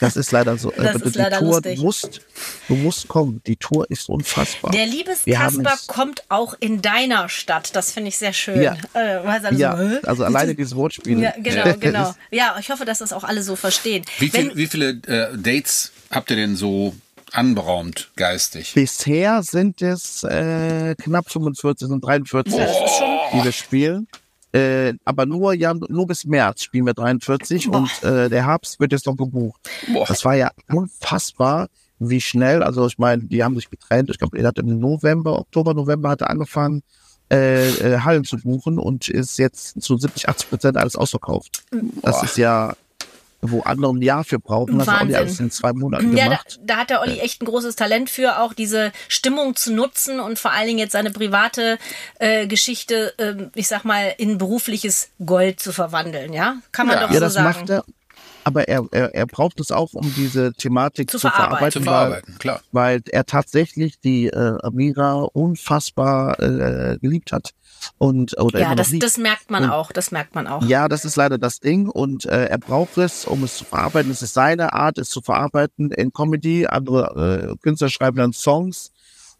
Das 0.00 0.16
ist 0.16 0.32
leider 0.32 0.56
so. 0.56 0.70
Das 0.76 0.86
Also 0.94 1.04
ist 1.04 1.14
die 1.14 1.18
leider 1.18 1.38
Tour, 1.38 1.48
lustig. 1.56 1.76
du 1.78 1.82
musst, 1.84 2.20
du 2.68 2.74
musst 2.74 3.08
kommen. 3.08 3.42
Die 3.46 3.56
Tour 3.56 3.90
ist 3.90 4.08
unfassbar. 4.08 4.70
Der 4.70 4.86
Liebeskasper 4.86 5.74
es- 5.74 5.86
kommt 5.86 6.22
auch 6.30 6.54
in 6.60 6.80
deiner 6.82 7.28
Stadt. 7.28 7.76
Das 7.76 7.92
finde 7.92 8.08
ich 8.08 8.16
sehr 8.16 8.32
schön. 8.32 8.62
Ja. 8.62 8.76
Äh, 8.94 9.18
alle 9.26 9.58
Ja, 9.58 9.76
so, 9.76 10.06
also 10.08 10.24
alleine 10.24 10.54
dieses 10.54 10.74
Wortspiel. 10.74 11.20
Ja, 11.20 11.34
genau, 11.38 11.74
genau. 11.80 12.14
Ja, 12.30 12.56
ich 12.58 12.70
hoffe, 12.70 12.84
dass 12.84 12.98
das 12.98 13.12
auch 13.12 13.24
alle 13.24 13.42
so 13.42 13.56
verstehen. 13.56 14.04
Wie, 14.18 14.32
Wenn, 14.32 14.48
viel, 14.50 14.56
wie 14.56 14.66
viele 14.66 14.88
äh, 15.06 15.36
Dates 15.36 15.92
habt 16.10 16.30
ihr 16.30 16.36
denn 16.36 16.56
so 16.56 16.94
anberaumt, 17.32 18.10
geistig? 18.16 18.72
Bisher 18.74 19.42
sind 19.42 19.82
es 19.82 20.22
äh, 20.24 20.94
knapp 20.96 21.30
45, 21.30 21.88
sind 21.88 22.04
43, 22.04 22.54
die 22.54 23.44
wir 23.44 23.52
spielen. 23.52 24.08
Äh, 24.52 24.94
aber 25.04 25.24
nur, 25.24 25.54
ja, 25.54 25.72
nur 25.72 26.06
bis 26.06 26.24
März 26.24 26.64
spielen 26.64 26.84
wir 26.84 26.92
43 26.92 27.68
und 27.68 27.90
äh, 28.02 28.28
der 28.28 28.46
Herbst 28.46 28.78
wird 28.80 28.92
jetzt 28.92 29.06
noch 29.06 29.16
gebucht. 29.16 29.60
Boah. 29.92 30.04
Das 30.06 30.24
war 30.26 30.34
ja 30.34 30.50
unfassbar, 30.68 31.68
wie 31.98 32.20
schnell, 32.20 32.62
also 32.62 32.86
ich 32.86 32.98
meine, 32.98 33.22
die 33.22 33.42
haben 33.42 33.54
sich 33.54 33.70
getrennt. 33.70 34.10
Ich 34.10 34.18
glaube, 34.18 34.38
er 34.38 34.48
hat 34.48 34.58
im 34.58 34.78
November, 34.78 35.38
Oktober, 35.38 35.72
November 35.72 36.10
hat 36.10 36.20
er 36.20 36.28
angefangen, 36.28 36.82
äh, 37.30 37.70
äh, 37.70 38.00
Hallen 38.00 38.24
zu 38.24 38.36
buchen 38.36 38.78
und 38.78 39.08
ist 39.08 39.38
jetzt 39.38 39.80
zu 39.80 39.96
70, 39.96 40.28
80 40.28 40.50
Prozent 40.50 40.76
alles 40.76 40.96
ausverkauft. 40.96 41.64
Das 42.02 42.18
Boah. 42.18 42.24
ist 42.24 42.36
ja, 42.36 42.74
wo 43.44 43.60
andere 43.62 43.92
ein 43.92 44.00
Jahr 44.02 44.22
für 44.24 44.38
brauchen, 44.38 44.78
das 44.78 44.86
hat 44.88 45.02
Olli 45.02 45.16
alles 45.16 45.40
in 45.40 45.50
zwei 45.50 45.72
Monaten 45.72 46.16
Ja, 46.16 46.24
da, 46.24 46.36
gemacht. 46.36 46.60
da 46.64 46.76
hat 46.76 46.90
der 46.90 47.00
Olli 47.00 47.18
echt 47.18 47.42
ein 47.42 47.46
großes 47.46 47.74
Talent 47.76 48.08
für, 48.08 48.40
auch 48.40 48.54
diese 48.54 48.92
Stimmung 49.08 49.56
zu 49.56 49.72
nutzen 49.74 50.20
und 50.20 50.38
vor 50.38 50.52
allen 50.52 50.68
Dingen 50.68 50.78
jetzt 50.78 50.92
seine 50.92 51.10
private 51.10 51.78
äh, 52.20 52.46
Geschichte, 52.46 53.12
ähm, 53.18 53.50
ich 53.54 53.66
sag 53.68 53.84
mal, 53.84 54.14
in 54.16 54.38
berufliches 54.38 55.10
Gold 55.26 55.58
zu 55.60 55.72
verwandeln, 55.72 56.32
ja? 56.32 56.56
Kann 56.70 56.86
man 56.86 56.96
Ja. 56.96 57.02
doch 57.02 57.08
Ja, 57.10 57.14
so 57.14 57.20
das 57.20 57.34
sagen. 57.34 57.44
macht 57.58 57.70
er. 57.70 57.84
Aber 58.44 58.66
er, 58.66 58.84
er, 58.90 59.14
er 59.14 59.26
braucht 59.26 59.60
es 59.60 59.70
auch, 59.70 59.92
um 59.92 60.12
diese 60.16 60.52
Thematik 60.52 61.10
Zu 61.10 61.18
zu, 61.18 61.28
verarbeiten. 61.30 61.70
Zu 61.70 61.82
verarbeiten, 61.82 62.24
verarbeiten, 62.24 62.38
klar. 62.38 62.60
weil, 62.72 62.94
weil 62.96 63.02
er 63.12 63.24
tatsächlich 63.24 64.00
die 64.00 64.26
äh, 64.26 64.58
Amira 64.62 65.12
unfassbar 65.32 66.40
äh, 66.40 66.98
geliebt 67.00 67.30
hat. 67.32 67.50
Und, 67.98 68.38
oder 68.40 68.60
Ja, 68.60 68.74
das, 68.74 68.90
das 68.98 69.16
merkt 69.18 69.50
man 69.50 69.64
Und- 69.64 69.70
auch, 69.70 69.92
das 69.92 70.10
merkt 70.10 70.34
man 70.34 70.46
auch. 70.46 70.62
Ja, 70.64 70.88
das 70.88 71.04
ist 71.04 71.16
leider 71.16 71.38
das 71.38 71.60
Ding 71.60 71.88
und 71.88 72.24
äh, 72.26 72.46
er 72.46 72.58
braucht 72.58 72.98
es, 72.98 73.24
um 73.24 73.42
es 73.44 73.56
zu 73.56 73.64
verarbeiten. 73.64 74.10
Es 74.10 74.22
ist 74.22 74.34
seine 74.34 74.72
Art, 74.72 74.98
es 74.98 75.08
zu 75.10 75.20
verarbeiten 75.20 75.90
in 75.92 76.12
Comedy. 76.12 76.66
Andere 76.66 77.52
äh, 77.52 77.56
Künstler 77.62 77.88
schreiben 77.88 78.16
dann 78.18 78.32
Songs 78.32 78.92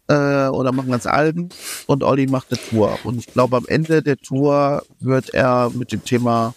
äh, 0.07 0.13
oder 0.47 0.71
machen 0.71 0.91
ganz 0.91 1.05
Alben 1.05 1.49
und 1.87 2.03
Olli 2.03 2.27
macht 2.27 2.47
eine 2.51 2.59
Tour. 2.69 2.97
Und 3.03 3.19
ich 3.19 3.27
glaube, 3.27 3.57
am 3.57 3.65
Ende 3.67 4.01
der 4.01 4.17
Tour 4.17 4.83
wird 4.99 5.33
er 5.33 5.69
mit 5.73 5.91
dem 5.91 6.03
Thema, 6.03 6.53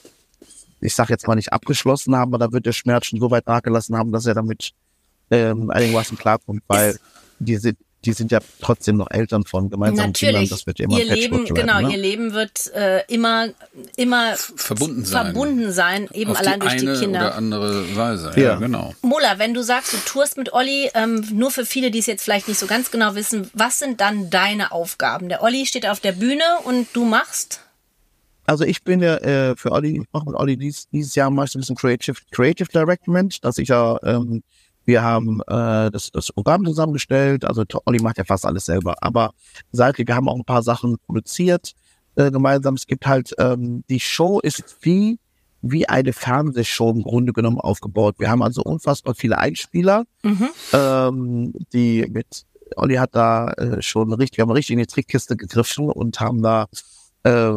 ich 0.80 0.94
sag 0.94 1.10
jetzt 1.10 1.26
mal 1.28 1.34
nicht 1.36 1.52
abgeschlossen 1.52 2.16
haben, 2.16 2.34
aber 2.34 2.44
da 2.46 2.52
wird 2.52 2.66
der 2.66 2.72
Schmerz 2.72 3.06
schon 3.06 3.20
so 3.20 3.30
weit 3.30 3.46
nachgelassen 3.46 3.96
haben, 3.96 4.12
dass 4.12 4.26
er 4.26 4.34
damit 4.34 4.72
ähm, 5.30 5.70
einigermaßen 5.70 6.16
klarkommt, 6.18 6.62
weil 6.68 6.98
die 7.38 7.56
sind, 7.56 7.78
die 8.06 8.12
sind 8.12 8.32
ja 8.32 8.38
trotzdem 8.60 8.96
noch 8.96 9.10
Eltern 9.10 9.44
von 9.44 9.68
gemeinsamen 9.68 10.12
Kindern. 10.12 10.34
Natürlich. 10.34 10.50
Das 10.50 10.66
wird 10.66 10.78
ja 10.78 10.84
immer 10.86 10.98
ihr 10.98 11.04
Leben, 11.04 11.44
genau, 11.44 11.80
ne? 11.80 11.90
ihr 11.90 11.98
Leben 11.98 12.32
wird 12.32 12.72
äh, 12.74 13.02
immer, 13.12 13.48
immer 13.96 14.34
Verbunden 14.36 15.04
sein. 15.04 15.24
verbunden 15.26 15.72
sein, 15.72 16.08
eben 16.12 16.30
Auf 16.30 16.38
allein 16.38 16.60
die 16.60 16.66
durch 16.66 16.76
die 16.76 16.88
eine 16.88 16.98
Kinder. 16.98 17.20
oder 17.20 17.34
andere 17.34 17.96
Weise. 17.96 18.32
Ja, 18.36 18.42
Ja. 18.42 18.54
genau. 18.56 18.94
Mola, 19.02 19.38
wenn 19.38 19.52
du 19.54 19.62
sagst, 19.62 19.92
du 19.92 19.96
tourst 20.06 20.36
mit 20.38 20.52
Olli, 20.52 20.90
ähm, 20.94 21.26
nur 21.32 21.50
für 21.50 21.66
viele, 21.66 21.90
die 21.90 21.98
es 21.98 22.06
jetzt 22.06 22.22
vielleicht 22.22 22.48
nicht 22.48 22.58
so 22.58 22.66
ganz 22.66 22.90
genau 22.90 23.14
wissen, 23.14 23.50
was 23.52 23.78
sind 23.80 24.00
dann 24.00 24.30
deine 24.30 24.72
Aufgaben? 24.72 25.28
Der 25.28 25.42
Olli 25.42 25.66
steht 25.66 25.86
auf 25.86 26.00
der 26.00 26.12
Bühne 26.12 26.44
und 26.64 26.86
du 26.92 27.04
machst? 27.04 27.60
Also 28.46 28.64
ich 28.64 28.84
bin 28.84 29.02
ja 29.02 29.16
äh, 29.16 29.56
für 29.56 29.72
Olli, 29.72 30.00
ich 30.00 30.06
mache 30.12 30.26
mit 30.26 30.34
Olli 30.36 30.56
dies, 30.56 30.88
dieses 30.90 31.14
Jahr 31.16 31.30
so 31.30 31.58
ein 31.58 31.60
bisschen 31.60 31.76
Creative, 31.76 32.16
Creative 32.30 32.68
Directment, 32.72 33.44
dass 33.44 33.58
ich 33.58 33.68
ja, 33.68 33.98
ähm, 34.04 34.44
wir 34.86 35.02
haben 35.02 35.40
äh, 35.42 35.90
das, 35.90 36.10
das 36.12 36.32
Programm 36.32 36.64
zusammengestellt, 36.64 37.44
also 37.44 37.64
Olli 37.84 38.00
macht 38.00 38.18
ja 38.18 38.24
fast 38.24 38.46
alles 38.46 38.64
selber, 38.64 38.94
aber 39.00 39.32
seitlich, 39.72 40.06
wir 40.08 40.14
haben 40.14 40.28
auch 40.28 40.36
ein 40.36 40.44
paar 40.44 40.62
Sachen 40.62 40.96
produziert 41.06 41.72
äh, 42.14 42.30
gemeinsam. 42.30 42.74
Es 42.74 42.86
gibt 42.86 43.06
halt, 43.06 43.34
ähm, 43.38 43.84
die 43.90 44.00
Show 44.00 44.40
ist 44.40 44.78
wie, 44.82 45.18
wie 45.62 45.88
eine 45.88 46.12
Fernsehshow 46.12 46.90
im 46.90 47.02
Grunde 47.02 47.32
genommen 47.32 47.60
aufgebaut. 47.60 48.16
Wir 48.18 48.30
haben 48.30 48.42
also 48.42 48.62
unfassbar 48.62 49.14
viele 49.14 49.38
Einspieler, 49.38 50.04
ähm, 50.72 51.52
die 51.72 52.06
mit 52.08 52.44
Olli 52.76 52.96
hat 52.96 53.14
da 53.14 53.48
äh, 53.52 53.82
schon 53.82 54.12
richtig, 54.12 54.38
wir 54.38 54.42
haben 54.42 54.50
richtig 54.50 54.74
in 54.74 54.80
die 54.80 54.86
Trickkiste 54.86 55.36
gegriffen 55.36 55.90
und 55.90 56.18
haben 56.20 56.42
da 56.42 56.66
äh, 57.22 57.54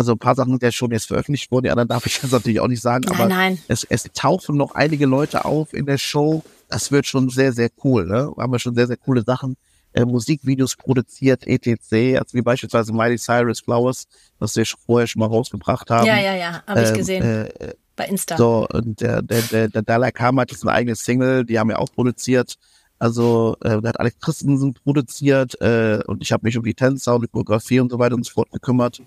also 0.00 0.12
ein 0.12 0.18
paar 0.18 0.34
Sachen, 0.34 0.58
der 0.58 0.72
schon 0.72 0.90
jetzt 0.92 1.06
veröffentlicht 1.08 1.50
wurden, 1.52 1.64
die 1.64 1.70
anderen 1.70 1.88
darf 1.88 2.06
ich 2.06 2.22
jetzt 2.22 2.32
natürlich 2.32 2.60
auch 2.60 2.68
nicht 2.68 2.80
sagen, 2.80 3.04
Nein, 3.06 3.14
aber 3.20 3.28
nein. 3.28 3.58
Es, 3.68 3.84
es 3.84 4.04
tauchen 4.14 4.56
noch 4.56 4.74
einige 4.74 5.04
Leute 5.04 5.44
auf 5.44 5.74
in 5.74 5.84
der 5.84 5.98
Show. 5.98 6.42
Das 6.68 6.90
wird 6.90 7.04
schon 7.06 7.28
sehr, 7.28 7.52
sehr 7.52 7.68
cool. 7.84 8.06
Ne? 8.06 8.32
Haben 8.38 8.52
wir 8.52 8.58
schon 8.58 8.74
sehr, 8.74 8.86
sehr 8.86 8.96
coole 8.96 9.22
Sachen. 9.22 9.56
Äh, 9.92 10.04
Musikvideos 10.06 10.76
produziert, 10.76 11.46
etc. 11.46 12.18
Also 12.18 12.32
wie 12.32 12.42
beispielsweise 12.42 12.92
Miley 12.94 13.18
Cyrus 13.18 13.60
Flowers, 13.60 14.06
was 14.38 14.56
wir 14.56 14.64
schon 14.64 14.80
vorher 14.86 15.06
schon 15.06 15.20
mal 15.20 15.26
rausgebracht 15.26 15.90
haben. 15.90 16.06
Ja, 16.06 16.18
ja, 16.18 16.34
ja, 16.34 16.62
habe 16.66 16.82
ich 16.82 16.88
Ähm, 16.88 16.94
gesehen 16.96 17.22
Äh, 17.22 17.74
bei 17.96 18.06
Insta. 18.06 18.36
so, 18.38 18.66
und 18.72 19.00
der, 19.02 19.20
der, 19.20 19.42
der, 19.42 19.68
der 19.68 19.82
Dalai 19.82 20.12
Lama 20.18 20.42
hat 20.42 20.52
jetzt 20.52 20.62
eine 20.62 20.72
eigene 20.72 20.96
Single, 20.96 21.44
die 21.44 21.58
haben 21.58 21.68
wir 21.68 21.78
auch 21.78 21.92
produziert. 21.92 22.54
Also, 23.00 23.56
äh, 23.62 23.80
der 23.80 23.88
hat 23.88 23.98
Alex 23.98 24.20
Christensen 24.20 24.74
produziert 24.74 25.58
äh, 25.62 26.00
und 26.06 26.22
ich 26.22 26.32
habe 26.32 26.44
mich 26.44 26.58
um 26.58 26.64
die 26.64 26.74
Tänzer 26.74 27.14
und 27.14 27.22
die 27.22 27.28
Choreografie 27.28 27.80
und 27.80 27.90
so 27.90 27.98
weiter 27.98 28.14
und 28.14 28.26
so 28.26 28.32
fort 28.32 28.50
gekümmert. 28.50 29.00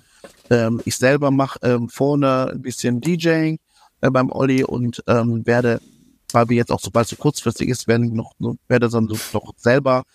Ähm, 0.50 0.82
ich 0.84 0.96
selber 0.96 1.30
mache 1.30 1.60
ähm, 1.62 1.90
vorne 1.90 2.50
ein 2.52 2.64
bisschen 2.64 3.02
DJing 3.02 3.60
äh, 4.02 4.10
beim 4.10 4.32
Olli 4.32 4.64
und 4.64 5.04
ähm, 5.06 5.46
werde, 5.46 5.80
weil 6.32 6.50
wir 6.50 6.58
jetzt 6.58 6.72
auch 6.72 6.80
sobald 6.80 7.06
es 7.06 7.12
so 7.12 7.18
kurzfristig 7.18 7.70
ist, 7.70 7.88
werden 7.88 8.16
noch 8.16 8.34
werde 8.68 8.90
dann 8.90 9.08
so, 9.08 9.16
noch 9.32 9.54
selber 9.58 10.06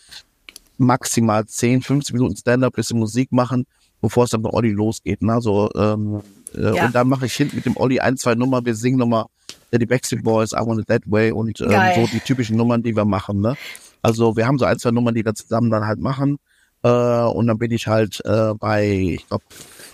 maximal 0.77 1.47
10, 1.47 1.83
15 1.83 2.17
Minuten 2.17 2.37
Stand-up, 2.37 2.75
bisschen 2.75 2.99
Musik 2.99 3.31
machen, 3.31 3.65
bevor 4.01 4.25
es 4.25 4.31
dann 4.31 4.43
bei 4.43 4.51
Olli 4.51 4.71
losgeht. 4.71 5.23
Ne? 5.23 5.33
Also, 5.33 5.71
ähm, 5.75 6.21
äh, 6.55 6.75
Ja. 6.77 6.87
Und 6.87 6.95
dann 6.95 7.09
mache 7.09 7.27
ich 7.27 7.35
hinten 7.35 7.57
mit 7.57 7.67
dem 7.67 7.77
Olli 7.77 8.01
ein, 8.01 8.17
zwei 8.17 8.35
Nummern. 8.35 8.65
Wir 8.65 8.75
singen 8.75 8.99
nochmal 8.99 9.27
äh, 9.71 9.79
die 9.79 9.87
Backstreet 9.87 10.23
Boys, 10.23 10.53
I 10.53 10.57
Want 10.65 10.81
It 10.81 10.87
That 10.89 11.03
Way 11.07 11.33
und 11.33 11.61
ähm, 11.61 11.69
Geil. 11.69 11.95
so 12.01 12.07
die 12.13 12.21
typischen 12.21 12.57
Nummern, 12.57 12.83
die 12.83 12.95
wir 12.97 13.05
machen. 13.05 13.41
Ne? 13.41 13.57
Also 14.03 14.37
wir 14.37 14.47
haben 14.47 14.59
so 14.59 14.65
ein, 14.65 14.79
zwei 14.79 14.91
Nummern, 14.91 15.15
die 15.15 15.25
wir 15.25 15.35
zusammen 15.35 15.71
dann 15.71 15.87
halt 15.87 16.01
machen. 16.01 16.39
Äh, 16.83 16.89
und 16.89 17.47
dann 17.49 17.59
bin 17.59 17.73
ich 17.73 17.87
halt 17.89 18.21
äh, 18.25 18.55
bei, 18.55 19.17
ich 19.19 19.27
glaube, 19.27 19.45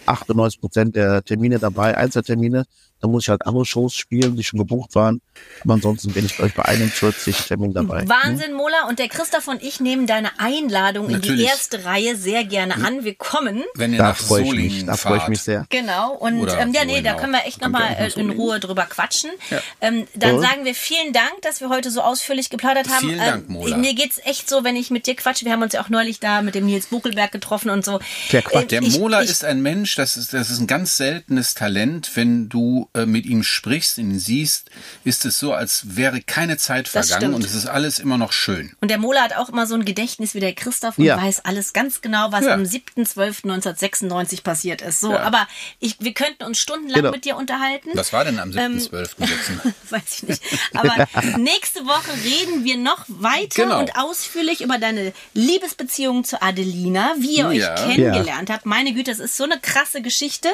98 0.06 0.60
Prozent 0.60 0.96
der 0.96 1.22
Termine 1.24 1.58
dabei, 1.58 1.96
Einzeltermine. 1.96 2.64
Da 3.04 3.08
muss 3.08 3.24
ich 3.24 3.28
halt 3.28 3.46
andere 3.46 3.66
Shows 3.66 3.94
spielen, 3.94 4.34
die 4.34 4.42
schon 4.44 4.58
gebucht 4.58 4.94
waren. 4.94 5.20
Aber 5.62 5.74
ansonsten 5.74 6.12
bin 6.12 6.24
ich, 6.24 6.36
glaube 6.36 6.48
ich, 6.48 6.54
bei 6.54 6.64
41 6.64 7.36
Terminen 7.36 7.74
dabei. 7.74 8.02
ne? 8.04 8.08
Wahnsinn, 8.08 8.54
Mola. 8.54 8.88
Und 8.88 8.98
der 8.98 9.08
Christoph 9.08 9.46
und 9.46 9.62
ich 9.62 9.78
nehmen 9.78 10.06
deine 10.06 10.30
Einladung 10.40 11.04
in 11.10 11.20
die 11.20 11.28
Natürlich. 11.28 11.46
erste 11.48 11.84
Reihe 11.84 12.16
sehr 12.16 12.44
gerne 12.44 12.76
an. 12.76 13.04
Wir 13.04 13.14
kommen. 13.14 13.62
Wenn 13.74 13.92
ihr 13.92 13.98
Da 13.98 14.04
nach 14.08 14.16
freue 14.16 14.42
ich 14.44 14.52
mich, 14.54 14.86
da 14.86 14.96
freue 14.96 15.18
ich 15.18 15.28
mich 15.28 15.42
sehr. 15.42 15.66
Genau, 15.68 16.14
und 16.14 16.40
Oder 16.40 16.58
ähm, 16.60 16.72
ja, 16.72 16.86
nee, 16.86 17.02
da 17.02 17.12
können 17.12 17.32
wir 17.32 17.44
echt 17.44 17.60
nochmal 17.60 17.94
äh, 17.98 18.10
in? 18.18 18.30
Ruhe 18.30 18.58
drüber 18.58 18.86
quatschen. 18.86 19.30
Ja. 19.50 19.60
Ähm, 19.82 20.06
dann 20.14 20.36
Ja. 20.36 20.40
sagen 20.48 20.64
wir 20.64 20.74
vielen 20.74 21.12
Dank, 21.12 21.42
dass 21.42 21.60
wir 21.60 21.68
heute 21.68 21.90
so 21.90 22.00
ausführlich 22.00 22.48
geplaudert 22.48 22.88
haben. 22.88 23.00
Vielen 23.06 23.20
Ähm, 23.20 23.26
Dank, 23.26 23.48
Mola. 23.50 23.76
Mir 23.76 23.92
geht's 23.94 24.18
echt 24.24 24.48
so, 24.48 24.64
wenn 24.64 24.76
ich 24.76 24.90
mit 24.90 25.06
dir 25.06 25.14
quatsche. 25.14 25.44
Wir 25.44 25.52
haben 25.52 25.62
uns 25.62 25.74
ja 25.74 25.82
auch 25.82 25.90
neulich 25.90 26.20
da 26.20 26.40
mit 26.40 26.54
dem 26.54 26.64
Nils 26.64 26.86
Buckelberg 26.86 27.32
getroffen 27.32 27.68
und 27.68 27.84
so. 27.84 28.00
Der 28.32 28.40
Quatsch. 28.40 28.62
Ähm, 28.62 28.68
Der 28.68 28.82
ich- 28.82 28.98
Mola 28.98 29.22
ich, 29.22 29.28
ist 29.28 29.44
ein 29.44 29.60
Mensch, 29.60 29.94
das 29.94 30.16
ist, 30.16 30.32
das 30.32 30.48
ist 30.48 30.58
ein 30.60 30.66
ganz 30.66 30.96
seltenes 30.96 31.52
Talent. 31.52 32.10
Wenn 32.14 32.48
du 32.48 32.88
mit 33.06 33.26
ihm 33.26 33.42
sprichst, 33.42 33.98
ihn 33.98 34.18
siehst, 34.18 34.70
ist 35.04 35.24
es 35.24 35.38
so, 35.38 35.52
als 35.52 35.96
wäre 35.96 36.20
keine 36.22 36.56
Zeit 36.56 36.86
vergangen 36.88 37.34
und 37.34 37.44
es 37.44 37.54
ist 37.54 37.66
alles 37.66 37.98
immer 37.98 38.18
noch 38.18 38.32
schön. 38.32 38.74
Und 38.80 38.88
der 38.90 38.98
Mola 38.98 39.22
hat 39.22 39.36
auch 39.36 39.48
immer 39.48 39.66
so 39.66 39.74
ein 39.74 39.84
Gedächtnis 39.84 40.34
wie 40.34 40.40
der 40.40 40.54
Christoph 40.54 40.96
und 40.98 41.04
Ja. 41.04 41.16
weiß 41.20 41.44
alles 41.44 41.72
ganz 41.72 42.00
genau, 42.00 42.30
was 42.30 42.44
Ja. 42.44 42.54
am 42.54 42.64
7.12.1996 42.64 44.42
passiert 44.42 44.80
ist. 44.82 45.00
So, 45.00 45.12
Ja. 45.12 45.20
aber 45.22 45.46
ich, 45.80 45.96
wir 46.00 46.14
könnten 46.14 46.44
uns 46.44 46.58
stundenlang 46.60 47.00
Genau. 47.02 47.10
mit 47.12 47.24
dir 47.24 47.36
unterhalten. 47.36 47.90
Was 47.94 48.12
war 48.12 48.24
denn 48.24 48.38
am 48.38 48.56
Ähm, 48.56 48.78
7.12.? 48.78 49.74
Weiß 49.90 50.02
ich 50.16 50.22
nicht. 50.24 50.42
Aber 50.74 50.94
nächste 51.38 51.84
Woche 51.86 52.12
reden 52.24 52.64
wir 52.64 52.76
noch 52.76 53.04
weiter 53.08 53.64
Genau. 53.64 53.80
und 53.80 53.96
ausführlich 53.96 54.60
über 54.60 54.78
deine 54.78 55.12
Liebesbeziehung 55.34 56.24
zu 56.24 56.40
Adelina, 56.42 57.14
wie 57.18 57.38
ihr 57.38 57.48
euch 57.48 57.58
Ja. 57.58 57.74
kennengelernt 57.74 58.50
habt. 58.50 58.66
Meine 58.66 58.92
Güte, 58.94 59.10
das 59.10 59.18
ist 59.20 59.36
so 59.36 59.44
eine 59.44 59.58
krasse 59.60 60.02
Geschichte, 60.02 60.48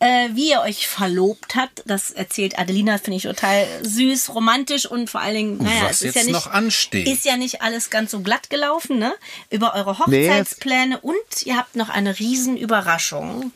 äh, 0.00 0.28
wie 0.32 0.50
ihr 0.50 0.60
euch 0.62 0.86
verlobt 0.88 1.54
habt. 1.54 1.75
Das 1.84 2.10
erzählt 2.10 2.58
Adelina, 2.58 2.98
finde 2.98 3.18
ich 3.18 3.24
total 3.24 3.66
süß, 3.82 4.34
romantisch 4.34 4.86
und 4.86 5.10
vor 5.10 5.20
allen 5.20 5.34
Dingen, 5.34 5.58
naja, 5.58 5.82
Was 5.84 5.90
es 5.90 6.02
ist 6.02 6.04
jetzt 6.06 6.16
ja 6.16 6.22
nicht, 6.24 6.32
noch 6.32 6.46
ansteht. 6.52 7.06
ist 7.06 7.24
ja 7.24 7.36
nicht 7.36 7.60
alles 7.62 7.90
ganz 7.90 8.10
so 8.10 8.20
glatt 8.20 8.48
gelaufen, 8.50 8.98
ne? 8.98 9.14
Über 9.50 9.74
eure 9.74 9.98
Hochzeitspläne 9.98 10.98
und 11.00 11.14
ihr 11.44 11.56
habt 11.56 11.76
noch 11.76 11.88
eine 11.90 12.18
riesen 12.18 12.56
Überraschung. 12.56 13.52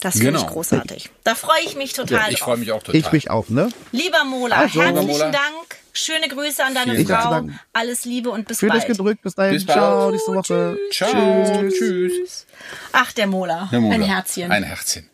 Das 0.00 0.16
finde 0.18 0.32
ich 0.32 0.36
Genau. 0.42 0.52
großartig. 0.52 1.08
Da 1.24 1.34
freue 1.34 1.62
ich 1.64 1.76
mich 1.76 1.94
total 1.94 2.30
ich 2.30 2.38
drauf. 2.38 2.48
freue 2.48 2.56
mich 2.58 2.72
auch 2.72 2.82
total. 2.82 3.00
Ich 3.00 3.10
mich 3.12 3.30
auch, 3.30 3.48
ne? 3.48 3.70
Lieber 3.92 4.24
Mola, 4.24 4.56
Also, 4.56 4.82
herzlichen 4.82 5.06
Mola. 5.08 5.30
Dank. 5.30 5.76
Schöne 5.96 6.28
Grüße 6.28 6.62
an 6.62 6.74
deine 6.74 6.96
Vielen. 6.96 7.06
Frau. 7.06 7.30
Dank. 7.30 7.52
Alles 7.72 8.04
Liebe 8.04 8.28
und 8.30 8.46
bis 8.48 8.62
euch 8.62 8.68
bald. 8.68 8.86
gedrückt. 8.86 9.22
Bis 9.22 9.34
dahin. 9.36 9.54
Bis 9.54 9.64
bald. 9.64 9.78
Ciao, 9.78 10.10
nächste 10.10 10.34
Woche. 10.34 10.76
Ciao. 10.92 11.68
Tschüss. 11.70 12.46
Ach, 12.92 13.12
der 13.12 13.28
Mola. 13.28 13.68
Der 13.70 13.80
Mola. 13.80 13.94
Ein 13.94 14.02
Herzchen. 14.02 14.50
Ein 14.50 14.64
Herzchen. 14.64 15.08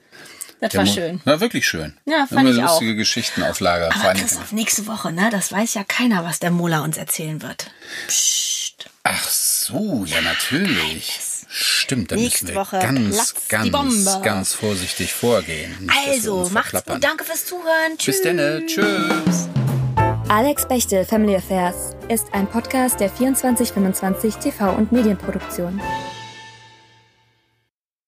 Das 0.61 0.75
war 0.75 0.87
schön. 0.87 1.21
War 1.25 1.41
wirklich 1.41 1.67
schön. 1.67 1.97
Ja, 2.05 2.27
fand 2.27 2.43
Immer 2.49 2.51
ich 2.51 2.59
auch. 2.63 2.69
lustige 2.73 2.97
Geschichten 2.97 3.43
auf 3.43 3.61
Lager. 3.61 3.91
Aber 3.95 4.13
Christoph, 4.15 4.53
nächste 4.53 4.87
Woche, 4.87 5.13
ne? 5.13 5.29
Das 5.31 5.53
weiß 5.53 5.75
ja 5.75 5.85
keiner, 5.85 6.25
was 6.25 6.39
der 6.41 6.51
Mola 6.51 6.81
uns 6.81 6.97
erzählen 6.97 7.43
wird. 7.43 7.71
Psst. 8.07 8.89
Ach 9.03 9.29
so, 9.29 10.05
ja 10.07 10.21
natürlich. 10.21 11.19
Stimmt, 11.49 12.13
da 12.13 12.17
Nächste 12.17 12.45
müssen 12.45 12.55
wir 12.55 12.61
Woche 12.61 12.79
ganz, 12.79 13.35
ganz, 13.49 13.71
Bombe. 13.73 14.21
ganz 14.23 14.55
vorsichtig 14.55 15.13
vorgehen. 15.13 15.75
Nicht, 15.81 16.09
Also, 16.09 16.49
macht's 16.53 16.85
gut. 16.85 17.03
Danke 17.03 17.25
fürs 17.25 17.45
Zuhören. 17.47 17.99
Tschüss. 17.99 18.23
Bis 18.23 18.37
dann. 18.37 18.67
Tschüss. 18.67 19.49
Alex 20.29 20.69
Bechtel 20.69 21.05
Family 21.05 21.35
Affairs 21.35 21.97
ist 22.09 22.27
ein 22.33 22.47
Podcast 22.47 23.01
der 23.01 23.13
2425 23.13 24.37
TV 24.37 24.71
und 24.75 24.93
Medienproduktion. 24.93 25.81